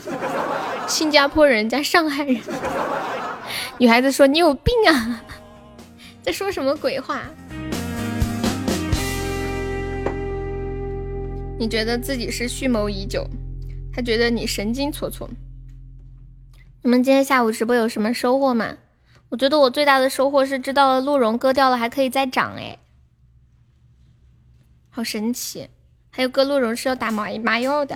[0.86, 2.40] 新加坡人加上海人。
[3.78, 5.20] 女孩子说你有病啊，
[6.22, 7.22] 在说什么鬼话？
[11.60, 13.28] 你觉得自己是蓄谋已久，
[13.92, 15.28] 他觉得你神经错错。
[16.80, 18.78] 你们今天下午直播有什么收获吗？
[19.28, 22.78] 我觉得我最大的收获是知道了鹿茸割掉了还可以再长，哎，
[24.88, 25.68] 好神奇！
[26.08, 27.94] 还有割鹿茸是要打麻麻药的。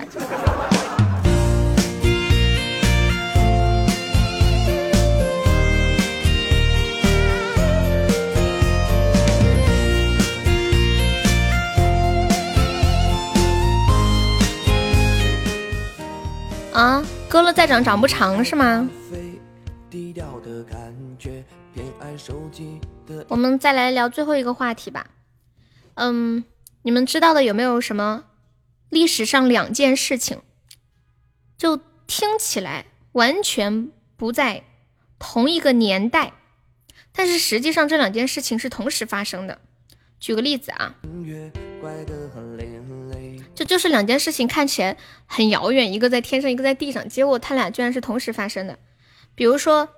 [16.75, 18.89] 啊，割了再长，长不长是吗？
[23.29, 25.07] 我们再来聊最后一个话题吧。
[25.93, 26.43] 嗯，
[26.81, 28.25] 你们知道的有没有什么
[28.89, 30.41] 历史上两件事情，
[31.57, 34.65] 就听起来完全不在
[35.17, 36.33] 同一个年代，
[37.13, 39.61] 但是实际上这两件事情是同时发生的？
[40.19, 40.93] 举个例子啊。
[43.55, 48.77] 这就是两件事情看起来很遥远，一个在天上，一个在地上，结果他俩居然是同时发生的。
[49.33, 49.89] 比如说，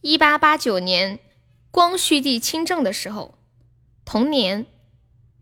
[0.00, 1.18] 一八八九年
[1.70, 3.34] 光绪帝亲政的时候，
[4.04, 4.66] 同年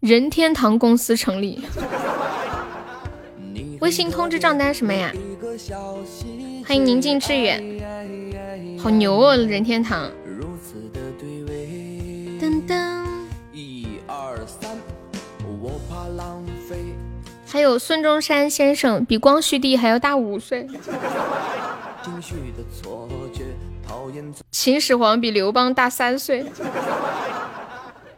[0.01, 1.63] 任天堂公司成立。
[3.81, 5.13] 微信通知账单什么呀？
[6.67, 10.11] 欢迎宁静致远，好牛哦，任天堂。
[12.41, 13.08] 噔噔。
[17.51, 20.69] 还有孙中山先生比光绪帝还要大五岁，
[24.51, 26.45] 秦始皇比刘邦大三岁，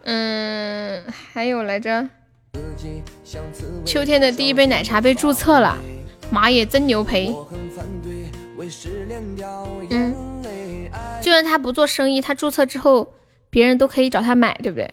[0.03, 2.09] 嗯，还有来着，
[3.85, 5.79] 秋天的第一杯奶茶被注册了，
[6.31, 7.33] 妈也，真牛培，
[9.91, 10.15] 嗯，
[11.23, 13.13] 就算他不做生意，他注册之后，
[13.49, 14.93] 别人都可以找他买，对不对？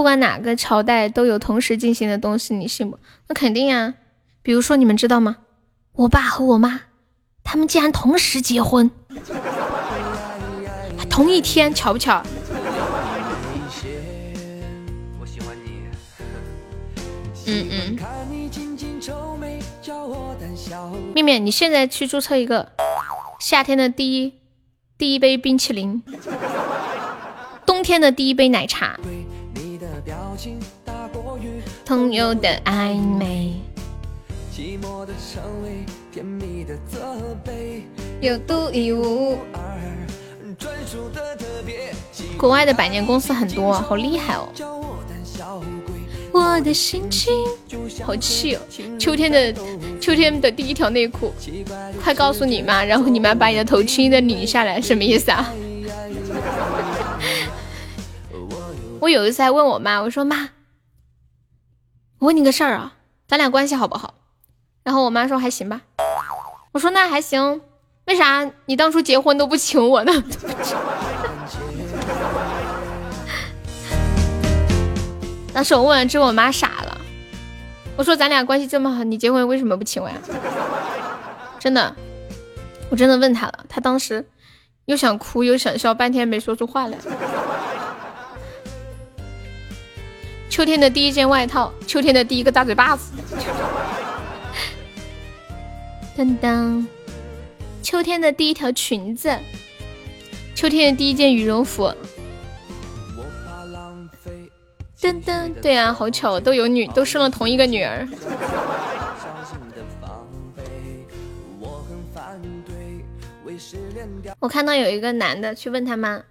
[0.00, 2.98] 不管哪个朝代都有同时进行的东西，你信不？
[3.28, 3.92] 那肯定呀。
[4.40, 5.36] 比如说，你们知道吗？
[5.92, 6.80] 我爸和我妈，
[7.44, 8.90] 他们竟然同时结婚，
[11.10, 12.22] 同一天，巧不巧？
[17.46, 17.98] 嗯嗯。
[21.12, 22.72] 面面，你现在去注册一个
[23.38, 24.32] 夏天的第一
[24.96, 26.02] 第一杯冰淇淋，
[27.66, 28.98] 冬天的第一杯奶茶。
[31.90, 33.54] 朋友的暧昧，
[38.20, 39.60] 有独一无二。
[42.38, 44.48] 国外的百年公司很多，好厉害哦！
[46.30, 47.32] 我的心情
[48.04, 48.60] 好气哦！
[48.96, 49.52] 秋天的
[50.00, 51.32] 秋天的第一条内裤，
[52.00, 55.52] 快告诉你妈，然后你妈把你的头轻轻的拧下来，什么意思啊？
[59.00, 60.50] 我有一次还问我妈，我说妈。
[62.20, 62.92] 我问你个事儿啊，
[63.26, 64.12] 咱俩关系好不好？
[64.84, 65.80] 然后我妈说还行吧。
[66.70, 67.62] 我说那还行，
[68.04, 70.12] 为啥你当初结婚都不请我呢？
[75.54, 77.00] 当时我问完之后，我妈傻了。
[77.96, 80.16] 我说咱俩关系这么好，你结婚为什么不请我呀？
[81.58, 81.96] 真的，
[82.90, 84.28] 我真的问他了，他当时
[84.84, 86.98] 又想哭又想笑，半天没说出话来。
[90.50, 93.12] 秋天的第一件外套，秋天的第一个大嘴巴子。
[96.16, 96.86] 当当，
[97.82, 99.38] 秋天的第一条裙子，
[100.54, 101.94] 秋天的第一件羽绒服，
[105.00, 108.06] 噔噔，对啊，好巧，都有女，都生了同一个女儿。
[114.40, 116.22] 我看到有一个男的去问他妈，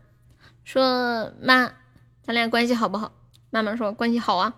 [0.66, 1.72] 说妈，
[2.22, 3.14] 咱俩关系好不好？
[3.50, 4.54] 妈妈说关系好啊。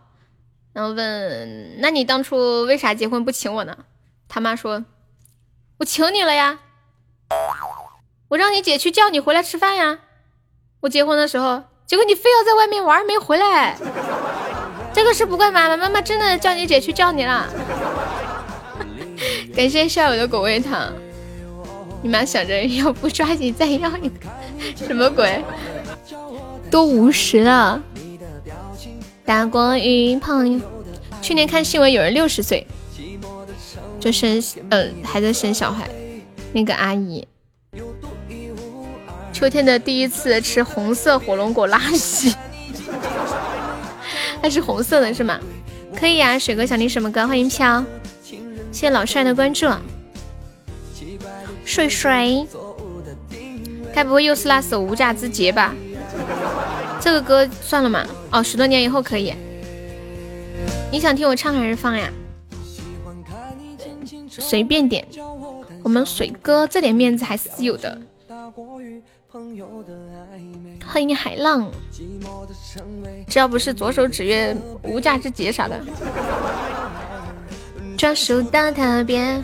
[0.74, 3.78] 然后问，那你当初为啥结婚不请我呢？
[4.30, 4.86] 他妈说，
[5.80, 6.60] 我请你了呀，
[8.30, 10.00] 我让你姐去叫你回来吃饭呀。
[10.80, 13.78] 我结婚的时候，结果你非要在外面玩没回来。
[14.94, 17.48] 这个事不怪妈妈，妈妈真的叫你姐去叫你了。
[19.54, 20.94] 感谢校友的果味糖。
[22.02, 24.28] 你妈想着要不抓紧再要一个，
[24.76, 25.44] 什么鬼？
[26.72, 27.84] 都五十了。
[29.32, 30.60] 大过于朋友。
[31.22, 32.68] 去年看新闻，有人六十岁
[33.98, 35.90] 就生，呃，还在生小孩。
[36.52, 37.26] 那个阿姨，
[39.32, 42.36] 秋天的第一次吃红色火龙果拉稀，
[44.44, 45.40] 它是红色的，是吗？
[45.96, 47.26] 可以呀，水哥想听什么歌？
[47.26, 47.82] 欢迎飘，
[48.22, 48.38] 谢
[48.74, 49.66] 谢老帅的关注。
[51.64, 52.28] 帅帅，
[53.96, 55.74] 该不会又是那首无价之劫吧？
[57.00, 58.06] 这个歌算了嘛？
[58.32, 59.34] 哦，十多年以后可以。
[60.92, 62.10] 你想听我唱还是放呀？
[64.30, 65.06] 随便点。
[65.84, 68.00] 我们水哥这点面子还是有的。
[70.86, 71.70] 欢迎海浪。
[73.28, 75.80] 只要不是左手指月无价之劫啥的。
[77.98, 79.44] 专属的特别。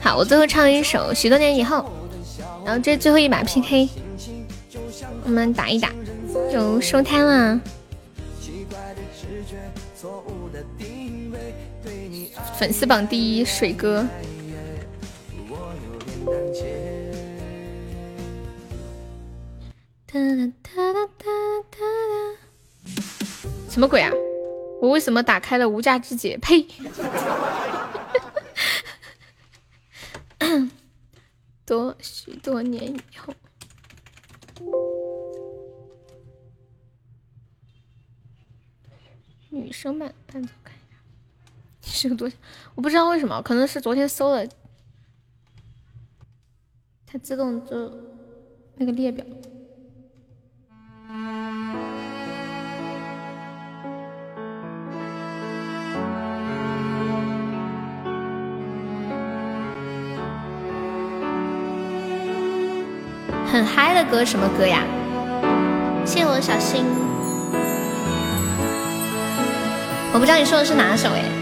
[0.00, 1.76] 好，我最后唱一首《许多年以后》，
[2.64, 3.88] 然后这最后一把 PK，
[5.24, 5.90] 我们打一打
[6.50, 7.60] 就收摊了。
[12.62, 14.06] 粉丝榜第一，水哥。
[23.68, 24.12] 什么鬼啊！
[24.80, 26.38] 我为什么打开了无价之姐？
[26.38, 26.64] 呸！
[31.66, 33.34] 多许多年以后，
[39.50, 40.52] 女生版伴奏
[41.92, 42.28] 是个多，
[42.74, 44.46] 我不知道为什么，可能是昨天搜了，
[47.06, 47.92] 它自动就
[48.76, 49.24] 那个列表。
[63.46, 64.82] 很嗨的歌，什么歌呀？
[66.06, 66.86] 谢谢我小心。
[70.14, 71.41] 我不知道你说的是哪首哎。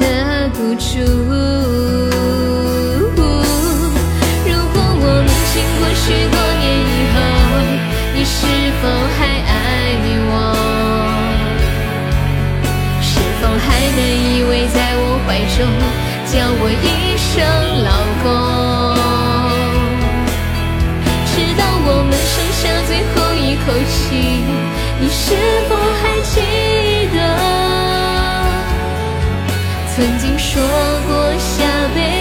[0.00, 0.98] 的赌注。
[4.46, 7.16] 如果我们经过许多年以后，
[8.14, 8.36] 你是
[8.80, 8.84] 否
[9.16, 9.52] 还爱
[10.26, 10.34] 我？
[13.02, 13.08] 是
[13.40, 15.58] 否还能依偎在我怀中，
[16.26, 16.84] 叫我一
[17.16, 17.30] 声
[17.84, 17.88] 老
[18.22, 18.26] 公，
[21.26, 24.00] 直到我们剩下最后一口气，
[25.00, 25.24] 你是
[25.68, 25.70] 否
[26.00, 26.34] 还记
[27.14, 27.69] 得？
[30.00, 30.62] 曾经说
[31.06, 31.62] 过下
[31.94, 32.19] 辈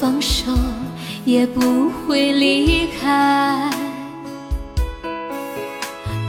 [0.00, 0.52] 放手，
[1.24, 3.68] 也不会离开。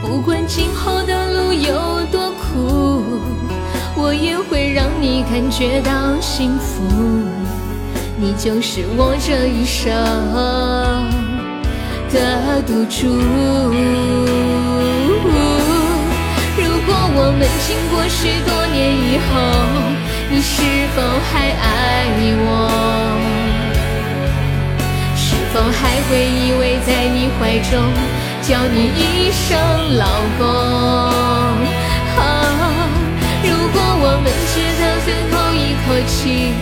[0.01, 3.03] 不管今后的路有多苦，
[3.95, 6.81] 我也会让你感觉到幸福。
[8.17, 9.93] 你就是我这一生
[12.11, 13.07] 的赌注。
[16.57, 19.29] 如果我们经过许多年以后，
[20.31, 20.63] 你是
[20.95, 21.65] 否还爱
[22.41, 23.08] 我？
[25.53, 27.71] 否还会依偎在你怀中，
[28.41, 29.57] 叫你一声
[29.97, 30.05] 老
[30.37, 30.45] 公？
[33.41, 36.53] 如果我们直到最后一口气，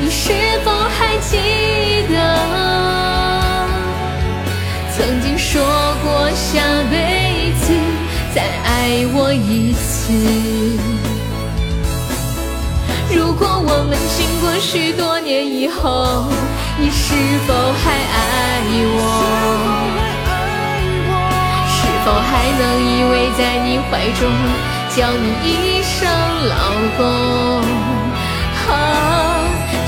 [0.00, 0.32] 你是
[0.64, 1.30] 否还记
[2.08, 2.14] 得
[4.96, 5.62] 曾经说
[6.02, 7.64] 过下辈子？
[8.34, 10.12] 再爱我一次。
[13.14, 16.24] 如果我们经过许多年以后，
[16.78, 17.14] 你是
[17.46, 18.16] 否还爱
[18.94, 18.98] 我？
[21.68, 24.20] 是否还能依偎在你怀中，
[24.96, 25.92] 叫你一声
[26.48, 26.54] 老
[26.96, 27.02] 公？
[28.68, 28.72] 啊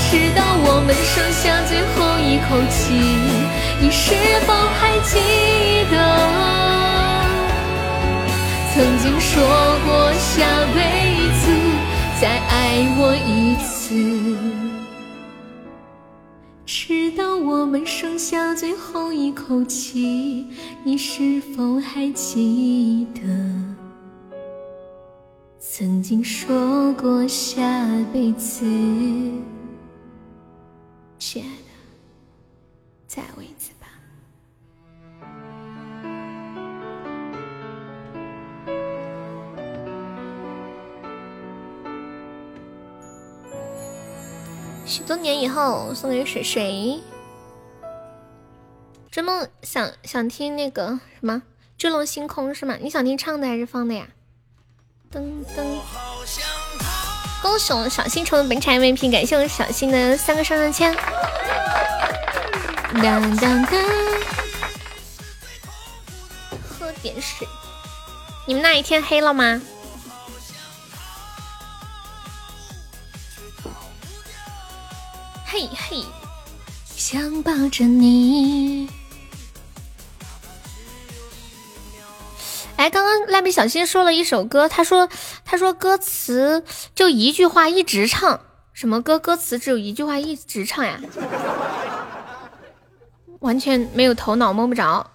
[0.07, 2.93] 直到我们剩下最后一口气，
[3.81, 4.15] 你是
[4.45, 5.11] 否还记
[5.91, 5.93] 得？
[8.73, 9.33] 曾经说
[9.85, 10.79] 过下辈
[11.39, 11.43] 子
[12.21, 12.53] 再爱
[12.97, 13.83] 我一次，
[16.87, 20.45] 直到我们剩下最后一口气，
[20.83, 23.21] 你是否还记得？
[25.57, 28.63] 曾经说过下辈子，
[31.17, 31.71] 亲爱的，
[33.07, 33.47] 再为
[44.85, 47.01] 许多年以后送给水水。
[49.09, 51.41] 追梦想想听那个什么
[51.77, 52.77] 坠落星空是吗？
[52.79, 54.07] 你想听唱的还是放的呀？
[55.11, 55.21] 噔
[55.55, 55.63] 噔！
[57.41, 60.95] 恭喜我小新成为本场 MVP，感谢我小新的三个上上签。
[62.93, 63.83] 当当当！
[66.67, 67.47] 喝点水。
[68.47, 69.61] 你们那一天黑了吗？
[75.57, 76.03] 嘿嘿，
[76.97, 78.89] 想抱着你。
[82.75, 85.07] 哎，刚刚蜡笔小新说了一首歌，他说
[85.45, 86.61] 他说歌词
[86.93, 88.41] 就一句话一直唱，
[88.73, 89.17] 什么歌？
[89.17, 90.99] 歌词只有一句话一直唱呀？
[93.39, 95.09] 完全没有头脑，摸不着，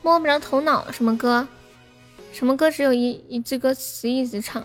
[0.00, 0.90] 摸不着头脑。
[0.90, 1.46] 什么歌？
[2.32, 2.70] 什么歌？
[2.70, 4.64] 只有一一句歌词一直唱。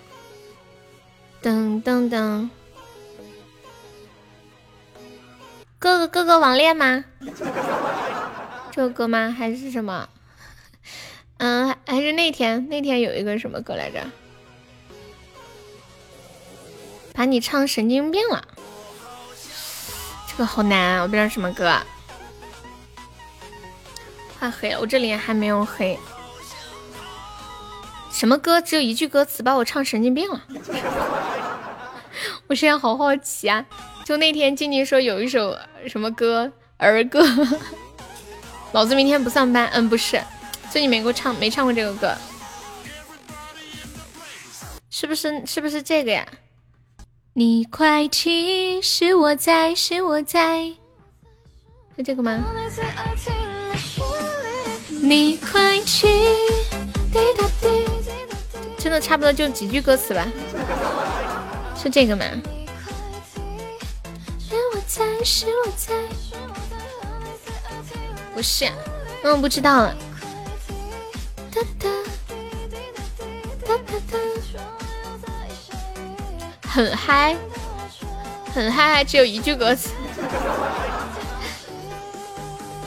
[1.42, 2.48] 噔噔噔。
[5.84, 7.03] 哥哥哥哥网恋吗？
[8.72, 9.36] 这首歌吗？
[9.38, 10.08] 还是什么？
[11.40, 14.00] 嗯，还是那天那天有一个什么歌来着？
[17.14, 18.48] 把你唱神经病了，
[20.26, 21.02] 这个好难啊！
[21.02, 21.78] 我不知道什么歌。
[24.40, 26.00] 快黑了，我这里还没有黑。
[28.10, 28.62] 什么歌？
[28.62, 30.42] 只有一句歌词，把我唱神经病了。
[32.48, 33.66] 我现在好好奇啊！
[34.03, 35.57] 就那天静静说有一首
[35.88, 37.25] 什么歌儿歌，
[38.73, 39.69] 老子明天不上班。
[39.73, 40.22] 嗯，不是，
[40.69, 42.14] 最近没给我唱，没唱过这个歌，
[44.90, 45.41] 是不是？
[45.45, 46.27] 是不是这个呀？
[47.33, 50.65] 你快去，是我在，是我在，
[51.95, 52.43] 是这个吗？
[55.01, 56.07] 你快去，
[58.77, 60.27] 真的差不多就几句歌词吧，
[61.82, 62.25] 是这个吗？
[68.36, 68.66] 不是，
[69.24, 69.95] 嗯，不知道了。
[76.68, 77.36] 很嗨，
[78.53, 79.92] 很嗨，还只有一句歌词。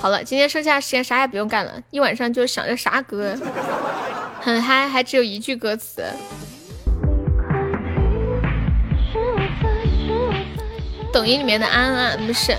[0.00, 3.36] 好了，今天剩下的时间啥也不用干了，一晚上就想着啥歌。
[4.41, 6.05] 很嗨，还只有一句歌词。
[11.16, 12.54] 抖音里面的安安不是。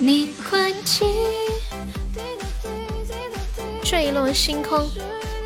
[0.00, 1.04] 你快去，
[3.82, 4.88] 坠落星空，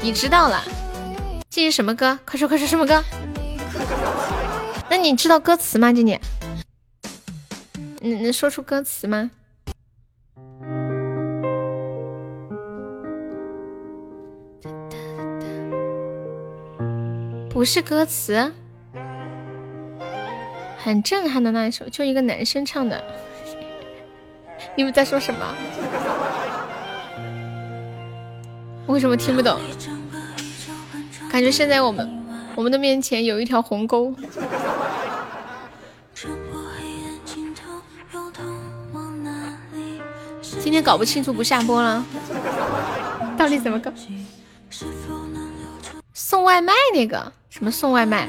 [0.02, 0.62] 你知道了？
[1.48, 2.18] 这是什么歌？
[2.26, 3.02] 快说快说，什么歌？
[4.90, 6.20] 那你知道歌词吗，静姐？
[8.00, 9.30] 你能说出歌词吗？
[17.48, 18.52] 不是歌词。
[20.84, 23.02] 很震撼的那一首，就一个男生唱的。
[24.76, 25.40] 你们在说什么？
[28.86, 29.58] 为什么听不懂？
[31.32, 32.06] 感觉现在我们
[32.54, 34.14] 我们的面前有一条鸿沟。
[40.60, 42.04] 今天搞不清楚不下播了，
[43.38, 43.90] 到底怎么搞？
[46.12, 48.28] 送外卖那个什么送外卖？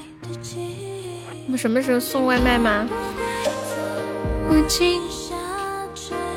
[1.45, 2.87] 我们什么时候送外卖吗？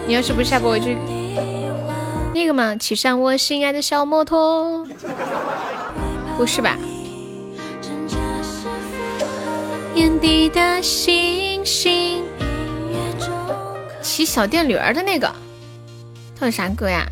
[0.06, 0.86] 你要是不下播，我就
[2.34, 4.86] 那个嘛，骑上我心爱的小摩托，
[6.36, 6.76] 不是吧？
[9.94, 12.22] 眼底的星星，
[14.02, 15.26] 骑小电驴儿的那个。
[16.38, 17.06] 唱的啥歌呀？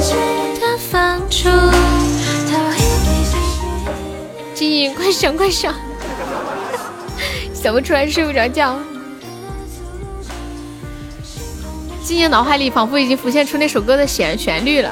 [0.00, 0.16] 静
[4.54, 5.74] 静，快想快想，
[7.52, 8.78] 想不出来睡不着觉。
[12.02, 14.90] 静静脑海里仿佛已经浮现出那首歌的旋旋律了。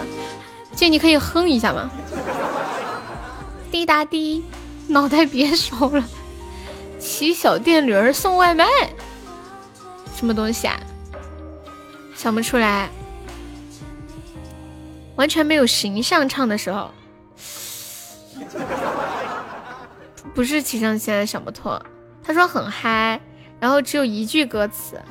[0.74, 1.90] 静，你可以哼一下吗？
[3.70, 4.44] 滴答滴。
[4.90, 6.02] 脑袋别烧了，
[6.98, 8.64] 骑小电驴送外卖，
[10.16, 10.80] 什么东西啊？
[12.14, 12.88] 想不出来，
[15.18, 16.90] 完全没有形象唱的时候，
[20.32, 21.76] 不是齐上现在想不通，
[22.22, 23.20] 他说很嗨，
[23.58, 25.02] 然后只有一句歌词，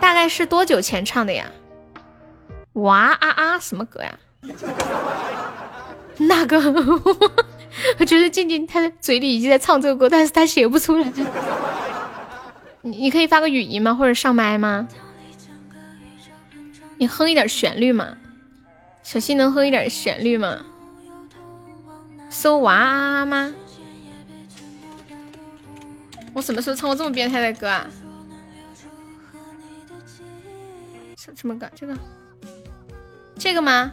[0.00, 1.50] 大概是多久前唱的呀？
[2.74, 4.16] 哇啊啊，什么歌呀？
[6.18, 6.56] 那个？
[7.98, 11.12] 我觉得静静她嘴里已经在唱这个歌，但是她写不出来。
[12.82, 13.92] 你你可以发个语音吗？
[13.92, 14.86] 或者上麦吗？
[16.98, 18.16] 你哼一点旋律嘛，
[19.06, 20.58] 小新能哼一点旋律吗？
[22.28, 23.54] 搜娃吗？
[26.32, 27.86] 我什么时候唱过这么变态的歌啊？
[31.16, 31.70] 什什么歌？
[31.76, 31.96] 这个？
[33.38, 33.92] 这个吗？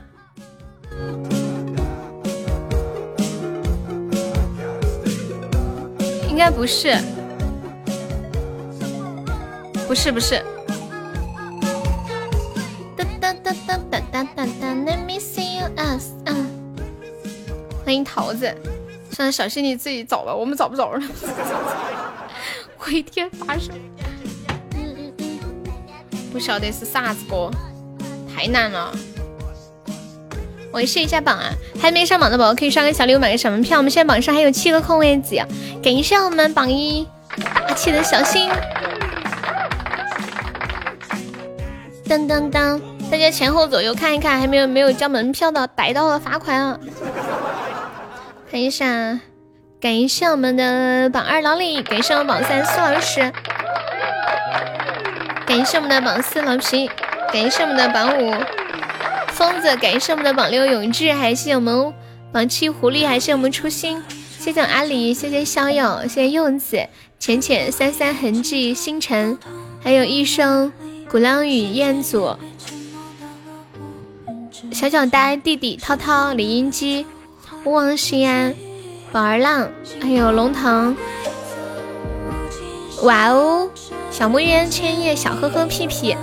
[6.27, 6.97] 应该不是，
[9.87, 10.43] 不是不是。
[13.23, 13.77] 哒哒哒
[14.11, 16.09] 哒哒哒，Let me see you as！
[17.85, 18.53] 欢迎桃子，
[19.11, 21.01] 算了，小心你自己找吧，我们找不着了。
[22.75, 23.71] 回天乏术，
[26.33, 27.49] 不晓得是啥子歌，
[28.35, 28.93] 太难了。
[30.73, 33.77] 我试一下榜啊，还没上榜的宝宝可以刷个小礼物，买个小门票。
[33.77, 35.37] 我们现在榜上还有七个空位子，
[35.81, 37.07] 感谢我们榜一
[37.41, 38.49] 大气的小新。
[42.05, 42.51] 噔噔噔。
[42.51, 46.79] 当当当大家前后左右看一看，还没有没有交门票的，逮到了罚款啊！
[48.49, 49.19] 看一下，
[49.79, 53.31] 感谢我们的榜二老李，感谢我们榜三苏老师，
[55.45, 56.89] 感谢我们的榜四老皮，
[57.31, 58.33] 感谢我们的榜五。
[59.29, 61.93] 疯子，感谢我们的榜六永志，还谢谢我们
[62.31, 64.01] 榜七狐狸，还谢我们初心，
[64.39, 66.87] 谢谢阿里，谢谢逍遥，谢谢柚子，
[67.19, 69.37] 浅浅三三痕迹星辰，
[69.83, 70.71] 还有一生
[71.09, 72.37] 鼓浪屿彦祖，
[74.73, 77.05] 小小呆弟弟涛涛李英基，
[77.63, 78.55] 勿忘西安
[79.11, 79.69] 宝儿浪，
[80.01, 80.97] 还有龙腾，
[83.03, 83.69] 哇哦，
[84.09, 86.17] 小木鸢千叶小呵呵屁屁。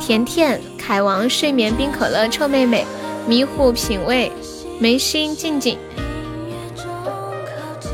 [0.00, 2.86] 甜甜、凯王、睡眠、冰可乐、臭妹妹、
[3.26, 4.32] 迷糊、品味、
[4.78, 5.78] 眉心、静静、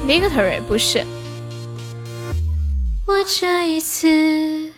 [0.06, 1.04] Victory 不是。
[3.06, 4.72] 我这一次。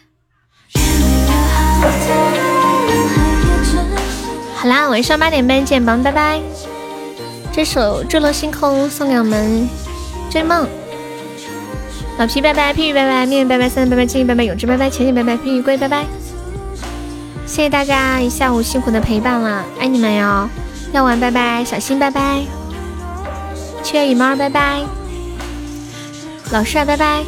[4.66, 6.40] 好啦，晚上八点半见吧，拜拜。
[7.52, 9.68] 这首《坠落星空》送给我们
[10.28, 10.66] 追梦。
[12.18, 16.04] 老皮拜拜，屁雨拜拜，面面拜拜，三三拜拜，静静拜拜，永志拜拜，浅浅拜拜！P 鱼龟拜拜。
[17.46, 20.48] 谢谢大家一下午辛苦的陪伴了，爱你们哟！
[20.92, 22.42] 药丸拜拜，小新拜拜，
[23.84, 24.80] 七月雨猫拜拜，
[26.50, 27.22] 老帅拜拜。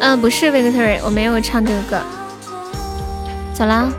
[0.00, 2.00] 嗯，不是 Victory，我没有唱这个歌。
[3.52, 3.92] 走了，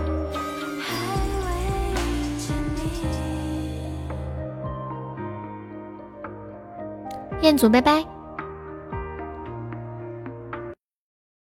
[7.46, 8.15] 彦祖拜拜。